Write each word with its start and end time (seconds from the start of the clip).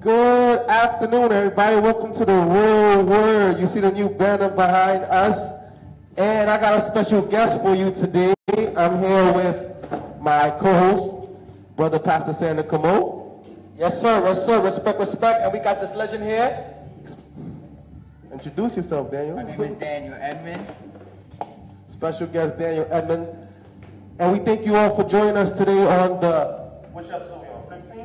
Good 0.00 0.66
afternoon, 0.66 1.30
everybody. 1.30 1.76
Welcome 1.76 2.14
to 2.14 2.24
the 2.24 2.32
Real 2.32 3.04
Word. 3.04 3.60
You 3.60 3.66
see 3.66 3.80
the 3.80 3.92
new 3.92 4.08
banner 4.08 4.48
behind 4.48 5.04
us. 5.04 5.60
And 6.16 6.48
I 6.48 6.58
got 6.58 6.78
a 6.78 6.86
special 6.86 7.20
guest 7.20 7.60
for 7.60 7.74
you 7.74 7.90
today. 7.90 8.32
I'm 8.78 8.98
here 8.98 9.32
with 9.34 10.18
my 10.18 10.48
co-host, 10.58 11.28
Brother 11.76 11.98
Pastor 11.98 12.32
Sander 12.32 12.62
Cameau. 12.62 13.46
Yes, 13.76 14.00
sir. 14.00 14.24
Yes, 14.24 14.46
sir. 14.46 14.62
Respect, 14.62 14.98
respect. 14.98 15.42
And 15.42 15.52
we 15.52 15.58
got 15.58 15.82
this 15.82 15.94
legend 15.94 16.24
here. 16.24 16.74
Introduce 18.32 18.78
yourself, 18.78 19.10
Daniel. 19.10 19.36
My 19.36 19.42
name 19.42 19.60
is 19.60 19.74
Daniel 19.74 20.14
Edmond. 20.14 20.66
Special 21.90 22.26
guest, 22.26 22.58
Daniel 22.58 22.86
Edmond. 22.90 23.28
And 24.18 24.32
we 24.32 24.38
thank 24.38 24.64
you 24.64 24.76
all 24.76 24.96
for 24.96 25.06
joining 25.06 25.36
us 25.36 25.52
today 25.58 25.84
on 25.84 26.20
the, 26.22 26.58
which 26.94 27.10
episode 27.10 27.42
we 27.42 27.48
on, 27.48 27.49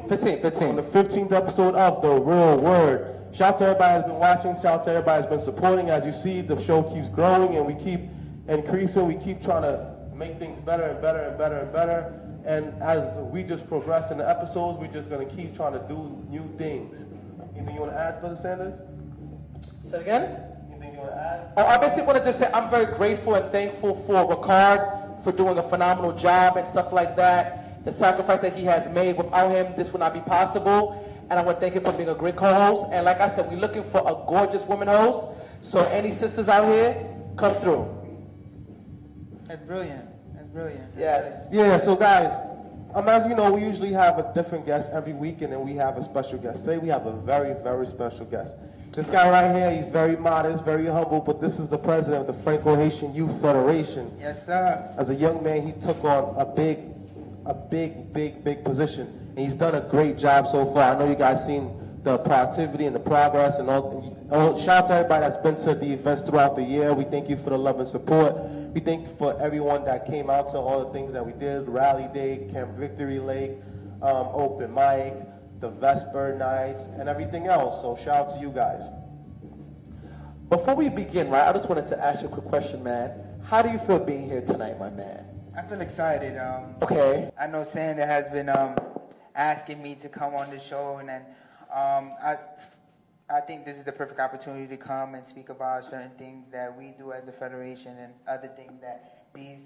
15? 0.07 0.41
15, 0.41 0.41
15. 0.41 0.69
On 0.69 0.75
the 0.75 0.83
15th 0.83 1.31
episode 1.31 1.75
of 1.75 2.01
The 2.01 2.09
Real 2.09 2.57
Word. 2.57 3.11
Shout 3.33 3.55
out 3.55 3.57
to 3.59 3.63
everybody 3.65 3.93
that's 3.95 4.07
been 4.07 4.19
watching. 4.19 4.55
Shout 4.55 4.65
out 4.65 4.83
to 4.85 4.91
everybody 4.91 5.21
that's 5.21 5.35
been 5.35 5.43
supporting. 5.43 5.89
As 5.89 6.05
you 6.05 6.13
see, 6.13 6.41
the 6.41 6.61
show 6.63 6.83
keeps 6.83 7.09
growing 7.09 7.57
and 7.57 7.65
we 7.65 7.73
keep 7.73 8.01
increasing. 8.47 9.07
We 9.07 9.15
keep 9.15 9.43
trying 9.43 9.63
to 9.63 9.97
make 10.15 10.39
things 10.39 10.59
better 10.61 10.83
and 10.83 11.01
better 11.01 11.19
and 11.19 11.37
better 11.37 11.57
and 11.57 11.73
better. 11.73 12.19
And 12.45 12.81
as 12.81 13.17
we 13.31 13.43
just 13.43 13.67
progress 13.67 14.11
in 14.11 14.19
the 14.19 14.29
episodes, 14.29 14.79
we're 14.79 14.87
just 14.87 15.09
going 15.09 15.27
to 15.27 15.35
keep 15.35 15.55
trying 15.55 15.73
to 15.73 15.85
do 15.87 16.23
new 16.29 16.47
things. 16.57 17.03
Anything 17.55 17.75
you 17.75 17.81
want 17.81 17.93
to 17.93 17.99
add, 17.99 18.21
Brother 18.21 18.37
Sanders? 18.41 18.73
Say 19.89 19.97
it 19.97 20.01
again. 20.01 20.39
Anything 20.69 20.93
you 20.93 20.99
want 20.99 21.11
to 21.11 21.17
add? 21.17 21.53
Oh, 21.57 21.65
I 21.65 21.77
basically 21.77 22.03
want 22.03 22.19
to 22.19 22.23
just 22.23 22.39
say 22.39 22.49
I'm 22.53 22.69
very 22.69 22.95
grateful 22.95 23.35
and 23.35 23.51
thankful 23.51 24.03
for 24.05 24.13
Ricard 24.25 25.23
for 25.23 25.31
doing 25.31 25.57
a 25.57 25.63
phenomenal 25.69 26.13
job 26.13 26.57
and 26.57 26.67
stuff 26.67 26.93
like 26.93 27.15
that. 27.15 27.64
The 27.85 27.93
sacrifice 27.93 28.41
that 28.41 28.55
he 28.55 28.65
has 28.65 28.91
made, 28.93 29.15
without 29.15 29.51
him, 29.51 29.73
this 29.77 29.93
would 29.93 29.99
not 29.99 30.13
be 30.13 30.19
possible. 30.21 31.01
And 31.29 31.39
I 31.39 31.43
want 31.43 31.57
to 31.57 31.61
thank 31.61 31.75
him 31.75 31.83
for 31.83 31.93
being 31.93 32.09
a 32.09 32.15
great 32.15 32.35
co-host. 32.35 32.91
And 32.91 33.05
like 33.05 33.21
I 33.21 33.29
said, 33.29 33.49
we're 33.49 33.57
looking 33.57 33.83
for 33.91 33.99
a 33.99 34.13
gorgeous 34.27 34.63
woman 34.63 34.87
host. 34.87 35.27
So 35.61 35.85
any 35.85 36.11
sisters 36.11 36.49
out 36.49 36.67
here, 36.67 37.07
come 37.37 37.53
through. 37.55 37.87
That's 39.47 39.61
brilliant. 39.63 40.05
That's 40.35 40.47
brilliant. 40.49 40.93
Yes. 40.97 41.47
Yeah, 41.51 41.77
so 41.77 41.95
guys, 41.95 42.31
um, 42.95 43.07
as 43.09 43.27
you 43.27 43.35
know, 43.35 43.51
we 43.51 43.61
usually 43.61 43.91
have 43.93 44.17
a 44.17 44.31
different 44.33 44.65
guest 44.65 44.89
every 44.91 45.13
week, 45.13 45.41
and 45.41 45.51
then 45.51 45.65
we 45.65 45.75
have 45.75 45.97
a 45.97 46.03
special 46.03 46.37
guest. 46.37 46.61
Today 46.61 46.77
we 46.77 46.87
have 46.89 47.05
a 47.05 47.13
very, 47.21 47.53
very 47.61 47.85
special 47.87 48.25
guest. 48.25 48.53
This 48.91 49.07
guy 49.07 49.29
right 49.29 49.53
here, 49.53 49.69
he's 49.69 49.91
very 49.91 50.15
modest, 50.15 50.63
very 50.63 50.85
humble, 50.85 51.19
but 51.19 51.41
this 51.41 51.59
is 51.59 51.67
the 51.67 51.77
president 51.77 52.27
of 52.29 52.35
the 52.35 52.43
Franco-Haitian 52.43 53.13
Youth 53.13 53.41
Federation. 53.41 54.15
Yes, 54.17 54.45
sir. 54.45 54.89
As 54.97 55.09
a 55.09 55.15
young 55.15 55.43
man, 55.43 55.67
he 55.67 55.73
took 55.73 56.01
on 56.05 56.33
a 56.37 56.45
big, 56.45 56.79
a 57.45 57.53
big, 57.53 58.11
big, 58.13 58.43
big 58.43 58.63
position. 58.63 59.07
And 59.29 59.39
he's 59.39 59.53
done 59.53 59.75
a 59.75 59.81
great 59.81 60.17
job 60.17 60.47
so 60.51 60.73
far. 60.73 60.95
I 60.95 60.99
know 60.99 61.09
you 61.09 61.15
guys 61.15 61.45
seen 61.45 61.71
the 62.03 62.17
productivity 62.19 62.85
and 62.85 62.95
the 62.95 62.99
progress 62.99 63.57
and 63.57 63.69
all. 63.69 64.27
all 64.31 64.59
shout 64.59 64.83
out 64.83 64.87
to 64.87 64.93
everybody 64.93 65.21
that's 65.21 65.37
been 65.37 65.55
to 65.55 65.73
the 65.73 65.93
events 65.93 66.27
throughout 66.27 66.55
the 66.55 66.63
year. 66.63 66.93
We 66.93 67.03
thank 67.03 67.29
you 67.29 67.37
for 67.37 67.49
the 67.49 67.57
love 67.57 67.79
and 67.79 67.87
support. 67.87 68.35
We 68.73 68.79
thank 68.79 69.07
you 69.07 69.15
for 69.17 69.39
everyone 69.41 69.85
that 69.85 70.05
came 70.05 70.29
out 70.29 70.51
to 70.51 70.57
all 70.57 70.85
the 70.85 70.93
things 70.93 71.13
that 71.13 71.25
we 71.25 71.33
did, 71.33 71.67
Rally 71.67 72.07
Day, 72.13 72.47
Camp 72.51 72.77
Victory 72.77 73.19
Lake, 73.19 73.51
um, 74.01 74.27
Open 74.33 74.73
Mic, 74.73 75.13
the 75.61 75.69
Vesper 75.69 76.35
Nights, 76.37 76.83
and 76.99 77.09
everything 77.09 77.47
else. 77.47 77.81
So 77.81 77.97
shout 78.03 78.27
out 78.27 78.35
to 78.35 78.39
you 78.41 78.49
guys. 78.49 78.83
Before 80.49 80.75
we 80.75 80.89
begin, 80.89 81.29
right, 81.29 81.47
I 81.47 81.53
just 81.53 81.67
wanted 81.67 81.87
to 81.87 82.03
ask 82.03 82.21
you 82.21 82.27
a 82.27 82.31
quick 82.31 82.45
question, 82.45 82.83
man. 82.83 83.11
How 83.43 83.61
do 83.61 83.69
you 83.69 83.79
feel 83.79 83.99
being 83.99 84.25
here 84.25 84.41
tonight, 84.41 84.79
my 84.79 84.89
man? 84.89 85.25
I 85.57 85.61
feel 85.63 85.81
excited. 85.81 86.37
Um, 86.37 86.75
Okay. 86.81 87.31
I 87.39 87.47
know 87.47 87.63
Sander 87.63 88.05
has 88.05 88.29
been 88.31 88.49
um, 88.49 88.75
asking 89.35 89.81
me 89.81 89.95
to 89.95 90.09
come 90.09 90.35
on 90.35 90.49
the 90.49 90.59
show, 90.59 90.97
and 90.97 91.07
then 91.09 91.21
um, 91.73 92.11
I, 92.21 92.37
I 93.29 93.41
think 93.41 93.65
this 93.65 93.77
is 93.77 93.85
the 93.85 93.91
perfect 93.91 94.19
opportunity 94.19 94.67
to 94.67 94.77
come 94.77 95.15
and 95.15 95.25
speak 95.25 95.49
about 95.49 95.85
certain 95.85 96.11
things 96.17 96.45
that 96.51 96.77
we 96.77 96.93
do 96.97 97.13
as 97.13 97.27
a 97.27 97.31
federation 97.31 97.97
and 97.97 98.13
other 98.27 98.49
things 98.55 98.73
that 98.81 99.27
these 99.33 99.59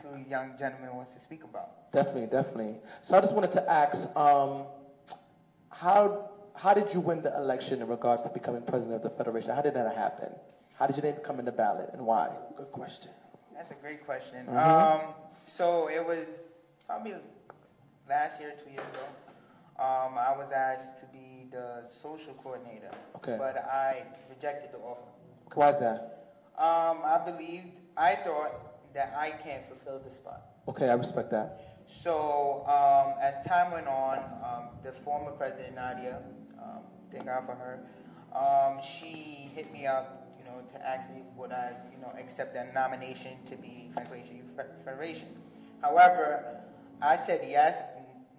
two 0.00 0.18
young 0.28 0.52
gentlemen 0.58 0.94
wants 0.94 1.14
to 1.16 1.22
speak 1.22 1.42
about. 1.44 1.90
Definitely, 1.92 2.26
definitely. 2.26 2.74
So 3.02 3.16
I 3.16 3.20
just 3.20 3.32
wanted 3.32 3.52
to 3.52 3.70
ask, 3.70 4.14
um, 4.16 4.64
how 5.70 6.30
how 6.54 6.74
did 6.74 6.92
you 6.92 7.00
win 7.00 7.22
the 7.22 7.34
election 7.36 7.80
in 7.80 7.88
regards 7.88 8.22
to 8.24 8.28
becoming 8.28 8.62
president 8.62 8.96
of 8.96 9.02
the 9.02 9.10
federation? 9.10 9.50
How 9.50 9.62
did 9.62 9.72
that 9.74 9.96
happen? 9.96 10.28
How 10.78 10.86
did 10.86 10.96
your 10.96 11.04
name 11.10 11.20
come 11.24 11.38
in 11.38 11.46
the 11.46 11.52
ballot, 11.52 11.88
and 11.94 12.04
why? 12.04 12.28
Good 12.56 12.70
question. 12.72 13.10
That's 13.54 13.70
a 13.70 13.74
great 13.82 14.04
question. 14.04 14.46
Mhm. 14.46 15.14
So 15.56 15.88
it 15.88 16.04
was 16.06 16.26
probably 16.86 17.14
last 18.08 18.40
year, 18.40 18.54
two 18.64 18.70
years 18.70 18.86
ago. 18.94 19.06
Um, 19.78 20.16
I 20.18 20.34
was 20.36 20.52
asked 20.54 21.00
to 21.00 21.06
be 21.06 21.46
the 21.50 21.84
social 22.02 22.34
coordinator, 22.34 22.90
Okay. 23.16 23.36
but 23.38 23.56
I 23.56 24.04
rejected 24.28 24.72
the 24.72 24.78
offer. 24.78 25.00
Why 25.54 25.70
is 25.70 25.78
that? 25.78 26.34
Um, 26.56 26.98
I 27.04 27.20
believed, 27.24 27.68
I 27.96 28.14
thought 28.14 28.92
that 28.94 29.14
I 29.18 29.30
can't 29.30 29.66
fulfill 29.68 30.00
the 30.00 30.10
spot. 30.14 30.42
Okay, 30.68 30.88
I 30.88 30.94
respect 30.94 31.30
that. 31.30 31.78
So 31.88 32.64
um, 32.68 33.14
as 33.20 33.44
time 33.46 33.72
went 33.72 33.88
on, 33.88 34.18
um, 34.44 34.64
the 34.84 34.92
former 34.92 35.32
president 35.32 35.74
Nadia, 35.74 36.18
um, 36.62 36.82
thank 37.10 37.26
God 37.26 37.44
for 37.46 37.54
her, 37.54 37.80
um, 38.36 38.80
she 38.84 39.50
hit 39.54 39.72
me 39.72 39.86
up, 39.86 40.28
you 40.38 40.44
know, 40.44 40.60
to 40.72 40.86
ask 40.86 41.08
me 41.10 41.22
would 41.36 41.50
I, 41.52 41.72
you 41.92 42.00
know, 42.00 42.12
accept 42.18 42.54
that 42.54 42.72
nomination 42.74 43.32
to 43.48 43.56
be 43.56 43.90
Franco 43.94 44.14
Haitian 44.14 44.36
Youth 44.36 44.46
Fe- 44.46 44.49
Federation. 44.84 45.28
However, 45.82 46.60
I 47.02 47.16
said 47.16 47.40
yes, 47.48 47.76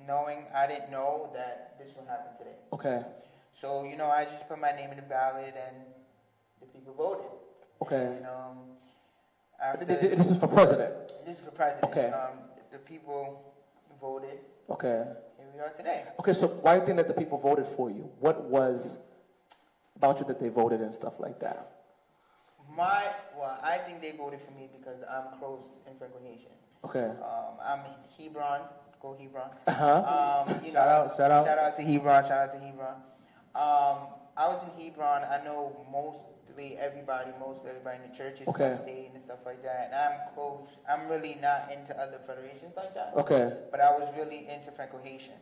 knowing 0.07 0.39
I 0.55 0.67
didn't 0.67 0.91
know 0.91 1.29
that 1.33 1.75
this 1.79 1.87
would 1.95 2.07
happen 2.07 2.37
today. 2.37 2.57
Okay, 2.73 3.01
So 3.59 3.83
you 3.83 3.97
know, 3.97 4.09
I 4.09 4.25
just 4.25 4.47
put 4.47 4.59
my 4.59 4.71
name 4.71 4.89
in 4.91 4.95
the 4.97 5.03
ballot, 5.03 5.53
and 5.67 5.75
the 6.59 6.67
people 6.67 6.93
voted. 6.93 7.25
okay. 7.81 8.05
And 8.17 8.25
um, 8.25 8.57
after, 9.61 9.85
th- 9.85 9.99
th- 9.99 10.17
This 10.17 10.29
is 10.31 10.37
for 10.37 10.47
president. 10.47 10.93
this 11.25 11.37
is 11.37 11.43
for 11.43 11.51
president. 11.51 11.91
Okay. 11.91 12.07
Um, 12.09 12.38
the 12.71 12.77
people 12.79 13.53
voted. 13.99 14.39
Okay. 14.69 15.03
Here 15.38 15.47
we 15.53 15.59
are 15.59 15.69
today. 15.77 16.03
Okay, 16.19 16.33
so 16.33 16.47
why 16.47 16.75
do 16.75 16.81
you 16.81 16.85
think 16.85 16.97
that 16.97 17.07
the 17.07 17.13
people 17.13 17.38
voted 17.38 17.67
for 17.75 17.89
you? 17.89 18.09
What 18.19 18.41
was 18.43 18.97
about 19.95 20.19
you 20.19 20.25
that 20.25 20.39
they 20.39 20.49
voted 20.49 20.81
and 20.81 20.93
stuff 20.95 21.13
like 21.19 21.39
that? 21.41 21.81
My, 22.75 23.03
well, 23.37 23.57
I 23.63 23.77
think 23.79 24.01
they 24.01 24.11
voted 24.11 24.39
for 24.45 24.51
me 24.51 24.69
because 24.71 24.97
I'm 25.09 25.37
close 25.39 25.61
in 25.87 25.95
Franco 25.97 26.19
Haitian. 26.23 26.51
Okay. 26.85 27.11
Um, 27.21 27.55
I'm 27.63 27.79
Hebron. 28.17 28.61
Go 29.01 29.15
Hebron. 29.19 29.49
Uh-huh. 29.67 30.45
Um, 30.47 30.59
you 30.63 30.71
Shout 30.71 30.87
know, 30.87 30.93
out, 31.11 31.17
shout 31.17 31.31
out. 31.31 31.45
Shout 31.45 31.57
out 31.57 31.75
to 31.77 31.83
Hebron. 31.83 32.23
Shout 32.23 32.31
out 32.31 32.53
to 32.53 32.59
Hebron. 32.59 32.95
Um, 33.55 34.07
I 34.37 34.47
was 34.47 34.59
in 34.63 34.83
Hebron. 34.83 35.23
I 35.23 35.43
know 35.43 35.75
mostly 35.91 36.77
everybody, 36.77 37.31
most 37.39 37.59
everybody 37.67 37.97
in 38.03 38.09
the 38.11 38.15
churches, 38.17 38.47
Okay. 38.47 38.77
staying 38.83 39.11
and 39.15 39.23
stuff 39.25 39.39
like 39.45 39.61
that. 39.63 39.88
And 39.91 39.95
I'm 39.95 40.33
close. 40.33 40.67
I'm 40.88 41.07
really 41.09 41.35
not 41.41 41.69
into 41.71 41.99
other 41.99 42.19
federations 42.25 42.73
like 42.77 42.93
that. 42.93 43.13
Okay. 43.17 43.51
But 43.71 43.81
I 43.81 43.91
was 43.91 44.07
really 44.15 44.47
into 44.47 44.71
Franco 44.71 44.99
Haitian. 45.03 45.35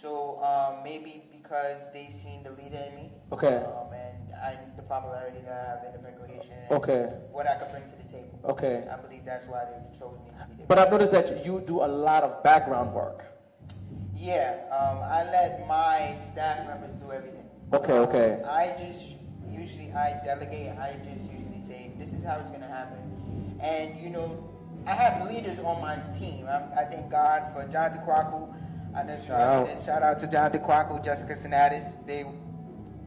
So 0.00 0.38
um, 0.42 0.82
maybe 0.82 1.22
because 1.30 1.78
they 1.92 2.10
seen 2.22 2.42
the 2.42 2.50
leader 2.50 2.78
in 2.88 2.94
me. 2.94 3.10
Okay. 3.32 3.56
Um, 3.56 3.92
and 3.92 4.13
I, 4.44 4.58
the 4.76 4.82
popularity 4.82 5.38
that 5.46 5.52
I 5.52 5.70
have 5.70 5.94
in 5.94 6.02
the 6.02 6.10
Haitian. 6.28 6.56
Okay. 6.70 7.10
What 7.32 7.46
I 7.48 7.54
could 7.56 7.70
bring 7.70 7.82
to 7.82 7.96
the 7.96 8.12
table. 8.12 8.38
Okay. 8.44 8.86
I 8.92 8.96
believe 8.96 9.24
that's 9.24 9.46
why 9.46 9.64
they 9.64 9.98
chose 9.98 10.18
me 10.22 10.30
to 10.38 10.56
be 10.56 10.64
But 10.68 10.78
I've 10.78 10.90
noticed 10.90 11.12
that 11.12 11.44
you 11.46 11.62
do 11.66 11.80
a 11.80 11.88
lot 11.88 12.22
of 12.24 12.42
background 12.42 12.92
work. 12.92 13.24
Yeah, 14.16 14.56
um, 14.70 14.98
I 15.02 15.24
let 15.30 15.66
my 15.66 16.16
staff 16.30 16.66
members 16.66 16.94
do 16.96 17.12
everything. 17.12 17.44
Okay, 17.72 17.92
okay. 17.92 18.42
I 18.44 18.74
just 18.78 19.16
usually 19.46 19.92
I 19.92 20.20
delegate. 20.24 20.72
I 20.78 20.92
just 21.04 21.20
usually 21.30 21.62
say 21.66 21.92
this 21.98 22.08
is 22.08 22.24
how 22.24 22.38
it's 22.40 22.50
gonna 22.50 22.68
happen, 22.68 22.98
and 23.60 23.98
you 24.00 24.08
know, 24.08 24.48
I 24.86 24.94
have 24.94 25.28
leaders 25.28 25.58
on 25.58 25.80
my 25.82 25.96
team. 26.18 26.46
I, 26.46 26.82
I 26.82 26.84
thank 26.86 27.10
God 27.10 27.52
for 27.52 27.70
John 27.70 27.90
DeQuaku. 27.90 28.54
I 28.96 29.02
know 29.02 29.18
Shout 29.26 29.40
out. 29.40 29.84
shout 29.84 30.02
out 30.02 30.18
to 30.20 30.26
John 30.26 30.52
DeQuaku, 30.52 31.04
Jessica 31.04 31.34
Sinatis. 31.34 31.92
They 32.06 32.24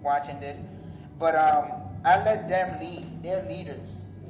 watching 0.02 0.40
this, 0.40 0.58
but 1.20 1.36
um, 1.36 1.72
I 2.06 2.24
let 2.24 2.48
them 2.48 2.80
lead. 2.80 3.06
They're 3.24 3.46
leaders. 3.48 3.82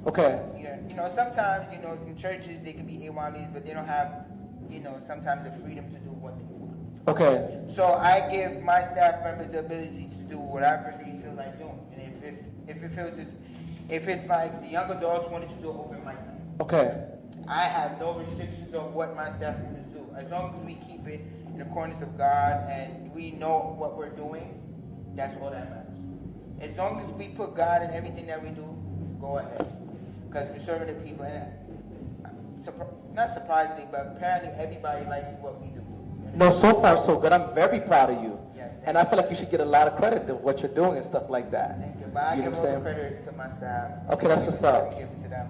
Okay. 0.06 0.42
Yeah, 0.58 0.78
you 0.88 0.96
know, 0.96 1.10
sometimes 1.10 1.68
you 1.74 1.82
know 1.82 1.98
in 2.08 2.18
churches 2.18 2.62
they 2.64 2.74
can 2.74 2.86
be 2.86 2.94
A1 3.10 3.34
leaders, 3.34 3.50
but 3.54 3.66
they 3.66 3.74
don't 3.74 3.88
have, 3.88 4.26
you 4.70 4.80
know, 4.80 5.00
sometimes 5.06 5.44
the 5.44 5.52
freedom 5.64 5.86
to 5.92 6.00
do 6.00 6.12
what 6.12 6.38
they 6.38 6.46
want. 6.46 6.78
Okay. 7.08 7.60
So 7.74 7.94
I 7.94 8.30
give 8.32 8.62
my 8.64 8.84
staff 8.84 9.24
members 9.24 9.52
the 9.52 9.60
ability 9.60 10.10
to 10.18 10.24
do 10.30 10.40
whatever 10.40 10.94
they 10.98 11.12
feel 11.22 11.34
like 11.34 11.58
doing. 11.60 11.80
And 11.94 12.02
if 12.02 12.24
if, 12.24 12.78
if 12.78 12.84
it 12.84 12.96
feels 12.96 13.16
this, 13.16 13.30
if 13.90 14.08
it's 14.08 14.28
like 14.28 14.62
the 14.62 14.68
young 14.68 14.90
adults 14.92 15.30
wanted 15.30 15.50
to 15.50 15.56
do 15.56 15.70
open 15.70 16.04
mic, 16.06 16.16
Okay. 16.60 17.04
I 17.48 17.64
have 17.64 18.00
no 18.00 18.14
restrictions 18.14 18.74
on 18.74 18.94
what 18.94 19.16
my 19.16 19.32
staff 19.34 19.58
members 19.62 19.86
do. 19.94 20.06
As 20.18 20.30
long 20.32 20.56
as 20.56 20.66
we 20.66 20.76
keep 20.88 21.08
it 21.08 21.22
in 21.48 21.60
the 21.60 21.66
corners 21.66 22.02
of 22.02 22.18
God 22.18 22.70
and 22.70 23.14
we 23.14 23.32
know 23.32 23.76
what 23.78 23.96
we're 23.96 24.10
doing, 24.10 24.60
that's 25.16 25.40
all 25.42 25.52
that 25.52 25.70
matters. 25.70 25.87
As 26.60 26.76
long 26.76 27.00
as 27.02 27.10
we 27.12 27.28
put 27.30 27.56
God 27.56 27.84
in 27.84 27.92
everything 27.92 28.28
that 28.28 28.42
we 28.42 28.50
do, 28.50 28.66
go 29.22 29.38
ahead. 29.38 29.68
Because 30.28 30.50
we're 30.50 30.66
serving 30.66 30.88
the 30.88 31.02
people. 31.02 31.26
And 31.26 31.52
uh, 32.26 32.30
not 33.14 33.34
surprisingly, 33.34 33.86
but 33.92 34.14
apparently 34.16 34.50
everybody 34.62 35.06
likes 35.06 35.28
what 35.42 35.62
we 35.62 35.68
do. 35.68 35.84
No, 36.36 36.52
so 36.52 36.82
far 36.82 36.98
so 36.98 37.20
good. 37.20 37.32
I'm 37.32 37.54
very 37.54 37.80
proud 37.80 38.10
of 38.10 38.22
you. 38.22 38.40
Yes, 38.56 38.76
And 38.86 38.98
I 38.98 39.06
feel 39.06 39.18
like 39.18 39.30
you 39.30 39.36
should 39.36 39.50
get 39.52 39.60
a 39.62 39.66
lot 39.66 39.88
of 39.88 39.98
credit 39.98 40.28
to 40.28 40.36
what 40.36 40.60
you're 40.62 40.74
doing 40.74 40.98
and 40.98 41.06
stuff 41.06 41.30
like 41.30 41.52
that. 41.52 41.80
Thank 41.80 42.00
you, 42.00 42.08
but 42.14 42.24
I 42.24 42.36
You 42.36 42.44
give 42.44 42.54
know 42.54 42.60
all 42.60 42.74
the 42.76 42.82
credit 42.82 43.26
to 43.26 43.32
my 43.34 43.48
staff. 43.58 43.92
Okay, 44.12 44.28
that's 44.28 44.44
what's 44.44 44.64
up. 44.64 44.92
I 44.94 45.00
give 45.00 45.10
it 45.10 45.24
to 45.24 45.30
them. 45.30 45.48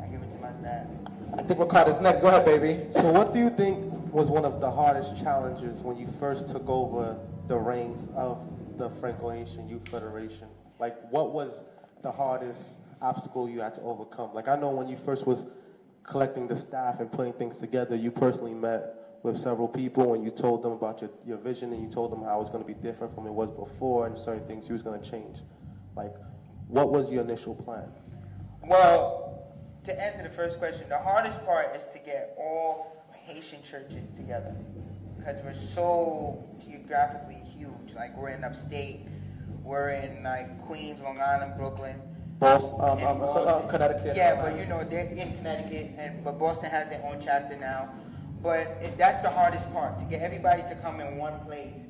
I 0.00 0.06
give 0.06 0.22
it 0.22 0.30
to 0.32 0.38
my 0.40 0.52
staff. 0.60 0.86
I 1.36 1.42
think 1.42 1.60
Ricardo's 1.60 2.00
next. 2.00 2.20
Go 2.20 2.28
ahead, 2.28 2.44
baby. 2.44 2.86
So 2.94 3.10
what 3.10 3.32
do 3.32 3.38
you 3.38 3.50
think 3.50 3.92
was 4.12 4.28
one 4.28 4.44
of 4.44 4.60
the 4.60 4.70
hardest 4.70 5.16
challenges 5.18 5.78
when 5.80 5.96
you 5.96 6.06
first 6.20 6.48
took 6.48 6.68
over 6.68 7.16
the 7.48 7.56
reins 7.56 8.06
of 8.14 8.38
the 8.78 8.90
Franco-Haitian 9.00 9.68
Youth 9.68 9.88
Federation? 9.88 10.48
Like, 10.78 10.96
what 11.10 11.32
was 11.32 11.52
the 12.02 12.10
hardest 12.10 12.70
obstacle 13.00 13.48
you 13.48 13.60
had 13.60 13.74
to 13.76 13.82
overcome? 13.82 14.34
Like, 14.34 14.48
I 14.48 14.56
know 14.56 14.70
when 14.70 14.88
you 14.88 14.96
first 14.96 15.26
was 15.26 15.44
collecting 16.04 16.48
the 16.48 16.56
staff 16.56 17.00
and 17.00 17.10
putting 17.10 17.32
things 17.32 17.58
together, 17.58 17.96
you 17.96 18.10
personally 18.10 18.54
met 18.54 19.18
with 19.22 19.38
several 19.38 19.68
people 19.68 20.14
and 20.14 20.24
you 20.24 20.30
told 20.30 20.62
them 20.62 20.72
about 20.72 21.00
your, 21.00 21.10
your 21.26 21.38
vision 21.38 21.72
and 21.72 21.82
you 21.82 21.88
told 21.92 22.10
them 22.10 22.22
how 22.22 22.38
it 22.38 22.40
was 22.40 22.50
going 22.50 22.62
to 22.62 22.66
be 22.66 22.74
different 22.74 23.14
from 23.14 23.26
it 23.26 23.32
was 23.32 23.50
before 23.50 24.06
and 24.06 24.18
certain 24.18 24.44
things 24.46 24.66
you 24.66 24.72
was 24.72 24.82
going 24.82 25.00
to 25.00 25.10
change. 25.10 25.38
Like, 25.96 26.12
what 26.66 26.90
was 26.90 27.10
your 27.10 27.22
initial 27.22 27.54
plan? 27.54 27.88
Well, 28.64 29.52
to 29.84 30.00
answer 30.00 30.22
the 30.22 30.34
first 30.34 30.58
question, 30.58 30.88
the 30.88 30.98
hardest 30.98 31.44
part 31.44 31.76
is 31.76 31.82
to 31.92 31.98
get 31.98 32.34
all 32.38 33.04
Haitian 33.12 33.62
churches 33.62 34.08
together 34.16 34.54
because 35.16 35.42
we're 35.44 35.54
so 35.54 36.44
geographically. 36.64 37.41
Like 37.94 38.16
we're 38.16 38.30
in 38.30 38.44
upstate, 38.44 39.00
we're 39.62 39.90
in 39.90 40.22
like 40.22 40.60
Queens, 40.66 41.00
Long 41.00 41.20
Island, 41.20 41.54
Brooklyn. 41.56 41.96
Boston, 42.38 42.80
um, 42.80 42.98
and 42.98 43.06
um, 43.06 43.22
uh, 43.22 43.60
Connecticut. 43.68 44.16
Yeah, 44.16 44.42
but 44.42 44.58
you 44.58 44.66
know 44.66 44.82
they're 44.82 45.06
in 45.06 45.32
Connecticut, 45.36 45.92
and 45.96 46.24
but 46.24 46.38
Boston 46.38 46.70
has 46.70 46.88
their 46.88 47.02
own 47.04 47.20
chapter 47.24 47.56
now. 47.56 47.88
But 48.42 48.66
it, 48.82 48.98
that's 48.98 49.22
the 49.22 49.30
hardest 49.30 49.72
part 49.72 49.98
to 50.00 50.04
get 50.06 50.22
everybody 50.22 50.62
to 50.62 50.74
come 50.82 51.00
in 51.00 51.16
one 51.16 51.38
place, 51.46 51.86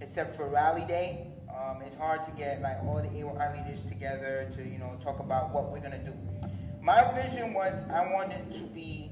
except 0.00 0.36
for 0.36 0.48
Rally 0.48 0.86
Day. 0.86 1.26
Um, 1.50 1.82
it's 1.82 1.98
hard 1.98 2.24
to 2.24 2.30
get 2.32 2.62
like 2.62 2.82
all 2.84 3.02
the 3.02 3.10
AY 3.10 3.52
leaders 3.52 3.84
together 3.86 4.50
to 4.56 4.64
you 4.66 4.78
know 4.78 4.98
talk 5.04 5.20
about 5.20 5.50
what 5.50 5.70
we're 5.70 5.80
gonna 5.80 5.98
do. 5.98 6.14
My 6.80 7.12
vision 7.12 7.52
was 7.52 7.74
I 7.92 8.10
wanted 8.10 8.54
to 8.54 8.60
be 8.74 9.10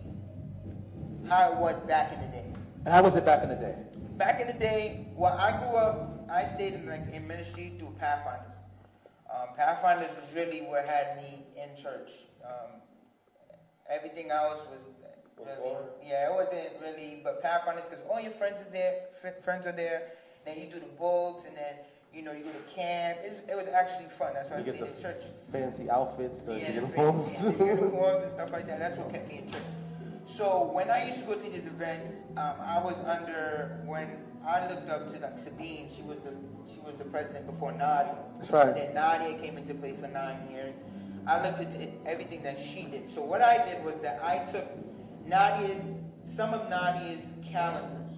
how 1.29 1.52
it 1.52 1.58
was 1.58 1.79
back 1.87 2.12
in 2.14 2.20
the 2.20 2.26
day. 2.29 2.44
And 2.87 2.94
how 2.94 3.02
was 3.02 3.17
it 3.17 3.25
back 3.25 3.43
in 3.43 3.50
the 3.50 3.56
day? 3.56 3.75
Back 4.17 4.40
in 4.40 4.46
the 4.46 4.55
day, 4.55 5.06
well, 5.14 5.37
I 5.37 5.50
grew 5.58 5.76
up. 5.76 6.18
I 6.31 6.47
stayed 6.55 6.75
in 6.75 6.87
like 6.87 7.13
in 7.13 7.27
ministry 7.27 7.73
through 7.79 7.95
Pathfinders. 7.99 8.53
Um, 9.33 9.49
Pathfinders 9.57 10.11
was 10.17 10.25
really 10.35 10.61
what 10.63 10.85
had 10.85 11.17
me 11.19 11.45
in 11.57 11.83
church. 11.83 12.11
Um, 12.45 12.81
everything 13.91 14.31
else 14.31 14.61
was 14.71 14.81
really, 15.39 15.57
yeah, 16.05 16.29
it 16.31 16.35
wasn't 16.35 16.69
really. 16.83 17.21
But 17.23 17.43
Pathfinders, 17.43 17.85
because 17.89 18.05
all 18.11 18.21
your 18.21 18.33
friends 18.33 18.57
is 18.67 18.73
there, 18.73 19.01
fr- 19.21 19.41
friends 19.45 19.67
are 19.67 19.73
there. 19.73 20.03
Then 20.45 20.59
you 20.59 20.67
do 20.67 20.81
the 20.81 20.87
books, 20.99 21.45
and 21.47 21.57
then 21.57 21.75
you 22.15 22.23
know 22.23 22.33
you 22.33 22.45
go 22.45 22.51
to 22.51 22.75
camp. 22.75 23.19
It, 23.25 23.33
was- 23.33 23.49
it 23.51 23.57
was 23.57 23.69
actually 23.75 24.09
fun. 24.19 24.33
That's 24.35 24.51
why 24.51 24.57
You 24.59 24.63
I 24.63 24.67
get 24.67 24.75
stayed 24.77 24.89
the 24.93 24.97
in 24.97 25.03
church. 25.03 25.23
fancy 25.53 25.91
outfits, 25.91 26.43
the 26.45 26.55
Yeah, 26.59 26.69
the 26.69 26.75
uniforms. 26.75 27.33
fancy 27.39 27.65
uniforms 27.65 28.23
and 28.25 28.33
stuff 28.33 28.53
like 28.53 28.67
that. 28.67 28.79
That's 28.79 28.97
what 28.99 29.13
kept 29.13 29.29
me 29.29 29.39
in 29.45 29.51
church. 29.53 29.63
So 30.27 30.71
when 30.73 30.91
I 30.91 31.07
used 31.07 31.21
to 31.21 31.25
go 31.27 31.35
to 31.35 31.51
these 31.51 31.65
events, 31.67 32.13
um, 32.37 32.55
I 32.61 32.83
was 32.83 32.97
under 33.07 33.81
when 33.87 34.09
I 34.49 34.67
looked 34.67 34.89
up 34.89 35.12
to 35.12 35.21
like 35.21 35.39
Sabine. 35.39 35.91
She 35.95 36.03
was 36.03 36.17
the 36.21 36.33
she 36.73 36.81
was 36.81 36.97
the 36.97 37.05
president 37.05 37.47
before 37.47 37.73
Nadia. 37.73 38.17
That's 38.39 38.50
right. 38.50 38.69
And 38.69 38.77
then 38.77 38.95
Nadia 38.95 39.39
came 39.39 39.59
into 39.59 39.75
play 39.75 39.93
for 39.93 40.09
nine 40.09 40.39
years. 40.50 40.75
I 41.27 41.47
looked 41.47 41.61
at 41.61 41.91
everything 42.06 42.43
that 42.45 42.59
she 42.59 42.85
did. 42.85 43.11
So 43.15 43.23
what 43.23 43.43
I 43.43 43.62
did 43.69 43.85
was 43.85 43.97
that 44.00 44.21
I 44.25 44.50
took 44.50 44.65
Nadia's 45.27 45.83
some 46.35 46.55
of 46.55 46.71
Nadia's 46.71 47.27
calendars, 47.53 48.17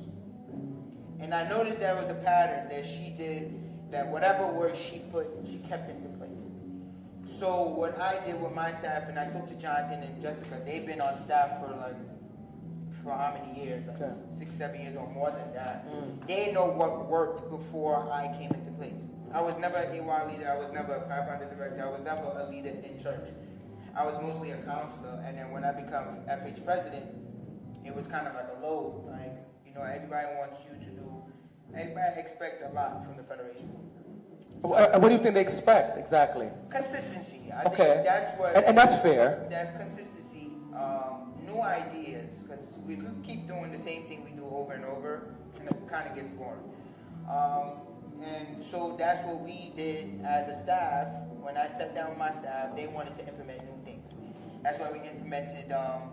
and 1.18 1.34
I 1.34 1.48
noticed 1.48 1.80
there 1.80 1.96
was 1.96 2.08
a 2.08 2.14
pattern 2.14 2.68
that 2.68 2.86
she 2.86 3.12
did. 3.18 3.56
That 3.90 4.06
whatever 4.06 4.46
work 4.46 4.76
she 4.76 5.00
put, 5.10 5.26
she 5.50 5.58
kept 5.68 5.90
into 5.90 6.16
place. 6.16 6.30
So 7.40 7.62
what 7.64 8.00
I 8.00 8.24
did 8.24 8.40
with 8.40 8.52
my 8.52 8.72
staff, 8.74 9.08
and 9.08 9.18
I 9.18 9.28
spoke 9.30 9.48
to 9.48 9.54
Jonathan 9.56 10.04
and 10.04 10.22
Jessica, 10.22 10.62
they've 10.64 10.86
been 10.86 11.00
on 11.00 11.20
staff 11.24 11.58
for 11.58 11.74
like, 11.74 11.96
for 13.02 13.12
how 13.12 13.34
many 13.34 13.64
years? 13.64 13.86
Like 13.86 14.00
Okay. 14.00 14.12
six, 14.38 14.54
seven 14.54 14.80
years 14.80 14.96
or 14.96 15.08
more 15.10 15.30
than 15.30 15.52
that. 15.54 15.86
Mm. 15.88 16.26
They 16.26 16.52
know 16.52 16.66
what 16.66 17.08
worked 17.08 17.50
before 17.50 18.10
I 18.12 18.28
came 18.38 18.50
into 18.52 18.72
place. 18.72 18.94
I 19.32 19.40
was 19.40 19.56
never 19.58 19.76
a 19.76 19.86
AY 19.94 20.26
leader, 20.32 20.50
I 20.50 20.58
was 20.58 20.72
never 20.72 20.94
a 20.94 21.02
Pathfinder 21.08 21.46
director, 21.54 21.84
I 21.86 21.90
was 21.90 22.00
never 22.04 22.22
a 22.36 22.50
leader 22.50 22.70
in 22.70 23.00
church. 23.02 23.28
I 23.94 24.04
was 24.04 24.14
mostly 24.22 24.50
a 24.52 24.56
counselor, 24.58 25.22
and 25.26 25.36
then 25.38 25.50
when 25.50 25.64
I 25.64 25.72
become 25.72 26.22
FH 26.28 26.64
president, 26.64 27.06
it 27.84 27.94
was 27.94 28.06
kind 28.06 28.26
of 28.26 28.34
like 28.34 28.46
a 28.56 28.64
load. 28.64 29.06
Like, 29.10 29.34
you 29.66 29.74
know, 29.74 29.82
everybody 29.82 30.26
wants 30.38 30.58
you 30.66 30.78
to 30.84 30.90
do, 30.90 31.22
everybody 31.74 32.20
expect 32.20 32.62
a 32.62 32.74
lot 32.74 33.04
from 33.04 33.16
the 33.16 33.22
federation. 33.24 33.70
Uh, 34.62 34.98
What 34.98 35.08
do 35.08 35.14
you 35.14 35.22
think 35.22 35.34
they 35.34 35.40
expect 35.40 35.96
exactly? 35.98 36.48
Consistency. 36.68 37.50
I 37.52 37.64
Okay. 37.64 37.76
think 37.94 38.04
that's 38.04 38.38
what. 38.38 38.54
And, 38.54 38.64
and 38.66 38.78
that's 38.78 39.00
fair. 39.02 39.46
That's 39.50 39.76
consistency. 39.76 40.50
Um, 40.74 41.32
new 41.46 41.60
ideas, 41.62 42.30
we 42.90 42.98
keep 43.24 43.46
doing 43.46 43.70
the 43.70 43.82
same 43.82 44.04
thing 44.04 44.24
we 44.24 44.30
do 44.30 44.44
over 44.50 44.72
and 44.72 44.84
over, 44.84 45.34
and 45.58 45.68
it 45.68 45.76
kind 45.88 46.08
of 46.08 46.14
gets 46.16 46.28
boring. 46.30 46.60
Um, 47.30 47.86
and 48.22 48.64
so 48.70 48.96
that's 48.98 49.24
what 49.26 49.40
we 49.40 49.72
did 49.76 50.20
as 50.24 50.48
a 50.48 50.60
staff. 50.60 51.08
When 51.40 51.56
I 51.56 51.68
sat 51.68 51.94
down 51.94 52.10
with 52.10 52.18
my 52.18 52.32
staff, 52.32 52.74
they 52.76 52.86
wanted 52.86 53.16
to 53.18 53.26
implement 53.26 53.62
new 53.64 53.84
things. 53.84 54.10
That's 54.62 54.78
why 54.78 54.90
we 54.90 54.98
implemented 55.08 55.72
um, 55.72 56.10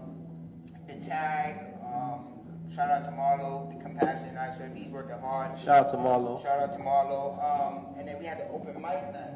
the 0.87 0.93
tag. 1.05 1.73
Um, 1.83 2.27
shout 2.73 2.89
out 2.91 3.03
to 3.05 3.11
Marlo, 3.11 3.75
the 3.75 3.83
compassion 3.83 4.37
I 4.37 4.55
serve. 4.57 4.75
He's 4.75 4.87
working 4.87 5.19
hard. 5.19 5.59
Shout 5.59 5.87
out 5.87 5.91
to 5.91 5.97
Marlo. 5.97 6.41
Shout 6.43 6.59
out 6.59 6.73
to 6.73 6.79
Marlo. 6.79 7.35
Um, 7.43 7.95
and 7.97 8.07
then 8.07 8.19
we 8.19 8.25
had 8.25 8.39
the 8.39 8.47
open 8.49 8.75
mic 8.75 9.11
night. 9.11 9.33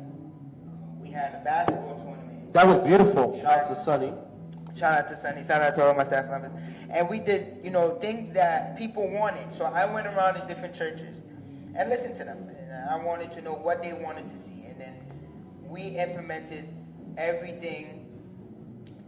We 1.02 1.10
had 1.10 1.36
a 1.36 1.44
basketball 1.44 1.96
tournament. 1.96 2.54
That 2.54 2.68
was 2.68 2.88
beautiful. 2.88 3.42
Shout 3.42 3.60
out 3.60 3.76
to 3.76 3.84
Sonny. 3.84 4.14
Shout 4.76 4.94
out 4.94 5.10
to 5.10 5.20
Sunny. 5.20 5.44
Shout 5.44 5.62
out 5.62 5.76
to 5.76 5.86
all 5.86 5.94
my 5.94 6.06
staff 6.06 6.30
members. 6.30 6.52
And 6.90 7.10
we 7.10 7.20
did, 7.20 7.60
you 7.64 7.70
know, 7.70 7.98
things 8.00 8.34
that 8.34 8.78
people 8.78 9.10
wanted. 9.10 9.48
So 9.58 9.66
I 9.66 9.92
went 9.92 10.08
around 10.08 10.42
in 10.42 10.48
different 10.48 10.76
churches 10.76 11.16
and 11.76 11.90
listened 11.90 12.18
to 12.18 12.24
them. 12.24 12.50
And 12.50 12.90
I 12.90 13.04
wanted 13.04 13.32
to 13.34 13.42
know 13.42 13.54
what 13.54 13.82
they 13.82 13.94
wanted 13.94 14.30
to 14.30 14.36
see. 14.48 14.66
And 14.66 14.80
then 14.80 15.00
we 15.68 15.82
implemented 15.98 16.68
everything 17.18 18.08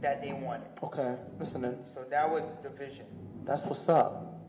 that 0.02 0.22
they 0.22 0.34
wanted. 0.34 0.68
Okay, 0.84 1.16
listening. 1.40 1.78
So 1.94 2.06
that 2.10 2.30
was 2.30 2.44
the 2.62 2.70
vision. 2.70 3.06
That's 3.46 3.64
what's 3.64 3.88
up. 3.90 4.42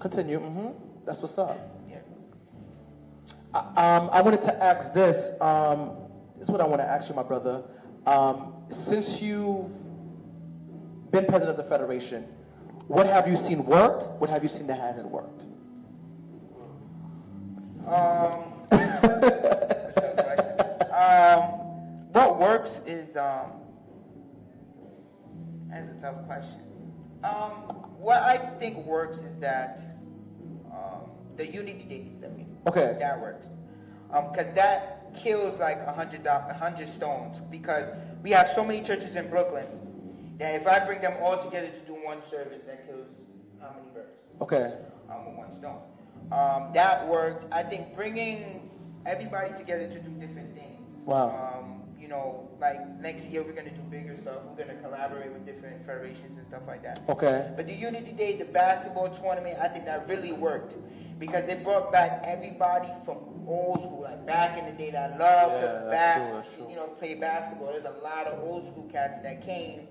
Continue. 0.00 0.40
Mm-hmm. 0.40 0.68
That's 1.04 1.20
what's 1.20 1.38
up. 1.38 1.58
Yeah. 1.88 1.98
I, 3.54 3.96
um, 3.96 4.10
I 4.12 4.22
wanted 4.22 4.42
to 4.42 4.62
ask 4.62 4.92
this. 4.92 5.40
Um, 5.40 5.92
this 6.38 6.48
is 6.48 6.50
what 6.50 6.60
I 6.60 6.64
want 6.64 6.80
to 6.80 6.86
ask 6.86 7.08
you, 7.08 7.14
my 7.14 7.22
brother. 7.22 7.62
Um, 8.06 8.54
since 8.70 9.20
you've 9.20 9.70
been 11.10 11.26
president 11.26 11.50
of 11.50 11.56
the 11.56 11.68
federation, 11.68 12.24
what 12.86 13.06
have 13.06 13.28
you 13.28 13.36
seen 13.36 13.64
worked? 13.64 14.04
What 14.20 14.30
have 14.30 14.42
you 14.42 14.48
seen 14.48 14.66
that 14.68 14.78
hasn't 14.78 15.08
worked? 15.08 15.42
Um, 17.86 18.44
that's 18.70 19.96
a 19.96 20.00
good 20.00 20.24
question. 20.24 20.92
um, 20.92 21.42
what 22.12 22.38
works 22.38 22.70
is 22.86 23.16
um, 23.16 23.52
that's 25.68 25.90
a 25.90 26.00
tough 26.00 26.26
question. 26.26 26.60
Um, 27.24 27.52
what 27.98 28.22
I 28.22 28.38
think 28.58 28.84
works 28.86 29.18
is 29.18 29.38
that 29.40 29.80
um, 30.72 31.10
the 31.36 31.46
unity 31.46 31.84
days 31.84 32.20
that 32.20 32.32
we 32.32 32.44
do. 32.44 32.56
Okay. 32.68 32.96
That 32.98 33.20
works. 33.20 33.46
Because 34.08 34.52
that 34.54 35.14
kills 35.16 35.60
like 35.60 35.78
a 35.86 35.92
hundred 35.92 36.26
a 36.26 36.54
hundred 36.58 36.88
stones. 36.88 37.40
Because 37.50 37.84
we 38.22 38.30
have 38.30 38.50
so 38.54 38.64
many 38.64 38.82
churches 38.82 39.16
in 39.16 39.28
Brooklyn 39.28 39.66
that 40.40 40.54
if 40.54 40.66
I 40.66 40.84
bring 40.84 41.00
them 41.00 41.14
all 41.22 41.36
together 41.42 41.68
to 41.68 41.80
do 41.86 41.92
one 41.94 42.18
service, 42.30 42.62
that 42.66 42.86
kills 42.86 43.06
how 43.60 43.70
many 43.76 43.90
birds? 43.94 44.08
Okay. 44.40 44.72
um, 45.10 45.26
with 45.26 45.36
one 45.36 45.52
stone. 45.56 45.78
Um, 46.32 46.72
that 46.74 47.06
worked. 47.08 47.44
I 47.52 47.62
think 47.62 47.94
bringing 47.94 48.70
everybody 49.06 49.52
together 49.58 49.86
to 49.88 49.98
do 50.00 50.10
different 50.18 50.54
things. 50.56 50.80
Wow. 51.04 51.58
Um, 51.58 51.82
you 51.98 52.08
know, 52.08 52.48
like 52.58 52.78
next 53.00 53.24
year 53.26 53.42
we're 53.42 53.52
gonna 53.52 53.70
do 53.70 53.82
bigger 53.90 54.16
stuff. 54.22 54.38
We're 54.48 54.64
gonna 54.64 54.80
collaborate 54.80 55.30
with 55.32 55.44
different 55.44 55.84
federations 55.84 56.38
and 56.38 56.46
stuff 56.48 56.62
like 56.66 56.82
that. 56.84 57.02
Okay. 57.08 57.50
But 57.54 57.66
the 57.66 57.74
Unity 57.74 58.12
Day, 58.12 58.36
the 58.36 58.46
basketball 58.46 59.10
tournament, 59.10 59.58
I 59.60 59.68
think 59.68 59.84
that 59.84 60.08
really 60.08 60.32
worked 60.32 60.74
because 61.18 61.46
it 61.48 61.62
brought 61.62 61.92
back 61.92 62.22
everybody 62.24 62.88
from 63.04 63.18
old 63.46 63.80
school, 63.82 64.02
like 64.04 64.24
back 64.26 64.56
in 64.58 64.64
the 64.64 64.72
day 64.72 64.90
that 64.92 65.18
loved 65.18 65.52
Yeah, 65.52 65.60
to 65.60 65.62
that's 65.62 65.90
back, 65.90 66.30
true, 66.30 66.42
true. 66.56 66.70
you 66.70 66.76
know, 66.76 66.86
play 66.86 67.14
basketball. 67.14 67.72
There's 67.72 67.84
a 67.84 68.00
lot 68.02 68.26
of 68.26 68.42
old 68.42 68.70
school 68.70 68.88
cats 68.90 69.22
that 69.22 69.44
came 69.44 69.88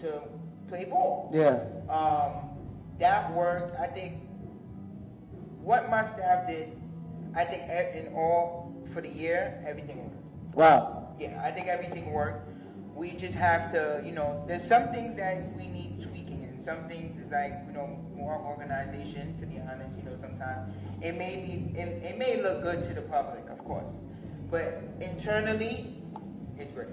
to 0.00 0.22
play 0.68 0.84
ball 0.84 1.30
Yeah. 1.32 1.64
um, 1.88 2.50
that 2.98 3.32
worked. 3.34 3.78
I 3.78 3.86
think 3.86 4.14
what 5.62 5.90
my 5.90 6.06
staff 6.08 6.46
did, 6.48 6.72
I 7.34 7.44
think 7.44 7.62
in 7.94 8.12
all 8.14 8.72
for 8.92 9.00
the 9.00 9.08
year, 9.08 9.62
everything 9.66 9.98
worked. 10.04 10.56
Wow. 10.56 11.14
Yeah, 11.18 11.40
I 11.44 11.50
think 11.50 11.68
everything 11.68 12.12
worked. 12.12 12.48
We 12.94 13.12
just 13.12 13.34
have 13.34 13.70
to, 13.72 14.02
you 14.04 14.12
know, 14.12 14.44
there's 14.48 14.66
some 14.66 14.88
things 14.88 15.16
that 15.16 15.54
we 15.56 15.68
need 15.68 16.02
tweaking, 16.02 16.42
and 16.44 16.64
some 16.64 16.88
things 16.88 17.20
is 17.20 17.30
like, 17.30 17.52
you 17.68 17.72
know, 17.74 17.98
more 18.16 18.36
organization. 18.38 19.38
To 19.40 19.46
be 19.46 19.58
honest, 19.60 19.96
you 19.96 20.02
know, 20.04 20.16
sometimes 20.20 20.74
it 21.00 21.16
may 21.16 21.36
be 21.46 21.78
it, 21.78 22.02
it 22.02 22.18
may 22.18 22.42
look 22.42 22.62
good 22.62 22.82
to 22.88 22.94
the 22.94 23.02
public, 23.02 23.48
of 23.50 23.58
course, 23.58 23.86
but 24.50 24.82
internally, 25.00 25.94
it's 26.58 26.72
great. 26.72 26.88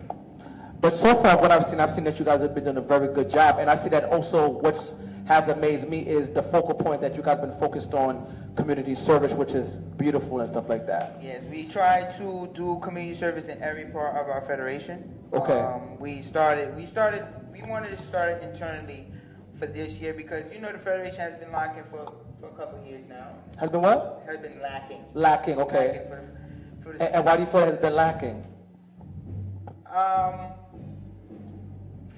But 0.82 0.94
so 0.94 1.16
far, 1.22 1.40
what 1.40 1.52
I've 1.52 1.66
seen, 1.66 1.80
I've 1.80 1.94
seen 1.94 2.04
that 2.04 2.20
you 2.20 2.26
guys 2.26 2.42
have 2.42 2.54
been 2.54 2.66
doing 2.66 2.78
a 2.78 2.82
very 2.82 3.14
good 3.14 3.32
job, 3.32 3.58
and 3.60 3.70
I 3.70 3.76
see 3.76 3.90
that 3.90 4.06
also 4.06 4.50
what's 4.50 4.92
has 5.26 5.48
amazed 5.48 5.90
me 5.90 6.02
is 6.02 6.30
the 6.30 6.44
focal 6.44 6.76
point 6.76 7.02
that 7.02 7.16
you 7.16 7.24
guys 7.24 7.40
have 7.40 7.50
been 7.50 7.60
focused 7.60 7.94
on 7.94 8.54
community 8.56 8.94
service, 8.94 9.34
which 9.34 9.54
is 9.54 9.78
beautiful 9.78 10.40
and 10.40 10.50
stuff 10.50 10.70
like 10.70 10.86
that. 10.86 11.18
Yes, 11.20 11.44
we 11.50 11.66
try 11.66 12.14
to 12.18 12.50
do 12.54 12.80
community 12.84 13.20
service 13.20 13.46
in 13.46 13.62
every 13.62 13.86
part 13.86 14.16
of 14.16 14.30
our 14.30 14.42
federation. 14.42 15.12
Okay. 15.34 15.60
Um, 15.60 16.00
we 16.00 16.22
started, 16.22 16.76
we 16.76 16.86
started, 16.86 17.26
we 17.52 17.64
wanted 17.64 17.98
to 17.98 18.04
start 18.06 18.34
it 18.34 18.44
internally 18.44 19.08
for 19.58 19.66
this 19.66 19.94
year 19.94 20.14
because, 20.14 20.44
you 20.54 20.60
know, 20.60 20.72
the 20.72 20.78
federation 20.78 21.18
has 21.20 21.40
been 21.40 21.52
lacking 21.52 21.84
for, 21.90 22.14
for 22.40 22.50
a 22.50 22.54
couple 22.54 22.80
of 22.80 22.86
years 22.86 23.04
now. 23.10 23.30
Has 23.58 23.72
been 23.72 23.82
what? 23.82 24.24
Has 24.28 24.40
been 24.40 24.62
lacking. 24.62 25.04
Lacking, 25.16 25.58
okay. 25.58 25.88
Lacking 25.88 26.08
for, 26.08 26.84
for 26.84 26.92
And, 26.92 27.16
and 27.16 27.26
why 27.26 27.36
do 27.36 27.44
you 27.44 27.50
feel 27.50 27.62
it 27.62 27.68
has 27.68 27.78
been 27.78 27.96
lacking? 27.96 28.46
um, 29.96 30.52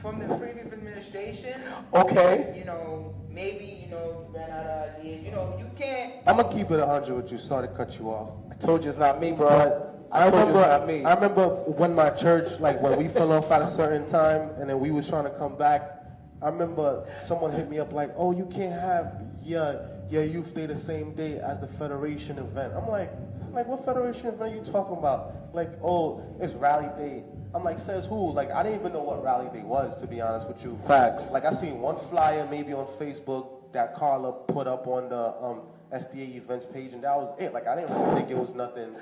from 0.02 0.20
the 0.20 0.26
previous 0.38 0.72
administration, 0.72 1.62
Okay. 1.94 2.54
you 2.58 2.66
know, 2.66 3.16
maybe, 3.32 3.82
you 3.84 3.90
know, 3.92 4.28
ran 4.34 4.50
out 4.52 4.66
of 4.66 4.96
ideas. 5.00 5.26
You 5.26 5.32
know, 5.32 5.56
you 5.58 5.66
can't, 5.78 6.14
I'm 6.28 6.38
gonna 6.38 6.54
keep 6.54 6.70
it 6.72 6.80
100 6.80 7.16
with 7.16 7.32
you. 7.32 7.38
Sorry 7.38 7.68
to 7.68 7.74
cut 7.74 7.98
you 8.00 8.10
off. 8.10 8.30
I 8.52 8.56
told 8.56 8.84
you 8.84 8.90
it's 8.90 9.00
not 9.00 9.20
me, 9.20 9.32
bro. 9.32 9.48
But 9.48 10.08
I, 10.12 10.24
I 10.24 10.26
remember, 10.28 10.60
you 10.60 10.96
it's. 11.00 11.06
I 11.06 11.14
remember 11.16 11.48
when 11.78 11.94
my 11.96 12.10
church, 12.12 12.60
like 12.60 12.82
when 12.82 12.98
we 12.98 13.08
fell 13.08 13.32
off 13.32 13.52
at 13.52 13.62
a 13.62 13.72
certain 13.76 14.08
time, 14.08 14.50
and 14.60 14.70
then 14.70 14.80
we 14.80 14.92
was 14.92 15.08
trying 15.08 15.26
to 15.26 15.32
come 15.32 15.56
back. 15.58 15.94
I 16.42 16.50
remember 16.50 17.08
someone 17.26 17.52
hit 17.52 17.70
me 17.70 17.80
up 17.80 17.92
like, 17.94 18.12
"Oh, 18.16 18.32
you 18.32 18.46
can't 18.46 18.80
have 18.80 19.24
your 19.44 19.90
your 20.10 20.24
youth 20.24 20.54
day 20.54 20.68
the 20.68 20.78
same 20.78 21.14
day 21.14 21.40
as 21.40 21.60
the 21.60 21.68
federation 21.68 22.38
event." 22.38 22.74
I'm 22.76 22.88
like, 22.88 23.12
like 23.52 23.68
what 23.68 23.84
federation 23.86 24.28
event 24.28 24.54
are 24.54 24.56
you 24.56 24.62
talking 24.62 24.98
about? 24.98 25.34
Like, 25.54 25.72
oh, 25.84 26.22
it's 26.40 26.54
rally 26.54 26.88
day. 26.98 27.24
I'm 27.58 27.64
like, 27.64 27.80
says 27.80 28.06
who? 28.06 28.32
Like, 28.34 28.52
I 28.52 28.62
didn't 28.62 28.82
even 28.82 28.94
know 28.94 29.02
what 29.02 29.24
rally 29.24 29.50
day 29.52 29.66
was, 29.66 30.00
to 30.00 30.06
be 30.06 30.22
honest 30.22 30.48
with 30.48 30.62
you. 30.64 30.80
Facts. 30.86 31.32
Like, 31.32 31.44
I 31.44 31.54
seen 31.56 31.80
one 31.80 31.98
flyer 32.12 32.48
maybe 32.52 32.72
on 32.72 32.86
Facebook 33.00 33.74
that 33.74 33.96
Carla 33.96 34.32
put 34.32 34.68
up 34.68 34.86
on 34.86 35.10
the 35.10 35.34
um, 35.44 35.62
SDA 35.92 36.36
events 36.36 36.68
page, 36.72 36.94
and 36.94 37.04
that 37.04 37.18
was 37.18 37.36
it. 37.40 37.54
Like, 37.54 37.66
I 37.66 37.76
didn't 37.76 37.98
really 37.98 38.16
think 38.16 38.30
it 38.30 38.38
was 38.38 38.54
nothing 38.54 38.96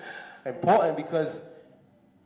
important 0.45 0.95
because 0.95 1.41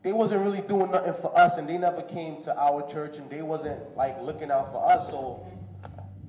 they 0.03 0.11
wasn't 0.11 0.43
really 0.43 0.61
doing 0.61 0.91
nothing 0.91 1.15
for 1.19 1.35
us, 1.35 1.57
and 1.57 1.67
they 1.67 1.79
never 1.79 2.03
came 2.03 2.43
to 2.43 2.55
our 2.55 2.87
church, 2.91 3.17
and 3.17 3.27
they 3.31 3.41
wasn't 3.41 3.97
like 3.97 4.21
looking 4.21 4.51
out 4.51 4.71
for 4.71 4.87
us. 4.87 5.09
So 5.09 5.47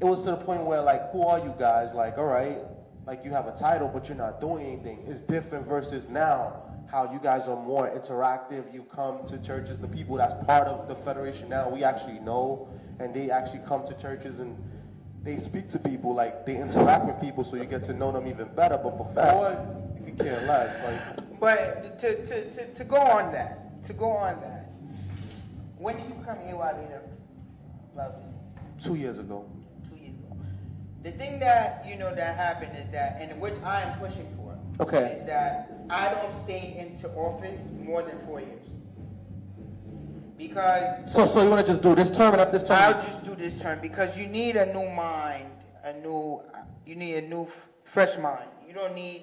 it 0.01 0.05
was 0.07 0.25
to 0.25 0.31
the 0.31 0.37
point 0.37 0.65
where 0.65 0.81
like, 0.81 1.13
who 1.13 1.27
are 1.27 1.41
you 1.41 1.55
guys? 1.59 1.95
Like, 1.95 2.17
all 2.17 2.25
right, 2.25 2.57
like 3.07 3.23
you 3.23 3.33
have 3.33 3.47
a 3.49 3.57
title, 3.59 3.91
but 3.93 4.09
you're 4.09 4.17
not 4.17 4.41
doing 4.41 4.65
anything. 4.65 5.05
It's 5.07 5.21
different 5.21 5.67
versus 5.67 6.09
now. 6.09 6.70
How 6.91 7.11
you 7.13 7.21
guys 7.21 7.47
are 7.47 7.57
more 7.63 7.89
interactive. 7.89 8.73
You 8.75 8.83
come 8.95 9.27
to 9.29 9.39
churches. 9.39 9.79
The 9.79 9.87
people 9.87 10.17
that's 10.17 10.35
part 10.45 10.67
of 10.67 10.89
the 10.89 10.97
federation 10.97 11.49
now, 11.49 11.69
we 11.69 11.85
actually 11.85 12.19
know, 12.19 12.69
and 12.99 13.15
they 13.15 13.31
actually 13.31 13.61
come 13.67 13.87
to 13.87 13.95
churches 13.95 14.41
and 14.41 14.57
they 15.23 15.39
speak 15.39 15.69
to 15.71 15.79
people. 15.79 16.15
Like 16.15 16.45
they 16.47 16.57
interact 16.57 17.05
with 17.07 17.21
people, 17.21 17.45
so 17.45 17.55
you 17.57 17.65
get 17.65 17.85
to 17.85 17.93
know 17.95 18.11
them 18.11 18.27
even 18.27 18.49
better. 18.57 18.77
But 18.77 18.97
before, 18.99 19.67
you 19.99 20.05
could 20.07 20.19
care 20.19 20.45
less. 20.49 20.75
Like 20.85 21.39
but 21.39 22.01
to, 22.01 22.27
to, 22.27 22.51
to, 22.55 22.75
to 22.75 22.85
go 22.85 22.97
on 22.97 23.31
that, 23.33 23.85
to 23.85 23.93
go 23.93 24.11
on 24.11 24.41
that, 24.41 24.73
when 25.79 25.97
did 25.97 26.07
you 26.09 26.17
come 26.27 26.39
here 26.45 26.57
while 26.57 26.75
they 26.75 27.97
love 27.97 28.15
this? 28.21 28.85
two 28.85 28.97
years 28.97 29.19
ago. 29.19 29.49
two 29.91 29.97
years 30.03 30.15
ago. 30.15 30.37
The 31.05 31.13
thing 31.13 31.39
that 31.39 31.85
you 31.87 31.97
know 31.97 32.13
that 32.15 32.37
happened 32.37 32.73
is 32.77 32.91
that, 32.91 33.19
and 33.21 33.41
which 33.41 33.55
I 33.65 33.83
am 33.83 33.99
pushing 34.01 34.27
for, 34.37 34.59
Okay. 34.81 35.19
is 35.21 35.27
that 35.27 35.70
I 35.91 36.15
don't 36.15 36.37
stay 36.45 36.77
into 36.79 37.09
office 37.17 37.61
more 37.85 38.03
than 38.03 38.17
four 38.27 38.41
years. 38.41 38.63
Because 40.39 41.13
so, 41.13 41.27
so 41.27 41.43
you 41.43 41.51
want 41.51 41.67
to 41.67 41.73
just 41.73 41.83
do 41.83 41.95
this 41.95 42.11
term 42.17 42.33
and 42.33 42.41
up 42.41 42.53
this 42.53 42.63
term? 42.63 42.79
I'll 42.79 43.03
just 43.03 43.25
do 43.25 43.35
this 43.35 43.61
term 43.61 43.79
because 43.83 44.17
you 44.17 44.27
need 44.27 44.57
a 44.57 44.73
new 44.73 44.89
mind, 44.91 45.51
a 45.85 45.93
new, 45.95 46.41
you 46.87 46.95
need 46.95 47.17
a 47.25 47.29
new, 47.29 47.47
fresh 47.85 48.17
mind. 48.19 48.49
You 48.67 48.73
don't 48.73 48.95
need 48.95 49.23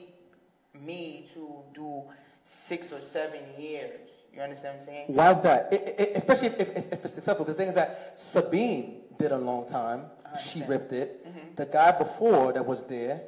me 0.85 1.27
to 1.33 1.55
do 1.73 2.03
six 2.43 2.91
or 2.91 2.99
seven 2.99 3.39
years. 3.57 3.99
You 4.33 4.41
understand 4.41 4.75
what 4.79 4.81
I'm 4.81 4.85
saying? 4.85 5.05
Why 5.07 5.31
is 5.31 5.41
that? 5.41 5.73
It, 5.73 5.95
it, 5.97 6.11
especially 6.15 6.47
if, 6.47 6.59
if, 6.59 6.91
if 6.93 7.05
it's 7.05 7.13
successful. 7.15 7.45
The 7.45 7.55
thing 7.55 7.69
is 7.69 7.75
that 7.75 8.13
Sabine 8.17 9.01
did 9.17 9.31
a 9.31 9.37
long 9.37 9.67
time. 9.67 10.03
She 10.45 10.61
ripped 10.65 10.91
it. 10.93 11.25
Mhm. 11.25 11.55
The 11.55 11.65
guy 11.65 11.91
before 11.93 12.53
that 12.53 12.63
was 12.63 12.83
there, 12.87 13.21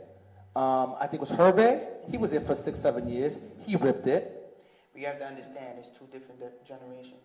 um, 0.55 0.96
I 1.00 1.08
think 1.08 1.24
it 1.24 1.29
was 1.29 1.31
Hervé. 1.31 1.88
He 2.10 2.18
was 2.18 2.32
there 2.32 2.42
for 2.42 2.56
six, 2.56 2.80
seven 2.80 3.08
years. 3.08 3.38
He 3.66 3.75
ripped 3.75 4.08
it. 4.08 4.36
We 4.96 5.04
have 5.04 5.20
to 5.20 5.25
understand, 5.25 5.78
it's 5.80 5.89
two 5.98 6.06
different 6.12 6.39
de- 6.39 6.68
generations. 6.68 7.22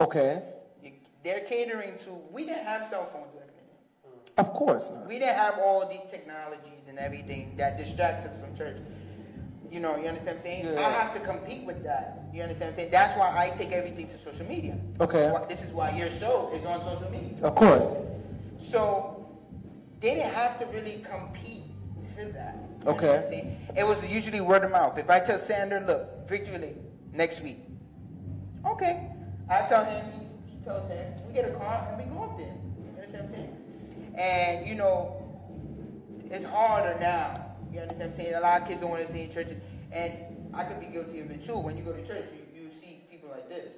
Okay. 0.00 0.42
You, 0.82 0.92
they're 1.24 1.40
catering 1.40 1.98
to. 2.04 2.10
We 2.30 2.44
didn't 2.46 2.64
have 2.64 2.88
cell 2.88 3.08
phones 3.12 3.32
back 3.32 3.48
then. 3.48 4.44
Of 4.46 4.52
course. 4.54 4.90
not. 4.94 5.08
We 5.08 5.18
didn't 5.18 5.36
have 5.36 5.58
all 5.58 5.88
these 5.88 6.08
technologies 6.10 6.86
and 6.88 6.98
everything 6.98 7.54
that 7.56 7.76
distracts 7.76 8.26
us 8.28 8.36
from 8.40 8.56
church. 8.56 8.76
You 9.70 9.80
know, 9.80 9.96
you 9.96 10.06
understand 10.08 10.38
what 10.38 10.46
I'm 10.46 10.62
saying? 10.62 10.66
Yeah. 10.74 10.86
I 10.86 10.90
have 10.90 11.12
to 11.14 11.20
compete 11.20 11.64
with 11.66 11.82
that. 11.82 12.22
You 12.32 12.42
understand 12.42 12.70
what 12.70 12.72
I'm 12.72 12.76
saying? 12.76 12.90
That's 12.92 13.18
why 13.18 13.36
I 13.36 13.50
take 13.58 13.72
everything 13.72 14.08
to 14.08 14.18
social 14.32 14.46
media. 14.46 14.78
Okay. 15.00 15.32
This 15.48 15.62
is 15.62 15.70
why 15.72 15.90
your 15.96 16.08
show 16.10 16.50
is 16.54 16.64
on 16.64 16.80
social 16.84 17.10
media. 17.10 17.36
Of 17.42 17.54
course. 17.56 17.84
So 18.60 19.28
they 20.00 20.14
didn't 20.14 20.32
have 20.32 20.58
to 20.60 20.66
really 20.66 21.04
compete 21.10 21.64
to 22.16 22.24
that. 22.32 22.56
Okay. 22.86 23.56
It 23.76 23.86
was 23.86 24.04
usually 24.04 24.40
word 24.40 24.64
of 24.64 24.70
mouth. 24.70 24.98
If 24.98 25.10
I 25.10 25.20
tell 25.20 25.38
Sander, 25.38 25.84
look, 25.86 26.30
Lake, 26.30 26.76
next 27.12 27.42
week. 27.42 27.58
Okay. 28.66 29.06
I 29.50 29.62
tell 29.68 29.84
him, 29.84 30.04
he, 30.12 30.56
he 30.56 30.64
tells 30.64 30.88
him, 30.88 31.14
we 31.26 31.32
get 31.32 31.48
a 31.48 31.52
car 31.54 31.86
and 31.90 31.98
we 31.98 32.16
go 32.16 32.24
up 32.24 32.38
there. 32.38 32.46
You 32.46 32.96
understand 32.96 33.30
what 33.30 33.38
I'm 33.38 33.44
saying? 33.44 34.14
And, 34.16 34.66
you 34.66 34.74
know, 34.74 35.22
it's 36.30 36.44
harder 36.44 36.98
now. 37.00 37.46
You 37.72 37.80
understand 37.80 38.10
what 38.12 38.18
I'm 38.18 38.24
saying? 38.24 38.34
A 38.34 38.40
lot 38.40 38.62
of 38.62 38.68
kids 38.68 38.80
don't 38.80 38.90
want 38.90 39.06
to 39.06 39.12
see 39.12 39.22
in 39.22 39.32
churches. 39.32 39.56
And 39.92 40.12
I 40.54 40.64
could 40.64 40.80
be 40.80 40.86
guilty 40.86 41.20
of 41.20 41.30
it 41.30 41.46
too. 41.46 41.58
When 41.58 41.76
you 41.76 41.84
go 41.84 41.92
to 41.92 42.06
church, 42.06 42.24
you, 42.54 42.62
you 42.62 42.70
see 42.80 43.00
people 43.10 43.30
like 43.30 43.48
this. 43.48 43.72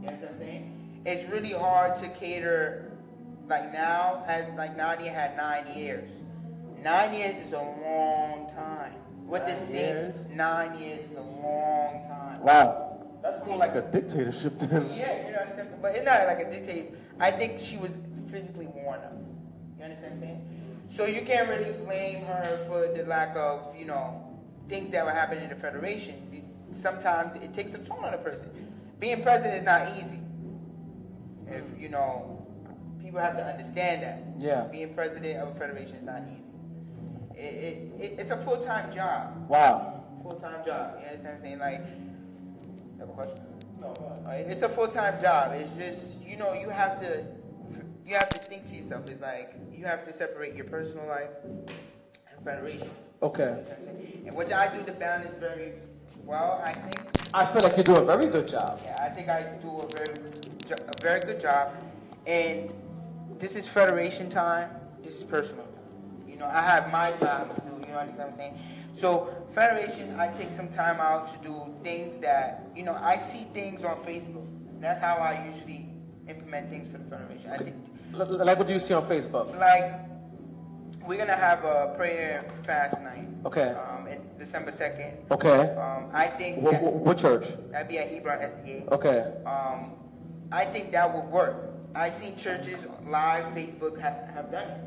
You 0.00 0.08
understand 0.08 0.20
what 0.22 0.30
I'm 0.32 0.38
saying? 0.38 1.02
It's 1.06 1.30
really 1.30 1.52
hard 1.52 2.00
to 2.02 2.08
cater 2.08 2.92
like 3.48 3.72
now, 3.72 4.24
as 4.26 4.52
like 4.56 4.76
Nadia 4.76 5.10
had 5.10 5.36
nine 5.36 5.66
years. 5.76 6.08
Nine 6.82 7.14
years 7.14 7.36
is 7.46 7.52
a 7.52 7.58
long 7.58 8.50
time. 8.54 8.94
With 9.26 9.42
the 9.42 9.52
Nine 9.52 9.66
same 9.66 9.74
years? 9.76 10.14
nine 10.34 10.78
years 10.80 11.00
is 11.10 11.16
a 11.16 11.20
long 11.20 12.04
time. 12.08 12.40
Wow. 12.42 12.86
That's 13.22 13.44
more 13.46 13.56
like 13.58 13.74
a 13.74 13.82
dictatorship 13.82 14.58
than. 14.58 14.88
Yeah, 14.94 15.26
you 15.26 15.32
know 15.32 15.38
what 15.40 15.48
I'm 15.50 15.54
saying? 15.56 15.68
But 15.82 15.94
it's 15.94 16.04
not 16.06 16.26
like 16.26 16.40
a 16.40 16.50
dictator. 16.50 16.96
I 17.20 17.30
think 17.30 17.60
she 17.60 17.76
was 17.76 17.90
physically 18.30 18.66
worn 18.66 19.00
out. 19.00 19.12
You 19.78 19.84
understand 19.84 20.20
what 20.20 20.28
I'm 20.28 20.34
saying? 20.36 20.86
So 20.90 21.04
you 21.04 21.20
can't 21.22 21.48
really 21.48 21.72
blame 21.84 22.24
her 22.24 22.64
for 22.66 22.96
the 22.96 23.04
lack 23.06 23.36
of, 23.36 23.76
you 23.78 23.84
know, 23.84 24.26
things 24.68 24.90
that 24.90 25.04
were 25.04 25.12
happening 25.12 25.44
in 25.44 25.50
the 25.50 25.56
Federation. 25.56 26.44
Sometimes 26.80 27.40
it 27.42 27.54
takes 27.54 27.74
a 27.74 27.78
toll 27.78 28.00
on 28.00 28.14
a 28.14 28.18
person. 28.18 28.48
Being 28.98 29.22
president 29.22 29.58
is 29.58 29.64
not 29.64 29.88
easy. 29.96 30.22
If, 31.46 31.62
you 31.78 31.88
know, 31.90 32.46
people 33.02 33.20
have 33.20 33.36
to 33.36 33.44
understand 33.44 34.02
that. 34.02 34.22
Yeah. 34.38 34.62
Being 34.72 34.94
president 34.94 35.38
of 35.38 35.54
a 35.54 35.58
federation 35.58 35.96
is 35.96 36.02
not 36.04 36.22
easy. 36.22 36.42
It, 37.40 37.54
it, 37.54 38.02
it, 38.04 38.18
it's 38.18 38.30
a 38.30 38.36
full-time 38.36 38.94
job 38.94 39.48
Wow. 39.48 40.04
full-time 40.22 40.62
job. 40.64 40.98
You 41.00 41.06
understand 41.06 41.24
what 41.24 41.32
I'm 41.32 41.40
saying? 41.40 41.58
Like, 41.58 41.80
you 41.80 43.00
have 43.00 43.08
a 43.08 43.12
question? 43.12 43.44
No. 43.80 43.94
It's 44.28 44.60
a 44.62 44.68
full-time 44.68 45.22
job. 45.22 45.52
It's 45.54 45.72
just 45.74 46.22
you 46.22 46.36
know 46.36 46.52
you 46.52 46.68
have 46.68 47.00
to 47.00 47.24
you 48.04 48.14
have 48.14 48.28
to 48.28 48.38
think 48.38 48.68
to 48.68 48.76
yourself. 48.76 49.08
It's 49.08 49.22
like 49.22 49.54
you 49.72 49.86
have 49.86 50.04
to 50.06 50.14
separate 50.16 50.54
your 50.54 50.66
personal 50.66 51.06
life 51.06 51.30
and 51.42 52.44
federation. 52.44 52.90
Okay. 53.22 53.42
You 53.42 53.48
know 53.48 53.56
what 53.56 53.78
I'm? 53.78 54.26
And 54.28 54.36
which 54.36 54.52
I 54.52 54.76
do 54.76 54.84
the 54.84 54.92
balance 54.92 55.34
very 55.40 55.72
well. 56.26 56.60
I 56.62 56.74
think. 56.74 57.00
I 57.32 57.46
feel 57.46 57.62
like 57.62 57.78
you 57.78 57.84
do 57.84 57.96
a 57.96 58.04
very 58.04 58.26
good 58.26 58.48
job. 58.48 58.80
Yeah, 58.84 58.96
I 59.00 59.08
think 59.08 59.30
I 59.30 59.44
do 59.62 59.78
a 59.78 59.86
very 59.96 60.14
a 60.70 61.02
very 61.02 61.20
good 61.20 61.40
job. 61.40 61.72
And 62.26 62.70
this 63.38 63.56
is 63.56 63.66
federation 63.66 64.28
time. 64.28 64.68
This 65.02 65.16
is 65.16 65.22
personal. 65.22 65.69
Know, 66.40 66.46
I 66.46 66.62
have 66.62 66.90
my 66.90 67.12
time 67.12 67.48
to 67.54 67.60
do. 67.60 67.86
You 67.86 67.92
know, 67.92 67.98
understand 67.98 68.18
what 68.18 68.28
I'm 68.30 68.36
saying? 68.36 68.58
So 69.00 69.28
federation, 69.54 70.18
I 70.18 70.28
take 70.36 70.50
some 70.56 70.68
time 70.68 71.00
out 71.00 71.30
to 71.42 71.48
do 71.48 71.54
things 71.82 72.20
that 72.22 72.66
you 72.74 72.82
know. 72.82 72.94
I 72.94 73.18
see 73.18 73.44
things 73.52 73.84
on 73.84 73.96
Facebook. 74.04 74.46
That's 74.80 75.00
how 75.00 75.16
I 75.16 75.52
usually 75.54 75.86
implement 76.28 76.70
things 76.70 76.88
for 76.90 76.98
the 76.98 77.04
federation. 77.04 77.50
I 77.50 77.58
think, 77.58 77.76
Like 78.12 78.58
what 78.58 78.66
do 78.66 78.72
you 78.72 78.80
see 78.80 78.94
on 78.94 79.06
Facebook? 79.06 79.56
like, 79.58 79.92
we're 81.06 81.18
gonna 81.18 81.36
have 81.36 81.64
a 81.64 81.94
prayer 81.96 82.44
fast 82.64 83.00
night. 83.02 83.26
Okay. 83.44 83.70
Um, 83.70 84.06
in 84.06 84.20
December 84.38 84.72
second. 84.72 85.16
Okay. 85.30 85.70
Um, 85.76 86.08
I 86.12 86.26
think 86.26 86.62
What, 86.62 86.72
that, 86.72 86.82
what 86.82 87.18
church? 87.18 87.46
that'd 87.70 87.88
be 87.88 87.98
at 87.98 88.08
Hebron 88.08 88.38
SDA. 88.38 88.88
Okay. 88.92 89.32
Um, 89.46 89.92
I 90.52 90.64
think 90.64 90.92
that 90.92 91.14
would 91.14 91.24
work. 91.30 91.70
I 91.94 92.10
see 92.10 92.32
churches 92.38 92.78
live 93.06 93.44
Facebook 93.54 93.98
have, 94.00 94.28
have 94.34 94.50
done 94.52 94.68
it, 94.68 94.80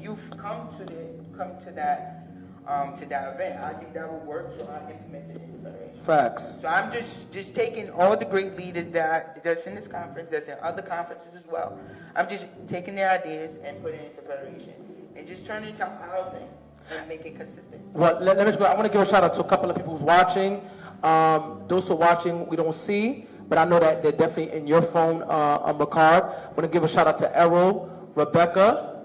youth 0.00 0.18
come 0.36 0.68
to 0.78 0.84
the, 0.84 1.06
come 1.36 1.52
to 1.64 1.70
that, 1.72 2.28
um, 2.66 2.96
to 2.98 3.06
that 3.06 3.34
event. 3.34 3.60
I 3.60 3.74
think 3.74 3.94
that 3.94 4.12
would 4.12 4.26
work, 4.26 4.52
so 4.56 4.66
I 4.66 4.90
implemented 4.90 5.36
it 5.36 5.42
in 5.42 5.62
the 5.62 5.70
federation. 5.70 6.04
Facts. 6.04 6.52
So 6.62 6.68
I'm 6.68 6.92
just, 6.92 7.32
just 7.32 7.54
taking 7.54 7.90
all 7.90 8.16
the 8.16 8.24
great 8.24 8.56
leaders 8.56 8.90
that, 8.92 9.42
that's 9.44 9.66
in 9.66 9.74
this 9.74 9.86
conference, 9.86 10.30
that's 10.30 10.48
in 10.48 10.56
other 10.62 10.82
conferences 10.82 11.34
as 11.34 11.46
well. 11.50 11.78
I'm 12.14 12.28
just 12.28 12.46
taking 12.68 12.94
their 12.94 13.10
ideas 13.10 13.54
and 13.64 13.82
putting 13.82 14.00
it 14.00 14.16
into 14.16 14.22
federation 14.28 14.74
and 15.16 15.26
just 15.26 15.46
turning 15.46 15.70
it 15.70 15.72
into 15.72 15.86
our 15.86 16.30
thing 16.30 16.48
and 16.96 17.08
make 17.08 17.24
it 17.26 17.36
consistent. 17.36 17.82
Well, 17.92 18.18
let, 18.20 18.36
let 18.36 18.46
me 18.46 18.52
just. 18.52 18.62
I 18.62 18.74
want 18.74 18.86
to 18.86 18.92
give 18.92 19.06
a 19.06 19.10
shout 19.10 19.24
out 19.24 19.34
to 19.34 19.40
a 19.40 19.44
couple 19.44 19.70
of 19.70 19.76
people 19.76 19.92
who's 19.92 20.02
watching. 20.02 20.62
Um, 21.02 21.62
those 21.68 21.86
who 21.86 21.94
are 21.94 21.96
watching, 21.96 22.46
we 22.48 22.56
don't 22.56 22.74
see, 22.74 23.26
but 23.48 23.58
I 23.58 23.64
know 23.64 23.78
that 23.78 24.02
they're 24.02 24.12
definitely 24.12 24.56
in 24.56 24.66
your 24.66 24.82
phone 24.82 25.22
uh, 25.22 25.60
on 25.62 25.78
the 25.78 25.86
card. 25.86 26.24
I 26.24 26.48
want 26.48 26.62
to 26.62 26.68
give 26.68 26.82
a 26.82 26.88
shout 26.88 27.06
out 27.06 27.18
to 27.18 27.38
Errol, 27.38 28.10
Rebecca, 28.14 28.97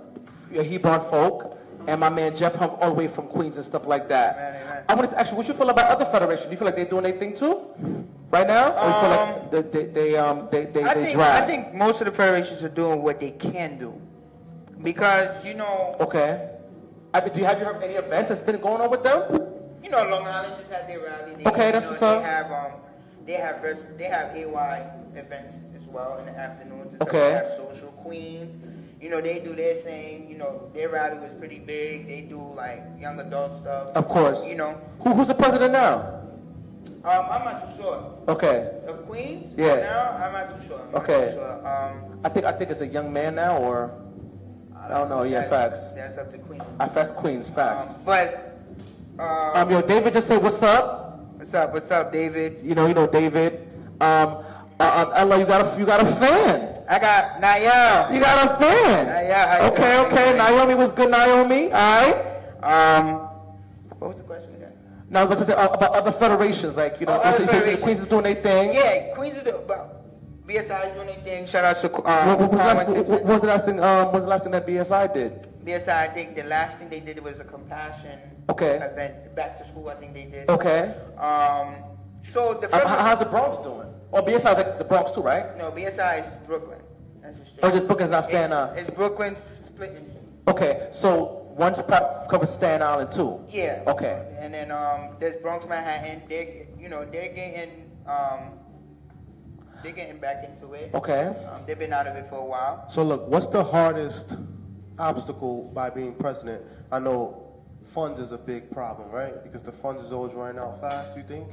Hebron 0.62 1.10
folk, 1.10 1.58
and 1.88 2.00
my 2.00 2.10
man 2.10 2.36
Jeff 2.36 2.54
Hump, 2.56 2.78
all 2.82 2.90
the 2.90 2.94
way 2.96 3.08
from 3.08 3.28
Queens 3.28 3.58
and 3.58 3.66
stuff 3.66 3.86
like 3.88 4.08
that. 4.10 4.36
Amen, 4.36 4.62
amen. 4.68 4.84
I 4.90 4.94
wanted 4.96 5.12
to 5.12 5.20
ask 5.20 5.32
you, 5.32 5.38
what 5.38 5.48
you 5.48 5.54
feel 5.54 5.70
about 5.70 5.90
other 5.90 6.06
federations? 6.12 6.46
Do 6.46 6.52
you 6.52 6.58
feel 6.58 6.66
like 6.66 6.76
they're 6.76 6.86
doing 6.86 7.04
their 7.04 7.14
thing 7.18 7.36
too, 7.36 7.66
right 8.30 8.46
now, 8.48 8.72
or 8.74 8.88
you 8.88 8.94
feel 9.02 9.10
like 9.10 9.52
they 9.52 9.62
they 9.62 9.86
they 9.92 10.16
um 10.18 10.48
they 10.52 10.66
they, 10.66 10.84
I 10.84 10.94
they 10.94 11.04
think, 11.06 11.16
drag? 11.16 11.44
I 11.44 11.46
think 11.48 11.74
most 11.74 12.02
of 12.02 12.06
the 12.06 12.12
federations 12.12 12.64
are 12.64 12.70
doing 12.70 13.02
what 13.02 13.20
they 13.20 13.32
can 13.32 13.80
do. 13.80 13.94
Because, 14.82 15.44
you 15.46 15.54
know, 15.54 15.96
Okay. 16.02 16.50
I 17.14 17.22
mean, 17.22 17.34
do 17.34 17.40
you 17.40 17.46
have 17.46 17.60
you 17.60 17.66
heard 17.66 17.82
any 17.84 17.94
events 17.94 18.30
that's 18.30 18.42
been 18.42 18.60
going 18.60 18.82
on 18.82 18.90
with 18.92 19.04
them? 19.04 19.22
You 19.84 19.90
know, 19.90 20.04
Long 20.10 20.26
Island 20.28 20.56
just 20.60 20.72
had 20.72 20.90
their 20.90 21.00
rally. 21.00 21.36
They, 21.36 21.46
Okay, 21.50 21.72
that's 21.72 21.86
know, 21.86 21.90
what's 21.92 22.00
they 22.02 22.22
have 22.22 22.52
um, 22.52 22.72
they 23.26 23.34
have 23.34 23.64
res- 23.64 23.78
they 23.98 24.06
have 24.06 24.36
AY 24.36 24.90
events 25.16 25.56
as 25.78 25.88
well 25.88 26.18
in 26.18 26.26
the 26.26 26.38
afternoons. 26.38 27.00
Okay. 27.02 27.20
They 27.20 27.32
have 27.34 27.52
social 27.58 27.90
queens. 28.04 28.73
You 29.04 29.10
know, 29.10 29.20
they 29.20 29.40
do 29.40 29.54
their 29.54 29.76
thing. 29.84 30.30
You 30.30 30.38
know, 30.38 30.72
their 30.74 30.88
rally 30.88 31.20
was 31.20 31.32
pretty 31.38 31.60
big. 31.60 32.08
They 32.08 32.22
do 32.22 32.40
like 32.40 32.82
young 32.98 33.20
adult 33.20 33.60
stuff. 33.60 33.88
Of 33.96 34.08
course. 34.08 34.48
You 34.48 34.56
know, 34.56 34.80
Who, 35.02 35.14
who's 35.14 35.28
the 35.28 35.36
president 35.36 35.74
now? 35.74 36.22
um, 37.04 37.26
I'm 37.30 37.44
not 37.44 37.68
too 37.76 37.84
sure. 37.84 38.16
Okay. 38.30 38.72
Of 38.88 39.06
Queens? 39.06 39.54
Yeah. 39.58 39.76
Now, 39.82 40.12
I'm 40.24 40.32
not 40.32 40.56
too 40.62 40.68
sure. 40.70 40.80
I'm 40.80 40.92
not 40.94 41.04
Okay. 41.04 41.32
too 41.32 41.36
sure. 41.36 41.68
Um, 41.68 42.22
I 42.24 42.30
think 42.30 42.46
I 42.46 42.54
think 42.54 42.72
it's 42.72 42.80
a 42.80 42.88
young 42.88 43.12
man 43.12 43.36
now, 43.36 43.58
or 43.58 43.92
I 44.74 44.88
don't 44.88 45.10
know. 45.10 45.24
Yeah, 45.24 45.50
facts. 45.50 45.82
That's 45.96 46.18
up 46.18 46.32
to 46.32 46.38
Queens. 46.38 46.64
I 46.80 46.88
that's 46.88 47.12
Queens 47.12 47.50
facts. 47.50 47.96
Um, 47.96 48.00
but 48.06 48.56
um, 49.20 49.68
Um, 49.68 49.70
yo, 49.70 49.82
David 49.82 50.14
just 50.14 50.28
said 50.30 50.42
what's 50.42 50.64
up. 50.64 51.20
what's 51.36 51.54
up? 51.54 51.74
What's 51.74 51.92
up, 51.92 52.14
David? 52.14 52.62
You 52.64 52.74
know, 52.74 52.88
you 52.88 52.94
know 52.94 53.06
David. 53.08 53.68
Um, 54.00 54.46
uh, 54.80 55.04
um, 55.04 55.12
Ella, 55.14 55.40
you 55.40 55.46
got 55.46 55.76
a 55.76 55.78
you 55.78 55.86
got 55.86 56.00
a 56.00 56.08
fan. 56.16 56.73
I 56.94 57.00
got 57.00 57.42
Nayel. 57.42 58.14
You 58.14 58.20
got 58.20 58.46
a 58.46 58.60
fan. 58.64 59.08
How 59.08 59.66
you 59.66 59.72
Okay, 59.72 59.96
doing? 59.96 60.06
okay. 60.14 60.38
Naomi 60.38 60.76
was 60.76 60.92
good. 60.92 61.10
Naomi, 61.10 61.66
all 61.66 61.72
right. 61.72 62.16
Um, 62.62 63.06
what 64.00 64.10
was 64.10 64.18
the 64.18 64.24
question 64.24 64.54
again? 64.56 64.74
Now, 65.10 65.26
let's 65.26 65.46
say 65.46 65.54
uh, 65.54 65.70
about 65.70 65.94
other 65.96 66.12
federations, 66.12 66.76
like 66.76 67.00
you 67.00 67.08
know, 67.08 67.14
Oh, 67.14 67.16
you 67.18 67.22
other 67.24 67.38
say- 67.38 67.44
you 67.44 67.48
say 67.48 67.54
federations. 67.60 67.84
Queens 67.84 68.00
is 68.02 68.08
doing 68.08 68.24
their 68.24 68.36
thing. 68.36 68.74
Yeah, 68.76 69.14
Queens 69.16 69.38
is 69.38 69.48
about 69.48 70.02
BSI 70.48 70.90
is 70.90 70.94
doing 70.96 71.08
their 71.08 71.16
thing. 71.18 71.46
Shout 71.48 71.66
out 71.66 71.78
to 71.82 71.88
What, 71.88 72.06
um, 72.06 72.28
what 72.28 72.40
was 72.40 72.50
the 72.52 72.58
last, 72.58 72.90
what, 72.90 73.08
what 73.08 73.26
was 73.26 73.42
the 73.42 73.48
last 73.48 73.66
thing? 73.66 73.80
Um, 73.84 74.06
what 74.06 74.14
was 74.14 74.24
the 74.24 74.30
last 74.30 74.44
thing 74.44 74.52
that 74.52 74.68
BSI 74.68 75.14
did? 75.14 75.48
BSI, 75.66 75.90
I 75.96 76.08
think 76.10 76.36
the 76.36 76.44
last 76.44 76.78
thing 76.78 76.90
they 76.90 77.00
did 77.00 77.24
was 77.24 77.40
a 77.40 77.44
compassion 77.44 78.20
Okay. 78.50 78.76
event. 78.76 79.34
Back 79.36 79.58
to 79.64 79.68
school, 79.72 79.90
I 79.90 79.96
think 79.96 80.14
they 80.14 80.26
did. 80.26 80.48
Okay. 80.50 80.94
Um, 81.18 81.76
so 82.32 82.54
the 82.54 82.68
Um, 82.76 82.82
how's 82.86 83.20
the 83.20 83.26
Bronx 83.26 83.58
doing? 83.64 83.88
Oh, 84.12 84.22
BSI 84.22 84.36
is 84.38 84.44
like 84.44 84.78
the 84.78 84.84
Bronx 84.84 85.12
too, 85.12 85.22
right? 85.22 85.58
no 85.58 85.72
BSI 85.72 86.20
is 86.20 86.26
Brooklyn. 86.46 86.78
That's 87.62 87.74
just 87.74 87.74
Or 87.74 87.78
just 87.78 87.88
Brooklyn's 87.88 88.12
not 88.12 88.26
staying 88.26 88.44
it's, 88.46 88.54
up? 88.54 88.78
it's 88.78 88.90
Brooklyn 88.92 89.36
split 89.66 89.96
in. 89.96 90.12
Okay, 90.48 90.90
so 90.92 91.40
one 91.56 91.74
part 91.76 92.28
covers 92.30 92.50
Staten 92.50 92.82
Island 92.82 93.12
too. 93.12 93.40
Yeah. 93.50 93.84
Okay. 93.88 94.26
And 94.40 94.54
then 94.54 94.72
um, 94.72 95.16
there's 95.20 95.42
Bronx, 95.42 95.68
Manhattan. 95.68 96.24
They, 96.28 96.68
you 96.80 96.90
know, 96.90 97.06
they're 97.06 97.34
getting 97.34 97.90
um, 98.08 98.52
they're 99.84 99.92
getting 99.92 100.18
back 100.18 100.44
into 100.44 100.74
it. 100.74 100.92
Okay. 100.94 101.28
Um, 101.28 101.62
they've 101.68 101.78
been 101.80 101.94
out 101.94 102.08
of 102.08 102.16
it 102.16 102.28
for 102.30 102.38
a 102.40 102.46
while. 102.46 102.90
So 102.92 103.04
look, 103.04 103.28
what's 103.28 103.48
the 103.48 103.64
hardest 103.64 104.36
obstacle 105.00 105.72
by 105.74 105.90
being 105.90 106.14
president? 106.16 106.64
I 106.92 107.00
know 107.00 107.40
funds 107.94 108.20
is 108.20 108.32
a 108.32 108.38
big 108.38 108.72
problem, 108.72 109.10
right? 109.12 109.44
Because 109.44 109.62
the 109.62 109.72
funds 109.72 110.04
is 110.04 110.12
always 110.12 110.34
running 110.34 110.60
out 110.60 110.82
fast. 110.82 111.16
You 111.16 111.24
think? 111.24 111.48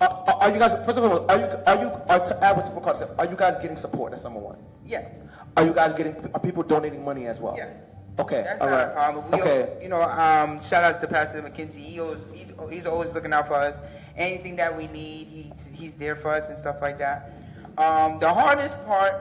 Are, 0.00 0.08
are 0.08 0.34
are 0.42 0.50
you 0.52 0.58
guys? 0.58 0.72
First 0.86 0.98
of 0.98 1.04
all, 1.04 1.30
are 1.30 1.38
you 1.38 1.46
are 1.66 1.82
you 1.82 1.90
are 2.08 2.26
to 2.26 2.44
add 2.44 2.56
what 2.56 2.66
Super 2.66 2.80
Carter 2.80 2.98
said, 3.00 3.10
Are 3.18 3.26
you 3.26 3.36
guys 3.36 3.60
getting 3.60 3.76
support? 3.76 4.12
That's 4.12 4.24
number 4.24 4.40
one. 4.40 4.58
Yeah. 4.86 5.08
Are 5.56 5.64
you 5.64 5.72
guys 5.72 5.94
getting? 5.94 6.16
Are 6.34 6.40
people 6.40 6.62
donating 6.62 7.04
money 7.04 7.26
as 7.26 7.38
well? 7.38 7.54
Yeah. 7.56 7.70
Okay. 8.18 8.42
That's 8.42 8.60
all 8.60 8.68
not 8.68 8.76
right. 8.76 8.88
a 8.88 8.92
problem. 8.92 9.30
We 9.30 9.40
okay. 9.40 9.74
al- 9.76 9.82
you 9.82 9.88
know, 9.88 10.02
um, 10.02 10.62
shout 10.64 10.84
outs 10.84 10.98
to 11.00 11.06
Pastor 11.06 11.42
McKenzie. 11.42 11.74
He 11.74 12.00
always, 12.00 12.18
he's, 12.32 12.52
he's 12.70 12.86
always 12.86 13.12
looking 13.12 13.32
out 13.32 13.48
for 13.48 13.54
us. 13.54 13.76
Anything 14.16 14.56
that 14.56 14.76
we 14.76 14.88
need, 14.88 15.26
he, 15.28 15.52
he's 15.72 15.94
there 15.94 16.16
for 16.16 16.30
us 16.30 16.48
and 16.48 16.58
stuff 16.58 16.76
like 16.82 16.98
that. 16.98 17.32
Um, 17.78 18.18
the 18.18 18.32
hardest 18.32 18.74
part 18.84 19.14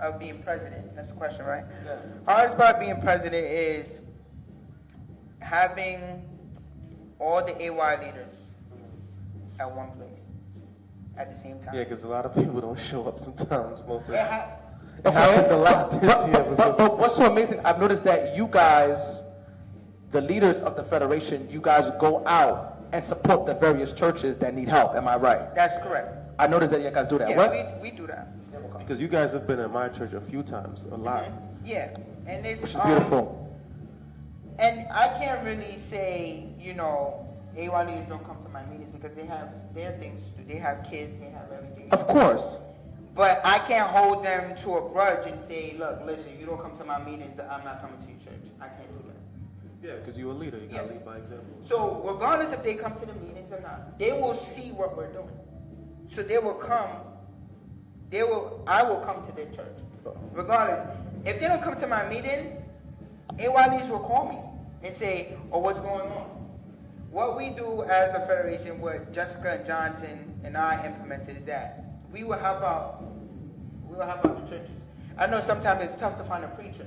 of 0.00 0.18
being 0.18 0.42
president, 0.42 0.94
that's 0.96 1.08
the 1.08 1.14
question, 1.14 1.44
right? 1.44 1.64
Yeah. 1.84 1.96
Hardest 2.26 2.58
part 2.58 2.74
of 2.74 2.80
being 2.80 3.00
president 3.00 3.46
is 3.46 3.86
having 5.38 6.22
all 7.20 7.44
the 7.44 7.56
AY 7.62 8.04
leaders 8.04 8.34
at 9.60 9.74
one 9.74 9.90
place 9.92 10.10
at 11.16 11.34
the 11.34 11.40
same 11.40 11.60
time. 11.60 11.74
Yeah, 11.74 11.84
because 11.84 12.02
a 12.02 12.08
lot 12.08 12.26
of 12.26 12.34
people 12.34 12.60
don't 12.60 12.78
show 12.78 13.06
up 13.06 13.18
sometimes. 13.18 13.82
Most 13.86 14.02
of 14.04 14.10
It 14.10 14.12
the 14.12 14.24
ha- 14.24 14.48
It 15.04 15.12
happened 15.12 15.52
a 15.52 15.56
lot 15.56 15.90
this 16.00 16.00
But, 16.12 16.26
year. 16.30 16.44
but, 16.44 16.56
but, 16.56 16.78
but 16.78 16.98
what's 16.98 17.16
so 17.16 17.30
amazing? 17.30 17.60
I've 17.64 17.78
noticed 17.78 18.04
that 18.04 18.36
you 18.36 18.48
guys, 18.48 19.20
the 20.10 20.20
leaders 20.20 20.58
of 20.60 20.76
the 20.76 20.82
federation, 20.82 21.48
you 21.50 21.60
guys 21.60 21.90
go 22.00 22.26
out 22.26 22.84
and 22.92 23.04
support 23.04 23.46
the 23.46 23.54
various 23.54 23.92
churches 23.92 24.38
that 24.38 24.54
need 24.54 24.68
help. 24.68 24.94
Am 24.94 25.06
I 25.08 25.16
right? 25.16 25.54
that's 25.54 25.82
correct. 25.86 26.14
I 26.38 26.46
noticed 26.46 26.72
that 26.72 26.82
you 26.82 26.90
guys 26.90 27.08
do 27.08 27.18
that. 27.18 27.30
Yeah, 27.30 27.36
what? 27.36 27.80
we, 27.82 27.90
we 27.90 27.96
do 27.96 28.06
that. 28.08 28.28
because 28.78 29.00
you 29.00 29.08
guys 29.08 29.32
have 29.32 29.46
been 29.46 29.58
at 29.60 29.72
my 29.72 29.88
church 29.88 30.12
a 30.12 30.20
few 30.20 30.42
times, 30.42 30.84
a 30.90 30.96
lot. 30.96 31.24
Yeah, 31.64 31.96
and 32.26 32.44
it's 32.46 32.62
Which 32.62 32.70
is 32.72 32.76
um, 32.76 32.86
beautiful. 32.88 33.42
And 34.58 34.86
I 34.90 35.08
can't 35.18 35.44
really 35.44 35.78
say, 35.88 36.46
you 36.58 36.74
know, 36.74 37.26
AY 37.56 37.68
leaders 37.86 38.06
don't 38.08 38.24
come 38.26 38.42
to 38.42 38.48
my 38.50 38.64
meetings 38.66 38.90
because 38.92 39.14
they 39.16 39.26
have 39.26 39.48
their 39.74 39.92
things 39.98 40.20
to 40.36 40.42
do. 40.42 40.48
They 40.52 40.58
have 40.58 40.86
kids, 40.88 41.18
they 41.20 41.30
have 41.30 41.50
everything. 41.52 41.90
Of 41.90 42.06
course. 42.06 42.58
But 43.16 43.40
I 43.44 43.58
can't 43.60 43.88
hold 43.88 44.22
them 44.22 44.54
to 44.62 44.76
a 44.76 44.80
grudge 44.90 45.26
and 45.26 45.42
say, 45.46 45.74
look, 45.78 46.02
listen, 46.04 46.38
you 46.38 46.44
don't 46.44 46.60
come 46.60 46.76
to 46.76 46.84
my 46.84 47.02
meetings, 47.02 47.40
I'm 47.40 47.64
not 47.64 47.80
coming 47.80 47.96
to 48.02 48.08
your 48.10 48.20
church. 48.22 48.44
I 48.60 48.68
can't 48.68 48.92
do 48.92 49.08
that. 49.08 49.88
Yeah, 49.88 49.94
because 49.96 50.18
you're 50.18 50.32
a 50.32 50.34
leader. 50.34 50.58
You 50.58 50.66
gotta 50.68 50.82
Yeah. 50.84 50.92
lead 50.92 51.04
by 51.04 51.16
example. 51.16 51.46
So 51.66 52.02
regardless 52.04 52.52
if 52.52 52.62
they 52.62 52.74
come 52.74 52.94
to 53.00 53.06
the 53.06 53.14
meetings 53.14 53.50
or 53.50 53.60
not, 53.60 53.98
they 53.98 54.12
will 54.12 54.34
see 54.34 54.70
what 54.72 54.96
we're 54.96 55.10
doing. 55.12 55.30
So 56.14 56.22
they 56.22 56.36
will 56.38 56.54
come, 56.54 56.90
they 58.10 58.22
will, 58.22 58.62
I 58.66 58.82
will 58.82 59.00
come 59.00 59.24
to 59.26 59.32
their 59.32 59.46
church. 59.46 59.78
Regardless, 60.32 60.86
if 61.24 61.40
they 61.40 61.48
don't 61.48 61.62
come 61.62 61.80
to 61.80 61.86
my 61.86 62.06
meeting, 62.08 62.62
AYDs 63.38 63.88
will 63.88 64.00
call 64.00 64.28
me 64.28 64.38
and 64.86 64.94
say, 64.94 65.34
oh, 65.50 65.58
what's 65.58 65.80
going 65.80 66.10
on? 66.12 66.26
What 67.10 67.36
we 67.36 67.48
do 67.48 67.82
as 67.84 68.14
a 68.14 68.26
federation, 68.26 68.78
what 68.78 69.12
Jessica 69.12 69.54
and 69.58 69.66
Jonathan 69.66 70.40
and 70.44 70.56
I 70.56 70.84
implemented 70.84 71.38
is 71.38 71.44
that 71.46 71.85
we 72.16 72.24
will 72.24 72.38
help 72.38 72.62
out, 72.62 73.02
we 73.88 73.94
will 73.96 74.06
help 74.06 74.24
out 74.24 74.48
the 74.48 74.56
churches. 74.56 74.70
I 75.18 75.26
know 75.26 75.40
sometimes 75.42 75.82
it's 75.82 75.96
tough 75.98 76.16
to 76.18 76.24
find 76.24 76.44
a 76.44 76.48
preacher. 76.48 76.86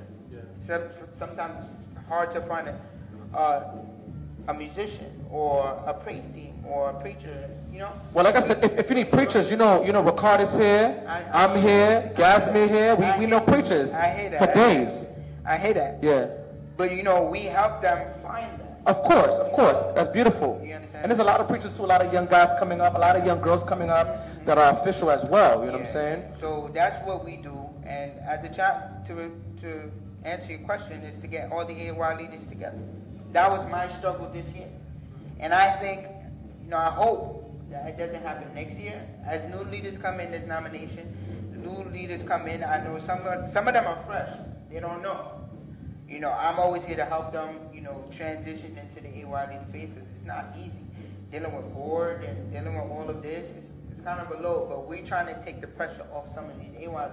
Some, 0.66 0.82
sometimes 1.20 1.54
it's 1.96 2.08
hard 2.08 2.32
to 2.34 2.42
find 2.42 2.68
a, 2.68 2.80
uh, 3.38 3.72
a 4.48 4.54
musician 4.54 5.12
or 5.32 5.84
a 5.86 5.94
praise 5.94 6.24
team 6.34 6.64
or 6.68 6.90
a 6.90 6.94
preacher, 7.02 7.50
you 7.72 7.80
know? 7.80 7.92
Well, 8.14 8.26
like 8.26 8.36
I 8.36 8.42
said, 8.42 8.64
if, 8.64 8.78
if 8.78 8.90
you 8.90 8.96
need 8.96 9.12
preachers, 9.12 9.50
you 9.52 9.58
know, 9.58 9.84
you 9.84 9.92
know, 9.92 10.04
Ricard 10.04 10.42
is 10.42 10.52
here. 10.54 11.04
I- 11.08 11.44
I'm 11.44 11.62
here. 11.62 12.12
Gasme 12.16 12.68
here. 12.70 12.96
We, 12.96 13.06
I 13.06 13.20
we 13.20 13.26
know 13.28 13.40
preachers 13.40 13.92
I 13.92 14.10
hear 14.10 14.30
that. 14.32 14.40
for 14.40 14.54
days. 14.54 15.08
I 15.46 15.58
hear 15.58 15.74
that. 15.76 16.00
Yeah. 16.04 16.28
But 16.78 16.96
you 16.96 17.04
know, 17.04 17.24
we 17.24 17.42
help 17.42 17.82
them 17.82 18.08
find 18.24 18.50
that. 18.60 18.82
Of 18.86 19.04
course, 19.04 19.36
of 19.36 19.52
course. 19.54 19.78
That's 19.96 20.10
beautiful. 20.10 20.62
You 20.66 20.76
understand? 20.76 21.04
And 21.04 21.12
there's 21.12 21.20
a 21.20 21.24
lot 21.24 21.40
of 21.40 21.48
preachers 21.48 21.74
too, 21.74 21.86
a 21.86 21.92
lot 21.94 22.02
of 22.02 22.12
young 22.14 22.26
guys 22.28 22.50
coming 22.60 22.82
up, 22.82 22.96
a 22.96 23.00
lot 23.00 23.16
of 23.16 23.26
young 23.26 23.42
girls 23.42 23.64
coming 23.64 23.90
up 23.90 24.08
that 24.50 24.58
are 24.58 24.82
official 24.82 25.12
as 25.12 25.24
well. 25.26 25.60
You 25.60 25.68
know 25.68 25.78
what 25.78 25.86
I'm 25.86 25.94
saying? 25.94 26.24
So 26.42 26.72
that's 26.74 27.06
what 27.06 27.24
we 27.24 27.38
do. 27.38 27.56
And 27.86 28.12
as 28.22 28.44
a 28.44 28.50
child, 28.50 28.82
to, 29.06 29.32
to 29.62 29.92
answer 30.24 30.50
your 30.50 30.62
question, 30.62 31.04
is 31.04 31.20
to 31.22 31.28
get 31.28 31.52
all 31.52 31.66
the 31.66 31.74
AY 31.74 32.18
leaders 32.18 32.48
together. 32.48 32.80
That 33.32 33.52
was 33.52 33.70
my 33.70 33.88
struggle 33.90 34.28
this 34.34 34.48
year. 34.56 34.70
And 35.40 35.54
I 35.54 35.74
think, 35.74 36.08
you 36.64 36.72
know, 36.72 36.78
I 36.78 36.90
hope 36.90 37.48
that 37.70 37.90
it 37.90 37.98
doesn't 38.00 38.24
happen 38.24 38.52
next 38.56 38.80
year. 38.80 39.00
As 39.24 39.40
new 39.54 39.62
leaders 39.70 40.00
come 40.00 40.20
in 40.20 40.32
this 40.32 40.48
nomination, 40.48 41.06
new 41.56 41.88
leaders 41.92 42.24
come 42.24 42.48
in. 42.48 42.64
I 42.64 42.84
know 42.84 43.00
some 43.00 43.20
of, 43.28 43.52
some 43.54 43.68
of 43.68 43.76
them 43.76 43.86
are 43.86 44.04
fresh. 44.08 44.36
They 44.72 44.80
don't 44.80 45.04
know. 45.04 45.32
You 46.10 46.22
know, 46.22 46.32
I'm 46.32 46.58
always 46.58 46.84
here 46.86 46.96
to 46.96 47.06
help 47.06 47.34
them, 47.34 47.56
you 47.72 47.82
know, 47.82 48.04
transition 48.18 48.76
into 48.80 49.08
the 49.08 49.16
AY 49.16 49.52
leader 49.52 49.66
phase 49.72 49.90
because 49.90 50.10
it's 50.18 50.26
not 50.26 50.46
easy. 50.58 50.72
Dealing 51.32 51.56
with 51.56 51.72
board 51.76 52.24
and 52.24 52.52
dealing 52.52 52.74
with 52.74 52.90
all 52.90 53.08
of 53.08 53.22
this, 53.22 53.46
kind 54.16 54.34
of 54.34 54.70
but 54.70 54.88
we're 54.88 55.06
trying 55.06 55.28
to 55.28 55.46
take 55.46 55.62
the 55.62 55.68
pressure 55.68 56.06
off 56.14 56.34
some 56.34 56.46
of 56.46 56.60
these 56.60 56.88
AY. 56.88 57.10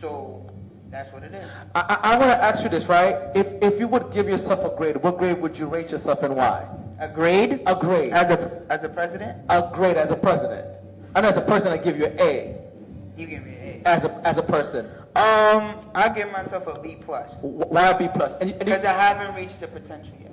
So 0.00 0.48
That's 0.90 1.12
what 1.12 1.22
it 1.24 1.34
is. 1.34 1.48
I, 1.74 1.80
I, 1.80 2.14
I 2.14 2.18
want 2.18 2.30
to 2.30 2.42
ask 2.42 2.62
you 2.62 2.70
this, 2.70 2.86
right? 2.86 3.16
If, 3.34 3.46
if 3.60 3.80
you 3.80 3.88
would 3.88 4.12
give 4.12 4.28
yourself 4.28 4.64
a 4.64 4.76
grade, 4.76 4.96
what 4.98 5.18
grade 5.18 5.40
would 5.40 5.58
you 5.58 5.66
rate 5.66 5.90
yourself 5.90 6.22
and 6.22 6.36
why? 6.36 6.66
A 7.00 7.08
grade? 7.08 7.60
A 7.66 7.74
grade. 7.74 8.12
As 8.12 8.30
a, 8.30 8.62
as 8.70 8.84
a 8.84 8.88
president? 8.88 9.38
A 9.48 9.70
grade 9.74 9.96
as 9.96 10.10
a 10.10 10.16
president. 10.16 10.66
And 11.14 11.26
as 11.26 11.36
a 11.36 11.40
person, 11.40 11.68
I 11.68 11.76
give 11.76 11.98
you 11.98 12.06
an 12.06 12.20
A. 12.20 12.56
You 13.16 13.26
give 13.26 13.44
me 13.44 13.52
an 13.52 13.82
A. 13.84 13.88
As 13.88 14.04
a, 14.04 14.20
as 14.24 14.38
a 14.38 14.42
person. 14.42 14.86
Um, 15.16 15.90
I 15.94 16.10
give 16.14 16.30
myself 16.30 16.66
a 16.68 16.80
B 16.80 16.96
plus. 17.00 17.32
Why 17.42 17.90
a 17.90 17.98
B 17.98 18.08
plus? 18.14 18.32
And, 18.40 18.50
and 18.52 18.60
you, 18.60 18.64
Because 18.64 18.84
I 18.84 18.92
haven't 18.92 19.34
reached 19.34 19.60
the 19.60 19.68
potential 19.68 20.12
yet. 20.22 20.30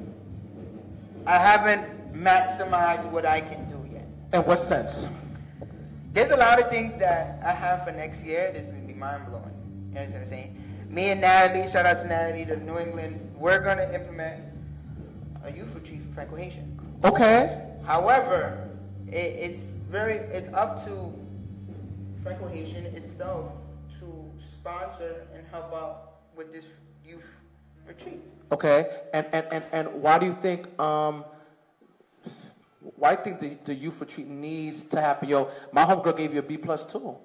I 1.25 1.37
haven't 1.37 2.13
maximized 2.13 3.09
what 3.11 3.25
I 3.25 3.41
can 3.41 3.65
do 3.69 3.93
yet. 3.93 4.05
in 4.31 4.47
what 4.47 4.59
sense? 4.59 5.07
There's 6.15 6.31
a 6.31 6.37
lot 6.37 6.61
of 6.61 6.69
things 6.69 6.97
that 6.99 7.41
I 7.43 7.51
have 7.51 7.83
for 7.83 7.91
next 7.91 8.23
year 8.23 8.49
that's 8.53 8.67
gonna 8.67 8.87
be 8.87 8.93
mind 8.93 9.27
blowing. 9.27 9.51
You 9.91 9.99
understand 9.99 10.13
what 10.13 10.21
I'm 10.21 10.29
saying? 10.29 10.63
Me 10.89 11.09
and 11.09 11.19
Natalie, 11.19 11.69
shout 11.69 11.85
out 11.85 12.03
to 12.03 12.07
Natalie, 12.07 12.45
the 12.45 12.55
New 12.55 12.79
England, 12.79 13.19
we're 13.37 13.59
gonna 13.59 13.91
implement 13.91 14.41
a 15.43 15.51
youth 15.51 15.75
retreat 15.75 15.99
for 16.07 16.13
Franco 16.13 16.37
Haitian. 16.37 16.79
Okay. 17.03 17.67
However, 17.83 18.69
it, 19.09 19.13
it's 19.13 19.61
very, 19.91 20.15
it's 20.15 20.47
up 20.53 20.85
to 20.85 21.11
Franco 22.23 22.47
Haitian 22.47 22.85
itself 22.85 23.51
to 23.99 24.31
sponsor 24.53 25.27
and 25.35 25.45
help 25.51 25.73
out 25.73 26.13
with 26.33 26.53
this 26.53 26.63
youth 27.05 27.25
retreat. 27.85 28.21
Okay. 28.53 29.01
And, 29.13 29.25
and, 29.33 29.45
and, 29.51 29.63
and 29.73 30.01
why 30.01 30.17
do 30.19 30.27
you 30.27 30.37
think, 30.41 30.79
um, 30.79 31.25
why 32.95 33.15
do 33.15 33.29
you 33.29 33.37
think 33.37 33.65
the, 33.65 33.73
the 33.73 33.75
youth 33.75 33.99
retreat 33.99 34.27
needs 34.27 34.85
to 34.85 35.01
happen? 35.01 35.29
Yo, 35.29 35.49
my 35.71 35.83
homegirl 35.83 36.17
gave 36.17 36.33
you 36.33 36.39
a 36.39 36.43
B 36.43 36.57
plus 36.57 36.83
too. 36.85 37.15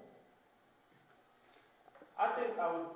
I 2.19 2.29
think 2.29 2.59
I 2.59 2.73
would. 2.73 2.87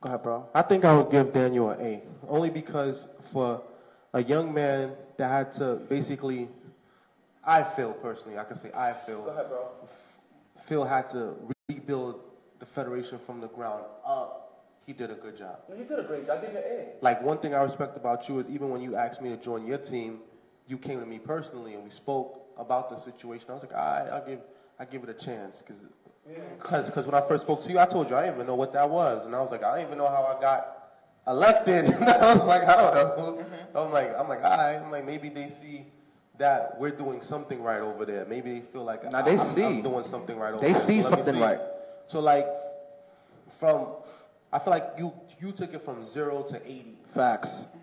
Go 0.00 0.08
ahead, 0.08 0.22
bro. 0.22 0.46
I 0.54 0.62
think 0.62 0.84
I 0.84 0.96
would 0.96 1.10
give 1.10 1.32
Daniel 1.32 1.70
an 1.70 1.80
A, 1.80 2.02
only 2.28 2.50
because 2.50 3.08
for 3.32 3.62
a 4.12 4.22
young 4.22 4.52
man 4.52 4.92
that 5.16 5.28
had 5.28 5.52
to 5.54 5.76
basically, 5.88 6.48
I 7.44 7.62
feel 7.62 7.92
personally, 7.92 8.38
I 8.38 8.44
can 8.44 8.58
say 8.58 8.70
I 8.74 8.92
feel, 8.92 9.24
Go 9.24 9.30
ahead, 9.30 9.48
bro. 9.48 9.66
Phil 10.66 10.84
had 10.84 11.10
to 11.10 11.34
rebuild 11.68 12.20
the 12.58 12.66
federation 12.66 13.18
from 13.18 13.40
the 13.40 13.48
ground 13.48 13.84
up. 14.06 14.40
He 14.86 14.92
did 14.92 15.10
a 15.10 15.14
good 15.14 15.38
job. 15.38 15.60
You 15.70 15.84
did 15.84 15.98
a 15.98 16.02
great 16.02 16.26
job. 16.26 16.38
I 16.38 16.40
give 16.42 16.52
you 16.52 16.58
an 16.58 16.64
A. 16.64 17.04
Like 17.04 17.22
one 17.22 17.38
thing 17.38 17.54
I 17.54 17.62
respect 17.62 17.96
about 17.96 18.28
you 18.28 18.40
is 18.40 18.46
even 18.50 18.68
when 18.68 18.82
you 18.82 18.96
asked 18.96 19.22
me 19.22 19.30
to 19.30 19.36
join 19.36 19.66
your 19.66 19.78
team, 19.78 20.20
you 20.66 20.78
came 20.78 21.00
to 21.00 21.06
me 21.06 21.18
personally 21.18 21.74
and 21.74 21.84
we 21.84 21.90
spoke 21.90 22.40
about 22.58 22.90
the 22.90 22.98
situation. 22.98 23.46
I 23.50 23.54
was 23.54 23.62
like, 23.62 23.74
all 23.74 23.78
right, 23.78 24.08
I'll 24.10 24.26
give, 24.26 24.40
I 24.78 24.84
give 24.84 25.02
it 25.04 25.08
a 25.10 25.14
chance 25.14 25.62
because. 25.66 25.82
Cause, 26.58 26.88
cause 26.88 27.04
when 27.04 27.14
I 27.14 27.20
first 27.28 27.42
spoke 27.42 27.62
to 27.64 27.70
you, 27.70 27.78
I 27.78 27.84
told 27.84 28.08
you 28.08 28.16
I 28.16 28.22
didn't 28.22 28.36
even 28.36 28.46
know 28.46 28.54
what 28.54 28.72
that 28.72 28.88
was, 28.88 29.26
and 29.26 29.36
I 29.36 29.42
was 29.42 29.50
like, 29.50 29.62
I 29.62 29.76
didn't 29.76 29.88
even 29.88 29.98
know 29.98 30.08
how 30.08 30.24
I 30.24 30.40
got 30.40 30.74
elected. 31.26 31.84
I 32.02 32.34
was 32.34 32.44
like, 32.44 32.62
I 32.62 32.76
don't 32.76 32.94
know. 32.94 33.42
Mm-hmm. 33.42 33.76
I'm 33.76 33.92
like, 33.92 34.18
I'm 34.18 34.28
like, 34.28 34.42
all 34.42 34.56
right. 34.56 34.76
I'm 34.76 34.90
like, 34.90 35.04
maybe 35.04 35.28
they 35.28 35.50
see 35.60 35.84
that 36.38 36.80
we're 36.80 36.90
doing 36.90 37.20
something 37.22 37.62
right 37.62 37.80
over 37.80 38.06
there. 38.06 38.24
Maybe 38.24 38.54
they 38.54 38.60
feel 38.60 38.84
like 38.84 39.10
Now 39.10 39.20
they 39.22 39.32
I'm, 39.32 39.38
see. 39.38 39.64
I'm 39.64 39.82
doing 39.82 40.06
something 40.08 40.38
right 40.38 40.54
over 40.54 40.64
They 40.64 40.72
there. 40.72 40.80
They 40.80 40.86
see 40.86 41.02
So 41.02 41.10
let 41.10 41.18
me 41.18 41.24
something 41.24 41.42
right. 41.42 41.60
So 42.08 42.20
like, 42.20 42.46
from, 43.60 43.88
I 44.52 44.58
feel 44.58 44.70
like 44.70 44.94
you 44.98 45.12
you 45.40 45.52
took 45.52 45.74
it 45.74 45.84
from 45.84 46.06
zero 46.06 46.42
to 46.44 46.56
eighty 46.66 46.96
Facts. 47.14 47.50
Mm-hmm. 47.50 47.78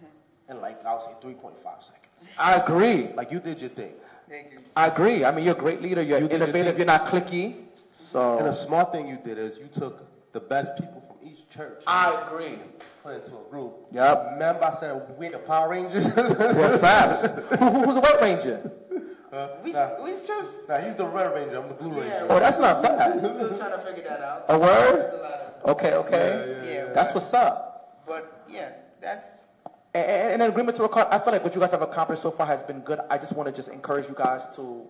and 0.49 0.61
like 0.61 0.83
I 0.85 0.93
would 0.93 1.03
say 1.03 1.11
three 1.21 1.33
point 1.33 1.55
five 1.63 1.83
seconds. 1.83 2.05
I 2.37 2.55
agree. 2.55 3.09
Like 3.15 3.31
you 3.31 3.39
did 3.39 3.61
your 3.61 3.69
thing. 3.71 3.93
Thank 4.29 4.51
you. 4.53 4.59
I 4.75 4.87
agree. 4.87 5.25
I 5.25 5.31
mean, 5.31 5.43
you're 5.45 5.55
a 5.55 5.59
great 5.59 5.81
leader. 5.81 6.01
You're 6.01 6.19
You 6.19 6.27
did 6.27 6.39
your 6.39 6.43
innovative. 6.47 6.75
thing. 6.75 6.77
You're 6.77 6.85
not 6.97 7.07
clicky. 7.07 7.55
And 8.13 8.47
a 8.47 8.53
So 8.53 8.65
smart 8.65 8.91
thing 8.91 9.07
you 9.07 9.17
did 9.23 9.37
is 9.37 9.57
you 9.57 9.67
took 9.77 10.05
the 10.33 10.39
best 10.39 10.75
people 10.77 11.01
from 11.07 11.27
each 11.29 11.49
church, 11.49 11.83
I 11.87 12.21
agree. 12.27 12.57
put 13.03 13.15
into 13.15 13.35
a 13.37 13.49
group. 13.49 13.73
Yep. 13.91 14.27
Remember 14.33 14.63
I 14.65 14.79
said 14.79 15.01
we're 15.17 15.31
the 15.31 15.39
Power 15.39 15.69
Rangers? 15.69 16.05
We're 16.15 16.77
fast. 16.77 17.25
Who, 17.59 17.65
who- 17.65 17.83
who's 17.83 17.95
the 17.95 18.01
White 18.01 18.21
Ranger? 18.21 18.71
Uh, 19.31 19.47
We, 19.63 19.71
nah, 19.71 20.03
we 20.03 20.15
still, 20.17 20.43
nah, 20.67 20.77
he's 20.79 20.95
the 20.95 21.05
Red 21.07 21.33
Ranger. 21.33 21.57
I'm 21.61 21.67
the 21.69 21.73
Blue 21.73 21.95
Yeah. 21.95 22.01
Ranger. 22.01 22.27
Oh, 22.29 22.39
that's 22.39 22.59
not 22.59 22.81
bad. 22.83 23.17
still 23.19 23.57
trying 23.57 23.71
to 23.71 23.77
figure 23.85 24.03
that 24.03 24.21
out. 24.21 24.45
A 24.49 24.59
word? 24.59 24.67
There's 25.11 25.13
a 25.19 25.23
lot 25.23 25.31
of- 25.63 25.69
Okay, 25.71 25.93
okay. 25.93 26.73
Yeah, 26.73 26.93
That's 26.93 27.13
what's 27.15 27.33
up. 27.33 28.01
But 28.05 28.43
yeah, 28.49 28.71
that's 28.99 29.27
And, 29.93 30.41
in 30.41 30.49
agreement 30.49 30.77
to 30.77 30.83
record, 30.83 31.07
I 31.09 31.19
feel 31.19 31.33
like 31.33 31.43
what 31.43 31.53
you 31.53 31.61
guys 31.61 31.71
have 31.71 31.81
accomplished 31.81 32.21
so 32.21 32.31
far 32.31 32.47
has 32.47 32.61
been 32.63 32.79
good. 32.79 32.99
I 33.09 33.17
just 33.17 33.33
want 33.33 33.47
to 33.47 33.55
just 33.55 33.69
encourage 33.69 34.07
you 34.07 34.15
guys 34.15 34.43
to 34.55 34.87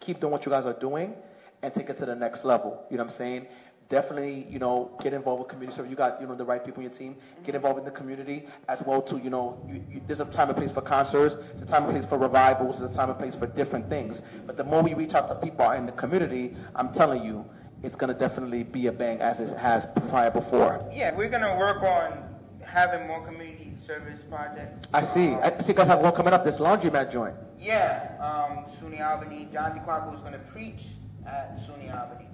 keep 0.00 0.20
doing 0.20 0.32
what 0.32 0.46
you 0.46 0.50
guys 0.50 0.64
are 0.64 0.72
doing 0.72 1.14
and 1.62 1.74
take 1.74 1.90
it 1.90 1.98
to 1.98 2.06
the 2.06 2.14
next 2.14 2.44
level. 2.44 2.84
You 2.90 2.96
know 2.96 3.04
what 3.04 3.12
I'm 3.12 3.16
saying? 3.16 3.46
Definitely, 3.88 4.46
you 4.50 4.58
know, 4.58 4.90
get 5.02 5.14
involved 5.14 5.40
with 5.40 5.48
community 5.48 5.74
service. 5.74 5.90
You 5.90 5.96
got, 5.96 6.20
you 6.20 6.26
know, 6.26 6.34
the 6.34 6.44
right 6.44 6.64
people 6.64 6.82
in 6.82 6.90
your 6.90 6.98
team. 6.98 7.14
Get 7.14 7.46
mm-hmm. 7.46 7.56
involved 7.56 7.78
in 7.78 7.84
the 7.84 7.90
community 7.90 8.46
as 8.68 8.80
well 8.82 9.00
too. 9.00 9.18
You 9.18 9.30
know, 9.30 9.58
you, 9.66 9.82
you, 9.90 10.02
there's 10.06 10.20
a 10.20 10.26
time 10.26 10.48
and 10.48 10.56
place 10.56 10.70
for 10.70 10.82
concerts. 10.82 11.36
There's 11.36 11.62
a 11.62 11.66
time 11.66 11.84
and 11.84 11.92
place 11.92 12.04
for 12.04 12.18
revivals. 12.18 12.78
There's 12.78 12.90
a 12.90 12.94
time 12.94 13.10
and 13.10 13.18
place 13.18 13.34
for 13.34 13.46
different 13.46 13.88
things. 13.88 14.22
But 14.46 14.56
the 14.56 14.64
more 14.64 14.82
we 14.82 14.94
reach 14.94 15.14
out 15.14 15.28
to 15.28 15.34
people 15.34 15.70
in 15.70 15.86
the 15.86 15.92
community, 15.92 16.54
I'm 16.74 16.92
telling 16.92 17.24
you, 17.24 17.44
it's 17.82 17.96
gonna 17.96 18.14
definitely 18.14 18.64
be 18.64 18.88
a 18.88 18.92
bang 18.92 19.20
as 19.20 19.40
it 19.40 19.56
has 19.56 19.86
prior 20.08 20.30
before. 20.30 20.84
yeah. 20.92 21.14
We're 21.14 21.28
gonna 21.28 21.56
work 21.56 21.82
on 21.82 22.24
having 22.60 23.06
more 23.06 23.24
community 23.24 23.67
service 23.88 24.20
projects. 24.28 24.86
I 24.92 25.00
see. 25.00 25.34
I 25.34 25.58
see 25.60 25.72
you 25.72 25.74
guys 25.78 25.86
have 25.88 26.00
one 26.00 26.12
coming 26.12 26.34
up. 26.34 26.44
This 26.44 26.58
laundromat 26.58 27.10
joint. 27.10 27.34
Yeah, 27.58 28.12
um, 28.20 28.66
SUNY 28.78 29.00
Albany. 29.00 29.48
John 29.52 29.72
DeQuaco 29.72 30.12
was 30.12 30.20
gonna 30.20 30.38
preach 30.52 30.82
at 31.26 31.58
SUNY 31.66 31.90
Albany. 31.98 32.26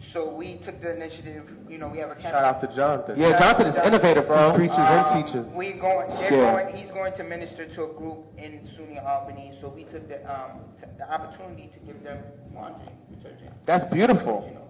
So 0.00 0.34
we 0.34 0.56
took 0.56 0.80
the 0.80 0.94
initiative. 0.96 1.44
You 1.68 1.76
know, 1.78 1.88
we 1.88 1.98
have 1.98 2.10
a 2.10 2.14
campus. 2.14 2.30
Shout 2.32 2.44
out 2.44 2.60
to 2.62 2.66
Jonathan. 2.74 3.20
Yeah, 3.20 3.38
Jonathan 3.38 3.66
is 3.66 3.76
innovative, 3.76 4.26
bro. 4.26 4.52
Preachers 4.54 4.78
Um, 4.78 4.86
and 4.86 5.26
teachers. 5.26 5.46
We 5.48 5.72
going, 5.72 6.08
they're 6.10 6.32
Yeah. 6.32 6.52
going, 6.64 6.76
he's 6.76 6.90
going 6.90 7.12
to 7.14 7.24
minister 7.24 7.66
to 7.66 7.84
a 7.84 7.88
group 7.88 8.18
in 8.38 8.66
SUNY 8.74 8.98
Albany, 9.06 9.52
so 9.60 9.68
we 9.68 9.84
took 9.84 10.08
the, 10.08 10.18
um, 10.30 10.60
t- 10.80 10.86
the 10.98 11.10
opportunity 11.12 11.70
to 11.74 11.78
give 11.80 12.02
them 12.02 12.18
laundry 12.54 12.88
detergent, 13.10 13.52
That's 13.66 13.84
beautiful. 13.84 14.44
you 14.48 14.54
know, 14.56 14.68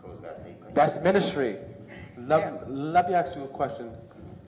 clothes 0.00 0.22
that 0.22 0.36
say 0.44 0.54
clean. 0.60 0.74
That's 0.74 1.00
ministry. 1.00 1.56
Let, 2.18 2.70
let 2.70 3.08
me 3.08 3.14
ask 3.14 3.34
you 3.36 3.44
a 3.44 3.48
question. 3.48 3.90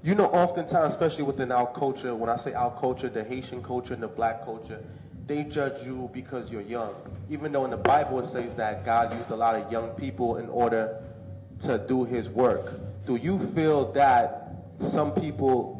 You 0.05 0.15
know, 0.17 0.27
oftentimes, 0.27 0.93
especially 0.95 1.23
within 1.25 1.53
our 1.53 1.67
culture, 1.73 2.15
when 2.15 2.29
I 2.29 2.37
say 2.37 2.55
our 2.55 2.73
culture, 2.81 3.09
the 3.09 3.23
Haitian 3.23 3.63
culture 3.63 3.95
and 3.95 4.03
the 4.03 4.09
black 4.09 4.45
culture, 4.45 4.81
they 5.27 5.45
judge 5.45 5.85
you 5.87 6.11
because 6.13 6.51
you're 6.51 6.61
young. 6.63 6.93
Even 7.31 7.53
though 7.53 7.65
in 7.65 7.71
the 7.71 7.77
Bible 7.77 8.19
it 8.19 8.27
says 8.31 8.55
that 8.57 8.85
God 8.85 9.17
used 9.17 9.31
a 9.31 9.37
lot 9.37 9.55
of 9.55 9.71
young 9.71 9.91
people 9.91 10.39
in 10.39 10.49
order 10.49 11.01
to 11.61 11.79
do 11.79 12.03
his 12.05 12.29
work. 12.29 12.81
Do 13.07 13.15
you 13.15 13.39
feel 13.55 13.93
that 13.93 14.49
some 14.91 15.13
people 15.13 15.79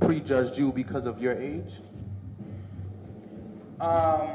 prejudged 0.00 0.56
you 0.56 0.72
because 0.72 1.04
of 1.04 1.20
your 1.20 1.34
age? 1.34 1.70
Um, 3.80 4.30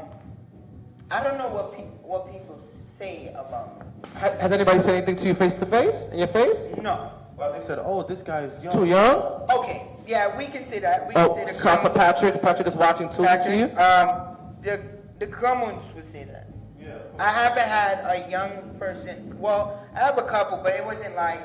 I 1.10 1.22
don't 1.22 1.36
know 1.38 1.48
what 1.48 1.72
people, 1.76 1.98
what 2.02 2.30
people 2.32 2.62
say 2.98 3.28
about 3.36 3.80
me. 3.80 3.86
Ha- 4.20 4.36
Has 4.40 4.52
anybody 4.52 4.78
said 4.78 4.94
anything 4.94 5.16
to 5.16 5.26
you 5.26 5.34
face 5.34 5.56
to 5.56 5.66
face? 5.66 6.08
In 6.12 6.18
your 6.18 6.28
face? 6.28 6.76
No. 6.80 7.10
Well, 7.36 7.52
they 7.52 7.60
said, 7.64 7.78
oh, 7.82 8.02
this 8.02 8.20
guy's 8.20 8.62
young. 8.62 8.74
Too 8.74 8.84
young? 8.86 9.16
Okay, 9.50 9.86
yeah, 10.06 10.36
we 10.36 10.46
can 10.46 10.66
say 10.68 10.78
that, 10.78 11.08
we 11.08 11.14
can 11.14 11.28
Oh, 11.30 11.34
say 11.36 11.46
the 11.46 11.52
shout 11.52 11.82
to 11.82 11.90
Crum- 11.90 11.94
Patrick. 11.94 12.40
Patrick 12.42 12.68
is 12.68 12.74
watching 12.76 13.08
too. 13.10 13.22
You 13.22 13.38
see 13.38 13.58
you? 13.58 13.64
Um, 13.76 14.36
the, 14.62 14.80
the 15.18 15.26
Crummons 15.26 15.82
would 15.94 16.10
say 16.10 16.24
that. 16.24 16.48
Yeah. 16.80 16.98
I 17.18 17.30
haven't 17.30 17.66
had 17.68 18.04
a 18.04 18.30
young 18.30 18.76
person. 18.78 19.36
Well, 19.38 19.84
I 19.94 20.00
have 20.00 20.18
a 20.18 20.22
couple, 20.22 20.58
but 20.62 20.74
it 20.74 20.84
wasn't 20.84 21.16
like 21.16 21.40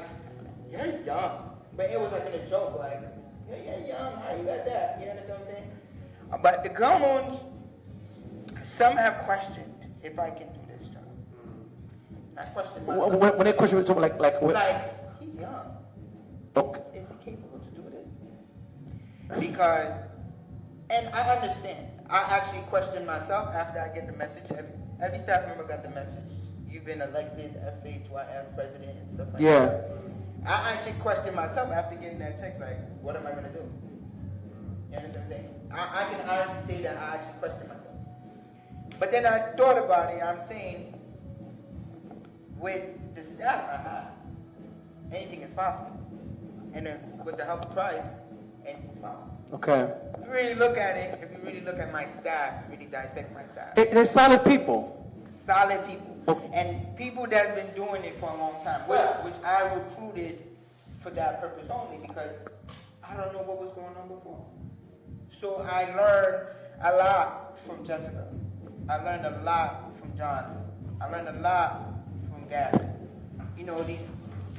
you're 0.72 1.00
young. 1.06 1.46
But 1.76 1.90
it 1.92 2.00
was 2.00 2.12
like 2.12 2.28
in 2.28 2.34
a 2.42 2.50
joke, 2.50 2.78
like 2.78 3.02
yeah, 3.50 3.56
you're 3.78 3.88
young. 3.88 4.14
How 4.22 4.36
you 4.36 4.44
got 4.44 4.66
that? 4.66 5.00
You 5.02 5.10
understand 5.10 5.40
what 5.40 5.48
I'm 5.50 5.56
saying? 5.56 5.72
Uh, 6.34 6.38
But 6.38 6.64
the 6.64 6.70
Gummoons, 6.70 7.40
some 8.66 8.96
have 8.98 9.20
questioned 9.26 9.74
if 10.04 10.20
I 10.20 10.30
can 10.30 10.48
do 10.54 10.60
this 10.68 10.88
job. 10.90 11.04
I 12.38 12.44
question 12.44 12.86
When, 12.86 12.98
myself. 12.98 13.20
when, 13.22 13.38
when 13.38 13.46
they 13.46 13.54
question 13.54 13.78
you, 13.80 13.84
like, 13.96 14.20
like, 14.20 14.42
what? 14.42 14.54
Like 14.56 15.20
he's 15.22 15.34
young. 15.40 15.69
Okay. 16.56 16.82
Is 16.96 17.06
he 17.08 17.32
capable 17.32 17.60
to 17.60 17.72
do 17.76 17.84
this? 17.90 19.40
Because, 19.40 19.92
and 20.90 21.08
I 21.14 21.22
understand. 21.36 21.86
I 22.10 22.38
actually 22.38 22.62
question 22.64 23.06
myself 23.06 23.54
after 23.54 23.80
I 23.80 23.94
get 23.94 24.08
the 24.08 24.18
message. 24.18 24.44
Every, 24.50 24.72
every 25.02 25.20
staff 25.20 25.48
member 25.48 25.64
got 25.64 25.84
the 25.84 25.90
message. 25.90 26.32
You've 26.70 26.86
been 26.86 27.02
elected 27.02 27.54
FHYF 27.84 28.56
president 28.56 28.98
and 28.98 29.16
stuff 29.16 29.28
like 29.34 29.42
Yeah. 29.42 29.66
that. 29.66 29.92
I 30.46 30.72
actually 30.74 30.94
question 31.02 31.36
myself 31.36 31.70
after 31.72 31.96
getting 31.96 32.20
that 32.20 32.40
text, 32.42 32.60
like, 32.62 32.78
what 33.02 33.16
am 33.16 33.28
I 33.28 33.32
going 33.32 33.44
to 33.44 33.50
do? 33.50 33.64
You 34.92 34.98
understand 34.98 35.14
what 35.16 35.24
I'm 35.24 35.30
saying? 35.30 35.50
I, 35.72 36.02
I 36.02 36.04
can 36.10 36.30
honestly 36.30 36.76
say 36.76 36.82
that 36.84 36.98
I 36.98 37.16
actually 37.16 37.40
question 37.40 37.68
myself. 37.68 37.86
But 39.00 39.12
then 39.12 39.26
I 39.26 39.40
thought 39.56 39.78
about 39.78 40.14
it. 40.14 40.22
I'm 40.24 40.40
saying, 40.48 40.94
with 42.58 42.84
the 43.16 43.24
staff 43.24 43.64
I 43.70 43.90
have, 43.90 44.08
anything 45.12 45.42
is 45.42 45.52
possible. 45.54 46.00
And 46.74 46.86
then 46.86 47.00
with 47.26 47.38
the 47.38 47.46
help 47.46 47.64
of 47.66 47.74
Christ, 47.74 48.04
anything's 48.66 49.00
possible. 49.00 49.38
Okay. 49.54 49.92
If 50.20 50.26
you 50.26 50.32
really 50.32 50.56
look 50.56 50.78
at 50.78 50.96
it, 50.98 51.20
if 51.24 51.32
you 51.32 51.38
really 51.46 51.62
look 51.62 51.80
at 51.80 51.92
my 51.92 52.06
staff, 52.06 52.64
really 52.70 52.86
dissect 52.86 53.34
my 53.34 53.44
staff, 53.52 53.76
They- 53.76 53.86
They're 53.86 54.06
solid 54.06 54.46
people. 54.46 54.96
solid 55.34 55.86
people. 55.88 56.16
Okay. 56.28 56.50
And 56.54 56.96
people 56.96 57.26
that's 57.26 57.56
been 57.60 57.74
doing 57.76 58.04
it 58.04 58.20
for 58.20 58.30
a 58.30 58.36
long 58.38 58.64
time, 58.64 58.82
which, 58.88 59.02
which 59.26 59.44
I 59.44 59.74
recruited 59.74 60.38
for 61.00 61.10
that 61.12 61.42
purpose 61.42 61.68
only 61.72 61.98
because 62.06 62.32
I 63.04 63.16
don't 63.18 63.34
know 63.34 63.40
what 63.42 63.58
was 63.60 63.74
going 63.74 63.96
on 63.98 64.08
before. 64.08 64.46
So 65.34 65.62
I 65.68 65.86
learned 65.96 66.48
a 66.84 66.96
lot 66.98 67.58
from 67.66 67.86
Jessica. 67.88 68.28
I 68.88 68.98
learned 69.04 69.26
a 69.26 69.42
lot 69.44 69.92
from 70.00 70.16
John. 70.16 70.66
I 71.02 71.10
learned 71.10 71.30
a 71.30 71.40
lot 71.42 71.86
from 72.30 72.48
Gavin. 72.48 72.94
You 73.58 73.66
know, 73.66 73.82
these 73.84 74.00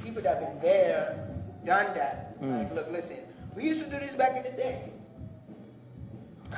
people 0.03 0.21
that 0.23 0.41
have 0.41 0.51
been 0.51 0.61
there, 0.61 1.29
done 1.65 1.93
that. 1.95 2.35
Like, 2.41 2.73
look, 2.75 2.91
listen, 2.91 3.17
we 3.55 3.63
used 3.63 3.83
to 3.83 3.89
do 3.89 3.99
this 3.99 4.15
back 4.15 4.35
in 4.37 4.43
the 4.43 4.57
day. 4.57 4.91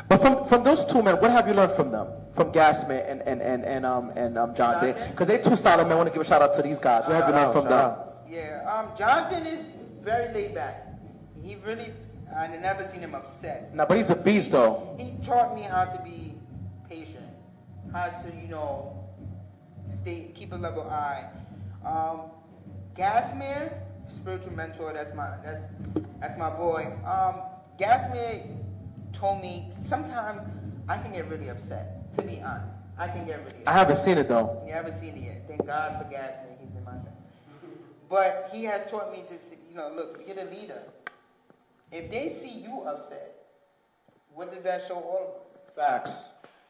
But 0.10 0.22
from, 0.22 0.48
from 0.48 0.64
those 0.64 0.86
two 0.86 1.04
men, 1.04 1.16
what 1.16 1.32
have 1.32 1.48
you 1.48 1.54
learned 1.54 1.74
from 1.74 1.92
them? 1.92 2.08
From 2.34 2.52
Gasman 2.52 3.10
and, 3.10 3.22
and, 3.22 3.42
and, 3.42 3.64
and, 3.64 3.86
um, 3.86 4.10
and 4.16 4.38
um, 4.38 4.56
John 4.56 4.84
Day? 4.84 4.96
Because 5.12 5.28
they 5.28 5.38
two 5.38 5.56
solid 5.56 5.84
men. 5.84 5.94
I 5.94 5.96
want 5.96 6.10
to 6.10 6.14
give 6.14 6.22
a 6.22 6.26
shout 6.26 6.42
out 6.42 6.56
to 6.56 6.64
these 6.64 6.80
guys. 6.80 7.08
What 7.08 7.16
have 7.16 7.28
you 7.28 7.36
learned 7.36 7.54
from 7.54 7.66
them? 7.66 7.74
out. 7.74 8.24
Yeah, 8.28 8.68
um, 8.68 8.98
Jonathan 8.98 9.46
is 9.46 9.64
very 10.02 10.34
laid 10.34 10.56
back. 10.56 10.88
He 11.44 11.56
really, 11.66 11.94
I 12.36 12.48
never 12.48 12.88
seen 12.88 13.02
him 13.02 13.14
upset. 13.14 13.74
No, 13.76 13.86
but 13.86 13.98
he's 13.98 14.10
a 14.10 14.16
beast, 14.16 14.50
though. 14.50 14.96
He 14.98 15.14
taught 15.26 15.54
me 15.54 15.62
how 15.62 15.86
to 15.86 16.02
be 16.02 16.34
patient, 16.90 17.30
how 17.92 18.08
to, 18.08 18.36
you 18.42 18.48
know, 18.48 19.08
stay, 20.02 20.32
keep 20.34 20.54
a 20.54 20.56
level 20.56 20.90
eye. 20.90 21.26
Um, 21.86 22.32
Gasmere, 22.98 23.74
spiritual 24.14 24.54
mentor, 24.54 24.94
that's 24.94 25.14
my, 25.16 25.30
that's, 25.44 25.64
that's 26.20 26.38
my 26.38 26.50
boy. 26.50 26.88
Um, 27.06 27.42
Gasmere 27.80 28.48
told 29.14 29.42
me 29.42 29.66
sometimes 29.88 30.42
I 30.88 30.98
can 30.98 31.12
get 31.12 31.28
really 31.30 31.50
upset, 31.50 32.14
to 32.16 32.22
be 32.24 32.42
honest. 32.42 32.68
I 32.98 33.08
can 33.08 33.26
get 33.26 33.40
really 33.40 33.50
upset. 33.58 33.68
I 33.68 33.74
haven't 33.74 33.98
seen 33.98 34.18
it, 34.18 34.28
though. 34.28 34.62
You 34.68 34.74
haven't 34.74 35.00
seen 35.00 35.16
it 35.16 35.24
yet. 35.24 35.46
Thank 35.48 35.66
God 35.66 35.98
for 35.98 36.04
Gasman. 36.14 36.58
He's 36.60 36.76
in 36.76 36.84
my 36.86 36.92
center. 36.92 37.12
But 38.10 38.50
he 38.54 38.64
has 38.66 38.90
taught 38.92 39.12
me 39.12 39.24
to, 39.28 39.34
you 39.70 39.76
know, 39.76 39.92
look, 39.96 40.22
you're 40.28 40.36
the 40.36 40.46
leader. 40.46 40.82
If 41.92 42.10
they 42.12 42.30
see 42.30 42.60
you 42.60 42.82
upset, 42.84 43.36
what 44.34 44.54
does 44.54 44.64
that 44.64 44.88
show 44.88 44.96
all 44.96 45.18
of 45.18 45.42
us? 45.42 45.76
Facts. 45.76 46.30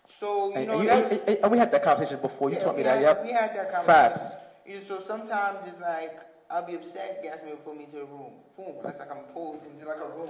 So, 0.10 0.50
you 0.50 0.56
And, 0.56 0.68
know, 0.68 0.80
and 0.80 0.84
you- 1.12 1.22
and- 1.28 1.38
and 1.44 1.52
we 1.52 1.58
had 1.58 1.72
that 1.72 1.84
conversation 1.84 2.20
before. 2.22 2.50
You 2.50 2.58
yeah, 2.58 2.64
taught 2.64 2.74
me 2.76 2.78
we 2.80 2.84
that, 2.84 2.96
had, 2.98 3.02
yep. 3.04 3.24
We 3.26 3.32
had 3.32 3.56
that 3.56 3.72
conversation. 3.74 3.86
Facts. 3.86 4.36
You 4.66 4.76
know, 4.78 4.82
so 4.88 5.02
sometimes 5.06 5.60
it's 5.68 5.82
like, 5.82 6.20
I'll 6.54 6.64
be 6.66 6.76
upset, 6.76 7.24
Gasman 7.26 7.50
will 7.50 7.58
put 7.58 7.76
me 7.76 7.88
to 7.92 8.02
a 8.02 8.06
room. 8.06 8.34
Boom, 8.56 8.76
that's 8.84 9.00
like 9.00 9.10
I'm 9.10 9.24
pulled 9.34 9.62
into 9.66 9.88
like 9.88 9.98
a 9.98 10.18
room. 10.20 10.30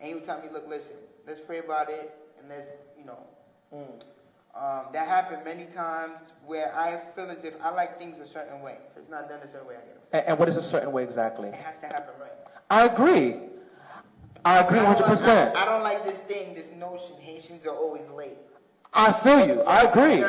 And 0.00 0.08
he 0.08 0.14
would 0.14 0.24
tell 0.24 0.40
me, 0.40 0.48
look, 0.50 0.66
listen, 0.66 0.96
let's 1.26 1.40
pray 1.40 1.58
about 1.58 1.90
it, 1.90 2.14
and 2.38 2.48
let's, 2.48 2.70
you 2.98 3.04
know, 3.04 3.18
Mm. 3.72 4.00
um, 4.54 4.86
that 4.92 5.06
happened 5.06 5.44
many 5.44 5.66
times 5.66 6.18
where 6.46 6.74
I 6.74 6.98
feel 7.14 7.30
as 7.30 7.44
if 7.44 7.54
I 7.62 7.70
like 7.70 7.98
things 7.98 8.18
a 8.18 8.26
certain 8.26 8.62
way. 8.62 8.78
If 8.90 8.96
it's 9.02 9.10
not 9.10 9.28
done 9.28 9.40
a 9.44 9.48
certain 9.52 9.68
way, 9.68 9.74
I 9.76 9.86
get 9.86 9.96
upset. 9.98 10.20
And, 10.22 10.28
and 10.30 10.38
what 10.38 10.48
is 10.48 10.56
a 10.56 10.62
certain 10.62 10.90
way 10.92 11.04
exactly? 11.04 11.48
It 11.50 11.54
has 11.54 11.78
to 11.82 11.86
happen 11.86 12.14
right. 12.20 12.32
I 12.70 12.86
agree. 12.86 13.36
I 14.44 14.58
agree 14.60 14.78
I 14.80 14.94
don't- 14.94 15.08
100%. 15.18 15.54
I, 15.54 15.62
I 15.62 15.64
don't 15.66 15.82
like 15.82 16.04
this 16.04 16.18
thing, 16.20 16.54
this 16.54 16.72
notion 16.72 17.16
Haitians 17.20 17.66
are 17.66 17.76
always 17.76 18.08
late. 18.16 18.38
I 18.92 19.12
feel 19.12 19.46
you. 19.46 19.62
I 19.62 19.82
agree. 19.82 20.18
You 20.18 20.24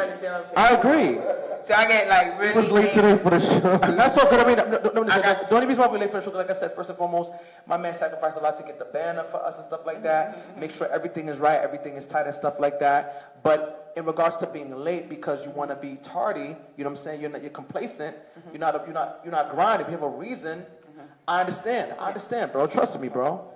I 0.56 0.69
agree. 0.76 1.19
So 1.63 1.76
I 1.76 1.86
get 1.88 2.08
like 2.10 2.39
really 2.39 2.54
He 2.54 2.60
was 2.60 2.71
late 2.71 2.93
today 2.93 3.17
for 3.17 3.30
the 3.30 3.39
show. 3.39 3.78
That's 3.78 4.15
so 4.15 4.30
good. 4.30 4.39
I 4.39 4.47
mean, 4.47 4.58
no, 4.58 4.91
no, 4.93 5.04
no, 5.04 5.13
I 5.13 5.21
got- 5.21 5.47
the 5.47 5.56
only 5.56 5.67
reason 5.67 5.82
why 5.82 5.88
we're 5.89 6.00
late 6.00 6.12
for 6.12 6.19
the 6.19 6.26
show, 6.26 6.36
like 6.36 6.50
I 6.50 6.54
said, 6.54 6.76
first 6.76 6.89
and 6.89 6.97
foremost, 6.97 7.32
my 7.67 7.78
man 7.78 7.95
sacrificed 7.95 8.38
a 8.38 8.39
lot 8.39 8.58
to 8.58 8.63
get 8.63 8.80
the 8.80 8.86
banner 8.86 9.24
for 9.30 9.38
us 9.38 9.58
and 9.58 9.65
stuff 9.67 9.82
like 9.86 10.02
that. 10.04 10.58
Make 10.58 10.71
sure 10.71 10.88
everything 10.91 11.28
is 11.28 11.38
right, 11.38 11.60
everything 11.60 11.95
is 11.97 12.06
tight 12.06 12.26
and 12.26 12.36
stuff 12.36 12.60
like 12.60 12.80
that. 12.80 13.43
But 13.43 13.93
in 13.95 14.06
regards 14.06 14.38
to 14.38 14.47
being 14.47 14.76
late 14.76 15.10
because 15.10 15.45
you 15.45 15.52
want 15.52 15.69
to 15.69 15.76
be 15.76 15.97
tardy, 16.04 16.56
you 16.78 16.84
know 16.84 16.89
what 16.89 16.97
I'm 17.00 17.04
saying? 17.04 17.21
You're 17.21 17.30
not, 17.30 17.41
you're 17.41 17.52
complacent. 17.52 18.15
Mm-hmm. 18.15 18.50
You're 18.52 18.60
not, 18.60 18.84
you're 18.86 18.93
not, 18.93 19.19
you're 19.24 19.32
not 19.32 19.52
grinding. 19.52 19.86
If 19.86 19.91
you 19.91 19.97
have 19.97 20.04
a 20.04 20.17
reason, 20.17 20.60
mm-hmm. 20.60 21.02
I 21.28 21.41
understand. 21.41 21.93
I 22.00 22.08
understand, 22.08 22.52
bro. 22.52 22.67
Trust 22.67 23.00
me, 23.00 23.08
bro. 23.08 23.52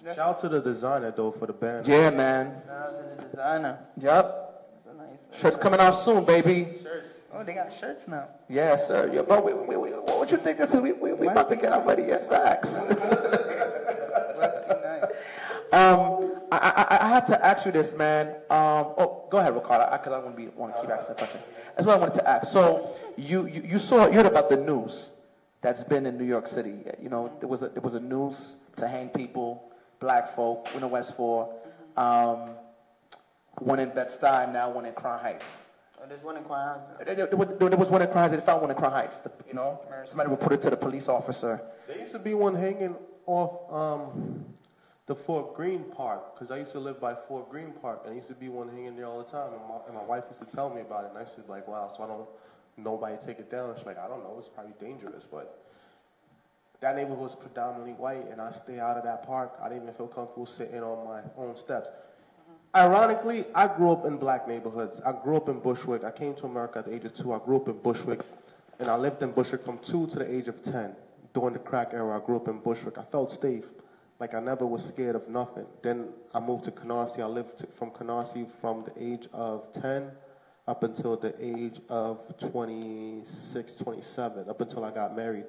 So 0.00 0.06
that's 0.06 0.16
Shout 0.16 0.28
out 0.28 0.40
to 0.40 0.48
the 0.48 0.60
designer 0.60 1.10
though 1.14 1.30
for 1.30 1.46
the 1.46 1.52
band. 1.52 1.86
Yeah, 1.86 2.08
man. 2.10 2.62
shout 2.66 2.76
out 2.76 3.16
to 3.18 3.22
the 3.22 3.28
designer. 3.28 3.78
Yep. 4.00 4.64
That's 4.86 4.96
a 4.96 4.98
nice 4.98 5.40
Shirts 5.40 5.56
coming 5.58 5.78
out 5.80 5.90
soon, 5.92 6.24
baby. 6.24 6.68
shirts. 6.82 7.06
Oh, 7.32 7.44
they 7.44 7.52
got 7.52 7.68
shirts 7.78 8.08
now. 8.08 8.28
Yes, 8.48 8.88
sir. 8.88 9.10
Yeah, 9.14 9.22
but 9.22 9.44
we, 9.44 9.52
we, 9.52 9.76
we, 9.76 9.90
what 9.90 10.18
would 10.18 10.30
you 10.30 10.38
think? 10.38 10.58
This 10.58 10.72
is, 10.74 10.80
we, 10.80 10.92
we, 10.92 11.12
we 11.12 11.28
about 11.28 11.48
to 11.50 11.56
get 11.56 11.72
our 11.72 11.84
money 11.84 12.04
as 12.10 12.26
facts. 12.26 12.72
That's 12.88 12.96
pretty 14.66 14.82
nice. 14.82 15.04
Um, 15.72 16.32
I, 16.50 16.56
I, 16.90 17.06
I 17.06 17.08
have 17.10 17.26
to 17.26 17.44
ask 17.44 17.64
you 17.66 17.72
this, 17.72 17.94
man. 17.94 18.28
Um, 18.50 18.94
oh, 18.98 19.26
go 19.30 19.38
ahead, 19.38 19.54
Ricardo, 19.54 19.88
because 19.96 20.12
I 20.12 20.18
want 20.18 20.36
to 20.36 20.42
be 20.42 20.48
want 20.56 20.74
to 20.74 20.80
keep 20.80 20.90
asking 20.90 21.14
the 21.14 21.18
question. 21.18 21.40
That's 21.76 21.86
what 21.86 21.96
I 21.96 21.98
wanted 22.00 22.14
to 22.14 22.28
ask. 22.28 22.50
So 22.50 22.96
you, 23.16 23.46
you, 23.46 23.62
you 23.64 23.78
saw 23.78 24.06
you 24.06 24.14
heard 24.14 24.26
about 24.26 24.48
the 24.48 24.56
news 24.56 25.12
that's 25.60 25.84
been 25.84 26.06
in 26.06 26.18
New 26.18 26.24
York 26.24 26.48
City. 26.48 26.74
You 27.00 27.10
know, 27.10 27.30
there 27.38 27.48
was 27.48 27.62
a, 27.62 27.68
there 27.68 27.82
was 27.82 27.94
a 27.94 28.00
news 28.00 28.56
to 28.76 28.88
hang 28.88 29.10
people, 29.10 29.69
black 30.00 30.34
folk, 30.34 30.68
in 30.74 30.80
the 30.80 30.88
West 30.88 31.14
Four. 31.16 31.54
Um, 31.96 32.50
one 33.58 33.78
in 33.78 33.90
Bed 33.90 34.08
Stuy, 34.08 34.50
now 34.52 34.70
one 34.70 34.86
in 34.86 34.94
Crown 34.94 35.20
Heights. 35.20 35.44
Oh, 36.02 36.06
there's 36.08 36.22
one 36.22 36.36
in 36.38 36.44
Crown 36.44 36.80
Heights. 36.80 37.04
There, 37.04 37.14
there- 37.14 37.26
there 37.26 37.76
was- 37.78 37.90
one 37.90 38.00
in 38.02 38.08
Crown 38.08 38.30
Heights. 38.30 38.40
They 38.40 38.46
found 38.46 38.62
one 38.62 38.70
in 38.70 38.76
Crown 38.76 38.92
Heights. 38.92 39.18
The- 39.18 39.30
you 39.46 39.54
know, 39.54 39.80
Mercy. 39.90 40.10
somebody 40.10 40.30
would 40.30 40.40
put 40.40 40.52
it 40.52 40.62
to 40.62 40.70
the 40.70 40.76
police 40.76 41.08
officer. 41.08 41.60
There 41.86 41.98
used 41.98 42.12
to 42.12 42.18
be 42.18 42.32
one 42.34 42.54
hanging 42.54 42.96
off 43.26 43.70
um, 43.72 44.46
the 45.06 45.14
Fort 45.14 45.54
Greene 45.54 45.84
Park 45.84 46.34
because 46.34 46.50
I 46.50 46.58
used 46.58 46.72
to 46.72 46.80
live 46.80 46.98
by 47.00 47.14
Fort 47.14 47.50
Greene 47.50 47.72
Park, 47.82 48.00
and 48.04 48.10
there 48.10 48.16
used 48.16 48.28
to 48.28 48.34
be 48.34 48.48
one 48.48 48.68
hanging 48.70 48.96
there 48.96 49.06
all 49.06 49.18
the 49.18 49.30
time. 49.30 49.52
And 49.52 49.62
my, 49.68 49.74
and 49.86 49.94
my 49.94 50.04
wife 50.04 50.24
used 50.28 50.40
to 50.40 50.56
tell 50.56 50.70
me 50.70 50.80
about 50.80 51.04
it, 51.04 51.08
and 51.10 51.18
I 51.18 51.22
used 51.22 51.34
to 51.34 51.42
be 51.42 51.48
like, 51.50 51.68
"Wow!" 51.68 51.92
So 51.94 52.02
I 52.04 52.06
don't 52.06 52.28
nobody 52.78 53.16
take 53.26 53.38
it 53.38 53.50
down. 53.50 53.74
She's 53.76 53.84
like, 53.84 53.98
"I 53.98 54.08
don't 54.08 54.22
know. 54.22 54.36
It's 54.38 54.48
probably 54.48 54.72
dangerous, 54.80 55.26
but." 55.30 55.59
That 56.80 56.96
neighborhood 56.96 57.18
was 57.18 57.34
predominantly 57.34 57.92
white, 57.92 58.26
and 58.30 58.40
I 58.40 58.52
stay 58.52 58.80
out 58.80 58.96
of 58.96 59.04
that 59.04 59.26
park. 59.26 59.52
I 59.62 59.68
didn't 59.68 59.82
even 59.82 59.94
feel 59.94 60.08
comfortable 60.08 60.46
sitting 60.46 60.82
on 60.82 61.06
my 61.06 61.20
own 61.36 61.56
steps. 61.58 61.88
Ironically, 62.74 63.44
I 63.54 63.66
grew 63.66 63.92
up 63.92 64.06
in 64.06 64.16
black 64.16 64.48
neighborhoods. 64.48 64.98
I 65.04 65.12
grew 65.12 65.36
up 65.36 65.48
in 65.50 65.60
Bushwick. 65.60 66.04
I 66.04 66.10
came 66.10 66.34
to 66.36 66.46
America 66.46 66.78
at 66.78 66.86
the 66.86 66.94
age 66.94 67.04
of 67.04 67.14
two. 67.14 67.34
I 67.34 67.38
grew 67.38 67.56
up 67.56 67.68
in 67.68 67.76
Bushwick, 67.78 68.20
and 68.78 68.88
I 68.88 68.96
lived 68.96 69.22
in 69.22 69.32
Bushwick 69.32 69.62
from 69.62 69.78
two 69.78 70.06
to 70.06 70.18
the 70.20 70.34
age 70.34 70.48
of 70.48 70.62
ten. 70.62 70.96
During 71.34 71.52
the 71.52 71.58
crack 71.58 71.90
era, 71.92 72.16
I 72.16 72.24
grew 72.24 72.36
up 72.36 72.48
in 72.48 72.60
Bushwick. 72.60 72.96
I 72.96 73.04
felt 73.04 73.38
safe, 73.40 73.64
like 74.18 74.34
I 74.34 74.40
never 74.40 74.64
was 74.64 74.82
scared 74.82 75.16
of 75.16 75.28
nothing. 75.28 75.66
Then 75.82 76.08
I 76.32 76.40
moved 76.40 76.64
to 76.64 76.70
Canarsie. 76.70 77.20
I 77.20 77.26
lived 77.26 77.66
from 77.76 77.90
Canarsie 77.90 78.48
from 78.60 78.84
the 78.84 78.92
age 79.02 79.28
of 79.34 79.70
ten 79.74 80.12
up 80.66 80.82
until 80.82 81.16
the 81.16 81.34
age 81.44 81.80
of 81.88 82.20
26, 82.38 83.72
27, 83.74 84.48
up 84.48 84.60
until 84.60 84.84
I 84.84 84.92
got 84.92 85.16
married. 85.16 85.44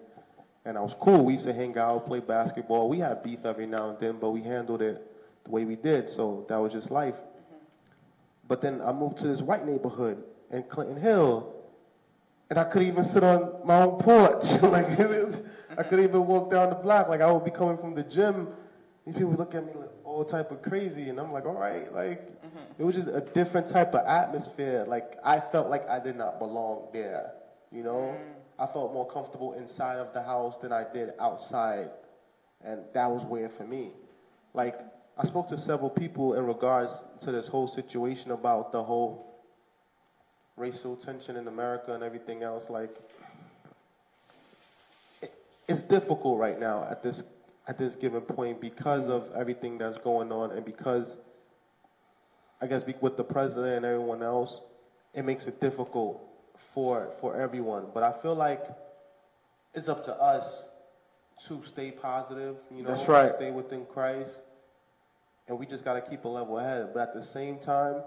And 0.65 0.77
I 0.77 0.81
was 0.81 0.95
cool. 0.99 1.25
We 1.25 1.33
used 1.33 1.45
to 1.45 1.53
hang 1.53 1.77
out, 1.77 2.05
play 2.05 2.19
basketball. 2.19 2.87
We 2.87 2.99
had 2.99 3.23
beef 3.23 3.45
every 3.45 3.65
now 3.65 3.89
and 3.89 3.99
then, 3.99 4.17
but 4.19 4.29
we 4.29 4.41
handled 4.41 4.81
it 4.81 5.11
the 5.43 5.49
way 5.49 5.65
we 5.65 5.75
did. 5.75 6.09
So 6.09 6.45
that 6.49 6.57
was 6.57 6.71
just 6.71 6.91
life. 6.91 7.15
Mm-hmm. 7.15 7.55
But 8.47 8.61
then 8.61 8.81
I 8.81 8.91
moved 8.91 9.17
to 9.19 9.27
this 9.27 9.41
white 9.41 9.65
neighborhood 9.65 10.23
in 10.51 10.63
Clinton 10.63 10.97
Hill, 10.97 11.53
and 12.49 12.59
I 12.59 12.65
couldn't 12.65 12.87
even 12.89 13.03
sit 13.03 13.23
on 13.23 13.61
my 13.65 13.81
own 13.81 13.99
porch. 13.99 14.43
like 14.61 14.87
I 15.77 15.83
couldn't 15.83 16.05
even 16.05 16.27
walk 16.27 16.51
down 16.51 16.69
the 16.69 16.75
block. 16.75 17.07
Like 17.07 17.21
I 17.21 17.31
would 17.31 17.45
be 17.45 17.51
coming 17.51 17.77
from 17.77 17.95
the 17.95 18.03
gym. 18.03 18.49
These 19.05 19.15
people 19.15 19.29
would 19.29 19.39
look 19.39 19.55
at 19.55 19.65
me 19.65 19.71
like 19.73 19.89
all 20.03 20.23
type 20.23 20.51
of 20.51 20.61
crazy, 20.61 21.09
and 21.09 21.19
I'm 21.19 21.31
like, 21.31 21.45
all 21.45 21.53
right, 21.53 21.91
like 21.93 22.21
mm-hmm. 22.21 22.59
it 22.77 22.83
was 22.83 22.95
just 22.95 23.07
a 23.07 23.21
different 23.21 23.67
type 23.69 23.95
of 23.95 24.05
atmosphere. 24.05 24.85
Like 24.87 25.17
I 25.23 25.39
felt 25.39 25.69
like 25.69 25.89
I 25.89 25.99
did 25.99 26.17
not 26.17 26.37
belong 26.37 26.89
there. 26.93 27.31
You 27.71 27.83
know, 27.83 28.15
mm. 28.17 28.33
I 28.61 28.67
felt 28.67 28.93
more 28.93 29.07
comfortable 29.07 29.53
inside 29.53 29.97
of 29.97 30.13
the 30.13 30.21
house 30.21 30.55
than 30.57 30.71
I 30.71 30.85
did 30.93 31.13
outside, 31.19 31.89
and 32.63 32.81
that 32.93 33.09
was 33.09 33.23
weird 33.25 33.51
for 33.51 33.63
me. 33.63 33.89
Like 34.53 34.79
I 35.17 35.25
spoke 35.25 35.49
to 35.49 35.57
several 35.57 35.89
people 35.89 36.35
in 36.35 36.45
regards 36.45 36.91
to 37.23 37.31
this 37.31 37.47
whole 37.47 37.67
situation 37.67 38.29
about 38.29 38.71
the 38.71 38.83
whole 38.83 39.41
racial 40.57 40.95
tension 40.95 41.37
in 41.37 41.47
America 41.47 41.91
and 41.95 42.03
everything 42.03 42.43
else. 42.43 42.69
Like 42.69 42.95
it, 45.23 45.33
it's 45.67 45.81
difficult 45.81 46.37
right 46.37 46.59
now 46.59 46.87
at 46.87 47.01
this 47.01 47.23
at 47.67 47.79
this 47.79 47.95
given 47.95 48.21
point 48.21 48.61
because 48.61 49.09
of 49.09 49.27
everything 49.35 49.79
that's 49.79 49.97
going 49.97 50.31
on 50.31 50.51
and 50.51 50.63
because 50.63 51.15
I 52.61 52.67
guess 52.67 52.83
with 53.01 53.17
the 53.17 53.23
president 53.23 53.77
and 53.77 53.85
everyone 53.87 54.21
else, 54.21 54.59
it 55.15 55.25
makes 55.25 55.47
it 55.47 55.59
difficult 55.59 56.30
for 56.73 57.09
for 57.19 57.39
everyone. 57.39 57.87
But 57.93 58.03
I 58.03 58.11
feel 58.21 58.35
like 58.35 58.63
it's 59.73 59.89
up 59.89 60.03
to 60.05 60.13
us 60.15 60.63
to 61.47 61.61
stay 61.65 61.91
positive. 61.91 62.55
You 62.69 62.83
know, 62.83 62.89
That's 62.89 63.07
right. 63.07 63.33
Stay 63.35 63.51
within 63.51 63.85
Christ, 63.85 64.39
and 65.47 65.57
we 65.57 65.65
just 65.65 65.83
got 65.83 65.93
to 65.93 66.01
keep 66.01 66.25
a 66.25 66.27
level 66.27 66.57
head. 66.57 66.89
But 66.93 67.01
at 67.09 67.13
the 67.13 67.23
same 67.23 67.57
time, 67.59 68.01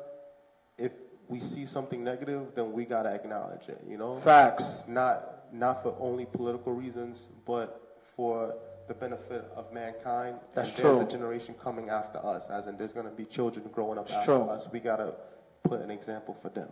if 0.78 0.92
we 1.28 1.40
see 1.40 1.66
something 1.66 2.04
negative, 2.04 2.54
then 2.54 2.72
we 2.72 2.84
got 2.84 3.02
to 3.04 3.10
acknowledge 3.10 3.68
it. 3.68 3.80
You 3.88 3.98
know, 3.98 4.20
Facts. 4.20 4.82
not 4.86 5.30
not 5.52 5.82
for 5.82 5.96
only 6.00 6.26
political 6.26 6.72
reasons, 6.72 7.18
but 7.46 7.98
for 8.16 8.54
the 8.86 8.94
benefit 8.94 9.44
of 9.56 9.72
mankind. 9.72 10.36
That's 10.54 10.68
and 10.68 10.76
true. 10.78 10.96
There's 10.96 11.08
a 11.08 11.10
generation 11.10 11.54
coming 11.62 11.88
after 11.88 12.18
us, 12.24 12.44
as 12.50 12.66
in 12.66 12.76
there's 12.76 12.92
going 12.92 13.06
to 13.06 13.12
be 13.12 13.24
children 13.24 13.64
growing 13.72 13.98
up 13.98 14.04
It's 14.06 14.14
after 14.14 14.32
true. 14.32 14.42
us. 14.42 14.68
We 14.72 14.80
got 14.80 14.96
to 14.96 15.14
put 15.62 15.80
an 15.80 15.90
example 15.90 16.36
for 16.42 16.50
them. 16.50 16.68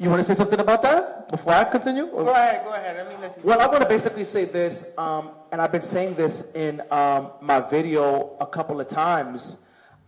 You 0.00 0.08
want 0.08 0.20
to 0.20 0.24
say 0.24 0.34
something 0.34 0.58
about 0.58 0.80
that 0.80 1.28
before 1.28 1.52
I 1.52 1.64
continue? 1.64 2.06
Go 2.06 2.30
ahead, 2.30 2.64
go 2.64 2.72
ahead. 2.72 2.96
Let 2.96 3.06
me 3.06 3.16
listen. 3.20 3.42
Well, 3.42 3.60
I 3.60 3.66
want 3.66 3.82
to 3.82 3.86
basically 3.86 4.24
say 4.24 4.46
this, 4.46 4.86
um, 4.96 5.32
and 5.52 5.60
I've 5.60 5.72
been 5.72 5.82
saying 5.82 6.14
this 6.14 6.50
in 6.54 6.80
um, 6.90 7.32
my 7.42 7.60
video 7.60 8.34
a 8.40 8.46
couple 8.46 8.80
of 8.80 8.88
times. 8.88 9.58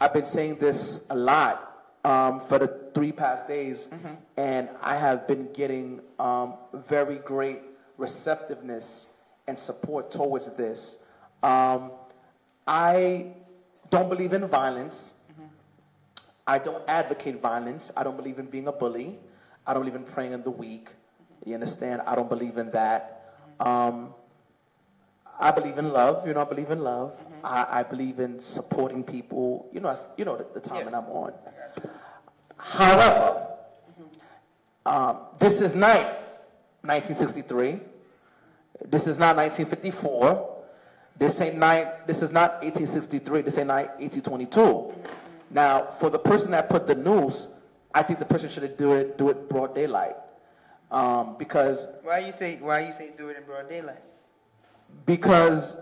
I've 0.01 0.15
been 0.15 0.25
saying 0.25 0.57
this 0.57 1.05
a 1.11 1.15
lot 1.15 1.85
um, 2.07 2.41
for 2.49 2.59
the 2.59 2.69
three 2.95 3.13
past 3.13 3.47
days, 3.47 3.91
and 4.39 4.71
I 4.81 4.97
have 4.97 5.29
been 5.29 5.53
getting 5.53 6.01
um, 6.19 6.55
very 6.89 7.17
great 7.17 7.61
receptiveness 7.99 9.09
and 9.47 9.59
support 9.59 10.11
towards 10.11 10.47
this. 10.57 10.97
Um, 11.43 11.93
I 12.67 13.35
don't 13.91 14.09
believe 14.09 14.33
in 14.33 14.47
violence. 14.47 15.11
I 16.47 16.59
don't 16.59 16.83
advocate 16.89 17.43
violence. 17.43 17.93
I 17.95 18.05
don't 18.05 18.17
believe 18.17 18.39
in 18.39 18.47
being 18.47 18.69
a 18.69 18.73
bully. 18.73 19.19
I 19.67 19.75
don't 19.75 19.83
believe 19.83 19.95
in 19.95 20.05
preying 20.05 20.35
on 20.35 20.43
the 20.43 20.51
weak. 20.51 20.89
You 21.45 21.55
understand? 21.55 22.03
I 22.07 22.15
don't 22.15 22.29
believe 22.29 22.59
in 22.59 22.71
that. 22.71 23.35
Um, 23.61 24.15
I 25.39 25.51
believe 25.51 25.79
in 25.79 25.93
love. 25.93 26.27
You 26.27 26.35
know, 26.35 26.41
I 26.41 26.45
believe 26.45 26.71
in 26.71 26.81
love. 26.81 27.13
I, 27.43 27.81
I 27.81 27.83
believe 27.83 28.21
in 28.21 28.43
supporting 28.43 29.03
people. 29.03 29.69
You 29.73 29.81
know, 29.81 29.89
I, 29.89 29.99
you 30.17 30.25
know 30.25 30.37
the, 30.37 30.47
the 30.55 30.61
time 30.61 30.85
that 30.85 30.95
I'm 30.95 31.07
on. 31.07 31.33
However, 32.57 33.49
um, 34.87 35.19
this 35.39 35.61
is 35.61 35.75
not 35.75 36.05
1963. 36.83 37.81
This 38.87 39.07
is 39.07 39.19
not 39.19 39.37
1954. 39.37 40.49
This 41.19 41.41
ain't 41.41 41.57
nine, 41.57 41.89
This 42.07 42.23
is 42.23 42.31
not 42.31 42.63
1863. 42.63 43.43
This 43.43 43.59
ain't 43.59 43.69
not 43.69 44.01
1822. 44.01 44.93
Now, 45.51 45.89
for 46.01 46.11
the 46.11 46.19
person 46.19 46.51
that 46.53 46.69
put 46.69 46.87
the 46.87 46.95
news, 46.95 47.47
I 47.95 48.03
think 48.03 48.19
the 48.19 48.25
person 48.25 48.49
should 48.51 48.77
do 48.77 48.93
it 48.93 49.19
do 49.19 49.29
it 49.31 49.49
broad 49.49 49.75
daylight, 49.75 50.17
um, 50.91 51.37
because 51.39 51.87
Why 52.03 52.19
you 52.21 52.33
say 52.39 52.59
why 52.61 52.81
you 52.87 52.93
say 52.99 53.11
do 53.17 53.29
it 53.29 53.37
in 53.37 53.45
broad 53.45 53.69
daylight? 53.69 54.03
because 55.07 55.77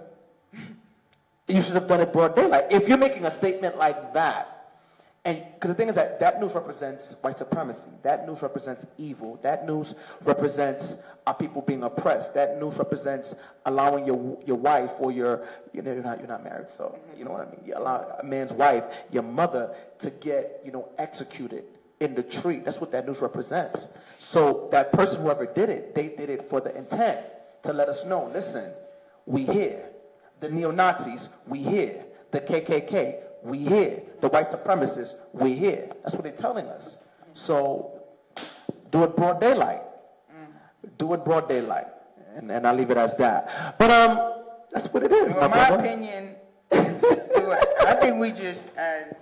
you 1.49 1.61
should 1.63 1.75
have 1.75 1.89
done 1.89 2.01
it 2.01 2.13
broad 2.13 2.37
daylight. 2.37 2.67
If 2.71 2.89
you're 2.89 2.99
making 2.99 3.25
a 3.25 3.31
statement 3.31 3.77
like 3.77 4.15
that, 4.15 4.57
and 5.25 5.43
because 5.55 5.69
the 5.69 5.75
thing 5.75 5.89
is 5.89 5.97
that 5.97 6.21
that 6.21 6.41
news 6.41 6.53
represents 6.55 7.17
white 7.21 7.37
supremacy, 7.39 7.91
that 8.03 8.27
news 8.27 8.41
represents 8.41 8.87
evil, 8.99 9.39
that 9.43 9.67
news 9.67 9.95
represents 10.23 11.03
uh, 11.27 11.33
people 11.33 11.61
being 11.63 11.83
oppressed, 11.83 12.35
that 12.35 12.61
news 12.61 12.77
represents 12.77 13.35
allowing 13.67 14.07
your 14.07 14.39
your 14.47 14.57
wife 14.57 14.93
or 15.01 15.11
your 15.13 15.47
you 15.73 15.83
know 15.83 15.93
you're 15.93 16.03
not 16.03 16.19
you're 16.19 16.29
not 16.29 16.45
married, 16.45 16.71
so 16.71 16.97
you 17.19 17.25
know 17.25 17.33
what 17.33 17.47
I 17.47 17.51
mean. 17.51 17.61
You 17.67 17.75
allow 17.77 18.17
a 18.21 18.25
man's 18.25 18.53
wife, 18.53 18.85
your 19.11 19.25
mother, 19.25 19.75
to 19.99 20.11
get 20.11 20.63
you 20.65 20.71
know 20.73 20.89
executed 20.99 21.65
in 22.01 22.15
the 22.15 22.23
tree. 22.23 22.61
That's 22.61 22.81
what 22.81 22.91
that 22.93 23.07
news 23.07 23.21
represents. 23.21 23.89
So 24.19 24.69
that 24.73 24.93
person, 24.93 25.21
whoever 25.21 25.47
did 25.47 25.69
it, 25.69 25.95
they 25.95 26.09
did 26.09 26.31
it 26.31 26.49
for 26.49 26.61
the 26.61 26.75
intent 26.77 27.21
to 27.63 27.73
let 27.73 27.89
us 27.89 28.05
know. 28.07 28.31
Listen, 28.33 28.73
we 29.27 29.45
here. 29.45 29.85
The 30.41 30.49
neo 30.49 30.71
Nazis, 30.71 31.29
we 31.47 31.63
here. 31.63 32.05
The 32.31 32.41
KKK, 32.41 33.17
we 33.43 33.59
here. 33.59 34.03
The 34.21 34.29
white 34.29 34.51
supremacists, 34.51 35.15
we 35.33 35.55
here. 35.55 35.91
That's 36.03 36.15
what 36.15 36.25
they're 36.25 36.33
telling 36.33 36.67
us. 36.67 36.99
So 37.35 38.01
do 38.91 39.05
it 39.05 39.15
broad 39.15 39.41
daylight. 39.41 39.83
Do 40.97 41.13
it 41.13 41.25
broad 41.25 41.49
daylight. 41.49 41.87
And, 42.37 42.51
and 42.51 42.67
I'll 42.67 42.75
leave 42.75 42.91
it 42.91 42.97
as 42.97 43.15
that. 43.17 43.77
But 43.79 43.91
um, 43.91 44.33
that's 44.73 44.87
what 44.87 45.03
it 45.03 45.13
is, 45.13 45.35
Well, 45.35 45.49
my 45.51 45.69
my 45.69 45.77
opinion. 45.77 46.37
I 46.73 47.97
think 48.01 48.19
we 48.19 48.31
just 48.31 48.65
as 48.77 49.13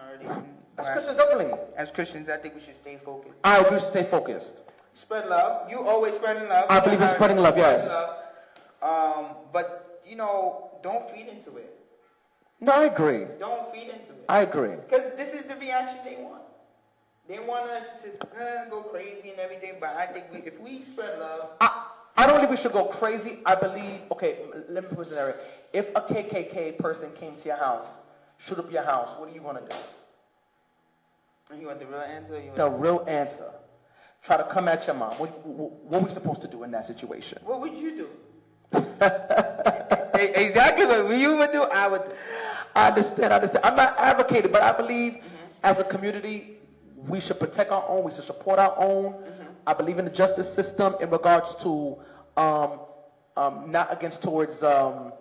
already, 0.00 0.42
As 0.78 0.86
Christians, 0.86 1.16
definitely. 1.16 1.58
as 1.76 1.90
Christians, 1.90 2.28
I 2.28 2.36
think 2.38 2.54
we 2.54 2.60
should 2.62 2.80
stay 2.80 2.98
focused. 3.04 3.34
I 3.44 3.60
agree. 3.60 3.78
Stay 3.78 4.04
focused. 4.04 4.56
Spread 4.94 5.28
love. 5.28 5.70
You 5.70 5.86
always 5.86 6.14
spreading 6.14 6.48
love. 6.48 6.66
I 6.68 6.80
believe 6.80 7.00
in 7.00 7.08
spreading 7.08 7.38
love, 7.38 7.56
yes. 7.56 7.86
love. 7.88 8.16
Um, 8.82 9.36
but 9.52 10.00
you 10.06 10.16
know, 10.16 10.70
don't 10.82 11.10
feed 11.10 11.28
into 11.28 11.56
it. 11.56 11.78
No, 12.60 12.72
I 12.72 12.84
agree. 12.84 13.26
Don't 13.38 13.72
feed 13.72 13.88
into 13.88 14.12
it. 14.12 14.24
I 14.28 14.40
agree. 14.40 14.76
Because 14.88 15.14
this 15.16 15.34
is 15.34 15.46
the 15.46 15.56
reaction 15.56 15.98
they 16.04 16.22
want. 16.22 16.42
They 17.28 17.38
want 17.38 17.70
us 17.70 18.02
to 18.02 18.26
uh, 18.26 18.68
go 18.68 18.82
crazy 18.82 19.30
and 19.30 19.38
everything, 19.38 19.74
but 19.80 19.96
I 19.96 20.06
think 20.06 20.26
we, 20.32 20.38
if 20.40 20.60
we 20.60 20.82
spread 20.82 21.18
love, 21.20 21.50
I, 21.60 21.86
I 22.16 22.26
don't 22.26 22.36
believe 22.36 22.50
we 22.50 22.56
should 22.56 22.72
go 22.72 22.84
crazy. 22.84 23.38
I 23.46 23.54
believe, 23.54 24.00
okay, 24.10 24.38
let 24.68 24.84
me 24.84 24.88
put 24.90 24.98
this 24.98 25.10
in 25.10 25.14
there. 25.14 25.36
If 25.72 25.88
a 25.96 26.00
KKK 26.00 26.78
person 26.78 27.10
came 27.18 27.36
to 27.36 27.44
your 27.44 27.56
house, 27.56 27.86
shoot 28.38 28.58
up 28.58 28.70
your 28.70 28.82
house, 28.82 29.18
what 29.18 29.30
are 29.30 29.34
you 29.34 29.40
going 29.40 29.56
to 29.56 29.62
do? 29.62 29.76
You 31.60 31.66
want 31.66 31.80
the 31.80 31.86
real 31.86 32.00
answer? 32.00 32.38
You 32.40 32.46
want 32.46 32.56
The 32.56 32.70
real 32.70 33.04
answer. 33.08 33.50
Try 34.22 34.36
to 34.36 34.44
come 34.44 34.68
at 34.68 34.86
your 34.86 34.94
mom. 34.94 35.12
What, 35.14 35.44
what, 35.46 35.72
what 35.72 36.02
are 36.02 36.04
we 36.04 36.10
supposed 36.10 36.42
to 36.42 36.48
do 36.48 36.62
in 36.62 36.70
that 36.70 36.86
situation? 36.86 37.38
What 37.44 37.60
would 37.60 37.74
you 37.74 37.96
do? 37.96 38.08
Exactly 40.14 40.86
what 40.86 41.18
you 41.18 41.36
would 41.36 41.50
do, 41.50 41.62
I 41.64 41.88
would 41.88 42.04
do. 42.04 42.10
I 42.76 42.88
understand, 42.88 43.32
I 43.32 43.36
understand. 43.36 43.64
I'm 43.64 43.74
not 43.74 43.98
advocating, 43.98 44.52
but 44.52 44.62
I 44.62 44.70
believe 44.70 45.18
as 45.64 45.78
a 45.80 45.84
community, 45.84 46.58
we 46.96 47.18
should 47.18 47.40
protect 47.40 47.72
our 47.72 47.84
own, 47.88 48.04
we 48.04 48.12
should 48.12 48.24
support 48.24 48.60
our 48.60 48.74
own. 48.78 49.16
I 49.66 49.72
believe 49.72 49.98
in 49.98 50.04
the 50.04 50.12
justice 50.12 50.52
system 50.52 50.94
in 51.00 51.10
regards 51.10 51.56
to 51.56 51.96
um, 52.36 52.80
um, 53.36 53.70
not 53.70 53.92
against 53.92 54.22
towards. 54.22 54.62
Um, 54.62 55.12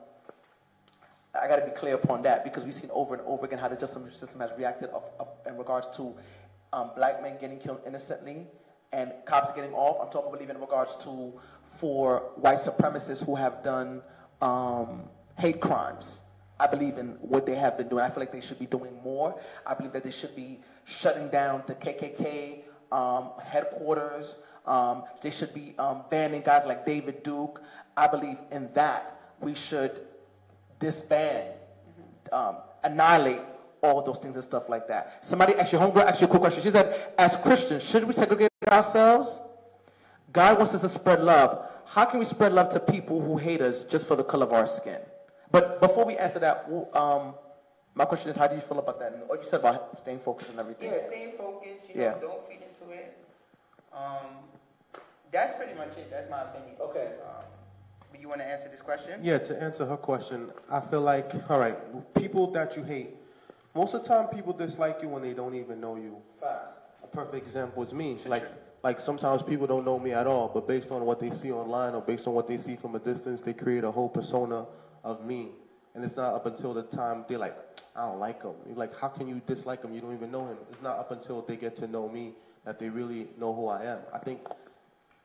I 1.40 1.48
got 1.48 1.58
to 1.58 1.66
be 1.66 1.72
clear 1.72 1.96
upon 1.96 2.24
that 2.24 2.44
because 2.44 2.64
we've 2.64 2.74
seen 2.74 2.90
over 2.94 3.16
and 3.16 3.24
over 3.26 3.46
again 3.46 3.60
how 3.60 3.70
the 3.70 3.76
justice 3.76 4.18
system 4.18 4.42
has 4.42 4.52
reacted 4.58 4.90
of, 4.90 5.04
of, 5.20 5.28
in 5.48 5.58
regards 5.58 5.88
to 5.98 6.14
um, 6.74 6.92
black 6.96 7.22
men 7.22 7.38
getting 7.40 7.58
killed 7.58 7.80
innocently 7.88 8.48
and 8.92 9.14
cops 9.26 9.52
getting 9.54 9.74
off. 9.74 9.98
I'm 10.06 10.12
talking, 10.12 10.30
I 10.30 10.32
believe, 10.34 10.50
in 10.50 10.60
regards 10.60 10.96
to 11.04 11.34
for 11.80 12.32
white 12.36 12.60
supremacists 12.60 13.26
who 13.26 13.36
have 13.36 13.64
done 13.64 14.02
um, 14.42 15.04
hate 15.38 15.62
crimes. 15.62 16.20
I 16.60 16.68
believe 16.68 16.98
in 16.98 17.18
what 17.22 17.46
they 17.46 17.56
have 17.56 17.78
been 17.78 17.88
doing. 17.88 18.04
I 18.04 18.10
feel 18.10 18.20
like 18.20 18.32
they 18.32 18.42
should 18.42 18.60
be 18.60 18.68
doing 18.68 18.92
more. 19.04 19.40
I 19.66 19.74
believe 19.74 19.94
that 19.94 20.04
they 20.04 20.12
should 20.12 20.36
be 20.36 20.60
shutting 20.86 21.30
down 21.30 21.64
the 21.66 21.74
KKK 21.74 22.64
um, 22.92 23.32
headquarters. 23.44 24.38
Um, 24.66 25.04
they 25.22 25.32
should 25.32 25.54
be 25.54 25.74
um, 25.80 26.04
banning 26.12 26.42
guys 26.42 26.68
like 26.68 26.86
David 26.86 27.24
Duke. 27.24 27.62
I 27.98 28.08
believe 28.08 28.38
in 28.52 28.70
that. 28.76 29.18
We 29.40 29.56
should 29.56 30.02
disband, 30.82 31.48
um, 32.34 32.58
annihilate 32.84 33.40
all 33.82 34.02
those 34.04 34.18
things 34.18 34.36
and 34.36 34.44
stuff 34.44 34.68
like 34.68 34.88
that. 34.88 35.24
Somebody 35.26 35.56
asked 35.56 35.72
your 35.72 35.82
homegirl 35.82 36.04
asked 36.06 36.20
you 36.22 36.28
a 36.28 36.30
cool 36.30 36.40
question. 36.40 36.62
She 36.62 36.72
said, 36.72 37.14
as 37.18 37.36
Christians, 37.38 37.84
should 37.84 38.04
we 38.04 38.14
segregate 38.14 38.52
ourselves? 38.70 39.40
God 40.34 40.58
wants 40.58 40.74
us 40.74 40.82
to 40.82 40.90
spread 40.90 41.24
love. 41.24 41.68
How 41.86 42.06
can 42.06 42.20
we 42.20 42.26
spread 42.26 42.54
love 42.54 42.72
to 42.74 42.80
people 42.80 43.22
who 43.22 43.38
hate 43.38 43.62
us 43.62 43.84
just 43.84 44.08
for 44.08 44.16
the 44.16 44.24
color 44.24 44.46
of 44.46 44.54
our 44.54 44.66
skin? 44.68 45.00
But 45.52 45.82
before 45.82 46.06
we 46.06 46.16
answer 46.18 46.40
that, 46.40 46.70
um, 46.94 47.34
my 47.96 48.06
question 48.06 48.30
is, 48.30 48.38
how 48.38 48.48
do 48.48 48.56
you 48.56 48.62
feel 48.62 48.80
about 48.80 49.00
that? 49.00 49.14
And 49.14 49.28
what 49.28 49.44
you 49.44 49.50
said 49.50 49.60
about 49.60 50.00
staying 50.00 50.20
focused 50.20 50.50
and 50.52 50.60
everything. 50.60 50.92
Yeah, 50.92 51.06
stay 51.08 51.34
focused. 51.38 51.82
You 51.90 51.96
know, 51.96 52.02
Yeah. 52.04 52.14
don't 52.22 52.48
feed 52.48 52.62
into 52.64 52.94
it. 52.94 53.18
Um, 53.92 54.48
that's 55.32 55.54
pretty 55.58 55.74
much 55.74 55.98
it. 55.98 56.10
That's 56.10 56.30
my 56.30 56.44
opinion. 56.44 56.76
Okay. 56.80 57.08
Um, 57.28 57.44
but 58.12 58.22
you 58.22 58.28
want 58.28 58.42
to 58.42 58.48
answer 58.48 58.70
this 58.70 58.82
question? 58.82 59.20
Yeah, 59.24 59.40
to 59.40 59.64
answer 59.64 59.86
her 59.86 59.98
question, 59.98 60.52
I 60.70 60.82
feel 60.82 61.02
like, 61.02 61.32
all 61.50 61.60
right, 61.60 61.78
people 62.14 62.52
that 62.52 62.76
you 62.76 62.84
hate, 62.84 63.12
most 63.74 63.94
of 63.94 64.04
the 64.04 64.08
time 64.08 64.28
people 64.28 64.54
dislike 64.54 65.00
you 65.02 65.08
when 65.08 65.22
they 65.24 65.34
don't 65.34 65.56
even 65.56 65.80
know 65.80 65.96
you. 65.96 66.18
Facts. 66.40 66.74
A 67.04 67.08
perfect 67.08 67.46
example 67.46 67.82
is 67.84 67.94
me. 67.94 68.18
Like, 68.26 68.44
like 68.84 69.00
sometimes 69.00 69.42
people 69.42 69.66
don't 69.66 69.86
know 69.86 69.98
me 69.98 70.12
at 70.12 70.28
all, 70.28 70.52
but 70.54 70.68
based 70.68 70.92
on 70.92 71.06
what 71.06 71.20
they 71.20 71.32
see 71.32 71.52
online 71.52 71.94
or 71.96 72.02
based 72.02 72.28
on 72.28 72.34
what 72.34 72.48
they 72.48 72.58
see 72.58 72.76
from 72.76 72.96
a 72.96 73.00
distance, 73.00 73.42
they 73.42 73.54
create 73.54 73.84
a 73.84 73.92
whole 73.92 74.10
persona 74.10 74.66
of 75.04 75.26
me. 75.26 75.50
And 75.96 76.04
it's 76.04 76.16
not 76.16 76.34
up 76.34 76.46
until 76.46 76.74
the 76.74 76.84
time 76.84 77.26
they're 77.28 77.38
like, 77.38 77.58
I 77.96 78.08
don't 78.08 78.20
like 78.20 78.44
him. 78.44 78.54
You're 78.66 78.78
like, 78.78 78.98
how 78.98 79.10
can 79.10 79.28
you 79.28 79.42
dislike 79.46 79.84
him? 79.84 79.94
You 79.94 80.02
don't 80.02 80.14
even 80.14 80.32
know 80.32 80.48
him. 80.48 80.58
It's 80.72 80.82
not 80.82 80.98
up 80.98 81.12
until 81.12 81.42
they 81.42 81.56
get 81.56 81.76
to 81.78 81.88
know 81.88 82.08
me 82.08 82.34
that 82.66 82.80
they 82.80 82.90
really 82.90 83.28
know 83.40 83.54
who 83.54 83.68
I 83.68 83.84
am. 83.84 84.00
I 84.14 84.20
think 84.20 84.40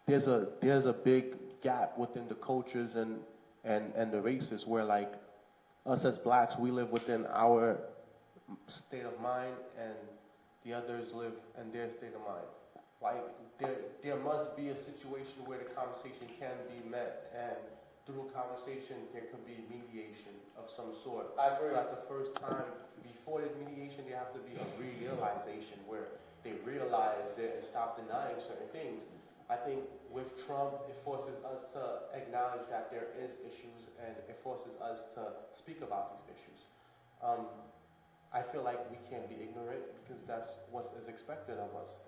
there's 0.07 0.27
a 0.27 0.49
there's 0.61 0.87
a 0.87 0.93
big 0.93 1.37
gap 1.63 1.97
within 1.99 2.29
the 2.29 2.35
cultures 2.35 2.95
and 2.95 3.19
and 3.65 3.93
and 3.95 4.13
the 4.13 4.21
races 4.21 4.67
where 4.67 4.85
like 4.85 5.13
us 5.85 6.05
as 6.05 6.19
blacks 6.19 6.55
we 6.59 6.71
live 6.71 6.91
within 6.91 7.27
our 7.33 7.79
state 8.69 9.05
of 9.05 9.21
mind 9.21 9.55
and 9.81 9.95
the 10.65 10.73
others 10.73 11.13
live 11.15 11.33
in 11.61 11.73
their 11.73 11.89
state 11.91 12.15
of 12.15 12.23
mind. 12.27 12.47
Like 13.03 13.23
there 13.59 13.77
there 14.03 14.17
must 14.17 14.57
be 14.57 14.69
a 14.69 14.77
situation 14.77 15.45
where 15.45 15.59
the 15.59 15.71
conversation 15.75 16.27
can 16.39 16.55
be 16.71 16.89
met 16.89 17.31
and 17.35 17.57
through 18.07 18.31
conversation 18.35 19.03
there 19.13 19.27
could 19.31 19.45
be 19.47 19.59
mediation 19.67 20.35
of 20.57 20.71
some 20.71 20.95
sort. 21.03 21.27
I 21.39 21.55
agree. 21.55 21.75
but 21.75 21.91
at 21.91 21.93
the 21.95 22.07
first 22.07 22.35
time 22.39 22.71
before 23.03 23.43
there's 23.43 23.55
mediation 23.59 24.07
there 24.07 24.19
have 24.19 24.33
to 24.35 24.43
be 24.47 24.55
a 24.55 24.67
realization 24.79 25.79
where 25.87 26.07
they 26.47 26.55
realize 26.63 27.35
it 27.39 27.59
and 27.59 27.63
stop 27.67 27.99
denying 27.99 28.39
certain 28.39 28.71
things 28.71 29.03
I 29.49 29.57
think 29.57 29.87
with 30.11 30.35
Trump, 30.47 30.75
it 30.91 30.99
forces 31.05 31.39
us 31.47 31.71
to 31.75 32.11
acknowledge 32.19 32.67
that 32.71 32.91
there 32.91 33.15
is 33.15 33.39
issues, 33.47 33.87
and 34.03 34.17
it 34.29 34.39
forces 34.43 34.75
us 34.83 35.07
to 35.15 35.23
speak 35.55 35.83
about 35.83 36.19
these 36.19 36.35
issues. 36.35 36.61
Um, 37.23 37.47
I 38.35 38.43
feel 38.43 38.67
like 38.67 38.83
we 38.91 38.99
can't 39.07 39.25
be 39.31 39.39
ignorant 39.39 39.87
because 40.03 40.21
that's 40.27 40.59
what 40.75 40.91
is 40.99 41.07
expected 41.07 41.63
of 41.63 41.71
us. 41.79 42.03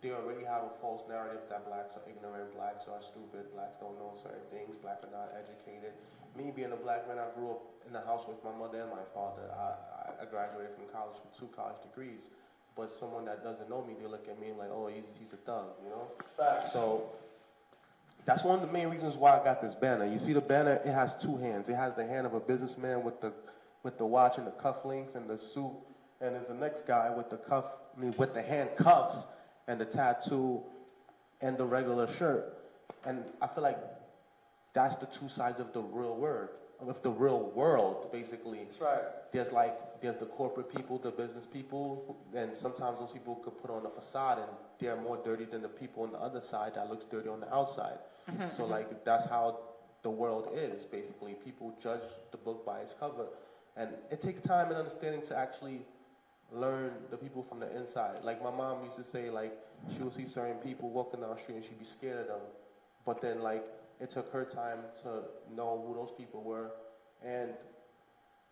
They 0.00 0.14
already 0.14 0.46
have 0.46 0.70
a 0.70 0.74
false 0.80 1.02
narrative 1.10 1.42
that 1.50 1.66
blacks 1.66 1.98
are 1.98 2.06
ignorant, 2.06 2.54
blacks 2.54 2.86
are 2.86 3.02
stupid, 3.02 3.50
blacks 3.50 3.76
don't 3.82 3.98
know 3.98 4.14
certain 4.22 4.46
things, 4.54 4.78
blacks 4.78 5.02
are 5.02 5.10
not 5.10 5.34
educated. 5.34 5.90
Me 6.38 6.54
being 6.54 6.70
a 6.70 6.80
black 6.80 7.04
man, 7.10 7.18
I 7.18 7.28
grew 7.34 7.50
up 7.58 7.62
in 7.86 7.92
the 7.92 8.04
house 8.06 8.24
with 8.30 8.38
my 8.46 8.54
mother 8.54 8.86
and 8.86 8.90
my 8.94 9.04
father. 9.12 9.50
I, 9.52 10.22
I 10.22 10.24
graduated 10.24 10.72
from 10.78 10.86
college 10.94 11.18
with 11.18 11.34
two 11.34 11.50
college 11.52 11.78
degrees. 11.82 12.30
But 12.76 12.92
someone 12.92 13.24
that 13.26 13.44
doesn't 13.44 13.70
know 13.70 13.84
me, 13.84 13.94
they 14.00 14.08
look 14.08 14.26
at 14.28 14.40
me 14.40 14.48
like, 14.58 14.68
oh, 14.72 14.88
he's, 14.92 15.04
he's 15.18 15.32
a 15.32 15.36
thug, 15.36 15.66
you 15.84 15.90
know? 15.90 16.08
Facts. 16.36 16.72
So 16.72 17.10
that's 18.24 18.42
one 18.42 18.60
of 18.60 18.66
the 18.66 18.72
main 18.72 18.88
reasons 18.88 19.14
why 19.16 19.38
I 19.38 19.44
got 19.44 19.62
this 19.62 19.74
banner. 19.74 20.06
You 20.06 20.18
see 20.18 20.32
the 20.32 20.40
banner, 20.40 20.80
it 20.84 20.92
has 20.92 21.14
two 21.22 21.36
hands. 21.36 21.68
It 21.68 21.76
has 21.76 21.94
the 21.94 22.04
hand 22.04 22.26
of 22.26 22.34
a 22.34 22.40
businessman 22.40 23.04
with 23.04 23.20
the 23.20 23.32
with 23.84 23.98
the 23.98 24.06
watch 24.06 24.38
and 24.38 24.46
the 24.46 24.50
cufflinks 24.52 25.14
and 25.14 25.28
the 25.28 25.38
suit, 25.38 25.70
and 26.20 26.34
there's 26.34 26.48
the 26.48 26.54
next 26.54 26.86
guy 26.86 27.10
with 27.14 27.28
the 27.30 27.36
cuff, 27.36 27.66
I 27.96 28.00
mean, 28.00 28.14
with 28.18 28.34
the 28.34 28.42
handcuffs 28.42 29.24
and 29.68 29.78
the 29.78 29.84
tattoo 29.84 30.62
and 31.42 31.56
the 31.56 31.66
regular 31.66 32.12
shirt. 32.14 32.56
And 33.04 33.22
I 33.42 33.46
feel 33.46 33.62
like 33.62 33.78
that's 34.72 34.96
the 34.96 35.06
two 35.06 35.28
sides 35.28 35.60
of 35.60 35.72
the 35.74 35.80
real 35.82 36.16
word, 36.16 36.48
of 36.88 37.02
the 37.02 37.10
real 37.10 37.50
world, 37.54 38.10
basically. 38.12 38.60
That's 38.64 38.80
right. 38.80 39.02
There's 39.32 39.52
like 39.52 40.00
there's 40.00 40.18
the 40.18 40.26
corporate 40.26 40.74
people, 40.74 40.98
the 40.98 41.10
business 41.10 41.46
people, 41.46 42.16
and 42.34 42.50
sometimes 42.56 42.98
those 42.98 43.10
people 43.10 43.36
could 43.36 43.60
put 43.60 43.70
on 43.70 43.86
a 43.86 43.90
facade 43.90 44.38
and 44.38 44.48
they're 44.78 44.96
more 44.96 45.18
dirty 45.24 45.44
than 45.44 45.62
the 45.62 45.68
people 45.68 46.02
on 46.02 46.12
the 46.12 46.18
other 46.18 46.40
side 46.40 46.72
that 46.74 46.90
looks 46.90 47.04
dirty 47.10 47.28
on 47.28 47.40
the 47.40 47.52
outside. 47.54 47.98
Mm-hmm, 48.30 48.56
so 48.56 48.62
mm-hmm. 48.62 48.72
like 48.72 49.04
that's 49.04 49.26
how 49.26 49.60
the 50.02 50.10
world 50.10 50.48
is 50.54 50.84
basically. 50.84 51.34
People 51.44 51.76
judge 51.82 52.02
the 52.30 52.36
book 52.38 52.64
by 52.66 52.80
its 52.80 52.92
cover, 53.00 53.26
and 53.76 53.90
it 54.10 54.20
takes 54.20 54.40
time 54.40 54.68
and 54.68 54.76
understanding 54.76 55.22
to 55.26 55.36
actually 55.36 55.80
learn 56.52 56.92
the 57.10 57.16
people 57.16 57.42
from 57.48 57.60
the 57.60 57.76
inside. 57.76 58.22
Like 58.22 58.42
my 58.42 58.50
mom 58.50 58.84
used 58.84 58.96
to 58.96 59.04
say, 59.04 59.30
like 59.30 59.52
she 59.94 60.02
would 60.02 60.14
see 60.14 60.26
certain 60.26 60.56
people 60.56 60.90
walking 60.90 61.20
down 61.20 61.34
the 61.34 61.40
street 61.40 61.56
and 61.56 61.64
she'd 61.64 61.78
be 61.78 61.86
scared 61.86 62.20
of 62.20 62.26
them, 62.26 62.40
but 63.04 63.20
then 63.20 63.40
like 63.40 63.64
it 64.00 64.10
took 64.10 64.32
her 64.32 64.44
time 64.44 64.78
to 65.02 65.22
know 65.54 65.82
who 65.86 65.94
those 65.94 66.10
people 66.16 66.42
were, 66.42 66.70
and 67.24 67.50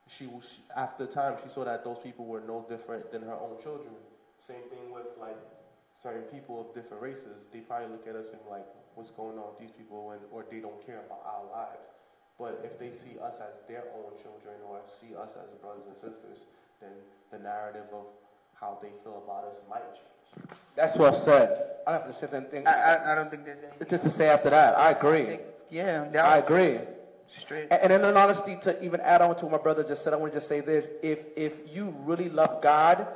she 0.09 0.27
was 0.27 0.45
after 0.77 1.07
time 1.07 1.37
she 1.43 1.53
saw 1.53 1.65
that 1.65 1.85
those 1.85 1.99
people 2.03 2.27
were 2.27 2.43
no 2.47 2.67
different 2.69 3.11
than 3.13 3.23
her 3.23 3.35
own 3.35 3.61
children. 3.63 3.95
Same 4.47 4.63
thing 4.71 4.93
with 4.93 5.07
like 5.21 5.39
certain 6.03 6.23
people 6.35 6.61
of 6.61 6.75
different 6.75 7.03
races. 7.03 7.47
They 7.53 7.61
probably 7.61 7.89
look 7.89 8.07
at 8.09 8.17
us 8.17 8.35
and 8.35 8.41
like, 8.51 8.67
what's 8.95 9.11
going 9.11 9.39
on 9.39 9.55
with 9.55 9.61
these 9.61 9.75
people, 9.77 10.11
and 10.11 10.21
or 10.31 10.45
they 10.51 10.59
don't 10.59 10.85
care 10.85 11.01
about 11.07 11.23
our 11.25 11.47
lives. 11.51 11.87
But 12.39 12.61
if 12.65 12.79
they 12.79 12.91
see 12.91 13.19
us 13.23 13.39
as 13.39 13.55
their 13.69 13.85
own 13.95 14.19
children 14.19 14.59
or 14.67 14.81
see 15.01 15.15
us 15.15 15.31
as 15.39 15.47
brothers 15.63 15.87
and 15.87 15.95
sisters, 15.95 16.43
then 16.81 16.91
the 17.31 17.39
narrative 17.39 17.87
of 17.93 18.07
how 18.59 18.79
they 18.83 18.91
feel 19.05 19.23
about 19.23 19.45
us 19.47 19.63
might 19.69 19.87
change. 19.95 20.22
That's 20.77 20.97
what 20.97 21.15
I 21.15 21.17
said. 21.17 21.67
I 21.87 21.93
don't 21.93 22.03
have 22.03 22.21
to 22.21 22.29
say 22.29 22.37
anything. 22.37 22.67
I, 22.67 22.73
I, 22.73 23.13
I 23.13 23.15
don't 23.15 23.31
think 23.31 23.45
there's 23.45 23.59
anything. 23.59 23.89
Just 23.89 24.05
to 24.05 24.11
say 24.11 24.29
after 24.29 24.51
that, 24.51 24.79
I 24.79 24.91
agree. 24.91 25.39
Yeah, 25.71 26.05
that 26.13 26.25
I 26.25 26.39
agree. 26.39 26.79
straight. 27.39 27.69
And, 27.71 27.83
and 27.83 27.91
then 27.91 28.05
in 28.05 28.17
honesty, 28.17 28.59
to 28.63 28.83
even 28.85 29.01
add 29.01 29.21
on 29.23 29.37
to 29.37 29.47
what 29.47 29.53
my 29.53 29.63
brother 29.63 29.83
just 29.83 30.05
said, 30.05 30.13
I 30.13 30.17
want 30.17 30.33
to 30.33 30.37
just 30.39 30.49
say 30.49 30.61
this: 30.61 30.89
if 31.03 31.19
if 31.37 31.53
you 31.73 31.95
really 32.01 32.29
love 32.29 32.63
God, 32.63 33.07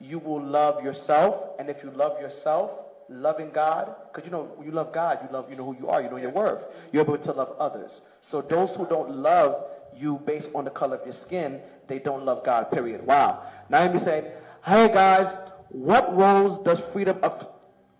you 0.00 0.18
will 0.18 0.42
love 0.42 0.82
yourself, 0.82 1.58
and 1.58 1.68
if 1.70 1.82
you 1.82 1.90
love 1.90 2.20
yourself, 2.20 2.70
loving 3.08 3.50
God, 3.50 3.94
because 4.12 4.26
you 4.26 4.32
know 4.32 4.50
you 4.64 4.72
love 4.72 4.92
God, 4.92 5.20
you 5.22 5.28
love 5.32 5.50
you 5.50 5.56
know 5.56 5.64
who 5.64 5.76
you 5.78 5.88
are, 5.88 6.02
you 6.02 6.10
know 6.10 6.16
your 6.16 6.30
worth. 6.30 6.64
You're 6.92 7.02
able 7.02 7.18
to 7.18 7.32
love 7.32 7.54
others. 7.58 8.00
So 8.20 8.42
those 8.42 8.74
who 8.74 8.86
don't 8.86 9.16
love 9.16 9.64
you 9.96 10.20
based 10.26 10.50
on 10.54 10.64
the 10.64 10.70
color 10.70 10.96
of 10.96 11.04
your 11.04 11.12
skin, 11.14 11.60
they 11.86 11.98
don't 11.98 12.24
love 12.24 12.44
God. 12.44 12.70
Period. 12.70 13.06
Wow. 13.06 13.42
Now 13.68 13.80
let 13.80 13.92
me 13.92 13.98
say, 13.98 14.32
hey 14.64 14.88
guys, 14.88 15.32
what 15.76 16.16
roles 16.16 16.58
does 16.60 16.80
freedom 16.80 17.18
of 17.22 17.46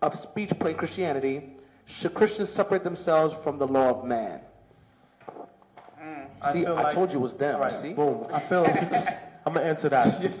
of 0.01 0.15
speech 0.15 0.49
play 0.59 0.71
in 0.71 0.77
Christianity? 0.77 1.53
Should 1.85 2.13
Christians 2.13 2.49
separate 2.49 2.83
themselves 2.83 3.35
from 3.43 3.57
the 3.57 3.67
law 3.67 3.89
of 3.89 4.05
man? 4.05 4.41
See, 6.51 6.65
I 6.65 6.71
like- 6.71 6.93
told 6.93 7.11
you 7.11 7.19
it 7.19 7.21
was 7.21 7.33
them. 7.33 7.55
All 7.55 7.61
right, 7.61 7.73
See? 7.73 7.93
boom. 7.93 8.27
I 8.31 8.39
feel 8.39 8.65
I'm 9.45 9.53
gonna 9.53 9.65
answer 9.65 9.89
that. 9.89 10.07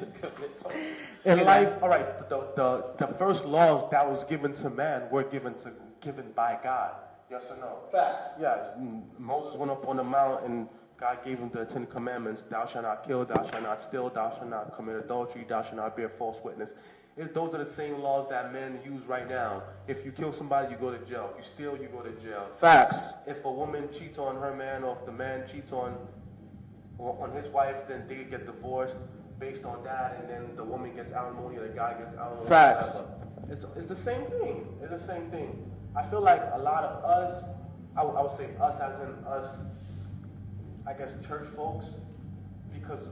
In 1.25 1.43
life, 1.43 1.73
all 1.81 1.89
right, 1.89 2.29
the, 2.29 2.47
the, 2.55 2.85
the 2.99 3.07
first 3.15 3.43
laws 3.43 3.89
that 3.91 4.07
was 4.09 4.23
given 4.25 4.53
to 4.55 4.69
man 4.69 5.09
were 5.11 5.23
given 5.23 5.53
to 5.55 5.71
given 5.99 6.31
by 6.35 6.57
God. 6.63 6.91
Yes 7.29 7.43
or 7.49 7.57
no? 7.57 7.79
Facts. 7.91 8.37
Yes. 8.39 8.67
Mm, 8.79 9.01
Moses 9.17 9.55
went 9.57 9.71
up 9.71 9.85
on 9.87 9.97
the 9.97 10.03
mount 10.03 10.45
and 10.45 10.69
God 10.97 11.17
gave 11.25 11.39
him 11.39 11.49
the 11.53 11.65
Ten 11.65 11.85
Commandments. 11.87 12.43
Thou 12.49 12.65
shalt 12.65 12.83
not 12.85 13.05
kill, 13.05 13.25
thou 13.25 13.45
shalt 13.49 13.63
not 13.63 13.81
steal, 13.81 14.09
thou 14.09 14.29
shalt 14.31 14.49
not 14.49 14.75
commit 14.75 14.95
adultery, 14.95 15.45
thou 15.49 15.63
shalt 15.63 15.75
not 15.75 15.97
bear 15.97 16.09
false 16.09 16.37
witness. 16.43 16.69
It, 17.17 17.33
those 17.33 17.53
are 17.55 17.57
the 17.63 17.73
same 17.73 17.99
laws 17.99 18.29
that 18.29 18.53
men 18.53 18.79
use 18.85 19.03
right 19.07 19.27
now. 19.27 19.63
If 19.87 20.05
you 20.05 20.11
kill 20.11 20.31
somebody, 20.31 20.71
you 20.71 20.77
go 20.77 20.91
to 20.91 21.03
jail. 21.05 21.31
If 21.33 21.45
you 21.45 21.51
steal, 21.51 21.77
you 21.81 21.87
go 21.87 22.01
to 22.01 22.11
jail. 22.21 22.47
Facts. 22.59 23.13
If 23.25 23.43
a 23.43 23.51
woman 23.51 23.89
cheats 23.97 24.19
on 24.19 24.35
her 24.35 24.55
man 24.55 24.83
or 24.83 24.95
if 24.99 25.05
the 25.05 25.11
man 25.11 25.47
cheats 25.51 25.71
on 25.71 25.97
on 26.99 27.31
his 27.35 27.47
wife, 27.53 27.75
then 27.87 28.05
they 28.07 28.23
get 28.23 28.45
divorced 28.47 28.95
based 29.39 29.63
on 29.65 29.83
that, 29.83 30.17
and 30.19 30.27
then 30.29 30.55
the 30.55 30.63
woman 30.63 30.95
gets 30.95 31.11
alimony 31.13 31.57
or 31.57 31.67
the 31.67 31.73
guy 31.73 31.93
gets 31.93 32.15
alimony. 32.17 32.49
Facts. 32.49 32.87
whatever. 32.95 33.13
It's, 33.51 33.65
it's 33.75 33.85
the 33.87 33.95
same 33.95 34.25
thing. 34.25 34.65
It's 34.81 34.89
the 34.91 35.05
same 35.07 35.29
thing. 35.29 35.71
I 35.95 36.07
feel 36.09 36.21
like 36.21 36.41
a 36.53 36.59
lot 36.59 36.83
of 36.83 37.03
us, 37.03 37.43
I 37.95 38.03
would- 38.03 38.15
I 38.15 38.21
would 38.23 38.35
say 38.37 38.49
us 38.59 38.79
as 38.81 38.99
in 39.01 39.13
us, 39.25 39.47
I 40.87 40.93
guess 40.93 41.09
church 41.27 41.47
folks, 41.55 41.85
because 42.73 43.05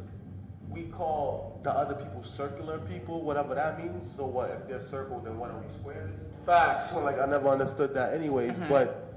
we 0.69 0.83
call 0.83 1.59
the 1.63 1.71
other 1.71 1.95
people 1.95 2.23
circular 2.23 2.79
people, 2.79 3.21
whatever 3.21 3.55
that 3.55 3.79
means. 3.79 4.09
So 4.15 4.25
what, 4.25 4.49
if 4.49 4.67
they're 4.67 4.87
circle, 4.89 5.19
then 5.19 5.37
what 5.37 5.51
are 5.51 5.59
we 5.59 5.73
squares? 5.79 6.11
Facts. 6.45 6.91
So 6.91 6.99
like 7.03 7.19
I 7.19 7.25
never 7.25 7.49
understood 7.49 7.93
that 7.95 8.13
anyways, 8.13 8.51
mm-hmm. 8.51 8.69
but 8.69 9.13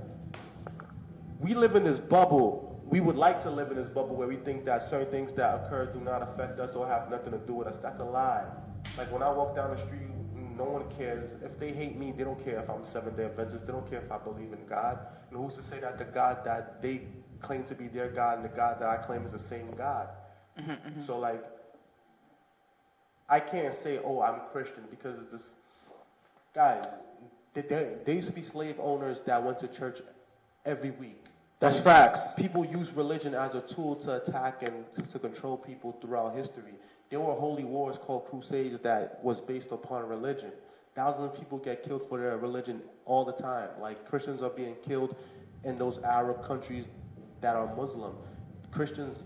we 1.40 1.55
live 1.55 1.76
in 1.76 1.84
this 1.84 1.99
bubble. 1.99 2.82
We 2.84 3.01
would 3.01 3.16
like 3.16 3.42
to 3.42 3.51
live 3.51 3.70
in 3.70 3.76
this 3.76 3.88
bubble 3.88 4.16
where 4.16 4.28
we 4.28 4.36
think 4.36 4.64
that 4.64 4.88
certain 4.88 5.11
things 5.11 5.34
that 5.34 5.55
occur 5.55 5.86
do 5.92 6.01
not 6.01 6.22
affect 6.22 6.59
us 6.59 6.74
or 6.74 6.86
have 6.86 7.11
nothing 7.11 7.32
to 7.32 7.38
do 7.38 7.53
with 7.53 7.68
us. 7.68 7.76
That's 7.82 8.01
a 8.01 8.05
lie. 8.05 8.44
Like 8.96 9.12
when 9.12 9.22
I 9.22 9.30
walk 9.30 9.55
down 9.55 9.76
the 9.76 9.86
street, 9.86 10.09
no 10.57 10.64
one 10.64 10.84
cares. 10.96 11.30
If 11.42 11.59
they 11.61 11.72
hate 11.72 11.96
me, 11.96 12.12
they 12.16 12.24
don't 12.24 12.42
care 12.44 12.59
if 12.61 12.68
I'm 12.68 12.84
Seventh 12.84 13.16
Day 13.16 13.26
Adventist. 13.26 13.66
They 13.66 13.72
don't 13.72 13.88
care 13.88 14.01
if 14.01 14.11
I 14.11 14.18
believe 14.18 14.53
in 14.53 14.66
God. 14.68 14.99
And 15.30 15.38
who's 15.38 15.55
to 15.55 15.62
say 15.62 15.78
that 15.80 15.99
the 15.99 16.05
God 16.05 16.44
that 16.44 16.82
they 16.82 17.03
claim 17.40 17.62
to 17.64 17.74
be 17.74 17.86
their 17.88 18.09
God 18.09 18.38
and 18.38 18.44
the 18.44 18.57
God 18.57 18.80
that 18.80 18.88
I 18.88 18.96
claim 18.96 19.24
is 19.24 19.32
the 19.32 19.38
same 19.38 19.70
God? 19.76 20.09
Mm-hmm, 20.59 21.06
so 21.06 21.18
like, 21.18 21.44
I 23.28 23.40
can't 23.40 23.74
say, 23.82 24.00
oh, 24.04 24.22
I'm 24.22 24.40
Christian 24.52 24.84
because 24.90 25.18
it's 25.20 25.30
this 25.32 25.42
guys, 26.54 26.84
th- 27.54 27.68
there, 27.68 27.94
there 28.04 28.14
used 28.14 28.28
to 28.28 28.34
be 28.34 28.42
slave 28.42 28.76
owners 28.80 29.18
that 29.26 29.42
went 29.42 29.61
to 29.61 29.68
church 29.68 30.00
every 30.64 30.90
week. 30.90 31.24
That's 31.61 31.78
facts. 31.78 32.22
People 32.36 32.64
use 32.64 32.92
religion 32.92 33.34
as 33.34 33.54
a 33.54 33.61
tool 33.61 33.96
to 33.96 34.22
attack 34.22 34.62
and 34.62 34.84
to 35.11 35.18
control 35.18 35.56
people 35.56 35.98
throughout 36.00 36.36
history. 36.36 36.74
There 37.11 37.20
were 37.20 37.34
holy 37.34 37.64
wars 37.64 37.96
called 37.96 38.28
crusades 38.28 38.78
that 38.82 39.18
was 39.22 39.40
based 39.40 39.72
upon 39.72 40.09
religion. 40.09 40.52
Thousands 40.94 41.32
of 41.32 41.36
people 41.36 41.59
get 41.59 41.82
killed 41.82 42.02
for 42.09 42.18
their 42.18 42.36
religion 42.36 42.80
all 43.06 43.24
the 43.24 43.32
time. 43.32 43.70
Like 43.80 44.09
Christians 44.09 44.42
are 44.42 44.50
being 44.50 44.76
killed 44.86 45.16
in 45.64 45.78
those 45.78 45.98
Arab 45.98 46.46
countries 46.46 46.86
that 47.40 47.56
are 47.56 47.74
Muslim. 47.74 48.12
Christians, 48.70 49.16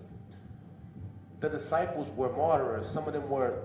the 1.42 1.50
disciples 1.50 2.08
were 2.16 2.32
martyrs. 2.32 2.88
Some 2.88 3.06
of 3.06 3.12
them 3.12 3.28
were. 3.28 3.58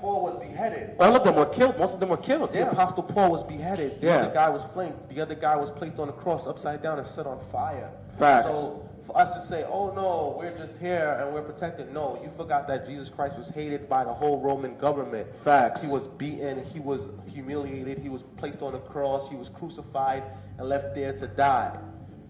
Paul 0.00 0.24
was 0.24 0.38
beheaded. 0.40 0.96
All 0.98 1.14
of 1.14 1.24
them 1.24 1.36
were 1.36 1.46
killed. 1.46 1.78
Most 1.78 1.94
of 1.94 2.00
them 2.00 2.08
were 2.08 2.16
killed. 2.16 2.52
The 2.52 2.58
Yeah. 2.58 2.70
Apostle 2.70 3.02
Paul 3.02 3.30
was 3.30 3.44
beheaded. 3.44 4.00
The 4.00 4.06
Yeah. 4.08 4.16
other 4.18 4.34
guy 4.34 4.48
was 4.48 4.64
flamed. 4.64 4.94
The 5.08 5.20
other 5.20 5.34
guy 5.34 5.56
was 5.56 5.70
placed 5.70 5.98
on 5.98 6.08
a 6.08 6.12
cross 6.12 6.46
upside 6.46 6.82
down 6.82 6.98
and 6.98 7.06
set 7.06 7.26
on 7.26 7.38
fire. 7.52 7.90
Facts. 8.18 8.50
So 8.50 8.82
for 9.04 9.16
us 9.16 9.32
to 9.34 9.40
say, 9.40 9.64
oh 9.64 9.92
no, 9.92 10.36
we're 10.38 10.56
just 10.56 10.74
here 10.80 11.18
and 11.20 11.32
we're 11.32 11.42
protected. 11.42 11.92
No, 11.94 12.18
you 12.22 12.30
forgot 12.36 12.66
that 12.68 12.86
Jesus 12.86 13.08
Christ 13.08 13.38
was 13.38 13.48
hated 13.48 13.88
by 13.88 14.04
the 14.04 14.12
whole 14.12 14.40
Roman 14.40 14.76
government. 14.76 15.28
Facts. 15.44 15.82
He 15.82 15.90
was 15.90 16.06
beaten, 16.18 16.62
he 16.64 16.80
was 16.80 17.00
humiliated, 17.26 17.98
he 17.98 18.08
was 18.10 18.22
placed 18.36 18.62
on 18.62 18.74
a 18.74 18.78
cross, 18.80 19.28
he 19.28 19.36
was 19.36 19.48
crucified 19.48 20.24
and 20.58 20.68
left 20.68 20.94
there 20.94 21.12
to 21.14 21.26
die. 21.26 21.72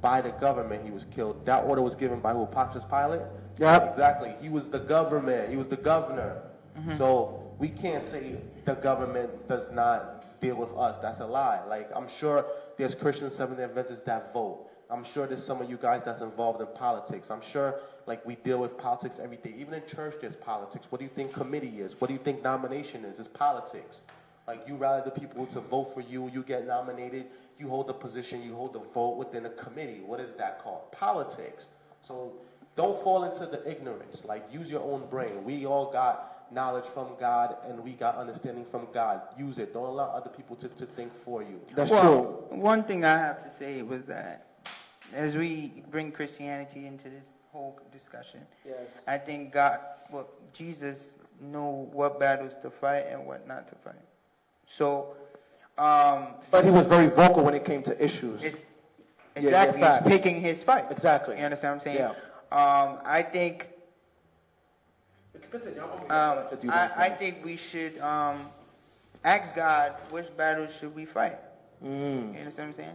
By 0.03 0.20
the 0.20 0.30
government, 0.30 0.84
he 0.84 0.93
was 0.93 1.05
killed. 1.07 1.45
That 1.47 1.64
order 1.64 1.82
was 1.82 1.97
given 1.97 2.20
by 2.20 2.32
who? 2.32 2.47
Pontius 2.47 2.84
Pilate? 2.84 3.22
Yep. 3.59 3.91
Exactly. 3.91 4.35
He 4.41 4.49
was 4.49 4.69
the 4.69 4.79
government. 4.79 5.51
He 5.51 5.57
was 5.57 5.69
the 5.69 5.77
governor. 5.77 6.43
Mm-hmm. 6.79 6.99
So 6.99 7.43
we 7.59 7.69
can't 7.69 8.05
say 8.05 8.37
the 8.65 8.75
government 8.75 9.49
does 9.49 9.71
not 9.73 10.41
deal 10.41 10.57
with 10.57 10.71
us. 10.77 10.99
That's 11.01 11.21
a 11.21 11.27
lie. 11.27 11.65
Like 11.69 11.91
I'm 11.95 12.09
sure 12.09 12.45
there's 12.77 12.95
Christian 12.95 13.31
Seventh 13.31 13.59
Day 13.59 13.65
Adventists 13.65 14.01
that 14.01 14.33
vote. 14.33 14.69
I'm 14.89 15.05
sure 15.05 15.27
there's 15.27 15.45
some 15.45 15.61
of 15.61 15.69
you 15.69 15.77
guys 15.77 16.03
that's 16.05 16.23
involved 16.23 16.61
in 16.61 16.69
politics. 16.69 17.31
I'm 17.31 17.43
sure 17.43 17.81
like 18.07 18.25
we 18.25 18.37
deal 18.37 18.61
with 18.61 18.77
politics 18.79 19.17
every 19.23 19.39
day. 19.39 19.55
Even 19.59 19.75
in 19.75 19.83
church 19.87 20.15
there's 20.21 20.37
politics. 20.37 20.87
What 20.91 20.99
do 20.99 21.05
you 21.05 21.11
think 21.15 21.33
committee 21.33 21.81
is? 21.81 21.99
What 22.01 22.09
do 22.09 22.15
you 22.15 22.21
think 22.23 22.43
nomination 22.43 23.05
is? 23.05 23.19
It's 23.19 23.29
politics. 23.29 23.99
Like 24.47 24.61
you 24.69 24.77
rally 24.77 25.03
the 25.05 25.11
people 25.11 25.47
to 25.47 25.61
vote 25.61 25.93
for 25.93 26.03
you, 26.03 26.31
you 26.33 26.43
get 26.45 26.67
nominated, 26.67 27.27
you 27.59 27.69
hold 27.69 27.89
the 27.89 27.95
position, 27.95 28.43
you 28.43 28.55
hold 28.55 28.75
the 28.75 28.83
vote 28.95 29.17
within 29.17 29.47
a 29.47 29.51
committee. 29.51 30.03
What 30.07 30.21
is 30.21 30.35
that 30.37 30.63
called? 30.63 30.93
Politics. 30.93 31.65
So 32.07 32.33
don't 32.77 33.03
fall 33.03 33.24
into 33.24 33.47
the 33.47 33.68
ignorance. 33.68 34.22
Like 34.24 34.47
use 34.53 34.70
your 34.70 34.83
own 34.83 35.07
brain. 35.09 35.45
We 35.45 35.66
all 35.66 35.91
got 35.91 36.47
knowledge 36.53 36.85
from 36.87 37.09
God 37.18 37.57
and 37.68 37.83
we 37.83 37.93
got 37.93 38.16
understanding 38.16 38.66
from 38.70 38.87
God. 38.93 39.22
Use 39.39 39.59
it. 39.59 39.72
Don't 39.72 39.87
allow 39.87 40.11
other 40.11 40.31
people 40.31 40.57
to, 40.57 40.68
to 40.68 40.87
think 40.87 41.11
for 41.24 41.43
you. 41.43 41.61
That's 41.74 41.91
well, 41.91 42.47
true. 42.49 42.59
One 42.59 42.85
thing 42.85 43.05
I 43.05 43.16
have 43.18 43.43
to 43.51 43.59
say 43.59 43.83
was 43.83 44.05
that 44.05 44.47
as 45.14 45.35
we 45.35 45.83
bring 45.91 46.12
Christianity 46.12 46.87
into 46.87 47.05
this 47.09 47.24
whole 47.53 47.81
discussion, 47.93 48.41
Yes. 48.64 48.89
I 49.07 49.18
think 49.18 49.53
God, 49.53 49.81
well, 50.11 50.29
Jesus 50.53 50.99
knew 51.41 51.89
what 51.93 52.20
battles 52.20 52.53
to 52.62 52.70
fight 52.70 53.07
and 53.11 53.27
what 53.27 53.47
not 53.49 53.68
to 53.68 53.74
fight. 53.77 53.95
So, 54.77 55.16
um, 55.79 56.29
But 56.51 56.64
he 56.64 56.70
was 56.70 56.87
very 56.87 57.09
vocal 57.09 57.43
when 57.45 57.55
it 57.55 57.64
came 57.64 57.83
to 57.85 58.05
issues. 58.05 58.43
it, 58.43 58.55
Yeah, 59.37 59.43
yeah, 59.43 59.49
exactly, 59.49 59.81
facts. 59.81 60.05
he's 60.05 60.12
picking 60.12 60.41
his 60.41 60.62
fight. 60.62 60.87
Exactly. 60.91 61.39
You 61.39 61.45
understand 61.45 61.74
what 61.77 61.81
I'm 61.81 61.85
saying? 61.85 61.97
Yeah. 61.99 62.12
Um, 62.53 62.99
I 63.05 63.23
think 63.23 63.69
Um, 66.11 66.39
I, 66.69 66.91
I 66.97 67.09
think 67.09 67.45
we 67.45 67.57
should 67.57 67.99
um, 68.01 68.47
ask 69.25 69.55
God 69.55 69.95
which 70.11 70.27
battles 70.37 70.71
should 70.79 70.95
we 70.95 71.05
fight. 71.05 71.39
Mm. 71.85 72.33
You 72.35 72.39
understand 72.41 72.53
what 72.57 72.65
I'm 72.65 72.75
saying? 72.75 72.95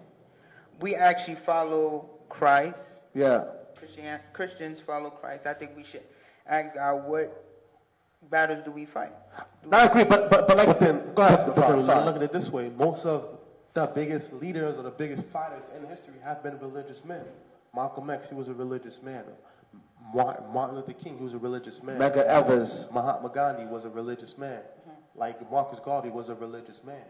We 0.80 0.96
actually 0.96 1.36
follow 1.36 2.10
Christ. 2.30 2.78
Yeah. 3.14 3.44
Christian, 3.76 4.20
Christians 4.34 4.80
follow 4.86 5.10
Christ. 5.10 5.46
I 5.46 5.54
think 5.54 5.72
we 5.76 5.84
should 5.84 6.04
ask 6.48 6.76
God 6.76 7.06
what 7.08 7.44
battles 8.30 8.64
do 8.64 8.72
we 8.72 8.86
fight. 8.86 9.12
No, 9.70 9.78
I 9.78 9.86
agree, 9.86 10.04
but 10.04 10.30
but 10.30 10.48
but 10.48 10.58
like 10.58 10.68
But 10.68 10.80
then, 10.80 11.14
go 11.16 11.24
ahead. 11.24 11.46
but, 11.46 11.56
but 11.56 11.68
then 11.68 11.86
Sorry. 11.86 12.06
look 12.06 12.16
at 12.16 12.24
it 12.24 12.32
this 12.34 12.50
way: 12.50 12.70
most 12.78 13.06
of 13.06 13.38
the 13.74 13.86
biggest 13.88 14.34
leaders 14.34 14.78
or 14.78 14.84
the 14.84 14.92
biggest 14.92 15.26
fighters 15.28 15.64
in 15.76 15.88
history 15.88 16.16
have 16.24 16.42
been 16.44 16.60
religious 16.60 17.04
men. 17.06 17.24
Malcolm 17.76 18.10
X, 18.10 18.30
he 18.30 18.36
was 18.36 18.48
a 18.48 18.54
religious 18.54 19.02
man. 19.02 19.24
Martin 20.14 20.76
Luther 20.76 20.94
King, 20.94 21.18
he 21.18 21.24
was 21.24 21.34
a 21.34 21.38
religious 21.38 21.82
man. 21.82 21.98
Medgar 21.98 22.26
Evers. 22.26 22.88
Mahatma 22.92 23.30
Gandhi 23.34 23.66
was 23.66 23.86
a 23.86 23.90
religious 23.90 24.38
man. 24.38 24.62
Like 25.16 25.50
Marcus 25.52 25.80
Garvey 25.80 26.10
was 26.10 26.30
a 26.30 26.36
religious 26.36 26.84
man. 26.84 27.04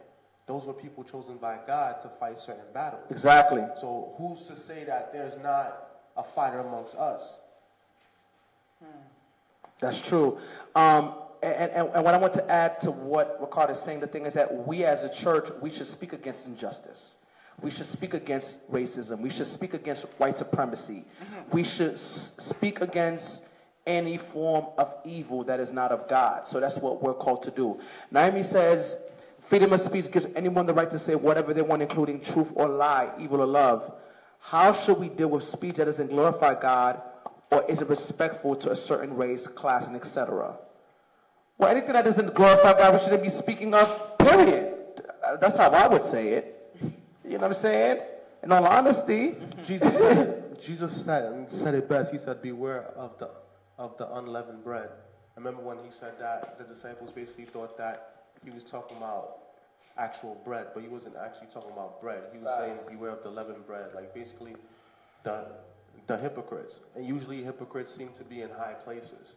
Those 0.47 0.65
were 0.65 0.73
people 0.73 1.03
chosen 1.03 1.37
by 1.37 1.59
God 1.65 2.01
to 2.01 2.09
fight 2.19 2.37
certain 2.37 2.65
battles. 2.73 3.03
Exactly. 3.09 3.63
So 3.79 4.13
who's 4.17 4.45
to 4.47 4.59
say 4.59 4.83
that 4.83 5.13
there's 5.13 5.41
not 5.41 5.87
a 6.17 6.23
fighter 6.23 6.59
amongst 6.59 6.95
us? 6.95 7.23
That's 9.79 9.99
true. 9.99 10.37
Um, 10.75 11.13
and, 11.41 11.71
and, 11.71 11.89
and 11.93 12.03
what 12.03 12.13
I 12.13 12.17
want 12.17 12.33
to 12.35 12.51
add 12.51 12.81
to 12.81 12.91
what 12.91 13.37
Ricardo 13.39 13.73
is 13.73 13.79
saying, 13.79 13.99
the 13.99 14.07
thing 14.07 14.25
is 14.25 14.33
that 14.35 14.67
we 14.67 14.83
as 14.83 15.03
a 15.03 15.09
church, 15.09 15.49
we 15.61 15.71
should 15.71 15.87
speak 15.87 16.13
against 16.13 16.45
injustice. 16.45 17.15
We 17.61 17.69
should 17.71 17.85
speak 17.85 18.13
against 18.13 18.71
racism. 18.71 19.19
We 19.19 19.29
should 19.29 19.47
speak 19.47 19.73
against 19.73 20.03
white 20.17 20.37
supremacy. 20.37 21.03
We 21.51 21.63
should 21.63 21.93
s- 21.93 22.33
speak 22.39 22.81
against 22.81 23.43
any 23.85 24.17
form 24.17 24.65
of 24.77 24.93
evil 25.05 25.43
that 25.45 25.59
is 25.59 25.71
not 25.71 25.91
of 25.91 26.07
God. 26.07 26.47
So 26.47 26.59
that's 26.59 26.77
what 26.77 27.01
we're 27.03 27.13
called 27.13 27.43
to 27.43 27.51
do. 27.51 27.79
Naomi 28.11 28.43
says, 28.43 28.97
freedom 29.47 29.73
of 29.73 29.81
speech 29.81 30.11
gives 30.11 30.27
anyone 30.35 30.65
the 30.65 30.73
right 30.73 30.89
to 30.89 30.97
say 30.99 31.15
whatever 31.15 31.53
they 31.53 31.61
want, 31.61 31.81
including 31.81 32.21
truth 32.21 32.47
or 32.55 32.67
lie, 32.67 33.09
evil 33.19 33.41
or 33.41 33.45
love. 33.47 33.91
How 34.39 34.73
should 34.73 34.97
we 34.99 35.09
deal 35.09 35.27
with 35.29 35.43
speech 35.43 35.75
that 35.75 35.85
doesn't 35.85 36.07
glorify 36.09 36.59
God 36.59 37.01
or 37.51 37.63
is 37.69 37.81
it 37.81 37.89
respectful 37.89 38.55
to 38.55 38.71
a 38.71 38.75
certain 38.75 39.15
race, 39.15 39.45
class, 39.45 39.85
and 39.85 39.95
etc.? 39.95 40.55
Well, 41.59 41.69
anything 41.69 41.93
that 41.93 42.05
doesn't 42.05 42.33
glorify 42.33 42.73
God, 42.73 42.93
we 42.95 42.99
shouldn't 43.01 43.21
be 43.21 43.29
speaking 43.29 43.73
of, 43.75 44.17
period. 44.17 44.73
Uh, 45.23 45.35
That's 45.35 45.57
how 45.57 45.69
I 45.69 45.87
would 45.87 46.03
say 46.05 46.29
it. 46.29 46.57
You 47.31 47.37
know 47.37 47.47
what 47.47 47.55
I'm 47.55 47.61
saying? 47.61 48.01
In 48.43 48.51
all 48.51 48.65
honesty, 48.65 49.35
Jesus 49.65 49.93
said, 49.97 50.59
Jesus 50.59 51.05
said, 51.05 51.49
said 51.49 51.75
it 51.75 51.87
best. 51.87 52.11
He 52.11 52.19
said, 52.19 52.41
"Beware 52.41 52.83
of 52.97 53.17
the 53.19 53.29
of 53.77 53.97
the 53.97 54.13
unleavened 54.15 54.65
bread." 54.65 54.89
I 54.89 55.39
remember 55.39 55.61
when 55.61 55.77
he 55.77 55.91
said 55.97 56.19
that, 56.19 56.57
the 56.57 56.65
disciples 56.65 57.09
basically 57.11 57.45
thought 57.45 57.77
that 57.77 58.25
he 58.43 58.49
was 58.49 58.63
talking 58.69 58.97
about 58.97 59.37
actual 59.97 60.41
bread, 60.43 60.67
but 60.73 60.83
he 60.83 60.89
wasn't 60.89 61.15
actually 61.15 61.47
talking 61.53 61.71
about 61.71 62.01
bread. 62.01 62.23
He 62.33 62.37
was 62.37 62.53
saying, 62.59 62.77
"Beware 62.89 63.11
of 63.11 63.23
the 63.23 63.29
leavened 63.29 63.65
bread," 63.65 63.91
like 63.95 64.13
basically 64.13 64.57
the 65.23 65.45
the 66.07 66.17
hypocrites. 66.17 66.81
And 66.97 67.05
usually, 67.07 67.41
hypocrites 67.43 67.95
seem 67.95 68.09
to 68.17 68.25
be 68.25 68.41
in 68.41 68.49
high 68.49 68.73
places. 68.83 69.35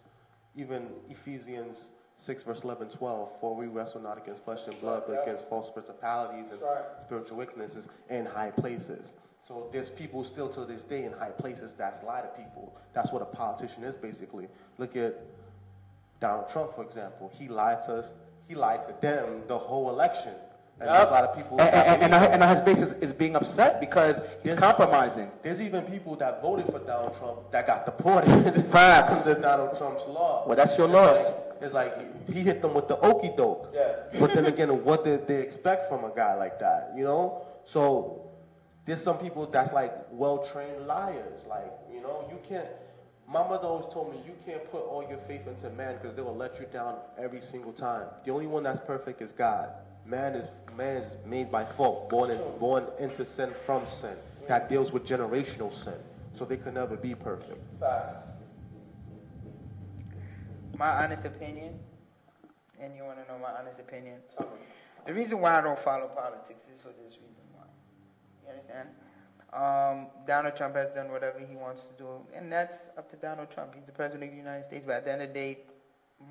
Even 0.56 0.88
Ephesians 1.08 1.90
6, 2.24 2.42
verse 2.44 2.60
11, 2.64 2.88
12, 2.88 3.28
for 3.40 3.54
we 3.54 3.66
wrestle 3.66 4.00
not 4.00 4.16
against 4.18 4.44
flesh 4.44 4.60
and 4.66 4.80
blood, 4.80 5.02
but 5.06 5.22
against 5.22 5.46
false 5.48 5.70
principalities 5.70 6.50
and 6.50 6.60
spiritual 7.06 7.36
weaknesses 7.36 7.86
in 8.08 8.24
high 8.24 8.50
places. 8.50 9.08
So 9.46 9.68
there's 9.72 9.90
people 9.90 10.24
still 10.24 10.48
to 10.50 10.64
this 10.64 10.82
day 10.82 11.04
in 11.04 11.12
high 11.12 11.28
places 11.30 11.74
that's 11.76 12.02
lie 12.02 12.22
to 12.22 12.28
people. 12.28 12.74
That's 12.94 13.12
what 13.12 13.20
a 13.20 13.26
politician 13.26 13.84
is 13.84 13.94
basically. 13.96 14.48
Look 14.78 14.96
at 14.96 15.20
Donald 16.20 16.48
Trump, 16.50 16.74
for 16.74 16.82
example. 16.82 17.30
He 17.38 17.48
lied 17.48 17.84
to 17.86 17.96
us. 17.96 18.06
He 18.48 18.54
lied 18.54 18.86
to 18.88 18.94
them 19.02 19.42
the 19.46 19.58
whole 19.58 19.90
election. 19.90 20.32
And 20.80 20.88
there's 20.88 21.08
a 21.08 21.10
lot 21.12 21.24
of 21.24 21.36
people. 21.36 21.60
and, 21.60 21.70
and, 21.70 22.02
and, 22.02 22.14
and 22.14 22.40
now 22.40 22.48
his 22.52 22.60
base 22.60 22.78
is, 22.78 22.92
is 22.94 23.12
being 23.12 23.36
upset 23.36 23.78
because 23.80 24.16
he's 24.42 24.52
Yes. 24.52 24.58
compromising. 24.58 25.30
There's 25.42 25.60
even 25.60 25.82
people 25.84 26.16
that 26.16 26.42
voted 26.42 26.66
for 26.66 26.80
Donald 26.80 27.16
Trump 27.18 27.50
that 27.52 27.66
got 27.66 27.84
deported 27.86 28.66
Facts. 28.72 29.26
under 29.26 29.40
Donald 29.40 29.78
Trump's 29.78 30.06
law. 30.08 30.44
Well, 30.46 30.56
that's 30.56 30.76
your 30.76 30.88
It's 30.88 30.94
loss. 30.94 31.32
Like- 31.72 31.94
It's 31.98 32.28
like 32.28 32.34
he 32.34 32.40
hit 32.42 32.60
them 32.62 32.74
with 32.74 32.88
the 32.88 32.98
okey 33.00 33.32
doke. 33.36 33.70
Yeah. 33.74 33.94
But 34.20 34.34
then 34.34 34.46
again, 34.46 34.84
what 34.84 35.04
did 35.04 35.26
they 35.26 35.40
expect 35.40 35.88
from 35.88 36.04
a 36.04 36.10
guy 36.14 36.34
like 36.34 36.58
that? 36.60 36.92
You 36.96 37.04
know? 37.04 37.42
So 37.66 38.30
there's 38.84 39.02
some 39.02 39.18
people 39.18 39.46
that's 39.46 39.72
like 39.72 39.92
well-trained 40.10 40.86
liars. 40.86 41.42
Like, 41.48 41.72
you 41.92 42.00
know, 42.00 42.28
you 42.30 42.38
can't. 42.48 42.68
My 43.26 43.40
mother 43.48 43.66
always 43.66 43.90
told 43.92 44.12
me 44.12 44.20
you 44.26 44.34
can't 44.44 44.70
put 44.70 44.82
all 44.82 45.06
your 45.08 45.16
faith 45.26 45.46
into 45.46 45.70
man 45.70 45.94
because 45.94 46.14
they 46.14 46.20
will 46.20 46.36
let 46.36 46.60
you 46.60 46.66
down 46.72 46.96
every 47.18 47.40
single 47.40 47.72
time. 47.72 48.06
The 48.24 48.30
only 48.32 48.46
one 48.46 48.64
that's 48.64 48.84
perfect 48.86 49.22
is 49.22 49.32
God. 49.32 49.70
Man 50.04 50.34
is 50.34 50.50
man 50.76 50.98
is 50.98 51.10
made 51.24 51.50
by 51.50 51.64
fault, 51.64 52.10
born 52.10 52.30
in, 52.30 52.38
born 52.60 52.84
into 52.98 53.24
sin 53.24 53.50
from 53.64 53.86
sin. 53.86 54.16
That 54.48 54.68
deals 54.68 54.92
with 54.92 55.06
generational 55.06 55.72
sin. 55.72 55.94
So 56.36 56.44
they 56.44 56.58
could 56.58 56.74
never 56.74 56.96
be 56.96 57.14
perfect. 57.14 57.62
Facts. 57.80 58.16
My 60.76 61.04
honest 61.04 61.24
opinion, 61.24 61.78
and 62.80 62.96
you 62.96 63.04
want 63.04 63.24
to 63.24 63.32
know 63.32 63.38
my 63.38 63.50
honest 63.58 63.78
opinion? 63.78 64.16
The 65.06 65.14
reason 65.14 65.40
why 65.40 65.58
I 65.58 65.60
don't 65.60 65.78
follow 65.78 66.08
politics 66.08 66.64
is 66.74 66.80
for 66.80 66.88
this 66.88 67.14
reason 67.14 67.44
why. 67.52 67.64
You 68.42 68.50
understand? 68.50 68.88
Um, 69.52 70.08
Donald 70.26 70.56
Trump 70.56 70.74
has 70.74 70.90
done 70.90 71.12
whatever 71.12 71.38
he 71.38 71.54
wants 71.54 71.82
to 71.82 72.02
do, 72.02 72.08
and 72.34 72.50
that's 72.50 72.74
up 72.98 73.08
to 73.10 73.16
Donald 73.16 73.50
Trump. 73.50 73.74
He's 73.74 73.84
the 73.84 73.92
president 73.92 74.24
of 74.24 74.30
the 74.30 74.36
United 74.36 74.64
States, 74.64 74.84
but 74.84 74.94
at 74.96 75.04
the 75.04 75.12
end 75.12 75.22
of 75.22 75.28
the 75.28 75.34
day, 75.34 75.58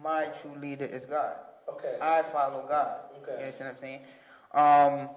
my 0.03 0.25
true 0.41 0.55
leader 0.59 0.85
is 0.85 1.05
God. 1.05 1.35
Okay. 1.69 1.95
I 2.01 2.23
follow 2.23 2.65
God. 2.67 2.97
Okay. 3.21 3.31
You 3.31 3.45
understand 3.45 3.69
what 3.69 3.75
I'm 3.75 3.79
saying? 3.79 4.01
Um, 4.53 5.09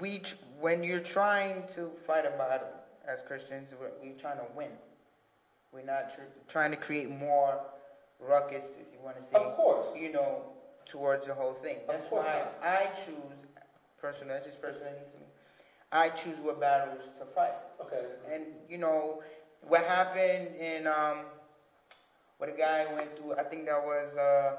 we, 0.00 0.22
when 0.58 0.82
you're 0.82 1.00
trying 1.00 1.64
to 1.74 1.90
fight 2.06 2.24
a 2.24 2.30
battle 2.30 2.68
as 3.06 3.20
Christians, 3.26 3.68
we're, 3.78 3.90
we're 4.02 4.18
trying 4.18 4.38
to 4.38 4.46
win. 4.56 4.70
We're 5.72 5.82
not 5.82 6.14
tr- 6.14 6.22
trying 6.48 6.70
to 6.70 6.76
create 6.78 7.10
more 7.10 7.60
ruckus, 8.20 8.64
if 8.80 8.92
you 8.92 8.98
want 9.02 9.16
to 9.16 9.22
say. 9.22 9.34
Of 9.34 9.56
course. 9.56 9.88
You 9.96 10.12
know, 10.12 10.42
towards 10.86 11.26
the 11.26 11.34
whole 11.34 11.54
thing. 11.54 11.78
That's 11.88 12.08
course 12.08 12.24
why 12.24 12.38
not. 12.38 12.54
I 12.62 12.88
choose, 13.04 13.38
personally, 14.00 14.34
that's 14.34 14.46
just 14.46 14.60
personally 14.60 14.88
to 14.88 15.18
me. 15.18 15.26
I 15.92 16.08
choose 16.08 16.36
what 16.42 16.60
battles 16.60 17.00
to 17.18 17.26
fight. 17.34 17.52
Okay. 17.80 18.04
And 18.32 18.44
you 18.68 18.78
know 18.78 19.22
what 19.62 19.84
happened 19.84 20.54
in 20.56 20.86
um, 20.86 21.18
what 22.38 22.48
a 22.48 22.52
guy 22.52 22.86
went 22.94 23.16
through. 23.16 23.34
I 23.34 23.44
think 23.44 23.66
that 23.66 23.82
was 23.82 24.16
uh, 24.16 24.56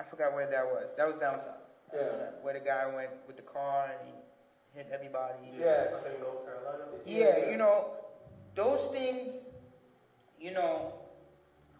I 0.00 0.04
forgot 0.08 0.34
where 0.34 0.48
that 0.50 0.64
was. 0.64 0.86
That 0.96 1.06
was 1.06 1.16
down 1.20 1.40
south. 1.40 1.54
Yeah. 1.92 2.00
Where 2.42 2.54
the 2.54 2.60
guy 2.60 2.86
went 2.94 3.10
with 3.26 3.36
the 3.36 3.42
car 3.42 3.90
and 3.90 4.08
he 4.08 4.78
hit 4.78 4.88
everybody. 4.92 5.34
Yeah. 5.58 5.86
I 5.96 6.08
think 6.08 6.20
North 6.20 6.44
Carolina. 6.44 6.84
Yeah, 7.06 7.50
you 7.50 7.56
know, 7.56 7.86
those 8.54 8.82
things, 8.92 9.34
you 10.38 10.52
know, 10.52 10.92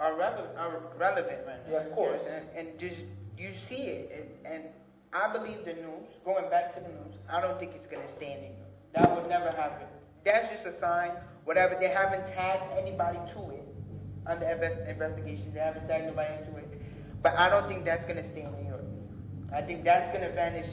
are, 0.00 0.12
rele- 0.12 0.56
are 0.56 0.82
relevant 0.98 1.38
right 1.46 1.66
now. 1.66 1.72
Yeah, 1.72 1.78
of 1.86 1.92
course. 1.94 2.22
You 2.24 2.30
understand? 2.30 2.46
And 2.56 2.78
just, 2.78 2.96
you 3.36 3.52
see 3.54 3.82
it. 3.84 4.36
And, 4.44 4.54
and 4.54 4.64
I 5.12 5.32
believe 5.32 5.64
the 5.64 5.74
news, 5.74 6.08
going 6.24 6.48
back 6.50 6.74
to 6.74 6.80
the 6.80 6.88
news, 6.88 7.14
I 7.30 7.40
don't 7.40 7.58
think 7.58 7.72
it's 7.74 7.86
going 7.86 8.02
to 8.06 8.12
stay 8.12 8.32
in 8.32 8.40
the 8.40 8.48
news. 8.48 8.68
That 8.94 9.14
would 9.14 9.28
never 9.28 9.50
happen. 9.50 9.86
That's 10.24 10.50
just 10.52 10.66
a 10.66 10.78
sign, 10.78 11.12
whatever. 11.44 11.76
They 11.80 11.88
haven't 11.88 12.26
tagged 12.28 12.62
anybody 12.76 13.18
to 13.34 13.50
it 13.50 13.66
under 14.26 14.44
inve- 14.46 14.88
investigation. 14.88 15.52
They 15.54 15.60
haven't 15.60 15.88
tagged 15.88 16.06
nobody 16.06 16.34
into 16.34 16.56
it. 16.58 16.82
But 17.22 17.36
I 17.38 17.48
don't 17.50 17.66
think 17.66 17.84
that's 17.84 18.04
going 18.04 18.22
to 18.22 18.28
stay 18.28 18.42
in 18.42 18.52
New 18.62 18.68
York. 18.68 18.84
I 19.52 19.62
think 19.62 19.82
that's 19.84 20.12
going 20.16 20.28
to 20.28 20.34
vanish 20.34 20.68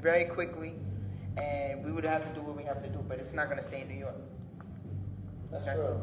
very 0.00 0.24
quickly, 0.24 0.74
and 1.36 1.84
we 1.84 1.92
would 1.92 2.04
have 2.04 2.22
to 2.26 2.34
do 2.34 2.44
what 2.44 2.56
we 2.56 2.64
have 2.64 2.82
to 2.82 2.88
do, 2.88 2.98
but 3.08 3.18
it's 3.18 3.32
not 3.32 3.46
going 3.48 3.58
to 3.58 3.66
stay 3.66 3.82
in 3.82 3.88
New 3.88 3.98
York. 3.98 4.16
That's 5.50 5.64
true. 5.64 6.00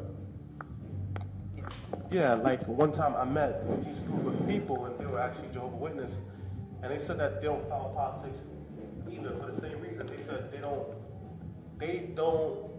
Yeah, 1.57 1.69
like 2.14 2.66
one 2.68 2.91
time 2.91 3.16
I 3.16 3.26
met 3.26 3.66
this 3.84 3.97
group 3.99 4.28
of 4.28 4.47
people 4.47 4.86
and 4.86 4.97
they 4.99 5.05
were 5.05 5.20
actually 5.20 5.49
Jehovah 5.51 5.76
Witness, 5.76 6.11
and 6.82 6.91
they 6.91 7.03
said 7.03 7.20
that 7.20 7.41
they 7.41 7.47
don't 7.47 7.68
follow 7.70 7.93
politics 7.93 8.38
either 9.11 9.36
for 9.39 9.51
the 9.51 9.61
same 9.61 9.80
reason. 9.82 10.07
They 10.07 10.22
said 10.24 10.51
they 10.51 10.59
don't, 10.59 10.88
they 11.80 12.11
don't, 12.16 12.72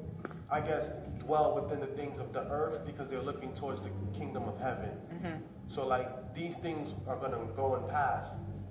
I 0.51 0.61
guess, 0.61 0.87
dwell 1.19 1.61
within 1.61 1.81
the 1.81 1.95
things 1.95 2.19
of 2.19 2.33
the 2.33 2.43
earth 2.51 2.85
because 2.87 3.09
they're 3.09 3.23
looking 3.23 3.53
towards 3.55 3.81
the 3.81 3.91
kingdom 4.17 4.45
of 4.45 4.59
heaven. 4.61 4.91
Mm-hmm. 5.13 5.37
So 5.69 5.87
like 5.87 6.35
these 6.35 6.55
things 6.57 6.93
are 7.09 7.17
gonna 7.17 7.45
go 7.57 7.77
and 7.77 7.89
pass, 7.89 8.29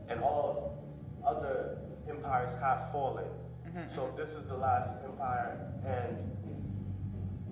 and 0.07 0.21
all 0.21 0.83
other 1.25 1.77
empires 2.09 2.49
have 2.61 2.91
fallen. 2.91 3.25
Mm-hmm. 3.67 3.95
So 3.95 4.13
this 4.15 4.29
is 4.31 4.45
the 4.47 4.55
last 4.55 4.91
empire, 5.03 5.57
and 5.85 6.17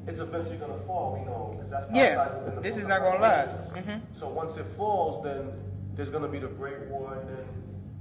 it's 0.08 0.20
eventually 0.20 0.58
gonna 0.58 0.80
fall. 0.88 1.18
We 1.18 1.26
know 1.26 1.56
because 1.56 1.70
that's 1.70 1.96
Yeah, 1.96 2.30
this 2.62 2.78
is 2.78 2.88
not 2.88 3.02
gonna 3.02 3.20
last. 3.20 3.50
Revelation. 3.76 4.02
Mm-hmm. 4.02 4.20
So 4.20 4.30
once 4.30 4.58
it 4.58 4.66
falls, 4.78 5.24
then 5.24 5.52
there's 5.96 6.10
gonna 6.10 6.28
be 6.28 6.40
the 6.40 6.48
great 6.48 6.80
war, 6.90 7.18
and 7.20 7.30
then 7.30 7.46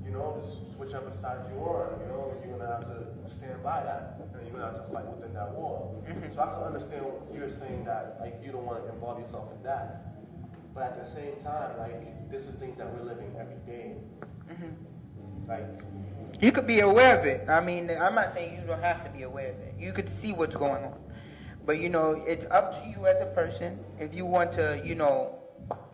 you 0.05 0.13
know, 0.13 0.43
just 0.43 0.79
whichever 0.79 1.13
side 1.13 1.39
you're 1.53 1.61
on, 1.63 2.01
you 2.01 2.09
know, 2.09 2.35
you're 2.43 2.59
gonna 2.59 2.71
have 2.71 2.83
to 2.83 3.35
stand 3.37 3.63
by 3.63 3.83
that, 3.83 4.19
and 4.35 4.43
you're 4.43 4.59
gonna 4.59 4.73
have 4.73 4.87
to 4.87 4.93
fight 4.93 5.07
within 5.07 5.35
that 5.35 5.53
war. 5.53 5.95
Mm-hmm. 6.09 6.35
So 6.35 6.41
I 6.41 6.47
can 6.47 6.63
understand 6.65 7.05
what 7.05 7.35
you're 7.35 7.51
saying 7.51 7.85
that 7.85 8.17
like 8.21 8.41
you 8.45 8.53
don't 8.53 8.65
want 8.65 8.83
to 8.85 8.93
involve 8.93 9.21
yourself 9.21 9.53
in 9.55 9.63
that, 9.63 10.17
but 10.75 10.83
at 10.83 11.05
the 11.05 11.09
same 11.09 11.37
time, 11.45 11.79
like 11.79 12.31
this 12.31 12.45
is 12.45 12.55
things 12.57 12.79
that 12.79 12.93
we're 12.93 13.05
living 13.05 13.31
every 13.39 13.61
day. 13.67 13.95
Mm-hmm. 14.51 15.49
Like 15.49 15.67
You 16.41 16.53
could 16.53 16.67
be 16.67 16.81
aware 16.81 17.19
of 17.19 17.27
it. 17.27 17.49
I 17.49 17.61
mean, 17.61 17.91
I'm 17.91 18.15
not 18.15 18.33
saying 18.33 18.61
you 18.61 18.67
don't 18.67 18.83
have 18.83 19.05
to 19.05 19.11
be 19.11 19.23
aware 19.23 19.51
of 19.51 19.59
it. 19.59 19.75
You 19.79 19.93
could 19.93 20.09
see 20.21 20.33
what's 20.33 20.57
going 20.57 20.85
on. 20.85 20.95
But 21.71 21.79
you 21.79 21.89
know, 21.89 22.21
it's 22.27 22.47
up 22.51 22.83
to 22.83 22.89
you 22.89 23.07
as 23.07 23.23
a 23.23 23.27
person 23.27 23.79
if 24.01 24.13
you 24.13 24.27
want 24.27 24.51
to, 24.55 24.83
you 24.85 24.97
know, 24.97 25.39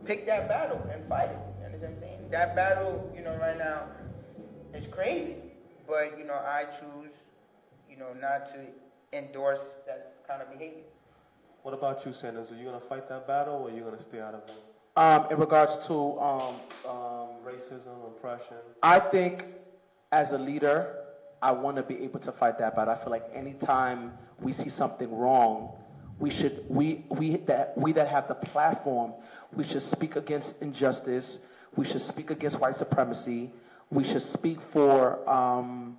pick 0.06 0.24
that 0.24 0.48
battle 0.48 0.80
and 0.90 1.06
fight 1.06 1.28
it. 1.28 1.36
You 1.60 1.66
understand 1.66 1.96
what 1.96 2.02
I'm 2.02 2.08
saying? 2.16 2.30
That 2.30 2.56
battle, 2.56 3.12
you 3.14 3.22
know, 3.22 3.36
right 3.36 3.58
now 3.58 3.82
is 4.72 4.88
crazy. 4.88 5.34
But, 5.86 6.18
you 6.18 6.24
know, 6.24 6.32
I 6.32 6.64
choose, 6.64 7.12
you 7.90 7.98
know, 7.98 8.14
not 8.18 8.54
to 8.54 9.18
endorse 9.18 9.60
that 9.86 10.14
kind 10.26 10.40
of 10.40 10.50
behavior. 10.50 10.80
What 11.60 11.74
about 11.74 12.06
you, 12.06 12.14
Sanders? 12.14 12.50
Are 12.50 12.56
you 12.56 12.64
gonna 12.64 12.80
fight 12.80 13.06
that 13.10 13.26
battle, 13.26 13.56
or 13.56 13.68
are 13.68 13.70
you 13.70 13.82
gonna 13.82 14.00
stay 14.00 14.22
out 14.22 14.32
of 14.32 14.44
it? 14.48 14.54
Um, 14.96 15.30
in 15.30 15.38
regards 15.38 15.86
to, 15.88 16.18
um, 16.18 16.54
um, 16.88 17.28
Racism, 17.44 18.16
oppression. 18.16 18.56
I 18.82 18.98
think 18.98 19.44
as 20.10 20.32
a 20.32 20.38
leader, 20.38 21.04
I 21.42 21.52
want 21.52 21.76
to 21.76 21.82
be 21.82 22.02
able 22.02 22.20
to 22.20 22.32
fight 22.32 22.56
that 22.60 22.74
battle. 22.76 22.94
I 22.94 22.96
feel 22.96 23.10
like 23.10 23.28
anytime 23.34 24.12
we 24.41 24.53
see 24.53 24.68
something 24.68 25.14
wrong, 25.16 25.72
we 26.18 26.30
should 26.30 26.64
we 26.68 27.05
we 27.09 27.37
that 27.37 27.76
we 27.76 27.93
that 27.93 28.09
have 28.09 28.28
the 28.28 28.34
platform, 28.34 29.12
we 29.53 29.64
should 29.64 29.82
speak 29.82 30.16
against 30.16 30.61
injustice. 30.62 31.39
We 31.76 31.84
should 31.84 32.01
speak 32.01 32.30
against 32.30 32.59
white 32.59 32.78
supremacy. 32.78 33.51
We 33.91 34.03
should 34.05 34.22
speak 34.22 34.61
for 34.61 35.28
um, 35.28 35.99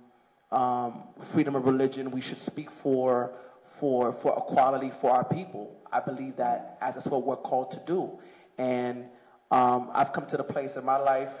um, 0.50 1.04
freedom 1.32 1.54
of 1.54 1.66
religion. 1.66 2.10
We 2.10 2.20
should 2.20 2.38
speak 2.38 2.70
for 2.70 3.32
for 3.78 4.12
for 4.12 4.36
equality 4.36 4.90
for 5.00 5.12
our 5.12 5.24
people. 5.24 5.76
I 5.92 6.00
believe 6.00 6.36
that 6.36 6.78
as 6.80 6.94
that's 6.94 7.06
what 7.06 7.24
we're 7.24 7.36
called 7.36 7.70
to 7.72 7.80
do, 7.86 8.18
and 8.58 9.04
um, 9.50 9.90
I've 9.94 10.12
come 10.12 10.26
to 10.26 10.36
the 10.36 10.44
place 10.44 10.76
in 10.76 10.84
my 10.84 10.98
life 10.98 11.32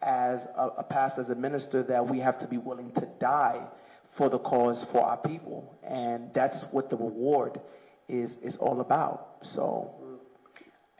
as 0.00 0.46
a, 0.56 0.70
a 0.78 0.82
pastor, 0.82 1.20
as 1.20 1.30
a 1.30 1.34
minister, 1.34 1.82
that 1.82 2.06
we 2.06 2.20
have 2.20 2.38
to 2.38 2.46
be 2.46 2.56
willing 2.58 2.92
to 2.92 3.06
die 3.18 3.60
for 4.12 4.28
the 4.28 4.38
cause 4.38 4.84
for 4.84 5.02
our 5.02 5.16
people, 5.16 5.74
and 5.82 6.32
that's 6.34 6.62
what 6.72 6.90
the 6.90 6.96
Real 6.96 7.10
Word 7.10 7.60
is 8.08 8.38
is 8.42 8.56
all 8.56 8.80
about. 8.80 9.38
So 9.42 9.94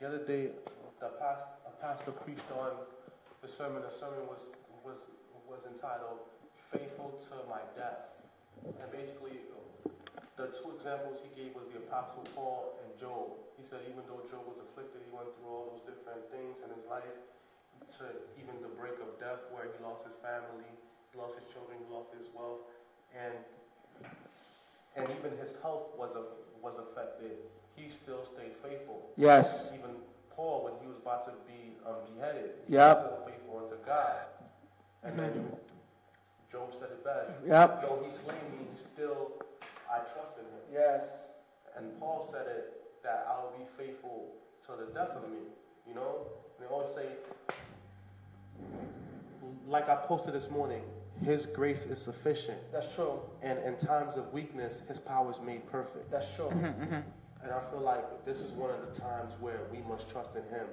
The 0.01 0.07
other 0.07 0.25
day, 0.25 0.51
the 1.01 1.11
past, 1.21 1.43
a 1.67 1.73
pastor 1.83 2.13
preached 2.13 2.49
on 2.57 2.73
the 3.43 3.49
sermon. 3.49 3.83
The 3.83 3.93
sermon 3.99 4.25
was 4.31 4.41
was 4.85 4.99
was 5.49 5.61
entitled 5.67 6.19
"Faithful 6.73 7.19
to 7.29 7.35
My 7.51 7.61
Death," 7.77 8.15
and 8.65 8.89
basically, 8.93 9.43
the 10.39 10.47
two 10.57 10.73
examples 10.79 11.19
he 11.21 11.31
gave 11.37 11.53
was 11.53 11.67
the 11.75 11.83
apostle 11.85 12.25
Paul 12.33 12.79
and 12.81 12.89
Job. 12.97 13.37
He 13.59 13.65
said 13.67 13.85
even 13.91 14.07
though 14.09 14.25
Job 14.31 14.47
was 14.49 14.57
afflicted, 14.71 15.03
he 15.05 15.13
went 15.13 15.29
through 15.37 15.51
all 15.51 15.67
those 15.77 15.85
different 15.85 16.25
things 16.33 16.63
in 16.65 16.73
his 16.73 16.87
life, 16.89 17.13
to 18.01 18.05
even 18.41 18.57
the 18.65 18.73
break 18.81 18.97
of 19.05 19.19
death, 19.21 19.45
where 19.53 19.69
he 19.69 19.77
lost 19.85 20.07
his 20.09 20.17
family, 20.25 20.65
he 21.13 21.15
lost 21.19 21.37
his 21.37 21.45
children, 21.53 21.77
he 21.77 21.89
lost 21.93 22.09
his 22.17 22.25
wealth, 22.33 22.65
and 23.17 23.35
and 24.97 25.07
even 25.19 25.37
his 25.39 25.51
health 25.63 25.89
was 25.97 26.11
a, 26.17 26.23
was 26.63 26.75
affected. 26.79 27.33
He 27.77 27.89
still 27.91 28.25
stayed 28.35 28.53
faithful. 28.63 29.09
yes, 29.17 29.71
Even 29.73 29.97
Paul, 30.35 30.65
when 30.65 30.75
he 30.83 30.87
was 30.89 30.97
about 31.01 31.25
to 31.27 31.33
be 31.47 31.73
um, 31.87 31.95
beheaded, 32.15 32.51
he 32.67 32.75
Yep. 32.75 32.97
was 32.97 33.07
still 33.07 33.25
faithful 33.27 33.59
unto 33.65 33.77
God. 33.87 34.17
And 35.03 35.19
then 35.19 35.33
Job 36.53 36.73
said 36.79 36.91
it 36.91 37.05
best. 37.05 37.31
Yep. 37.47 37.83
Though 37.83 38.03
he 38.05 38.11
slain 38.13 38.45
me, 38.53 38.67
still 38.93 39.33
I 39.89 39.99
trust 40.13 40.37
in 40.39 40.45
him. 40.45 40.63
yes, 40.73 41.31
And 41.77 41.99
Paul 42.01 42.29
said 42.33 42.47
it 42.47 42.75
that 43.03 43.27
I'll 43.31 43.55
be 43.57 43.65
faithful 43.79 44.35
to 44.67 44.73
the 44.77 44.93
death 44.93 45.11
of 45.17 45.23
me. 45.31 45.39
You 45.89 45.95
know? 45.95 46.27
And 46.59 46.67
they 46.69 46.73
always 46.73 46.93
say, 46.95 47.07
like 49.67 49.89
I 49.89 49.95
posted 49.97 50.35
this 50.35 50.51
morning, 50.51 50.83
his 51.25 51.47
grace 51.47 51.85
is 51.85 52.01
sufficient. 52.01 52.59
that's 52.73 52.93
true. 52.95 53.21
And 53.43 53.59
in 53.61 53.77
times 53.77 54.17
of 54.17 54.33
weakness, 54.33 54.81
his 54.89 54.99
power 54.99 55.31
is 55.31 55.37
made 55.45 55.71
perfect. 55.71 56.11
That's 56.11 56.35
true. 56.35 56.47
Mm-hmm, 56.47 56.83
mm-hmm. 56.83 57.01
And 57.43 57.53
I 57.53 57.61
feel 57.71 57.81
like 57.81 58.25
this 58.25 58.41
is 58.41 58.51
one 58.53 58.71
of 58.71 58.81
the 58.81 59.01
times 59.01 59.33
where 59.41 59.61
we 59.73 59.79
must 59.89 60.11
trust 60.11 60.31
in 60.37 60.43
Him. 60.55 60.67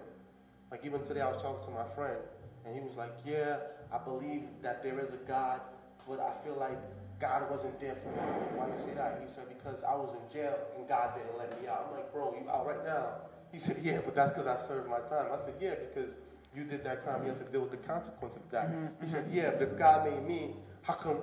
Like 0.72 0.86
even 0.86 1.02
today, 1.04 1.22
I 1.22 1.32
was 1.32 1.42
talking 1.42 1.66
to 1.68 1.72
my 1.72 1.88
friend, 1.96 2.18
and 2.66 2.76
he 2.76 2.82
was 2.82 2.98
like, 2.98 3.12
"Yeah, 3.26 3.58
I 3.92 3.98
believe 3.98 4.44
that 4.62 4.84
there 4.84 5.00
is 5.00 5.14
a 5.14 5.22
God, 5.28 5.62
but 6.08 6.20
I 6.20 6.32
feel 6.44 6.58
like 6.60 6.78
God 7.22 7.50
wasn't 7.50 7.80
there 7.80 7.96
for 7.96 8.10
me." 8.12 8.18
Like, 8.20 8.58
Why 8.58 8.66
do 8.68 8.72
you 8.74 8.84
say 8.86 8.94
that? 8.96 9.24
He 9.26 9.34
said, 9.34 9.48
"Because 9.48 9.82
I 9.84 9.96
was 9.96 10.12
in 10.12 10.34
jail 10.34 10.58
and 10.78 10.88
God 10.88 11.16
didn't 11.16 11.38
let 11.38 11.56
me 11.62 11.70
out." 11.70 11.88
I'm 11.88 11.96
like, 11.96 12.12
"Bro, 12.12 12.36
you 12.36 12.50
out 12.50 12.68
right 12.68 12.84
now?" 12.84 13.16
He 13.54 13.60
said, 13.60 13.80
"Yeah, 13.82 14.00
but 14.04 14.14
that's 14.14 14.34
because 14.34 14.48
I 14.48 14.60
served 14.68 14.90
my 14.90 15.00
time." 15.08 15.32
I 15.32 15.38
said, 15.40 15.56
"Yeah, 15.62 15.76
because 15.76 16.12
you 16.56 16.64
did 16.64 16.84
that 16.84 17.04
crime. 17.04 17.24
You 17.24 17.30
have 17.30 17.46
to 17.46 17.52
deal 17.52 17.62
with 17.62 17.72
the 17.72 17.78
consequences 17.78 18.42
of 18.44 18.52
that." 18.52 18.70
He 19.02 19.08
said, 19.08 19.30
"Yeah, 19.32 19.52
but 19.52 19.62
if 19.62 19.78
God 19.78 20.06
made 20.10 20.28
me, 20.28 20.56
how 20.82 20.94
come 20.94 21.22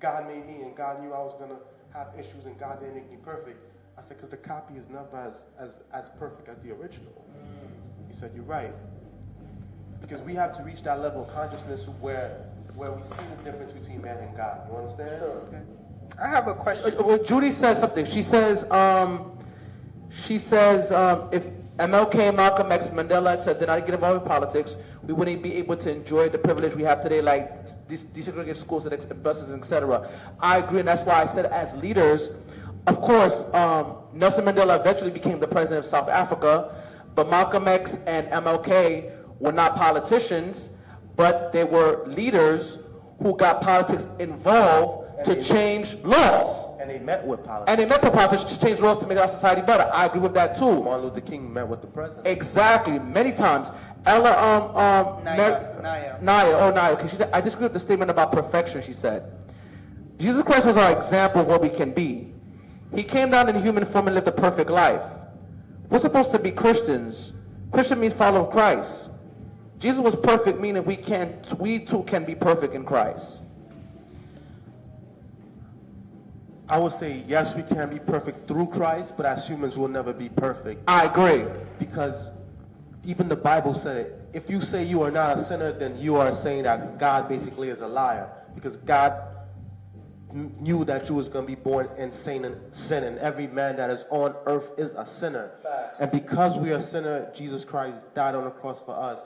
God 0.00 0.26
made 0.26 0.46
me 0.46 0.62
and 0.62 0.74
God 0.76 1.02
knew 1.02 1.12
I 1.12 1.20
was 1.20 1.34
gonna 1.38 1.58
have 1.92 2.08
issues 2.18 2.44
and 2.46 2.58
God 2.58 2.80
didn't 2.80 2.94
make 2.94 3.10
me 3.10 3.18
perfect?" 3.24 3.58
I 3.98 4.02
said, 4.02 4.16
"Because 4.16 4.30
the 4.30 4.36
copy 4.36 4.74
is 4.74 4.88
never 4.88 5.16
as, 5.16 5.42
as, 5.58 5.74
as 5.92 6.08
perfect 6.18 6.48
as 6.48 6.58
the 6.58 6.70
original." 6.72 7.12
He 8.08 8.14
said, 8.14 8.32
"You're 8.34 8.44
right." 8.44 8.74
Because 10.00 10.20
we 10.22 10.34
have 10.34 10.56
to 10.56 10.62
reach 10.62 10.82
that 10.84 11.00
level 11.00 11.22
of 11.24 11.34
consciousness 11.34 11.86
where 12.00 12.46
where 12.74 12.92
we 12.92 13.02
see 13.02 13.24
the 13.36 13.50
difference 13.50 13.72
between 13.72 14.00
man 14.00 14.16
and 14.18 14.36
God. 14.36 14.60
You 14.70 14.76
understand? 14.76 15.22
Okay. 15.22 15.60
I 16.18 16.28
have 16.28 16.48
a 16.48 16.54
question. 16.54 16.94
Well, 16.98 17.22
Judy 17.22 17.50
says 17.50 17.78
something. 17.78 18.06
She 18.06 18.22
says, 18.22 18.70
um, 18.70 19.38
she 20.10 20.38
says, 20.38 20.90
um, 20.90 21.28
if 21.32 21.44
MLK, 21.80 22.34
Malcolm 22.36 22.70
X, 22.70 22.88
Mandela 22.88 23.42
said 23.42 23.58
did 23.58 23.68
not 23.68 23.86
get 23.86 23.94
involved 23.94 24.22
in 24.22 24.28
politics, 24.28 24.76
we 25.02 25.14
wouldn't 25.14 25.42
be 25.42 25.54
able 25.54 25.76
to 25.78 25.90
enjoy 25.90 26.28
the 26.28 26.36
privilege 26.36 26.74
we 26.74 26.82
have 26.82 27.02
today, 27.02 27.22
like 27.22 27.66
desegregated 27.88 28.56
schools 28.58 28.84
and 28.84 28.92
ex- 28.92 29.06
buses, 29.06 29.50
etc. 29.50 30.10
I 30.40 30.58
agree, 30.58 30.80
and 30.80 30.88
that's 30.88 31.02
why 31.06 31.22
I 31.22 31.26
said, 31.26 31.46
as 31.46 31.74
leaders, 31.82 32.32
of 32.86 33.00
course, 33.00 33.42
um, 33.54 33.96
Nelson 34.12 34.44
Mandela 34.44 34.78
eventually 34.78 35.10
became 35.10 35.40
the 35.40 35.48
president 35.48 35.84
of 35.84 35.90
South 35.90 36.10
Africa, 36.10 36.74
but 37.14 37.30
Malcolm 37.30 37.66
X 37.66 37.96
and 38.06 38.26
MLK 38.28 39.12
were 39.38 39.52
not 39.52 39.74
politicians, 39.74 40.68
but 41.16 41.50
they 41.50 41.64
were 41.64 42.06
leaders 42.06 42.78
who 43.22 43.34
got 43.36 43.62
politics 43.62 44.06
involved 44.18 45.24
to 45.24 45.42
change 45.42 45.96
laws. 46.04 46.69
And 46.80 46.88
they 46.88 46.98
met 46.98 47.26
with 47.26 47.44
politics. 47.44 47.70
And 47.70 47.80
they 47.80 47.84
met 47.84 48.00
the 48.00 48.10
politicians 48.10 48.52
to 48.52 48.58
change 48.58 48.80
laws 48.80 48.98
to 48.98 49.06
make 49.06 49.18
our 49.18 49.28
society 49.28 49.60
better. 49.60 49.90
I 49.92 50.06
agree 50.06 50.20
with 50.20 50.32
that 50.34 50.56
too. 50.56 50.82
Martin 50.82 51.06
Luther 51.06 51.20
King 51.20 51.52
met 51.52 51.68
with 51.68 51.82
the 51.82 51.86
president. 51.86 52.26
Exactly, 52.26 52.98
many 52.98 53.32
times. 53.32 53.68
Ella, 54.06 54.32
um, 54.32 54.76
um, 54.76 55.24
Naya, 55.24 55.36
Mer- 55.36 55.80
Naya. 55.82 56.18
Naya, 56.22 56.56
oh 56.56 56.70
Naya, 56.70 56.92
okay, 56.94 57.08
she 57.08 57.16
said, 57.16 57.28
I 57.34 57.42
disagree 57.42 57.64
with 57.64 57.74
the 57.74 57.78
statement 57.78 58.10
about 58.10 58.32
perfection, 58.32 58.82
she 58.82 58.94
said. 58.94 59.30
Jesus 60.18 60.42
Christ 60.42 60.64
was 60.64 60.78
our 60.78 60.96
example 60.96 61.42
of 61.42 61.48
what 61.48 61.60
we 61.60 61.68
can 61.68 61.92
be. 61.92 62.32
He 62.94 63.02
came 63.02 63.30
down 63.30 63.48
in 63.50 63.62
human 63.62 63.84
form 63.84 64.06
and 64.08 64.14
lived 64.14 64.28
a 64.28 64.32
perfect 64.32 64.70
life. 64.70 65.02
We're 65.90 65.98
supposed 65.98 66.30
to 66.30 66.38
be 66.38 66.50
Christians. 66.50 67.34
Christian 67.72 68.00
means 68.00 68.14
follow 68.14 68.44
Christ. 68.44 69.10
Jesus 69.78 70.00
was 70.00 70.16
perfect, 70.16 70.60
meaning 70.60 70.84
we 70.84 70.96
can, 70.96 71.42
we 71.58 71.78
too 71.78 72.02
can 72.04 72.24
be 72.24 72.34
perfect 72.34 72.74
in 72.74 72.84
Christ. 72.84 73.39
I 76.70 76.78
would 76.78 76.92
say 76.92 77.24
yes, 77.26 77.54
we 77.54 77.62
can 77.62 77.90
be 77.90 77.98
perfect 77.98 78.46
through 78.46 78.68
Christ, 78.68 79.14
but 79.16 79.26
as 79.26 79.46
humans, 79.46 79.76
we'll 79.76 79.88
never 79.88 80.12
be 80.12 80.28
perfect 80.28 80.82
I 80.88 81.04
agree. 81.04 81.44
because 81.80 82.30
even 83.04 83.28
the 83.28 83.36
Bible 83.36 83.74
said 83.74 83.96
it. 83.96 84.16
If 84.32 84.48
you 84.48 84.60
say 84.60 84.84
you 84.84 85.02
are 85.02 85.10
not 85.10 85.36
a 85.36 85.44
sinner, 85.44 85.72
then 85.72 85.98
you 85.98 86.16
are 86.16 86.34
saying 86.36 86.62
that 86.64 86.98
God 86.98 87.28
basically 87.28 87.68
is 87.70 87.80
a 87.80 87.88
liar 87.88 88.28
because 88.54 88.76
God 88.76 89.14
kn- 90.30 90.54
knew 90.60 90.84
that 90.84 91.08
you 91.08 91.16
was 91.16 91.28
going 91.28 91.44
to 91.44 91.48
be 91.56 91.60
born 91.60 91.88
in 91.98 92.12
sin 92.12 92.44
and 92.44 92.56
sin, 92.72 93.02
and 93.02 93.18
every 93.18 93.48
man 93.48 93.74
that 93.76 93.90
is 93.90 94.04
on 94.10 94.36
earth 94.46 94.70
is 94.78 94.92
a 94.92 95.04
sinner. 95.04 95.50
Facts. 95.64 96.00
And 96.00 96.12
because 96.12 96.56
we 96.56 96.70
are 96.72 96.80
sinner, 96.80 97.32
Jesus 97.34 97.64
Christ 97.64 97.96
died 98.14 98.36
on 98.36 98.44
the 98.44 98.50
cross 98.50 98.80
for 98.86 98.94
us. 98.96 99.18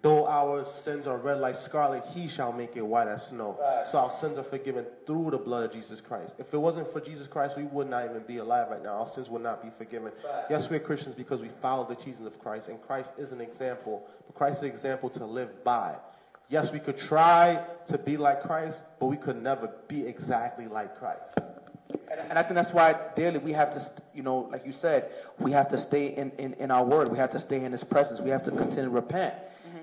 Though 0.00 0.28
our 0.28 0.64
sins 0.84 1.08
are 1.08 1.18
red 1.18 1.40
like 1.40 1.56
scarlet, 1.56 2.04
he 2.14 2.28
shall 2.28 2.52
make 2.52 2.76
it 2.76 2.86
white 2.86 3.08
as 3.08 3.26
snow. 3.26 3.58
Facts. 3.58 3.90
So 3.90 3.98
our 3.98 4.12
sins 4.12 4.38
are 4.38 4.44
forgiven 4.44 4.86
through 5.06 5.32
the 5.32 5.38
blood 5.38 5.64
of 5.64 5.72
Jesus 5.72 6.00
Christ. 6.00 6.34
If 6.38 6.54
it 6.54 6.58
wasn't 6.58 6.92
for 6.92 7.00
Jesus 7.00 7.26
Christ, 7.26 7.56
we 7.56 7.64
would 7.64 7.90
not 7.90 8.04
even 8.04 8.22
be 8.22 8.38
alive 8.38 8.68
right 8.70 8.82
now. 8.82 9.00
Our 9.00 9.08
sins 9.08 9.28
would 9.28 9.42
not 9.42 9.60
be 9.60 9.70
forgiven. 9.76 10.12
Facts. 10.22 10.46
Yes, 10.50 10.70
we're 10.70 10.78
Christians 10.78 11.16
because 11.16 11.40
we 11.40 11.48
follow 11.60 11.84
the 11.84 11.96
teachings 11.96 12.26
of 12.26 12.38
Christ, 12.38 12.68
and 12.68 12.80
Christ 12.80 13.10
is 13.18 13.32
an 13.32 13.40
example. 13.40 14.06
But 14.26 14.36
Christ 14.36 14.58
is 14.58 14.62
an 14.64 14.70
example 14.70 15.10
to 15.10 15.24
live 15.24 15.64
by. 15.64 15.96
Yes, 16.48 16.72
we 16.72 16.78
could 16.78 16.96
try 16.96 17.62
to 17.88 17.98
be 17.98 18.16
like 18.16 18.42
Christ, 18.42 18.78
but 19.00 19.06
we 19.06 19.16
could 19.16 19.42
never 19.42 19.70
be 19.88 20.06
exactly 20.06 20.68
like 20.68 20.96
Christ. 20.98 21.38
And, 22.10 22.20
and 22.30 22.38
I 22.38 22.42
think 22.42 22.54
that's 22.54 22.72
why 22.72 22.94
daily 23.16 23.38
we 23.38 23.52
have 23.52 23.74
to, 23.74 24.02
you 24.14 24.22
know, 24.22 24.48
like 24.50 24.64
you 24.64 24.72
said, 24.72 25.10
we 25.38 25.52
have 25.52 25.68
to 25.70 25.78
stay 25.78 26.14
in, 26.16 26.30
in, 26.38 26.54
in 26.54 26.70
our 26.70 26.84
word. 26.84 27.10
We 27.10 27.18
have 27.18 27.30
to 27.30 27.38
stay 27.38 27.64
in 27.64 27.72
his 27.72 27.84
presence. 27.84 28.20
We 28.20 28.30
have 28.30 28.44
to 28.44 28.50
continue 28.50 28.84
to 28.84 28.90
repent. 28.90 29.34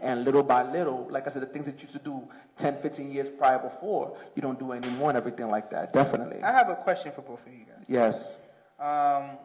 And 0.01 0.23
little 0.23 0.43
by 0.43 0.63
little, 0.63 1.07
like 1.09 1.27
I 1.27 1.31
said, 1.31 1.41
the 1.41 1.47
things 1.47 1.65
that 1.65 1.75
you 1.75 1.81
used 1.81 1.93
to 1.93 1.99
do 1.99 2.21
10, 2.57 2.81
15 2.81 3.11
years 3.11 3.29
prior 3.29 3.59
before, 3.59 4.17
you 4.35 4.41
don't 4.41 4.57
do 4.59 4.71
anymore 4.71 5.09
and 5.09 5.17
everything 5.17 5.49
like 5.49 5.69
that. 5.71 5.93
Definitely. 5.93 6.41
I 6.43 6.51
have 6.51 6.69
a 6.69 6.75
question 6.75 7.11
for 7.13 7.21
both 7.21 7.45
of 7.45 7.53
you 7.53 7.65
guys. 7.65 7.85
Yes. 7.87 8.35
Um, 8.79 9.37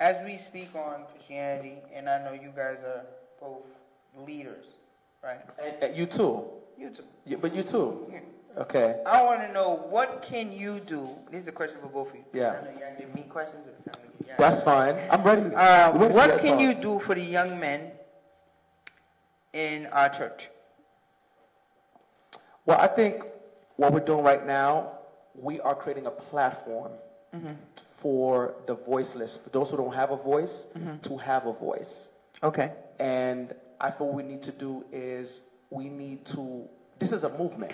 as 0.00 0.24
we 0.24 0.38
speak 0.38 0.70
on 0.74 1.04
Christianity, 1.12 1.76
and 1.94 2.08
I 2.08 2.22
know 2.24 2.32
you 2.32 2.52
guys 2.54 2.78
are 2.84 3.04
both 3.40 3.62
leaders, 4.26 4.64
right? 5.22 5.40
And, 5.62 5.82
and 5.82 5.96
you 5.96 6.06
too. 6.06 6.44
You 6.78 6.90
too. 6.90 7.02
Yeah, 7.26 7.38
but 7.40 7.54
you 7.54 7.62
too. 7.62 8.06
Yeah. 8.12 8.20
Okay. 8.58 9.00
I 9.06 9.22
want 9.22 9.40
to 9.42 9.52
know 9.52 9.86
what 9.88 10.22
can 10.22 10.52
you 10.52 10.80
do? 10.80 11.08
This 11.30 11.42
is 11.42 11.48
a 11.48 11.52
question 11.52 11.76
for 11.80 11.88
both 11.88 12.08
of 12.10 12.16
you. 12.16 12.24
Yeah. 12.32 12.56
I 12.60 12.64
know 12.64 12.70
y'all 12.80 12.98
give 12.98 13.14
me 13.14 13.22
questions. 13.28 13.66
It 13.66 13.74
sounds 13.84 13.98
like 14.18 14.28
y'all- 14.28 14.36
That's 14.38 14.62
fine. 14.62 14.96
I'm 15.10 15.22
ready. 15.22 15.54
Uh, 15.54 15.90
I'm 15.92 15.98
ready 15.98 16.08
for 16.08 16.14
what 16.14 16.40
can 16.40 16.58
you 16.58 16.74
do 16.74 16.98
for 17.00 17.14
the 17.14 17.22
young 17.22 17.58
men 17.60 17.92
in 19.58 19.86
our 19.86 20.08
church? 20.08 20.48
Well, 22.64 22.78
I 22.80 22.86
think 22.86 23.24
what 23.76 23.92
we're 23.92 24.08
doing 24.12 24.24
right 24.24 24.46
now, 24.46 24.92
we 25.34 25.60
are 25.60 25.74
creating 25.74 26.06
a 26.06 26.10
platform 26.10 26.92
mm-hmm. 27.34 27.52
for 27.96 28.54
the 28.66 28.74
voiceless, 28.74 29.36
for 29.36 29.50
those 29.50 29.70
who 29.70 29.76
don't 29.76 29.94
have 29.94 30.10
a 30.12 30.16
voice, 30.16 30.64
mm-hmm. 30.76 30.98
to 30.98 31.16
have 31.16 31.46
a 31.46 31.52
voice. 31.52 32.08
Okay. 32.42 32.72
And 33.00 33.54
I 33.80 33.90
feel 33.90 34.06
what 34.08 34.16
we 34.16 34.22
need 34.22 34.42
to 34.44 34.52
do 34.52 34.84
is 34.92 35.40
we 35.70 35.88
need 35.88 36.24
to, 36.26 36.68
this 36.98 37.12
is 37.12 37.24
a 37.24 37.30
movement. 37.36 37.72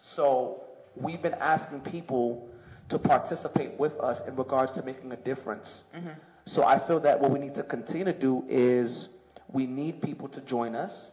So 0.00 0.64
we've 0.96 1.22
been 1.22 1.34
asking 1.34 1.80
people 1.80 2.48
to 2.88 2.98
participate 2.98 3.78
with 3.78 4.00
us 4.00 4.26
in 4.26 4.34
regards 4.34 4.72
to 4.72 4.82
making 4.82 5.12
a 5.12 5.16
difference. 5.16 5.84
Mm-hmm. 5.94 6.08
So 6.46 6.64
I 6.64 6.78
feel 6.78 6.98
that 7.00 7.20
what 7.20 7.30
we 7.30 7.38
need 7.38 7.54
to 7.56 7.62
continue 7.62 8.06
to 8.06 8.12
do 8.12 8.44
is 8.48 9.08
we 9.52 9.66
need 9.66 10.02
people 10.02 10.28
to 10.28 10.40
join 10.42 10.74
us 10.74 11.10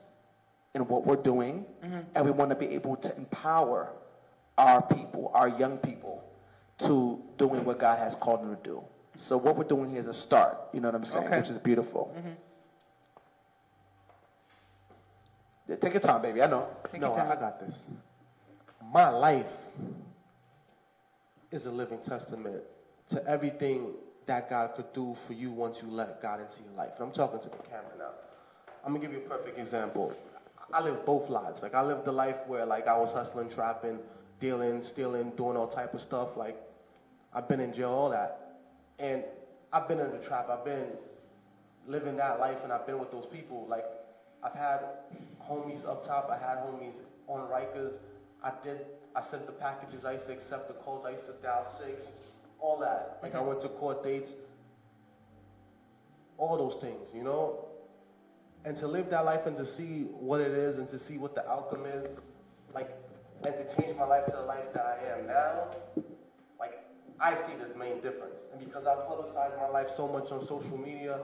in 0.74 0.88
what 0.88 1.06
we're 1.06 1.16
doing, 1.16 1.66
mm-hmm. 1.84 2.00
and 2.14 2.26
we 2.26 2.32
want 2.32 2.50
to 2.50 2.56
be 2.56 2.68
able 2.68 2.98
to 2.98 3.16
empower 3.16 3.94
our 4.58 4.82
people, 4.82 5.32
our 5.34 5.48
young 5.48 5.78
people, 5.78 6.24
to 6.80 7.22
doing 7.38 7.64
what 7.64 7.80
God 7.80 7.98
has 8.00 8.16
called 8.16 8.42
them 8.42 8.56
to 8.56 8.62
do. 8.62 8.84
So 9.18 9.38
what 9.38 9.56
we're 9.56 9.64
doing 9.64 9.90
here 9.90 10.00
is 10.00 10.08
a 10.08 10.14
start, 10.14 10.58
you 10.74 10.82
know 10.82 10.90
what 10.90 10.96
I'm 10.96 11.06
saying, 11.06 11.28
Okay. 11.28 11.40
which 11.40 11.50
is 11.50 11.58
beautiful. 11.58 12.14
Mm-hmm. 12.18 12.30
Yeah, 15.70 15.76
take 15.78 15.94
your 15.94 16.02
time, 16.02 16.22
baby. 16.22 16.42
I 16.42 16.48
know. 16.48 16.68
Take 16.92 17.02
no, 17.02 17.08
your 17.08 17.18
time. 17.18 17.32
I 17.32 17.36
got 17.36 17.60
this. 17.60 17.76
My 18.94 19.10
life 19.10 19.52
is 21.52 21.66
a 21.66 21.72
living 21.72 22.00
testament 22.00 22.62
to 23.10 23.26
everything 23.28 23.94
that 24.26 24.50
God 24.50 24.76
could 24.76 24.92
do 24.94 25.16
for 25.26 25.34
you 25.34 25.52
once 25.52 25.82
you 25.82 25.90
let 25.90 26.22
God 26.22 26.42
into 26.42 26.64
your 26.64 26.74
life. 26.74 26.92
And 26.98 27.08
I'm 27.08 27.12
talking 27.12 27.40
to 27.40 27.50
the 27.50 27.64
camera 27.64 27.92
now. 27.98 28.12
I'm 28.86 28.94
gonna 28.94 29.00
give 29.00 29.12
you 29.12 29.20
a 29.20 29.30
perfect 29.30 29.58
example. 29.58 30.14
I 30.74 30.82
live 30.82 31.06
both 31.06 31.30
lives. 31.30 31.62
Like 31.62 31.74
I 31.74 31.82
lived 31.82 32.06
the 32.06 32.12
life 32.12 32.38
where 32.48 32.66
like 32.66 32.88
I 32.88 32.98
was 32.98 33.12
hustling, 33.12 33.50
trapping, 33.50 34.00
dealing, 34.40 34.84
stealing, 34.84 35.32
doing 35.32 35.58
all 35.58 35.68
type 35.68 35.94
of 35.94 36.02
stuff. 36.02 36.38
Like 36.38 36.58
I've 37.34 37.48
been 37.48 37.60
in 37.60 37.74
jail, 37.74 37.90
all 37.90 38.10
that. 38.10 38.60
And 39.00 39.24
I've 39.74 39.88
been 39.88 40.00
in 40.00 40.12
the 40.12 40.20
trap. 40.20 40.50
I've 40.50 40.66
been 40.66 40.88
living 41.88 42.16
that 42.18 42.40
life 42.40 42.58
and 42.64 42.72
I've 42.72 42.86
been 42.86 43.00
with 43.00 43.12
those 43.12 43.26
people. 43.32 43.66
Like 43.70 43.86
I've 44.44 44.54
had 44.54 44.82
homies 45.50 45.88
up 45.88 46.06
top, 46.06 46.30
I 46.30 46.38
had 46.38 46.60
homies 46.60 46.96
on 47.28 47.42
Rikers. 47.50 47.94
I 48.44 48.52
did 48.64 48.80
I 49.16 49.24
sent 49.24 49.46
the 49.46 49.54
packages, 49.54 50.04
I 50.04 50.14
used 50.14 50.26
to 50.28 50.34
accept 50.34 50.68
the 50.68 50.74
calls, 50.74 51.06
I 51.06 51.12
used 51.12 51.26
to 51.28 51.34
dial 51.42 51.66
six, 51.80 52.02
all 52.60 52.78
that. 52.80 53.20
Like 53.24 53.34
I 53.34 53.38
mm-hmm. 53.38 53.48
went 53.48 53.62
to 53.62 53.70
court 53.70 54.04
dates, 54.04 54.32
all 56.38 56.58
those 56.58 56.82
things, 56.82 57.00
you 57.14 57.24
know? 57.24 57.66
And 58.66 58.76
to 58.78 58.88
live 58.88 59.10
that 59.12 59.26
life 59.26 59.46
and 59.46 59.56
to 59.58 59.66
see 59.66 60.08
what 60.20 60.42
it 60.42 60.52
is 60.52 60.78
and 60.78 60.90
to 60.90 60.98
see 60.98 61.18
what 61.18 61.36
the 61.36 61.48
outcome 61.48 61.86
is, 61.86 62.10
like 62.74 62.90
and 63.44 63.54
to 63.54 63.82
change 63.82 63.96
my 63.98 64.06
life 64.06 64.26
to 64.26 64.32
the 64.32 64.42
life 64.42 64.74
that 64.74 65.00
I 65.00 65.20
am 65.20 65.28
now, 65.28 65.68
like 66.60 66.84
I 67.20 67.36
see 67.36 67.54
the 67.54 67.78
main 67.78 68.02
difference. 68.02 68.34
And 68.52 68.60
because 68.60 68.88
I 68.88 68.96
publicize 68.96 69.56
my 69.58 69.70
life 69.70 69.90
so 69.96 70.08
much 70.08 70.32
on 70.32 70.42
social 70.48 70.78
media 70.78 71.20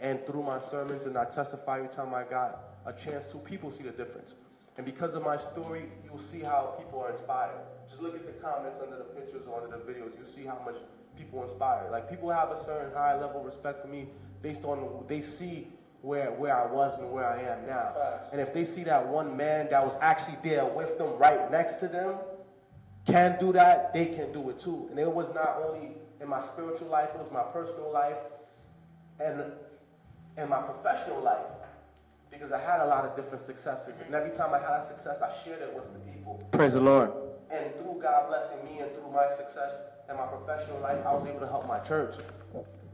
and 0.00 0.24
through 0.26 0.42
my 0.42 0.58
sermons 0.70 1.04
and 1.04 1.16
I 1.16 1.26
testify 1.26 1.78
every 1.78 1.94
time 1.94 2.12
I 2.12 2.24
got 2.24 2.60
a 2.86 2.92
chance 2.92 3.30
to, 3.32 3.38
people 3.38 3.70
see 3.70 3.84
the 3.84 3.92
difference. 3.92 4.34
And 4.76 4.84
because 4.84 5.14
of 5.14 5.22
my 5.22 5.36
story, 5.36 5.84
you'll 6.04 6.22
see 6.32 6.40
how 6.40 6.74
people 6.78 7.00
are 7.00 7.12
inspired. 7.12 7.60
Just 7.88 8.02
look 8.02 8.16
at 8.16 8.26
the 8.26 8.32
comments 8.40 8.78
under 8.82 8.96
the 8.96 9.04
pictures 9.04 9.42
or 9.46 9.62
under 9.62 9.76
the 9.76 9.84
videos. 9.84 10.10
You'll 10.18 10.34
see 10.34 10.44
how 10.44 10.60
much 10.64 10.76
people 11.16 11.40
are 11.40 11.44
inspired. 11.44 11.92
Like 11.92 12.08
people 12.10 12.30
have 12.30 12.50
a 12.50 12.64
certain 12.64 12.92
high 12.94 13.20
level 13.20 13.40
of 13.40 13.46
respect 13.46 13.82
for 13.82 13.88
me 13.88 14.08
based 14.42 14.64
on 14.64 15.04
they 15.06 15.20
see 15.20 15.68
where 16.02 16.30
where 16.32 16.56
I 16.56 16.66
was 16.72 16.98
and 16.98 17.10
where 17.10 17.26
I 17.26 17.42
am 17.42 17.66
now. 17.66 17.92
And 18.32 18.40
if 18.40 18.54
they 18.54 18.64
see 18.64 18.84
that 18.84 19.06
one 19.06 19.36
man 19.36 19.68
that 19.70 19.84
was 19.84 19.96
actually 20.00 20.38
there 20.42 20.64
with 20.64 20.98
them 20.98 21.16
right 21.18 21.50
next 21.50 21.80
to 21.80 21.88
them, 21.88 22.16
can 23.06 23.38
do 23.40 23.52
that, 23.52 23.92
they 23.92 24.06
can 24.06 24.32
do 24.32 24.50
it 24.50 24.60
too. 24.60 24.88
And 24.90 24.98
it 24.98 25.10
was 25.10 25.26
not 25.34 25.62
only 25.64 25.92
in 26.20 26.28
my 26.28 26.42
spiritual 26.46 26.88
life, 26.88 27.10
it 27.14 27.18
was 27.20 27.30
my 27.32 27.42
personal 27.42 27.92
life 27.92 28.18
and 29.18 29.42
and 30.36 30.48
my 30.48 30.62
professional 30.62 31.20
life. 31.20 31.46
Because 32.30 32.52
I 32.52 32.60
had 32.60 32.80
a 32.80 32.86
lot 32.86 33.04
of 33.04 33.16
different 33.16 33.44
successes. 33.44 33.94
And 34.06 34.14
every 34.14 34.30
time 34.30 34.54
I 34.54 34.58
had 34.58 34.82
a 34.82 34.88
success, 34.88 35.20
I 35.20 35.32
shared 35.44 35.60
it 35.62 35.74
with 35.74 35.92
the 35.92 35.98
people. 35.98 36.48
Praise 36.52 36.74
the 36.74 36.80
Lord. 36.80 37.10
And 37.50 37.74
through 37.74 38.00
God 38.00 38.28
blessing 38.28 38.64
me 38.64 38.78
and 38.78 38.90
through 38.92 39.10
my 39.12 39.26
success 39.36 39.74
and 40.08 40.16
my 40.16 40.26
professional 40.26 40.80
life, 40.80 41.04
I 41.04 41.12
was 41.12 41.26
able 41.28 41.40
to 41.40 41.48
help 41.48 41.66
my 41.66 41.80
church. 41.80 42.14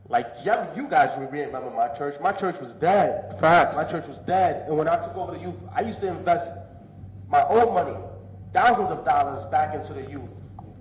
Like, 0.09 0.29
yeah, 0.45 0.67
you 0.77 0.87
guys 0.87 1.11
remember 1.19 1.71
my 1.71 1.89
church. 1.89 2.21
My 2.21 2.33
church 2.33 2.61
was 2.61 2.73
dead. 2.75 3.37
Facts. 3.41 3.77
My 3.77 3.85
church 3.85 4.07
was 4.07 4.19
dead. 4.19 4.69
And 4.69 4.79
when 4.79 4.89
I 4.89 4.97
took 4.97 5.17
over 5.17 5.33
the 5.33 5.41
youth, 5.41 5.57
I 5.75 5.81
used 5.81 6.01
to 6.01 6.09
invest 6.09 6.57
my 7.29 7.43
own 7.49 7.75
money, 7.75 7.97
thousands 8.53 8.91
of 8.91 9.05
dollars 9.05 9.45
back 9.51 9.75
into 9.75 9.93
the 9.93 10.09
youth. 10.09 10.31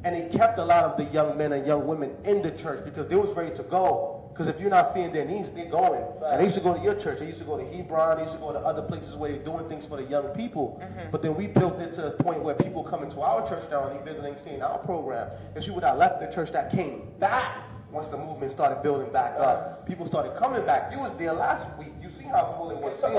And 0.04 0.16
it 0.16 0.32
kept 0.32 0.60
a 0.60 0.64
lot 0.64 0.84
of 0.84 0.98
the 0.98 1.06
young 1.06 1.36
men 1.38 1.54
and 1.54 1.66
young 1.66 1.88
women 1.88 2.16
in 2.24 2.44
the 2.44 2.52
church 2.52 2.86
because 2.86 3.08
they 3.08 3.16
was 3.16 3.36
ready 3.36 3.56
to 3.56 3.64
go. 3.64 4.30
Because 4.32 4.48
if 4.48 4.60
you're 4.60 4.70
not 4.70 4.94
feeding 4.94 5.14
their 5.14 5.26
needs, 5.26 5.50
they're 5.52 5.66
going. 5.66 6.04
And 6.26 6.40
they 6.40 6.44
used 6.44 6.58
to 6.58 6.62
go 6.62 6.76
to 6.76 6.84
your 6.84 6.94
church. 6.94 7.20
They 7.20 7.26
used 7.26 7.40
to 7.40 7.46
go 7.46 7.58
to 7.58 7.66
Hebron. 7.66 8.18
They 8.18 8.24
used 8.24 8.36
to 8.36 8.42
go 8.42 8.52
to 8.52 8.60
other 8.60 8.82
places 8.84 9.16
where 9.16 9.32
they're 9.32 9.42
doing 9.42 9.68
things 9.70 9.86
for 9.88 9.96
the 9.96 10.04
young 10.04 10.28
people. 10.36 10.80
Mm-hmm. 10.84 11.10
But 11.10 11.24
then 11.24 11.36
we 11.36 11.48
built 11.48 11.80
it 11.80 11.94
to 11.94 12.02
the 12.02 12.12
point 12.12 12.44
where 12.44 12.54
people 12.54 12.84
come 12.84 13.02
into 13.02 13.22
our 13.22 13.48
church 13.48 13.64
now 13.72 13.88
and 13.88 13.98
they 13.98 14.12
visiting, 14.12 14.36
seeing 14.44 14.62
our 14.62 14.78
program. 14.80 15.32
And 15.56 15.64
people 15.64 15.82
that 15.82 15.98
left 15.98 16.20
the 16.20 16.28
church 16.28 16.52
that 16.52 16.70
came 16.70 17.10
back 17.18 17.64
once 17.92 18.10
the 18.10 18.18
movement 18.18 18.52
started 18.52 18.82
building 18.84 19.12
back 19.12 19.40
up. 19.40 19.88
People 19.88 20.06
started 20.06 20.36
coming 20.36 20.66
back. 20.66 20.92
You 20.92 21.00
was 21.00 21.12
there 21.18 21.34
last 21.34 21.66
week. 21.78 21.94
You 22.02 22.10
see 22.18 22.26
how 22.26 22.54
full 22.58 22.72
it 22.72 22.78
was. 22.78 23.02
I 23.04 23.10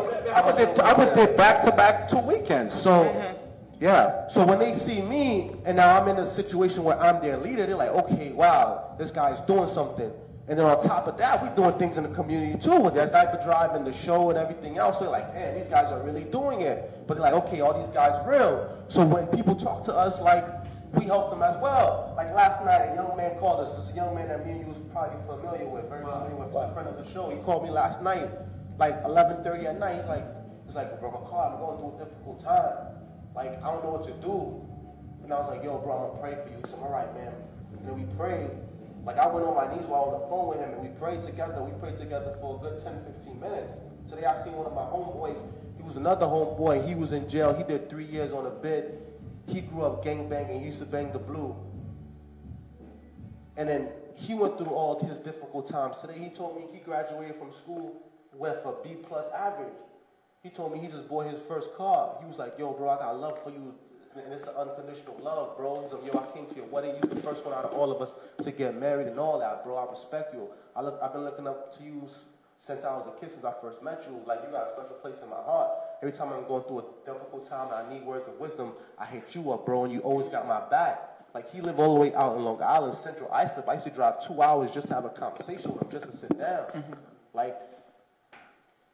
was 0.41 0.57
there, 0.57 0.85
I 0.85 0.93
was 0.93 1.13
there 1.15 1.37
back 1.37 1.63
to 1.63 1.73
back 1.73 2.09
two 2.09 2.19
weekends. 2.19 2.75
So, 2.75 3.05
mm-hmm. 3.05 3.37
Yeah. 3.79 4.29
so 4.29 4.47
when 4.47 4.59
they 4.59 4.75
see 4.75 5.03
me 5.03 5.53
and 5.67 5.77
now 5.77 6.01
I'm 6.01 6.09
in 6.09 6.17
a 6.17 6.31
situation 6.31 6.83
where 6.83 6.99
I'm 6.99 7.21
their 7.21 7.37
leader, 7.37 7.67
they're 7.67 7.77
like, 7.77 7.91
okay, 7.91 8.33
wow, 8.33 8.95
this 8.99 9.11
guy's 9.11 9.41
doing 9.43 9.73
something. 9.73 10.11
And 10.49 10.59
then 10.59 10.65
on 10.65 10.81
top 10.83 11.09
of 11.09 11.19
that, 11.19 11.43
we're 11.43 11.55
doing 11.57 11.77
things 11.79 11.97
in 11.97 12.05
the 12.05 12.15
community 12.15 12.59
too 12.63 12.81
with 12.81 12.95
that 12.95 13.13
diaper 13.13 13.43
drive 13.43 13.75
and 13.75 13.87
the 13.87 13.93
show 13.93 14.31
and 14.31 14.39
everything 14.39 14.79
else. 14.79 15.01
They're 15.01 15.09
like, 15.09 15.33
damn, 15.35 15.59
these 15.59 15.67
guys 15.67 15.91
are 15.93 16.01
really 16.03 16.25
doing 16.25 16.61
it. 16.61 17.07
But 17.07 17.15
they're 17.15 17.31
like, 17.31 17.45
okay, 17.45 17.61
all 17.61 17.79
these 17.81 17.93
guys 17.93 18.13
real. 18.27 18.85
So 18.89 19.05
when 19.05 19.27
people 19.27 19.57
talk 19.57 19.85
to 19.85 19.95
us, 19.95 20.21
like, 20.21 20.45
we 20.97 21.05
help 21.05 21.31
them 21.31 21.43
as 21.43 21.57
well. 21.61 22.15
Like 22.17 22.33
last 22.35 22.65
night, 22.65 22.93
a 22.93 22.95
young 22.95 23.17
man 23.17 23.39
called 23.39 23.61
us. 23.61 23.77
This 23.77 23.85
is 23.87 23.93
a 23.93 23.97
young 23.97 24.15
man 24.15 24.29
that 24.29 24.45
me 24.47 24.53
and 24.53 24.61
you 24.61 24.67
was 24.67 24.81
probably 24.93 25.21
familiar 25.29 25.69
with, 25.69 25.89
very 25.89 26.03
familiar 26.03 26.35
with. 26.35 26.55
A 26.57 26.73
friend 26.73 26.89
of 26.89 26.97
the 26.97 27.13
show. 27.13 27.29
He 27.29 27.37
called 27.45 27.65
me 27.65 27.71
last 27.71 28.03
night, 28.03 28.31
like 28.79 28.97
11:30 29.05 29.67
at 29.67 29.79
night. 29.79 29.97
He's 29.97 30.07
like, 30.07 30.25
he's 30.65 30.75
like, 30.75 30.99
bro, 31.01 31.11
Carl, 31.29 31.53
I'm 31.53 31.59
going 31.61 31.77
through 31.79 32.01
a 32.01 32.05
difficult 32.05 32.43
time. 32.43 32.97
Like, 33.35 33.63
I 33.63 33.71
don't 33.71 33.85
know 33.85 33.93
what 33.93 34.05
to 34.09 34.17
do. 34.25 34.65
And 35.23 35.33
I 35.33 35.41
was 35.41 35.53
like, 35.53 35.63
yo, 35.63 35.77
bro, 35.79 35.93
I'm 35.93 36.03
gonna 36.09 36.21
pray 36.23 36.35
for 36.41 36.49
you. 36.49 36.63
Said, 36.65 36.81
all 36.81 36.89
right, 36.89 37.13
man. 37.13 37.35
And 37.77 37.87
then 37.87 37.95
we 38.01 38.07
prayed. 38.17 38.49
Like, 39.05 39.19
I 39.19 39.27
went 39.29 39.45
on 39.47 39.55
my 39.55 39.69
knees 39.69 39.85
while 39.87 40.09
on 40.09 40.21
the 40.21 40.27
phone 40.27 40.49
with 40.49 40.59
him, 40.59 40.73
and 40.73 40.83
we 40.83 40.89
prayed 40.97 41.23
together. 41.23 41.63
We 41.63 41.77
prayed 41.79 41.99
together 41.99 42.37
for 42.41 42.57
a 42.57 42.59
good 42.59 42.83
10, 42.83 43.05
15 43.21 43.39
minutes. 43.39 43.71
Today, 44.09 44.25
I 44.25 44.43
seen 44.43 44.55
one 44.55 44.67
of 44.67 44.75
my 44.75 44.87
homeboys. 44.89 45.39
He 45.77 45.83
was 45.83 45.97
another 45.97 46.27
homeboy. 46.27 46.89
He 46.89 46.95
was 46.95 47.13
in 47.13 47.29
jail. 47.29 47.55
He 47.55 47.63
did 47.63 47.91
three 47.91 48.07
years 48.07 48.33
on 48.33 48.47
a 48.47 48.51
bid. 48.51 49.06
He 49.47 49.61
grew 49.61 49.83
up 49.83 50.05
gang 50.05 50.29
banging. 50.29 50.63
Used 50.63 50.79
to 50.81 50.87
bang 50.87 51.13
the 51.13 51.19
blue. 51.19 51.55
And 53.57 53.69
then 53.69 53.89
he 54.15 54.35
went 54.35 54.59
through 54.59 54.73
all 54.73 54.99
his 55.07 55.19
difficult 55.19 55.69
times. 55.69 55.97
Today, 56.01 56.19
he 56.19 56.29
told 56.31 56.57
me 56.57 56.67
he 56.73 56.81
graduated 56.81 57.37
from 57.37 57.53
school 57.53 58.03
with 58.35 58.59
a 58.65 58.75
B 58.83 58.97
plus 59.07 59.27
average. 59.33 59.73
He 60.43 60.51
told 60.51 60.73
me 60.73 60.79
he 60.79 60.89
just 60.89 61.09
bought 61.09 61.27
his 61.27 61.41
first 61.49 61.75
car. 61.77 62.17
He 62.21 62.27
was 62.27 62.39
like, 62.39 62.55
yo, 62.59 62.73
bro, 62.73 62.91
I 62.91 62.99
got 62.99 63.19
love 63.19 63.43
for 63.43 63.51
you. 63.51 63.75
And 64.15 64.33
it's 64.33 64.47
an 64.47 64.55
unconditional 64.57 65.19
love, 65.21 65.57
bro. 65.57 65.83
He's 65.83 65.93
like, 65.93 66.13
yo, 66.13 66.19
I 66.19 66.35
came 66.35 66.47
to 66.47 66.55
your 66.55 66.67
wedding. 66.67 66.95
You 66.95 67.09
the 67.09 67.21
first 67.21 67.45
one 67.45 67.53
out 67.53 67.65
of 67.65 67.73
all 67.73 67.93
of 67.93 68.01
us 68.01 68.11
to 68.43 68.51
get 68.51 68.79
married 68.79 69.09
and 69.09 69.19
all 69.19 69.39
that, 69.39 69.65
bro. 69.65 69.77
I 69.77 69.91
respect 69.91 70.33
you. 70.33 70.49
I 70.75 70.83
look, 70.83 70.99
I've 71.03 71.13
been 71.13 71.25
looking 71.25 71.47
up 71.47 71.77
to 71.79 71.85
you 71.85 72.09
since 72.59 72.85
I 72.85 72.93
was 72.97 73.07
a 73.07 73.21
kid, 73.21 73.33
since 73.33 73.45
I 73.45 73.53
first 73.61 73.83
met 73.83 74.05
you. 74.09 74.23
Like, 74.27 74.41
you 74.47 74.51
got 74.51 74.69
a 74.69 74.73
special 74.73 74.97
place 75.03 75.17
in 75.23 75.29
my 75.29 75.37
heart. 75.37 75.71
Every 76.03 76.13
time 76.17 76.33
I'm 76.33 76.47
going 76.47 76.63
through 76.65 76.81
a 76.81 76.85
difficult 77.07 77.49
time 77.49 77.69
and 77.73 77.87
I 77.87 77.93
need 77.93 78.05
words 78.05 78.29
of 78.29 78.39
wisdom, 78.39 78.73
I 78.99 79.07
hit 79.07 79.35
you 79.35 79.51
up, 79.53 79.65
bro, 79.65 79.85
and 79.85 79.93
you 79.93 80.01
always 80.01 80.29
got 80.29 80.47
my 80.47 80.61
back. 80.69 81.01
Like, 81.35 81.51
he 81.53 81.61
lived 81.61 81.79
all 81.79 81.95
the 81.95 82.01
way 82.01 82.15
out 82.15 82.37
in 82.37 82.45
Long 82.45 82.63
Island, 82.63 82.97
Central 82.97 83.31
Islip. 83.33 83.69
I 83.69 83.75
used 83.75 83.87
to 83.87 83.93
drive 83.93 84.27
two 84.27 84.41
hours 84.43 84.71
just 84.71 84.89
to 84.89 84.95
have 84.95 85.05
a 85.05 85.11
conversation 85.11 85.73
with 85.73 85.83
him, 85.83 85.91
just 85.91 86.11
to 86.11 86.17
sit 86.17 86.39
down. 86.39 86.65
Mm-hmm. 86.65 86.93
Like, 87.35 87.57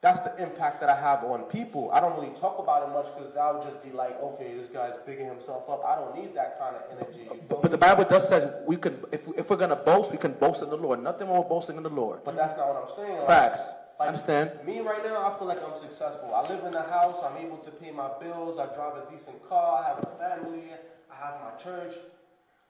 that's 0.01 0.19
the 0.21 0.43
impact 0.43 0.81
that 0.81 0.89
I 0.89 1.01
have 1.01 1.23
on 1.23 1.43
people. 1.45 1.91
I 1.93 2.01
don't 2.01 2.19
really 2.21 2.35
talk 2.41 2.59
about 2.59 2.83
it 2.83 2.93
much 2.93 3.07
because 3.17 3.33
that 3.35 3.55
would 3.55 3.63
just 3.63 3.85
be 3.85 3.91
like, 3.93 4.21
okay, 4.21 4.55
this 4.57 4.69
guy's 4.69 4.95
bigging 5.07 5.27
himself 5.27 5.71
up. 5.71 5.85
I 5.87 5.95
don't 5.95 6.17
need 6.17 6.35
that 6.35 6.59
kind 6.59 6.75
of 6.75 6.83
energy. 6.91 7.29
Feel 7.49 7.61
But 7.63 7.71
the? 7.71 7.79
Bible 7.79 8.05
does 8.05 8.29
says 8.29 8.53
we 8.67 8.77
can, 8.77 8.99
if, 9.13 9.21
if 9.37 9.49
we're 9.49 9.57
gonna 9.57 9.77
boast, 9.77 10.11
we 10.11 10.19
can 10.19 10.33
boast 10.33 10.61
in 10.61 10.71
the 10.71 10.77
Lord. 10.77 11.01
Nothing 11.01 11.29
wrong 11.29 11.39
with 11.39 11.49
boasting 11.49 11.77
in 11.77 11.85
the 11.85 11.91
Lord. 11.91 12.25
But 12.25 12.35
that's 12.35 12.57
not 12.57 12.67
what 12.69 12.89
I'm 12.89 12.97
saying. 12.97 13.19
Like, 13.19 13.27
Facts. 13.29 13.63
Like, 14.03 14.09
Understand? 14.09 14.51
Me 14.67 14.81
right 14.81 15.05
now, 15.05 15.31
I 15.31 15.39
feel 15.39 15.47
like 15.47 15.63
I'm 15.63 15.81
successful. 15.81 16.35
I 16.35 16.43
live 16.49 16.65
in 16.65 16.75
a 16.75 16.83
house. 16.83 17.23
I'm 17.23 17.37
able 17.37 17.59
to 17.59 17.71
pay 17.71 17.93
my 17.93 18.11
bills. 18.19 18.59
I 18.59 18.67
drive 18.75 18.97
a 18.97 19.07
decent 19.09 19.49
car. 19.49 19.79
I 19.79 19.89
have 19.91 19.99
a 20.03 20.11
family. 20.19 20.65
I 21.09 21.15
have 21.25 21.37
my 21.41 21.53
church. 21.63 21.95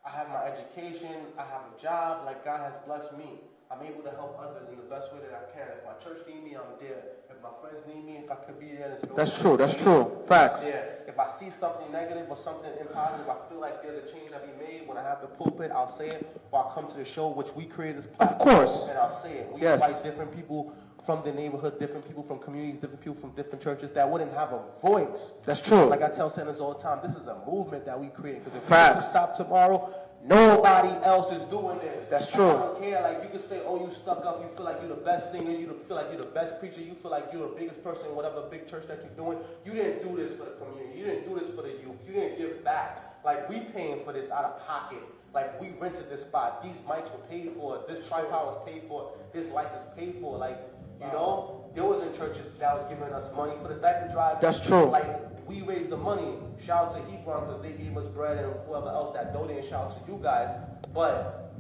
I 0.05 0.11
have 0.11 0.29
my 0.29 0.45
education. 0.45 1.17
I 1.39 1.45
have 1.45 1.63
a 1.75 1.81
job. 1.81 2.27
Like 2.27 2.45
God 2.45 2.61
has 2.61 2.75
blessed 2.85 3.17
me. 3.17 3.41
I'm 3.71 3.81
able 3.87 4.03
to 4.03 4.11
help 4.11 4.39
others 4.39 4.69
in 4.69 4.77
the 4.77 4.83
best 4.83 5.11
way 5.15 5.21
that 5.21 5.33
I 5.33 5.57
can. 5.57 5.67
If 5.73 5.85
my 5.87 5.97
church 6.05 6.21
need 6.29 6.45
me, 6.45 6.55
I'm 6.55 6.77
there. 6.79 7.01
If 7.31 7.41
my 7.43 7.49
friends 7.63 7.81
need 7.89 8.05
me, 8.05 8.21
if 8.23 8.31
I 8.31 8.35
could 8.35 8.61
be 8.61 8.77
there, 8.77 8.99
no 9.09 9.17
That's 9.17 9.41
true. 9.41 9.57
That's 9.57 9.75
true. 9.75 10.13
Facts. 10.29 10.63
yeah, 10.67 11.09
if 11.09 11.19
I 11.19 11.31
see 11.31 11.49
something 11.49 11.91
negative 11.91 12.27
or 12.29 12.37
something 12.37 12.71
impositive, 12.71 13.31
I 13.33 13.49
feel 13.49 13.59
like 13.59 13.83
there's 13.83 14.05
a 14.05 14.13
change 14.13 14.33
that 14.33 14.45
be 14.45 14.53
made. 14.63 14.87
When 14.87 14.99
I 14.99 15.03
have 15.03 15.23
the 15.23 15.29
pulpit, 15.29 15.71
I'll 15.71 15.97
say 15.97 16.09
it. 16.09 16.39
Or 16.51 16.67
I'll 16.67 16.71
come 16.73 16.87
to 16.91 16.97
the 16.99 17.07
show, 17.07 17.29
which 17.29 17.49
we 17.57 17.65
created 17.65 18.03
this 18.03 18.07
platform. 18.15 18.49
Of 18.51 18.57
course. 18.57 18.89
And 18.91 18.99
I'll 18.99 19.23
say 19.23 19.39
it. 19.39 19.51
We 19.55 19.63
Yes. 19.63 19.81
invite 19.83 20.03
different 20.05 20.37
people 20.37 20.75
from 21.05 21.23
the 21.25 21.33
neighborhood, 21.33 21.79
different 21.81 22.07
people 22.07 22.23
from 22.23 22.39
communities, 22.39 22.81
different 22.81 23.01
people 23.01 23.21
from 23.21 23.31
different 23.33 23.63
churches 23.63 23.91
that 23.93 24.09
wouldn't 24.09 24.33
have 24.35 24.53
a 24.53 24.61
voice. 24.81 25.33
That's 25.45 25.61
true. 25.61 25.85
Like 25.85 26.03
I 26.03 26.09
tell 26.09 26.31
senators 26.31 26.61
all 26.61 26.75
the 26.75 26.81
time, 26.81 27.01
this 27.03 27.17
is 27.17 27.27
a 27.27 27.39
movement 27.47 27.85
that 27.87 27.99
we 27.99 28.09
create. 28.09 28.45
Because 28.45 28.57
if 28.57 28.69
Facts. 28.69 29.05
we 29.05 29.11
stop 29.11 29.37
tomorrow, 29.37 29.93
nobody 30.25 30.91
else 31.05 31.33
is 31.33 31.43
doing 31.51 31.79
this. 31.81 32.07
That's 32.09 32.31
true. 32.31 32.51
I 32.51 32.53
don't 32.53 32.81
care. 32.81 33.03
Like 33.03 33.23
you 33.25 33.31
can 33.31 33.41
say, 33.41 33.61
oh, 33.67 33.85
you 33.85 33.93
stuck 33.93 34.25
up. 34.25 34.41
You 34.43 34.57
feel 34.57 34.65
like 34.65 34.77
you're 34.81 34.95
the 34.95 35.03
best 35.03 35.33
singer. 35.33 35.51
You 35.51 35.77
feel 35.89 35.97
like 35.97 36.07
you're 36.13 36.25
the 36.25 36.31
best 36.31 36.61
preacher. 36.61 36.81
You 36.81 36.95
feel 36.95 37.11
like 37.11 37.29
you're 37.33 37.49
the 37.49 37.55
biggest 37.57 37.83
person 37.83 38.07
in 38.07 38.15
whatever 38.15 38.43
big 38.43 38.69
church 38.69 38.87
that 38.87 39.01
you're 39.03 39.25
doing. 39.25 39.39
You 39.65 39.73
didn't 39.73 40.09
do 40.09 40.17
this 40.17 40.37
for 40.37 40.45
the 40.45 40.53
community. 40.53 40.99
You 40.99 41.05
didn't 41.07 41.29
do 41.29 41.39
this 41.39 41.51
for 41.51 41.63
the 41.63 41.71
youth. 41.71 41.99
You 42.07 42.13
didn't 42.13 42.39
give 42.39 42.63
back. 42.63 43.17
Like 43.25 43.49
we 43.49 43.61
paying 43.61 44.05
for 44.05 44.13
this 44.13 44.31
out 44.31 44.45
of 44.45 44.67
pocket. 44.67 45.03
Like 45.35 45.61
we 45.61 45.71
rented 45.81 46.11
this 46.11 46.21
spot. 46.21 46.63
These 46.63 46.77
mics 46.87 47.11
were 47.11 47.25
paid 47.29 47.53
for. 47.57 47.83
This 47.89 48.07
tripod 48.07 48.47
was 48.47 48.63
paid 48.67 48.83
for. 48.87 49.13
This 49.33 49.51
lights 49.51 49.75
is 49.75 49.83
paid 49.97 50.17
for. 50.21 50.37
Like 50.37 50.59
you 51.05 51.13
know, 51.13 51.65
there 51.75 51.85
wasn't 51.85 52.17
churches 52.17 52.47
that 52.59 52.75
was 52.77 52.89
giving 52.89 53.13
us 53.13 53.25
money 53.35 53.55
for 53.63 53.69
the 53.69 53.81
diaper 53.81 54.13
drive. 54.13 54.41
That's 54.41 54.61
true. 54.61 54.85
Like 54.85 55.07
we 55.47 55.63
raised 55.63 55.91
the 55.91 55.97
money. 55.97 56.35
Shout 56.65 56.89
out 56.89 56.97
to 56.97 57.11
Hebron 57.11 57.47
because 57.47 57.63
they 57.63 57.73
gave 57.73 57.97
us 57.97 58.07
bread 58.09 58.45
and 58.45 58.53
whoever 58.67 58.89
else 58.89 59.15
that 59.15 59.33
donated. 59.33 59.69
Shout 59.69 59.91
out 59.91 60.07
to 60.07 60.13
you 60.13 60.19
guys. 60.23 60.49
But 60.95 61.55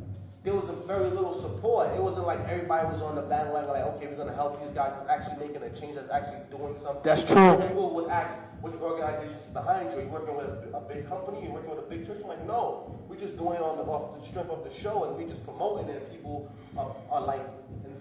there 0.45 0.55
was 0.55 0.69
a 0.69 0.73
very 0.87 1.09
little 1.09 1.41
support. 1.41 1.91
It 1.95 2.03
wasn't 2.03 2.27
like 2.27 2.41
everybody 2.49 2.87
was 2.89 3.01
on 3.01 3.15
the 3.15 3.23
bandwagon 3.23 3.71
like, 3.71 3.85
okay, 3.95 4.07
we're 4.09 4.17
gonna 4.17 4.35
help 4.35 4.61
these 4.63 4.73
guys. 4.73 4.93
It's 5.01 5.09
actually 5.09 5.47
making 5.47 5.63
a 5.63 5.71
change. 5.71 5.95
That's 5.95 6.11
actually 6.11 6.43
doing 6.51 6.75
something. 6.83 7.03
That's 7.03 7.25
true. 7.25 7.57
People 7.57 7.95
would 7.95 8.11
ask, 8.11 8.35
which 8.61 8.75
organization 8.75 9.39
is 9.39 9.53
behind 9.53 9.91
you? 9.93 9.99
Are 9.99 10.03
you 10.03 10.09
working 10.09 10.37
with 10.37 10.47
a, 10.47 10.77
a 10.77 10.81
big 10.81 11.09
company? 11.09 11.39
Are 11.39 11.45
you 11.45 11.51
working 11.51 11.71
with 11.71 11.79
a 11.79 11.89
big 11.89 12.07
church? 12.07 12.19
I'm 12.23 12.29
like, 12.29 12.45
no. 12.47 12.95
We're 13.09 13.17
just 13.17 13.37
doing 13.37 13.57
it 13.57 13.63
on 13.63 13.77
the, 13.77 13.85
off 13.85 14.21
the 14.21 14.27
strength 14.29 14.51
of 14.51 14.65
the 14.65 14.75
show, 14.81 15.05
and 15.05 15.17
we 15.17 15.31
just 15.31 15.45
promoting 15.45 15.89
it. 15.89 16.03
And 16.03 16.11
people 16.11 16.51
are, 16.77 16.95
are 17.11 17.23
like 17.27 17.43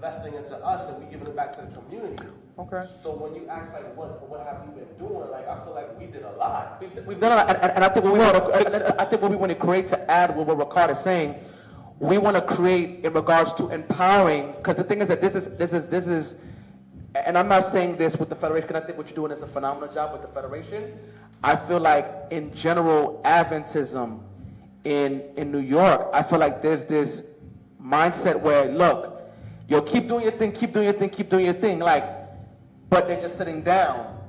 investing 0.03 0.33
into 0.33 0.55
us, 0.65 0.89
and 0.89 1.03
we 1.03 1.11
giving 1.11 1.27
it 1.27 1.35
back 1.35 1.53
to 1.53 1.61
the 1.61 1.75
community. 1.75 2.17
Okay. 2.57 2.87
So 3.03 3.11
when 3.11 3.35
you 3.35 3.47
ask 3.47 3.71
like, 3.71 3.95
what 3.95 4.27
what 4.27 4.45
have 4.47 4.65
you 4.65 4.71
been 4.71 4.97
doing? 4.97 5.29
Like, 5.29 5.47
I 5.47 5.63
feel 5.63 5.75
like 5.75 5.99
we 5.99 6.07
did 6.07 6.23
a 6.23 6.31
lot. 6.31 6.81
We've, 6.81 7.05
we've 7.05 7.19
done, 7.19 7.31
a 7.33 7.35
lot, 7.35 7.49
and, 7.49 7.71
and- 7.71 7.83
I 7.83 7.89
think 7.89 8.05
what 8.05 8.13
we 8.13 8.19
want 8.19 8.35
to, 8.35 9.01
I 9.01 9.05
think 9.05 9.21
what 9.21 9.29
we 9.31 9.37
want 9.37 9.51
to 9.51 9.55
create 9.55 9.87
to 9.89 10.11
add 10.11 10.35
what 10.35 10.47
Ricard 10.47 10.89
is 10.91 10.99
saying, 10.99 11.35
we 11.99 12.17
want 12.17 12.35
to 12.35 12.41
create 12.41 13.05
in 13.05 13.13
regards 13.13 13.53
to 13.55 13.69
empowering, 13.69 14.53
because 14.57 14.75
the 14.75 14.83
thing 14.83 15.01
is 15.01 15.07
that 15.07 15.21
this 15.21 15.35
is, 15.35 15.55
this 15.57 15.71
is, 15.71 15.85
this 15.85 16.07
is, 16.07 16.39
and 17.13 17.37
I'm 17.37 17.47
not 17.47 17.65
saying 17.65 17.97
this 17.97 18.15
with 18.15 18.29
the 18.29 18.35
Federation, 18.35 18.67
because 18.67 18.81
I 18.81 18.85
think 18.85 18.97
what 18.97 19.07
you're 19.07 19.15
doing 19.15 19.31
is 19.31 19.43
a 19.43 19.47
phenomenal 19.47 19.93
job 19.93 20.13
with 20.13 20.23
the 20.23 20.27
Federation. 20.29 20.97
I 21.43 21.55
feel 21.55 21.79
like 21.79 22.07
in 22.31 22.51
general 22.55 23.21
Adventism 23.23 24.19
in, 24.83 25.21
in 25.37 25.51
New 25.51 25.59
York, 25.59 26.09
I 26.11 26.23
feel 26.23 26.39
like 26.39 26.61
there's 26.63 26.85
this 26.85 27.31
mindset 27.83 28.39
where, 28.39 28.65
look, 28.65 29.10
yo, 29.71 29.81
keep 29.81 30.09
doing 30.09 30.23
your 30.23 30.33
thing, 30.33 30.51
keep 30.51 30.73
doing 30.73 30.83
your 30.83 30.93
thing, 30.93 31.09
keep 31.09 31.29
doing 31.29 31.45
your 31.45 31.53
thing, 31.53 31.79
like, 31.79 32.03
but 32.89 33.07
they're 33.07 33.21
just 33.21 33.37
sitting 33.37 33.61
down, 33.61 34.19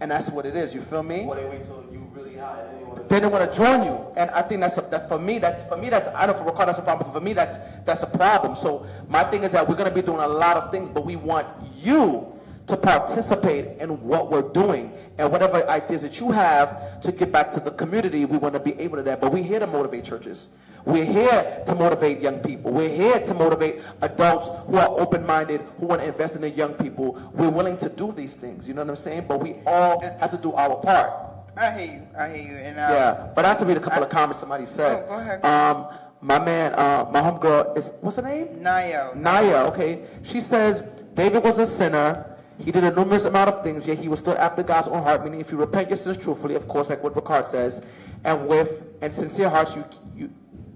and 0.00 0.08
that's 0.12 0.28
what 0.28 0.46
it 0.46 0.54
is, 0.54 0.72
you 0.72 0.80
feel 0.82 1.02
me? 1.02 1.24
Or 1.24 1.34
they 1.34 1.44
wait 1.44 1.64
till 1.64 1.84
you 1.90 2.08
really 2.14 2.36
high 2.36 2.60
and 2.60 2.74
then 2.74 2.80
you 2.80 2.86
want 2.86 3.08
they 3.08 3.18
don't 3.18 3.32
want 3.32 3.50
to 3.50 3.56
join 3.56 3.82
you. 3.82 3.98
And 4.16 4.30
I 4.30 4.42
think 4.42 4.60
that's 4.60 4.78
a, 4.78 4.82
that 4.82 5.08
for 5.08 5.18
me. 5.18 5.40
That's 5.40 5.68
for 5.68 5.76
me. 5.76 5.90
That's 5.90 6.08
I 6.14 6.26
don't 6.26 6.36
know 6.36 6.44
for 6.44 6.50
Ricardo 6.50 6.66
that's 6.66 6.78
a 6.78 6.82
problem. 6.82 7.08
But 7.08 7.18
for 7.18 7.24
me, 7.24 7.32
that's 7.32 7.56
that's 7.84 8.02
a 8.02 8.06
problem. 8.06 8.54
So 8.54 8.86
my 9.08 9.24
thing 9.24 9.42
is 9.42 9.52
that 9.52 9.68
we're 9.68 9.74
going 9.74 9.88
to 9.88 9.94
be 9.94 10.02
doing 10.02 10.20
a 10.20 10.28
lot 10.28 10.56
of 10.56 10.70
things, 10.70 10.88
but 10.92 11.04
we 11.04 11.16
want 11.16 11.48
you 11.76 12.32
to 12.68 12.76
participate 12.76 13.80
in 13.80 13.90
what 14.02 14.30
we're 14.30 14.48
doing 14.52 14.92
and 15.18 15.30
whatever 15.32 15.68
ideas 15.68 16.02
that 16.02 16.20
you 16.20 16.30
have 16.30 17.00
to 17.02 17.10
get 17.12 17.32
back 17.32 17.50
to 17.52 17.60
the 17.60 17.72
community. 17.72 18.24
We 18.24 18.38
want 18.38 18.54
to 18.54 18.60
be 18.60 18.78
able 18.78 18.98
to 18.98 19.02
that. 19.02 19.20
But 19.20 19.32
we're 19.32 19.42
here 19.42 19.58
to 19.58 19.66
motivate 19.66 20.04
churches. 20.04 20.46
We're 20.84 21.04
here 21.04 21.62
to 21.66 21.74
motivate 21.74 22.20
young 22.20 22.40
people. 22.40 22.72
We're 22.72 22.88
here 22.88 23.20
to 23.20 23.34
motivate 23.34 23.82
adults 24.00 24.48
who 24.66 24.76
are 24.76 24.88
open-minded, 24.88 25.60
who 25.78 25.86
want 25.86 26.00
to 26.00 26.08
invest 26.08 26.34
in 26.34 26.40
the 26.40 26.50
young 26.50 26.74
people. 26.74 27.12
We're 27.32 27.50
willing 27.50 27.78
to 27.78 27.88
do 27.88 28.12
these 28.12 28.34
things. 28.34 28.66
You 28.66 28.74
know 28.74 28.82
what 28.82 28.90
I'm 28.90 28.96
saying? 28.96 29.26
But 29.28 29.40
we 29.40 29.56
all 29.66 30.00
have 30.00 30.30
to 30.32 30.36
do 30.38 30.52
our 30.54 30.76
part. 30.76 31.12
I 31.56 31.70
hear 31.72 31.92
you. 31.94 32.02
I 32.18 32.28
hear 32.28 32.50
you. 32.50 32.56
And 32.56 32.78
uh, 32.78 32.88
Yeah, 32.90 33.32
but 33.34 33.44
I 33.44 33.48
have 33.48 33.58
to 33.58 33.64
read 33.64 33.76
a 33.76 33.80
couple 33.80 34.02
of 34.02 34.08
comments 34.08 34.40
somebody 34.40 34.66
said. 34.66 35.04
Oh, 35.04 35.08
go 35.08 35.14
ahead. 35.20 35.44
Um, 35.44 35.86
my 36.20 36.38
man, 36.38 36.72
uh, 36.74 37.08
my 37.12 37.20
homegirl 37.20 37.76
is 37.76 37.90
what's 38.00 38.16
her 38.16 38.22
name? 38.22 38.62
Naya. 38.62 39.10
Naya. 39.14 39.64
Okay, 39.66 40.04
she 40.22 40.40
says 40.40 40.82
David 41.14 41.42
was 41.44 41.58
a 41.58 41.66
sinner. 41.66 42.38
He 42.58 42.70
did 42.70 42.84
a 42.84 42.94
numerous 42.94 43.24
amount 43.24 43.50
of 43.50 43.62
things, 43.62 43.86
yet 43.86 43.98
he 43.98 44.08
was 44.08 44.20
still 44.20 44.38
after 44.38 44.62
God's 44.62 44.88
own 44.88 45.02
heart. 45.02 45.24
Meaning, 45.24 45.40
if 45.40 45.50
you 45.50 45.58
repent 45.58 45.90
your 45.90 45.96
sins 45.96 46.16
truthfully, 46.16 46.54
of 46.54 46.68
course, 46.68 46.90
like 46.90 47.02
what 47.02 47.14
Ricard 47.14 47.48
says, 47.48 47.82
and 48.24 48.46
with 48.46 48.82
and 49.02 49.12
sincere 49.12 49.50
hearts, 49.50 49.74
you 49.74 49.84
you 50.16 50.30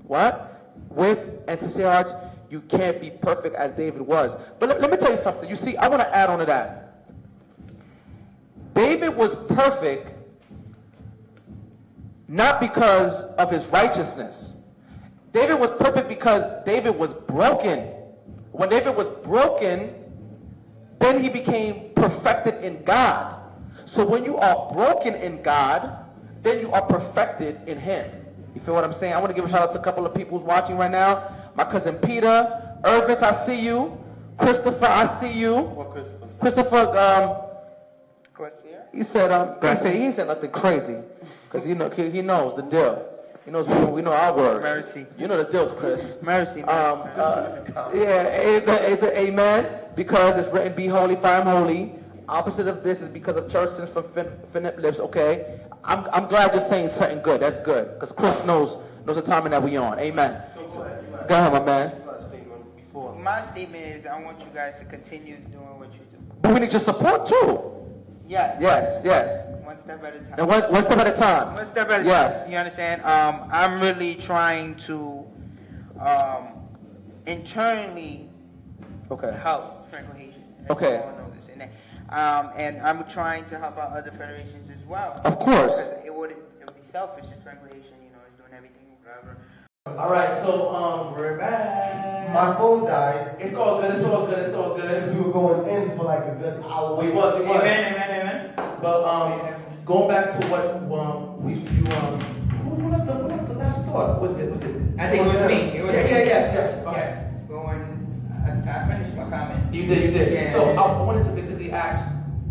what? 0.07 0.75
With 0.91 1.47
hearts, 1.47 2.13
you 2.51 2.61
can't 2.63 3.01
be 3.01 3.11
perfect 3.11 3.57
as 3.57 3.73
David 3.73 4.01
was. 4.01 4.37
But 4.59 4.69
let, 4.69 4.81
let 4.81 4.91
me 4.91 4.97
tell 4.97 5.11
you 5.11 5.17
something. 5.17 5.49
You 5.49 5.57
see, 5.57 5.77
I 5.77 5.89
want 5.89 6.03
to 6.03 6.15
add 6.15 6.29
on 6.31 6.39
to 6.39 6.45
that. 6.47 7.05
David 8.75 9.17
was 9.17 9.35
perfect 9.49 10.13
not 12.29 12.61
because 12.61 13.25
of 13.39 13.51
his 13.51 13.67
righteousness. 13.67 14.57
David 15.33 15.61
was 15.61 15.71
perfect 15.73 16.09
because 16.09 16.65
David 16.65 16.91
was 16.91 17.13
broken. 17.13 17.81
When 18.53 18.69
David 18.69 18.97
was 18.97 19.07
broken, 19.23 19.95
then 20.99 21.23
he 21.23 21.29
became 21.29 21.91
perfected 21.95 22.65
in 22.65 22.83
God. 22.85 23.41
So 23.85 24.05
when 24.05 24.25
you 24.25 24.37
are 24.39 24.73
broken 24.73 25.15
in 25.15 25.43
God, 25.43 26.05
then 26.43 26.61
you 26.61 26.73
are 26.73 26.83
perfected 26.83 27.61
in 27.67 27.79
him. 27.79 28.26
You 28.57 28.63
feel 28.63 28.73
what 28.73 28.85
I'm 28.85 28.93
saying? 28.95 29.13
I 29.13 29.19
want 29.19 29.29
to 29.29 29.35
give 29.35 29.45
a 29.45 29.51
shout 29.51 29.61
out 29.61 29.73
to 29.73 29.79
a 29.79 29.83
couple 29.83 30.07
of 30.07 30.15
people 30.15 30.39
who's 30.39 30.47
watching 30.47 30.79
right 30.79 30.91
now. 30.91 31.31
My 31.55 31.65
cousin 31.65 31.97
Peter, 31.97 32.79
Irvis, 32.85 33.23
I 33.23 33.33
see 33.45 33.61
you. 33.61 34.03
Christopher, 34.39 34.87
I 34.87 35.05
see 35.21 35.31
you. 35.31 35.57
What 35.57 35.91
Christopher. 35.91 36.27
Christopher, 36.41 36.77
um, 36.97 37.37
Garcia? 38.35 38.85
he 38.95 39.03
said, 39.03 39.31
um, 39.31 39.57
he 39.61 39.77
said, 39.77 39.95
he 39.95 40.11
said 40.11 40.29
nothing 40.29 40.51
crazy, 40.51 40.97
because 41.45 41.67
you 41.67 41.75
know, 41.75 41.91
he, 41.91 42.11
he 42.11 42.23
knows 42.23 42.57
the 42.57 42.63
deal. 42.63 43.07
He 43.45 43.51
knows 43.51 43.67
we, 43.67 43.75
know- 43.75 43.91
we 43.91 44.01
know 44.01 44.13
our 44.13 44.35
word. 44.35 44.63
Mercy. 44.63 45.05
You 45.19 45.29
know 45.29 45.37
the 45.37 45.53
deal, 45.53 45.69
Chris. 45.73 46.23
Mercy. 46.23 46.63
Um, 46.63 47.03
uh, 47.15 47.91
yeah, 47.95 48.23
it's 48.25 48.67
a, 48.67 48.91
it's 48.91 49.03
a 49.03 49.19
amen, 49.19 49.67
because 49.95 50.39
it's 50.39 50.51
written, 50.51 50.75
be 50.75 50.87
holy, 50.87 51.17
for 51.17 51.27
I'm 51.27 51.47
holy. 51.47 51.93
Opposite 52.27 52.69
of 52.69 52.83
this 52.83 53.01
is 53.03 53.09
because 53.09 53.37
of 53.37 53.51
church 53.53 53.71
sins 53.73 53.91
from 53.91 54.05
fin- 54.15 54.33
finite 54.51 54.79
lips, 54.79 54.99
okay? 54.99 55.61
I'm, 55.87 56.07
I'm 56.13 56.27
glad 56.27 56.53
you're 56.53 56.63
saying 56.69 56.91
something 56.91 57.23
good. 57.23 57.41
That's 57.41 57.61
good, 57.61 57.95
because 57.95 58.11
Chris 58.13 58.45
knows, 58.45 58.77
knows 59.07 59.17
the 59.17 59.23
timing 59.23 59.53
that 59.53 59.63
we 59.63 59.77
on. 59.77 59.99
Amen. 60.01 60.43
So 60.55 60.67
go 60.67 60.83
ahead. 60.83 61.29
Go 61.29 61.35
ahead, 61.37 61.53
my 61.53 61.61
man. 61.63 61.93
you 61.97 62.05
got 62.05 62.19
a 62.19 62.23
statement. 62.25 63.23
My 63.23 63.47
statement 63.47 63.85
is 63.85 64.07
I 64.07 64.21
want 64.21 64.41
you 64.41 64.47
guys 64.53 64.79
to 64.81 64.85
continue 64.85 65.37
doing 65.37 65.79
what 65.79 65.93
you 65.93 66.01
do. 66.11 66.19
But 66.43 66.55
we 66.55 66.61
need 66.61 66.73
your 66.73 66.81
support, 66.81 67.29
too. 67.29 67.73
Yes. 68.29 68.59
Yes, 68.61 69.01
yes. 69.05 69.47
One 69.65 69.79
step 69.79 70.03
at 70.03 70.17
a 70.17 70.19
time. 70.19 70.35
And 70.39 70.49
one, 70.49 70.73
one 70.73 70.83
step 70.83 70.99
at 70.99 71.07
a 71.07 71.17
time. 71.17 71.55
One 71.55 71.71
step 71.71 71.89
at 71.91 72.01
a 72.01 72.05
Yes. 72.05 72.43
time. 72.43 72.53
You 72.53 72.59
understand? 72.59 73.03
Um, 73.05 73.49
I'm 73.53 73.81
really 73.81 74.17
trying 74.17 74.75
to 74.87 75.25
um, 76.01 76.49
internally 77.27 78.29
Okay. 79.13 79.37
help 79.41 79.89
Franco 79.91 80.13
Haitian. 80.15 80.43
Okay. 80.69 80.97
Everyone 80.97 81.17
knows 81.19 81.47
this. 81.47 81.51
And 81.55 81.71
Um, 82.11 82.51
and 82.57 82.83
I'm 82.83 83.05
trying 83.09 83.45
to 83.47 83.59
help 83.59 83.79
out 83.79 83.93
other 83.97 84.11
federations 84.11 84.66
as 84.66 84.66
well. 84.89 85.21
Of 85.25 85.39
course. 85.39 85.75
Because 85.75 86.05
it 86.05 86.15
would 86.15 86.31
it 86.31 86.39
would 86.65 86.75
be 86.75 86.93
selfish 86.93 87.25
if 87.25 87.43
Franco 87.43 87.67
Haitian, 87.67 87.99
you 88.05 88.13
know, 88.13 88.23
is 88.27 88.37
doing 88.39 88.53
everything, 88.55 88.87
whatever. 89.03 89.37
All 89.87 90.11
right, 90.11 90.43
so 90.43 90.75
um, 90.75 91.15
we're 91.15 91.39
back. 91.39 92.35
My 92.35 92.55
phone 92.57 92.87
died. 92.87 93.37
It's 93.39 93.55
all 93.55 93.81
good. 93.81 93.95
It's 93.95 94.05
all 94.05 94.27
good. 94.27 94.39
It's 94.41 94.55
all 94.55 94.77
good. 94.77 95.15
We 95.15 95.21
were 95.21 95.33
going 95.33 95.69
in 95.69 95.97
for 95.97 96.05
like 96.05 96.25
a 96.25 96.37
good 96.41 96.63
hour. 96.65 97.01
We 97.03 97.11
was. 97.11 97.39
We 97.39 97.47
was. 97.47 97.63
Amen, 97.63 97.95
amen, 97.95 98.21
amen. 98.21 98.79
But 98.83 99.05
um, 99.05 99.63
going 99.85 100.09
back 100.09 100.33
to 100.39 100.47
what 100.49 100.77
um 100.93 101.43
we 101.43 101.55
you 101.55 101.87
um 101.93 102.21
who, 102.21 102.75
who 102.75 102.91
left 102.91 103.07
the 103.07 103.13
who 103.15 103.29
left 103.29 103.49
the 103.49 103.55
last 103.55 103.85
thought? 103.87 104.21
Was 104.21 104.37
it 104.39 104.51
was 104.51 104.61
it? 104.61 104.77
I 104.99 105.11
think 105.11 105.27
it 105.27 105.33
was 105.33 105.49
me. 105.49 105.79
It 105.79 105.85
was 105.85 105.95
yeah, 105.95 106.03
me. 106.03 106.11
yeah, 106.11 106.19
yes, 106.19 106.55
yes. 106.55 106.87
Okay. 106.87 107.23
Going, 107.49 107.81
I, 108.45 108.51
I 108.51 108.89
finished 108.89 109.17
my 109.17 109.31
comment. 109.31 109.73
You 109.73 109.87
did, 109.87 110.05
you 110.05 110.11
did. 110.11 110.33
Yeah. 110.33 110.53
So 110.53 110.71
I 110.71 111.03
wanted 111.03 111.25
to 111.25 111.31
basically 111.31 111.71
ask, 111.71 112.03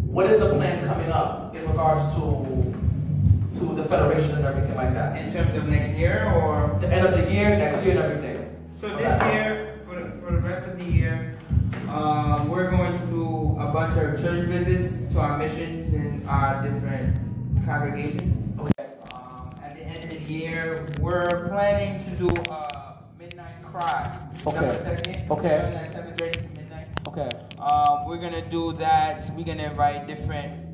what 0.05 0.29
is 0.31 0.39
the 0.39 0.55
plan 0.55 0.87
coming 0.87 1.11
up 1.11 1.44
in 1.55 1.67
regards 1.67 2.03
to 2.15 3.59
to 3.59 3.73
the 3.75 3.85
federation 3.85 4.31
and 4.31 4.45
everything 4.45 4.75
like 4.75 4.93
that? 4.93 5.17
In 5.17 5.31
terms 5.31 5.55
of 5.55 5.67
next 5.67 5.97
year 5.97 6.31
or? 6.35 6.77
The 6.81 6.91
end 6.91 7.07
of 7.07 7.13
the 7.17 7.31
year, 7.31 7.49
next 7.57 7.83
year, 7.85 7.95
and 7.95 8.03
everything. 8.03 8.55
So 8.81 8.89
this 8.97 9.21
year, 9.33 9.79
for 9.87 9.95
the, 9.95 10.11
for 10.21 10.31
the 10.33 10.39
rest 10.39 10.67
of 10.67 10.77
the 10.77 10.85
year, 10.85 11.37
um, 11.89 12.49
we're 12.49 12.69
going 12.69 12.99
to 12.99 13.05
do 13.07 13.57
a 13.59 13.71
bunch 13.71 13.93
of 13.97 14.21
church 14.21 14.45
visits 14.47 15.13
to 15.13 15.19
our 15.19 15.37
missions 15.37 15.93
and 15.93 16.27
our 16.27 16.61
different 16.61 17.15
congregations. 17.65 18.59
Okay. 18.59 18.87
Um, 19.13 19.55
at 19.63 19.75
the 19.77 19.83
end 19.83 20.03
of 20.03 20.09
the 20.09 20.33
year, 20.33 20.93
we're 20.99 21.47
planning 21.47 22.03
to 22.05 22.11
do 22.17 22.27
a 22.51 22.97
midnight 23.17 23.63
cry. 23.71 24.19
Okay. 24.45 24.83
second. 24.83 25.31
Okay. 25.31 25.89
Seven 25.93 26.17
thirty 26.17 26.39
to 26.41 26.47
midnight. 26.49 26.87
Okay. 27.07 27.29
Um, 27.57 28.05
we're 28.07 28.19
gonna 28.19 28.47
do 28.49 28.73
that. 28.73 29.33
We're 29.35 29.45
gonna 29.45 29.69
invite 29.69 30.07
different, 30.07 30.64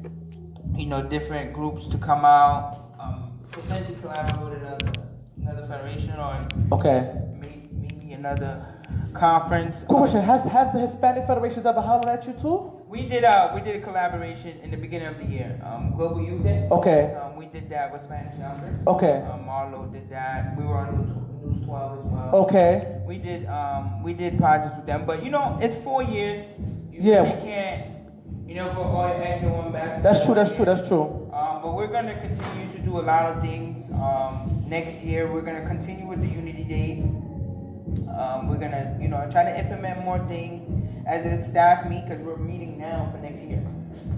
you 0.76 0.86
know, 0.86 1.02
different 1.08 1.54
groups 1.54 1.88
to 1.92 1.98
come 1.98 2.26
out. 2.26 2.80
Um, 3.00 3.32
potentially 3.52 3.98
collaborate 4.02 4.40
with 4.40 4.62
another, 4.62 4.92
another 5.42 5.68
federation 5.68 6.12
or 6.12 6.48
Okay. 6.72 7.12
maybe, 7.40 7.68
maybe 7.74 8.14
another 8.14 8.66
conference. 9.14 9.76
Cool 9.90 10.00
question. 10.00 10.22
Has 10.24 10.44
has 10.46 10.72
the 10.74 10.88
Hispanic 10.88 11.28
Federations 11.28 11.66
ever 11.66 11.82
hollered 11.82 12.06
at 12.08 12.26
you 12.28 12.34
too? 12.42 12.72
We 12.88 13.08
did 13.08 13.24
a 13.24 13.52
we 13.56 13.62
did 13.62 13.82
a 13.82 13.86
collaboration 13.86 14.60
in 14.64 14.72
the 14.72 14.78
beginning 14.78 15.08
of 15.08 15.18
the 15.18 15.26
year. 15.26 15.60
Um, 15.66 15.94
Global 15.98 16.22
Youth 16.24 16.44
Day. 16.44 16.68
Okay. 16.72 17.14
Um, 17.16 17.36
we 17.38 17.46
did 17.48 17.70
that 17.70 17.92
with 17.92 18.04
Spanish 18.06 18.38
Youngsters. 18.38 18.76
Okay. 18.88 19.24
Um, 19.32 19.46
Marlo 19.46 19.92
did 19.92 20.10
that. 20.10 20.58
We 20.58 20.64
were 20.66 20.78
on 20.78 20.98
News, 21.42 21.56
News 21.58 21.66
12 21.66 22.00
as 22.00 22.06
well. 22.12 22.36
Okay. 22.46 22.98
We 23.06 23.18
did 23.18 23.46
um 23.48 24.04
we 24.04 24.14
did 24.14 24.38
projects 24.38 24.78
with 24.78 24.86
them, 24.86 25.06
but 25.06 25.24
you 25.24 25.32
know 25.32 25.58
it's 25.62 25.82
four 25.84 26.04
years. 26.04 26.46
You 26.92 27.00
Yeah. 27.02 27.22
really 27.24 27.42
can't 27.42 28.01
you 28.52 28.58
know 28.58 28.68
put 28.74 28.84
all 28.84 29.08
your 29.08 29.24
eggs 29.24 29.44
in 29.44 29.52
one 29.54 29.72
basket. 29.72 30.04
That's 30.04 30.26
true. 30.26 30.36
That's 30.36 30.54
true. 30.58 30.66
That's 30.66 30.86
true. 30.90 31.04
Um, 31.34 31.62
but 31.64 31.74
we're 31.74 31.88
gonna 31.88 32.20
continue 32.20 32.70
to 32.74 32.80
do 32.80 33.00
a 33.00 33.04
lot 33.12 33.32
of 33.32 33.42
things. 33.42 33.90
Um, 33.94 34.66
next 34.68 35.02
year 35.04 35.32
we're 35.32 35.42
gonna 35.42 35.66
continue 35.66 36.06
with 36.06 36.20
the 36.20 36.28
Unity 36.28 36.66
Days. 36.66 37.06
Um, 38.12 38.50
we're 38.50 38.58
gonna 38.60 38.98
you 39.00 39.08
know 39.08 39.26
try 39.32 39.46
to 39.46 39.58
implement 39.58 40.04
more 40.04 40.20
things 40.28 40.68
as 41.08 41.26
a 41.26 41.50
staff 41.50 41.90
meet 41.90 42.04
because 42.10 42.22
we're 42.26 42.36
meeting 42.36 42.78
now 42.78 43.08
for 43.14 43.20
next 43.24 43.40
year. 43.42 43.64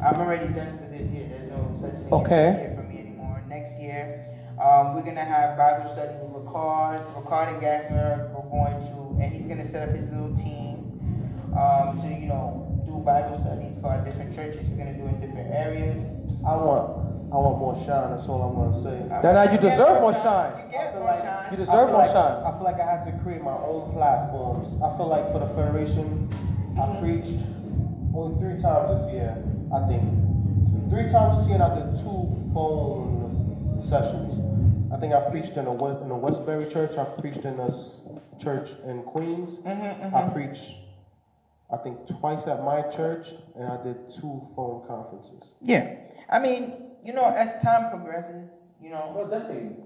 I'm 0.04 0.20
already 0.20 0.48
done 0.52 0.80
for 0.80 0.90
this 0.90 1.06
year. 1.14 1.28
There's 1.30 1.52
no 1.52 1.78
such 1.80 1.94
thing 1.94 2.14
Okay. 2.14 2.48
as 2.72 2.76
for 2.76 2.84
me 2.90 3.00
anymore. 3.02 3.44
Next 3.48 3.80
year, 3.80 4.26
um, 4.60 4.96
we're 4.96 5.04
gonna 5.06 5.24
have 5.24 5.56
Bible 5.60 5.92
study 5.94 6.16
with 6.24 6.42
Ricard, 6.44 7.06
Ricard 7.14 7.54
and 7.54 7.62
Gasmer. 7.62 8.34
We're 8.34 8.50
going 8.50 8.82
to, 8.90 9.22
and 9.24 9.32
he's 9.32 9.46
gonna 9.46 9.70
set 9.72 9.90
up 9.90 9.94
his 9.96 10.10
little 10.10 10.36
team 10.38 10.90
um, 11.56 12.02
to 12.02 12.08
you 12.10 12.26
know 12.30 12.73
do 12.94 13.00
Bible 13.04 13.42
studies 13.42 13.74
for 13.82 13.88
our 13.90 14.02
different 14.06 14.36
churches. 14.36 14.62
We're 14.70 14.78
gonna 14.78 14.94
do 14.98 15.08
in 15.10 15.20
different 15.20 15.50
areas. 15.52 15.98
I 16.46 16.54
want, 16.56 17.34
I 17.34 17.36
want 17.42 17.58
more 17.58 17.76
shine. 17.86 18.14
That's 18.14 18.28
all 18.30 18.42
I'm 18.46 18.54
gonna 18.54 18.84
say. 18.86 18.98
Then 19.22 19.34
now 19.34 19.44
you 19.50 19.58
get 19.58 19.74
deserve 19.74 20.02
more 20.02 20.14
shine. 20.22 20.54
You 20.66 20.72
get 20.72 20.88
I 20.88 20.92
feel 20.94 21.00
more 21.02 21.10
like- 21.10 21.24
shine. 21.24 21.48
You 21.52 21.58
deserve 21.58 21.90
more 21.90 21.98
like, 22.06 22.12
shine. 22.14 22.36
I 22.46 22.50
feel 22.54 22.64
like 22.70 22.80
I 22.80 22.86
have 22.86 23.04
to 23.10 23.14
create 23.24 23.42
my 23.44 23.58
own 23.58 23.94
platforms. 23.94 24.68
I 24.84 24.90
feel 24.98 25.08
like 25.08 25.26
for 25.34 25.40
the 25.40 25.50
federation, 25.58 26.30
I 26.78 26.86
preached 27.02 27.42
only 28.14 28.38
three 28.40 28.62
times 28.62 28.86
this 28.94 29.14
year. 29.14 29.34
I 29.74 29.80
think 29.90 30.04
three 30.94 31.10
times 31.10 31.42
this 31.42 31.48
year, 31.50 31.58
and 31.58 31.64
I 31.66 31.72
did 31.82 31.90
two 32.06 32.30
phone 32.54 33.82
sessions. 33.90 34.38
I 34.94 34.98
think 35.02 35.14
I 35.14 35.22
preached 35.32 35.58
in 35.58 35.66
a 35.66 35.74
West, 35.74 36.02
in 36.06 36.12
a 36.12 36.18
Westbury 36.18 36.70
church. 36.72 36.94
I 36.98 37.06
preached 37.20 37.46
in 37.46 37.60
a 37.60 37.68
s- 37.74 37.92
church 38.42 38.70
in 38.86 39.02
Queens. 39.04 39.58
Mm-hmm, 39.66 40.16
I 40.16 40.22
preached, 40.30 40.62
I 41.74 41.78
think, 41.78 42.06
twice 42.20 42.46
at 42.46 42.64
my 42.64 42.84
church, 42.84 43.30
and 43.56 43.68
I 43.68 43.82
did 43.84 43.98
two 44.22 44.48
phone 44.56 44.84
conferences. 44.88 45.42
Yeah, 45.60 45.96
I 46.30 46.38
mean, 46.38 46.74
you 47.04 47.14
know, 47.14 47.26
as 47.26 47.62
time 47.64 47.90
progresses, 47.90 48.48
you 48.80 48.92
know, 48.92 49.12
well, 49.16 49.26
definitely. 49.26 49.78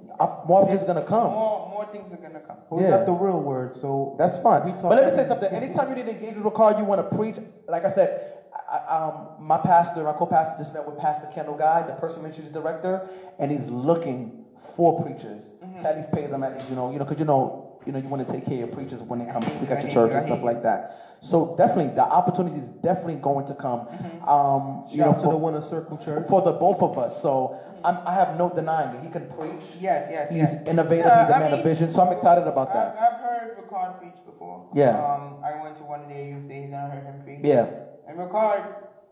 More 0.48 0.66
things 0.66 0.84
gonna 0.84 1.04
come. 1.04 1.32
more 1.32 1.70
more 1.70 1.86
things 1.86 2.12
are 2.12 2.18
gonna 2.18 2.40
come. 2.42 2.58
We 2.72 2.84
Yeah. 2.84 2.98
got 2.98 3.06
the 3.06 3.14
real 3.14 3.40
word, 3.40 3.76
so 3.78 4.16
That's 4.18 4.38
fine. 4.40 4.66
We 4.66 4.72
talk 4.72 4.90
But 4.90 4.98
let 4.98 5.06
me 5.06 5.12
tell 5.12 5.24
you 5.24 5.28
something. 5.30 5.54
Anytime 5.54 5.90
you 5.90 5.96
need 5.96 6.08
to 6.08 6.12
engage 6.12 6.36
with 6.36 6.46
a 6.46 6.52
car, 6.52 6.74
you 6.78 6.84
want 6.84 7.08
to 7.08 7.16
preach. 7.16 7.38
Like 7.70 7.86
I 7.86 7.92
said, 7.92 8.34
I, 8.68 8.78
um, 8.98 9.28
my 9.40 9.58
pastor, 9.58 10.04
my 10.04 10.14
co-pastor, 10.14 10.56
just 10.58 10.74
met 10.74 10.86
with 10.86 10.98
Pastor 10.98 11.28
Kendall 11.34 11.56
Guy, 11.56 11.84
the 11.84 11.94
personal 11.94 12.24
ministries 12.24 12.52
director, 12.52 13.08
and 13.40 13.52
he's 13.52 13.70
looking 13.70 14.44
for 14.76 15.02
preachers 15.04 15.44
to 15.82 15.88
at 15.88 15.96
least 15.96 16.12
pay 16.12 16.26
them 16.26 16.44
at 16.44 16.56
least, 16.56 16.70
you 16.70 16.76
know, 16.76 16.90
you 16.92 16.98
know, 16.98 17.06
because 17.06 17.20
you 17.20 17.26
know, 17.26 17.78
you 17.86 17.92
know, 17.94 18.00
you 18.00 18.10
want 18.10 18.26
to 18.26 18.34
take 18.34 18.46
care 18.46 18.64
of 18.64 18.72
preachers 18.74 19.02
when 19.04 19.20
they 19.20 19.26
come 19.26 19.42
to 19.42 19.50
speak 19.58 19.70
at 19.70 19.84
your 19.84 19.94
church 19.94 20.12
and 20.14 20.26
stuff 20.26 20.44
like 20.44 20.64
that. 20.64 21.07
So 21.22 21.56
definitely, 21.58 21.94
the 21.96 22.04
opportunity 22.04 22.58
is 22.60 22.68
definitely 22.84 23.16
going 23.16 23.48
to 23.48 23.56
come. 23.56 23.88
Um, 24.28 24.86
you 24.90 24.98
know, 25.00 25.12
shout 25.12 25.16
out 25.16 25.18
to 25.20 25.26
the 25.26 25.32
for, 25.32 25.38
Winter 25.40 25.64
Circle 25.70 25.98
Church. 25.98 26.28
for 26.30 26.42
the 26.42 26.52
both 26.52 26.82
of 26.82 26.98
us. 26.98 27.22
So 27.22 27.60
I'm, 27.84 27.98
I 28.06 28.14
have 28.14 28.38
no 28.38 28.50
denying 28.50 28.96
it. 28.98 29.04
He 29.04 29.10
can 29.12 29.28
preach. 29.32 29.64
Yes, 29.80 30.08
yes, 30.12 30.30
He's 30.30 30.38
yes. 30.40 30.68
innovative. 30.68 31.06
Yeah, 31.06 31.26
he's 31.26 31.32
a 31.32 31.36
I 31.36 31.40
man 31.40 31.52
mean, 31.52 31.60
of 31.60 31.66
vision. 31.66 31.94
So 31.94 32.02
I'm 32.02 32.14
excited 32.16 32.48
about 32.48 32.70
I've, 32.70 32.74
that. 32.76 32.98
I've 33.00 33.20
heard 33.20 33.58
Ricard 33.58 34.00
preach 34.00 34.14
before. 34.26 34.70
Yeah. 34.76 34.92
Um, 34.98 35.44
I 35.44 35.62
went 35.62 35.78
to 35.78 35.84
one 35.84 36.02
of 36.02 36.10
the 36.10 36.16
youth 36.16 36.48
days 36.48 36.66
and 36.66 36.76
I 36.76 36.90
heard 36.90 37.04
him 37.06 37.22
preach. 37.24 37.40
Yeah. 37.44 37.66
And 38.08 38.18
Ricard, 38.18 38.66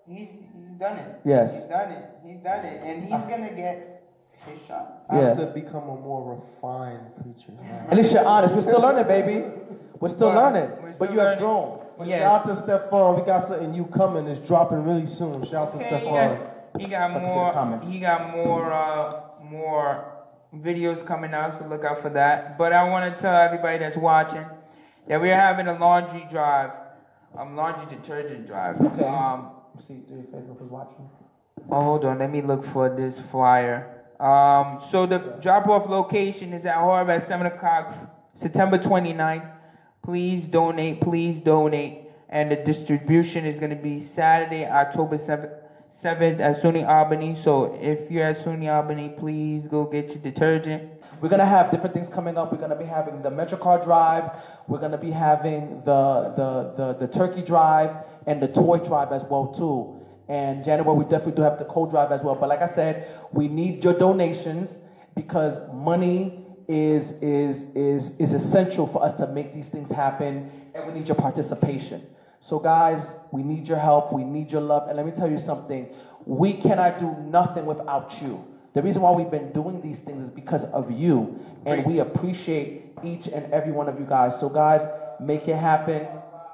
he's 0.08 0.30
he's 0.30 0.80
done 0.80 0.98
it. 0.98 1.20
Yes. 1.26 1.52
He's 1.54 1.70
done 1.70 1.92
it. 1.92 2.10
He's 2.26 2.40
done 2.44 2.66
it, 2.66 2.82
and 2.84 3.04
he's 3.04 3.12
gonna 3.30 3.54
get 3.56 4.04
his 4.46 4.60
shot. 4.68 5.04
I 5.10 5.16
have 5.18 5.40
Yeah. 5.40 5.46
to 5.46 5.52
become 5.52 5.90
a 5.90 5.96
more 5.96 6.36
refined 6.40 7.08
preacher. 7.22 7.52
At 7.90 7.98
least 7.98 8.12
you're 8.14 8.26
honest. 8.26 8.54
We're 8.54 8.62
still 8.62 8.82
learning, 8.82 9.08
baby. 9.08 9.46
We're 10.00 10.10
still 10.10 10.28
Well, 10.30 10.38
learning. 10.52 10.70
we're 10.82 10.92
But 10.94 11.06
still 11.10 11.14
you 11.14 11.20
have 11.20 11.40
grown. 11.40 11.80
But 11.98 12.08
Yeah. 12.08 12.20
shout 12.20 12.48
out 12.50 12.56
to 12.56 12.62
Stephon. 12.62 13.16
We 13.20 13.22
got 13.26 13.46
something 13.46 13.72
new 13.72 13.86
coming. 13.86 14.28
It's 14.28 14.46
dropping 14.48 14.84
really 14.86 15.06
soon. 15.08 15.44
Shout 15.46 15.68
out 15.68 15.80
to 15.80 15.86
Okay, 15.86 16.00
he 16.00 16.06
Stephon. 16.08 16.38
got, 16.40 16.82
he 16.82 16.88
got 16.88 17.12
Fuck 17.14 17.22
is 17.22 17.24
in 17.24 17.28
the 17.30 17.36
more. 17.36 17.80
He 17.84 18.00
got 18.00 18.36
more. 18.36 18.72
Uh, 18.74 19.22
more 19.50 20.06
videos 20.56 21.06
coming 21.06 21.34
out, 21.34 21.58
so 21.60 21.66
look 21.68 21.84
out 21.84 22.02
for 22.02 22.10
that. 22.10 22.58
But 22.58 22.74
I 22.74 22.90
want 22.90 23.14
to 23.16 23.22
tell 23.22 23.36
everybody 23.36 23.78
that's 23.78 23.98
watching 23.98 24.46
that 25.08 25.22
we're 25.22 25.36
having 25.36 25.68
a 25.68 25.78
laundry 25.78 26.26
drive, 26.32 26.72
um, 27.38 27.56
laundry 27.56 27.96
detergent 27.96 28.48
drive. 28.48 28.80
Okay. 28.82 29.06
Um, 29.06 29.52
See, 29.88 29.96
do 29.96 30.16
your 30.16 30.24
Facebook 30.24 30.64
is 30.64 30.72
watching. 30.72 31.10
Oh, 31.70 31.82
hold 31.82 32.06
on. 32.06 32.20
Let 32.20 32.32
me 32.32 32.42
look 32.42 32.66
for 32.72 32.90
this 32.90 33.20
flyer. 33.30 33.86
Um, 34.22 34.82
so 34.90 35.06
the 35.06 35.18
drop-off 35.42 35.90
location 35.90 36.54
is 36.54 36.66
at 36.66 36.76
Horeb 36.76 37.10
at 37.10 37.28
7 37.28 37.46
o'clock, 37.46 37.94
September 38.40 38.78
29th. 38.78 39.46
Please 40.06 40.46
donate. 40.46 41.02
Please 41.02 41.42
donate. 41.44 42.04
And 42.30 42.52
the 42.52 42.58
distribution 42.58 43.46
is 43.46 43.60
going 43.60 43.72
to 43.72 43.76
be 43.76 44.08
Saturday, 44.16 44.66
October 44.66 45.18
7th, 45.18 45.52
7th 46.04 46.40
at 46.40 46.62
SUNY 46.62 46.88
Albany. 46.88 47.38
So 47.44 47.76
if 47.82 48.12
you're 48.12 48.26
at 48.26 48.46
SUNY 48.46 48.72
Albany, 48.72 49.10
please 49.18 49.64
go 49.70 49.86
get 49.86 50.10
your 50.10 50.18
detergent. 50.18 50.92
We're 51.22 51.30
gonna 51.30 51.46
have 51.46 51.72
different 51.72 51.94
things 51.94 52.08
coming 52.14 52.38
up. 52.38 52.52
We're 52.52 52.60
gonna 52.60 52.76
be 52.76 52.86
having 52.86 53.22
the 53.22 53.30
MetroCard 53.30 53.86
drive. 53.86 54.32
We're 54.68 54.80
gonna 54.80 54.98
be 54.98 55.12
having 55.12 55.82
the 55.86 56.34
the 56.36 56.74
the, 56.78 57.08
the 57.08 57.08
turkey 57.08 57.42
drive 57.42 57.96
and 58.28 58.42
the 58.42 58.50
toy 58.50 58.78
drive 58.80 59.12
as 59.12 59.24
well 59.30 59.48
too. 59.58 60.06
And 60.32 60.66
January 60.66 60.96
we 60.96 61.06
definitely 61.06 61.34
do 61.34 61.42
have 61.44 61.58
the 61.58 61.66
cold 61.66 61.92
drive 61.92 62.12
as 62.12 62.22
well. 62.22 62.36
But 62.36 62.50
like 62.50 62.62
I 62.62 62.74
said, 62.76 63.08
we 63.32 63.48
need 63.48 63.84
your 63.84 63.98
donations 63.98 64.70
because 65.16 65.58
money 65.74 66.45
is 66.68 67.04
is 67.22 67.58
is 67.76 68.12
is 68.20 68.34
essential 68.34 68.88
for 68.88 69.04
us 69.04 69.16
to 69.18 69.28
make 69.28 69.54
these 69.54 69.68
things 69.68 69.92
happen, 69.92 70.50
and 70.74 70.88
we 70.88 70.94
need 71.00 71.08
your 71.08 71.16
participation. 71.16 72.06
So 72.42 72.60
guys, 72.60 73.06
we 73.32 73.44
need 73.44 73.68
your 73.68 73.80
help. 73.80 74.14
We 74.14 74.24
need 74.24 74.52
your 74.52 74.62
love. 74.62 74.88
And 74.88 74.98
let 74.98 75.06
me 75.06 75.12
tell 75.12 75.30
you 75.30 75.40
something: 75.40 75.88
we 76.26 76.54
cannot 76.54 77.00
do 77.00 77.16
nothing 77.24 77.66
without 77.66 78.22
you. 78.22 78.44
The 78.74 78.82
reason 78.82 79.02
why 79.02 79.12
we've 79.12 79.32
been 79.32 79.52
doing 79.54 79.82
these 79.82 80.00
things 80.00 80.28
is 80.28 80.30
because 80.32 80.64
of 80.66 80.92
you, 80.92 81.40
and 81.66 81.86
we 81.86 82.00
appreciate 82.00 82.94
each 83.04 83.28
and 83.28 83.52
every 83.54 83.72
one 83.72 83.88
of 83.88 84.00
you 84.00 84.06
guys. 84.06 84.40
So 84.40 84.50
guys, 84.50 84.82
make 85.20 85.48
it 85.48 85.56
happen, 85.56 86.08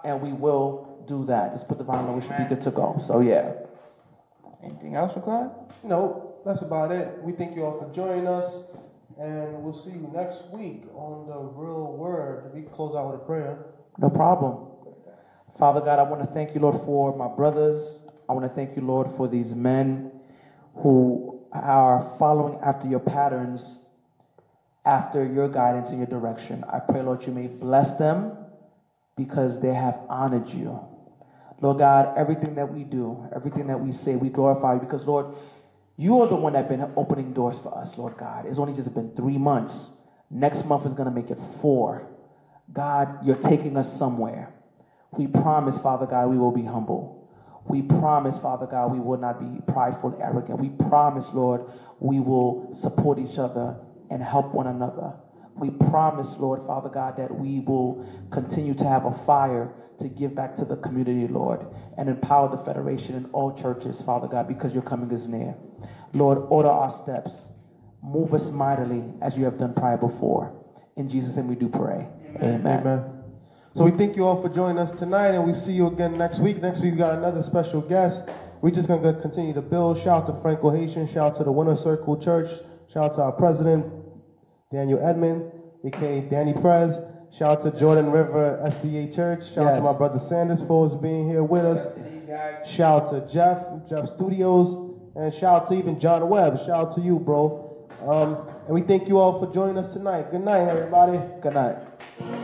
and 0.03 0.21
we 0.21 0.33
will 0.33 0.87
do 1.07 1.25
that. 1.25 1.53
Just 1.53 1.67
put 1.67 1.77
the 1.77 1.83
vinyl. 1.83 2.15
We 2.15 2.21
should 2.21 2.37
be 2.37 2.55
good 2.55 2.63
to 2.63 2.71
go. 2.71 3.01
So 3.07 3.21
yeah. 3.21 3.53
Anything 4.63 4.95
else, 4.95 5.13
Ricard? 5.13 5.51
No, 5.83 6.35
that's 6.45 6.61
about 6.61 6.91
it. 6.91 7.21
We 7.23 7.33
thank 7.33 7.55
you 7.55 7.65
all 7.65 7.79
for 7.79 7.91
joining 7.95 8.27
us. 8.27 8.53
And 9.21 9.61
we'll 9.63 9.79
see 9.79 9.91
you 9.91 10.09
next 10.15 10.39
week 10.51 10.81
on 10.95 11.27
the 11.27 11.37
real 11.37 11.93
word. 11.93 12.51
We 12.55 12.63
close 12.63 12.95
out 12.95 13.11
with 13.11 13.21
a 13.21 13.23
prayer. 13.23 13.65
No 13.99 14.09
problem. 14.09 14.65
Father 15.59 15.79
God, 15.79 15.99
I 15.99 16.03
want 16.03 16.27
to 16.27 16.33
thank 16.33 16.55
you, 16.55 16.61
Lord, 16.61 16.81
for 16.85 17.15
my 17.15 17.27
brothers, 17.27 17.99
I 18.27 18.33
want 18.33 18.49
to 18.49 18.55
thank 18.55 18.75
you, 18.75 18.81
Lord, 18.81 19.11
for 19.17 19.27
these 19.27 19.53
men 19.53 20.11
who 20.77 21.39
are 21.51 22.15
following 22.17 22.57
after 22.63 22.87
your 22.87 22.99
patterns, 22.99 23.61
after 24.85 25.23
your 25.23 25.49
guidance 25.49 25.89
and 25.89 25.99
your 25.99 26.07
direction. 26.07 26.63
I 26.67 26.79
pray, 26.79 27.03
Lord, 27.03 27.23
you 27.27 27.31
may 27.31 27.45
bless 27.45 27.97
them 27.97 28.37
because 29.15 29.59
they 29.59 29.73
have 29.73 29.99
honored 30.09 30.49
you. 30.49 30.79
Lord 31.61 31.77
God, 31.77 32.17
everything 32.17 32.55
that 32.55 32.73
we 32.73 32.85
do, 32.85 33.23
everything 33.35 33.67
that 33.67 33.79
we 33.79 33.91
say, 33.91 34.15
we 34.15 34.29
glorify 34.29 34.73
you 34.75 34.79
because, 34.79 35.05
Lord, 35.05 35.35
you 35.97 36.21
are 36.21 36.27
the 36.27 36.35
one 36.35 36.53
that's 36.53 36.67
been 36.67 36.91
opening 36.95 37.33
doors 37.33 37.57
for 37.61 37.77
us, 37.77 37.97
Lord 37.97 38.17
God. 38.17 38.45
It's 38.45 38.59
only 38.59 38.73
just 38.73 38.93
been 38.93 39.11
three 39.15 39.37
months. 39.37 39.91
Next 40.29 40.65
month 40.65 40.85
is 40.85 40.93
going 40.93 41.09
to 41.09 41.13
make 41.13 41.29
it 41.29 41.37
four. 41.61 42.07
God, 42.73 43.25
you're 43.25 43.35
taking 43.35 43.75
us 43.77 43.91
somewhere. 43.97 44.53
We 45.17 45.27
promise, 45.27 45.77
Father 45.79 46.05
God, 46.05 46.29
we 46.29 46.37
will 46.37 46.51
be 46.51 46.63
humble. 46.63 47.29
We 47.67 47.81
promise, 47.81 48.37
Father 48.41 48.65
God, 48.65 48.91
we 48.91 48.99
will 48.99 49.17
not 49.17 49.39
be 49.39 49.61
prideful, 49.71 50.17
arrogant. 50.21 50.59
We 50.59 50.69
promise, 50.69 51.25
Lord, 51.33 51.65
we 51.99 52.19
will 52.19 52.75
support 52.81 53.19
each 53.19 53.37
other 53.37 53.75
and 54.09 54.23
help 54.23 54.53
one 54.53 54.67
another. 54.67 55.13
We 55.55 55.69
promise, 55.69 56.27
Lord, 56.39 56.65
Father 56.65 56.89
God, 56.89 57.17
that 57.17 57.37
we 57.37 57.59
will 57.59 58.03
continue 58.31 58.73
to 58.75 58.83
have 58.85 59.05
a 59.05 59.11
fire 59.25 59.69
to 60.01 60.09
give 60.09 60.35
back 60.35 60.57
to 60.57 60.65
the 60.65 60.75
community, 60.77 61.31
Lord, 61.31 61.65
and 61.97 62.09
empower 62.09 62.55
the 62.55 62.63
Federation 62.63 63.15
and 63.15 63.27
all 63.33 63.57
churches, 63.61 64.01
Father 64.01 64.27
God, 64.27 64.47
because 64.47 64.73
your 64.73 64.83
coming 64.83 65.11
is 65.11 65.27
near. 65.27 65.55
Lord, 66.13 66.39
order 66.49 66.69
our 66.69 67.01
steps. 67.03 67.31
Move 68.03 68.33
us 68.33 68.43
mightily 68.51 69.03
as 69.21 69.35
you 69.35 69.45
have 69.45 69.57
done 69.57 69.73
prior 69.73 69.97
before. 69.97 70.53
In 70.97 71.09
Jesus' 71.09 71.35
name 71.35 71.47
we 71.47 71.55
do 71.55 71.69
pray. 71.69 72.07
Amen. 72.37 72.65
Amen. 72.65 73.03
So 73.75 73.85
we 73.85 73.91
thank 73.91 74.17
you 74.17 74.25
all 74.25 74.41
for 74.41 74.49
joining 74.49 74.79
us 74.79 74.99
tonight, 74.99 75.29
and 75.29 75.45
we 75.45 75.53
see 75.61 75.71
you 75.71 75.87
again 75.87 76.17
next 76.17 76.39
week. 76.39 76.61
Next 76.61 76.81
week 76.81 76.93
we 76.93 76.97
got 76.97 77.17
another 77.17 77.43
special 77.43 77.81
guest. 77.81 78.19
We're 78.61 78.71
just 78.71 78.87
gonna 78.87 79.13
continue 79.21 79.53
to 79.53 79.61
build. 79.61 79.97
Shout 79.99 80.23
out 80.23 80.35
to 80.35 80.41
Franco 80.41 80.71
Haitian. 80.71 81.07
Shout 81.07 81.33
out 81.33 81.37
to 81.37 81.43
the 81.43 81.51
Winter 81.51 81.77
Circle 81.77 82.17
Church. 82.17 82.51
Shout 82.91 83.11
out 83.11 83.15
to 83.15 83.21
our 83.21 83.31
president, 83.31 83.85
Daniel 84.71 84.99
Edmond, 84.99 85.51
aka 85.85 86.21
Danny 86.21 86.53
Prez. 86.53 86.95
Shout 87.37 87.59
out 87.59 87.73
to 87.73 87.79
Jordan 87.79 88.11
River 88.11 88.59
SDA 88.65 89.15
Church. 89.15 89.45
Shout 89.53 89.65
out 89.67 89.75
to 89.77 89.81
my 89.81 89.93
brother 89.93 90.21
Sanders 90.27 90.59
for 90.67 90.89
being 90.97 91.29
here 91.29 91.43
with 91.43 91.63
us. 91.65 91.93
To 91.95 92.03
these 92.03 92.27
guys, 92.27 92.69
Shout 92.69 93.03
out 93.03 93.11
to 93.27 93.33
Jeff, 93.33 93.57
Jeff 93.89 94.13
Studios, 94.15 94.97
and 95.15 95.33
shout 95.33 95.63
out 95.63 95.69
to 95.69 95.75
even 95.75 95.99
John 95.99 96.27
Webb. 96.27 96.57
Shout 96.59 96.69
out 96.69 96.95
to 96.95 97.01
you, 97.01 97.19
bro. 97.19 97.87
Um, 98.05 98.47
and 98.65 98.75
we 98.75 98.81
thank 98.81 99.07
you 99.07 99.17
all 99.17 99.39
for 99.39 99.51
joining 99.53 99.77
us 99.77 99.93
tonight. 99.93 100.31
Good 100.31 100.43
night, 100.43 100.67
everybody. 100.67 101.19
Good 101.41 101.53
night. 101.53 102.40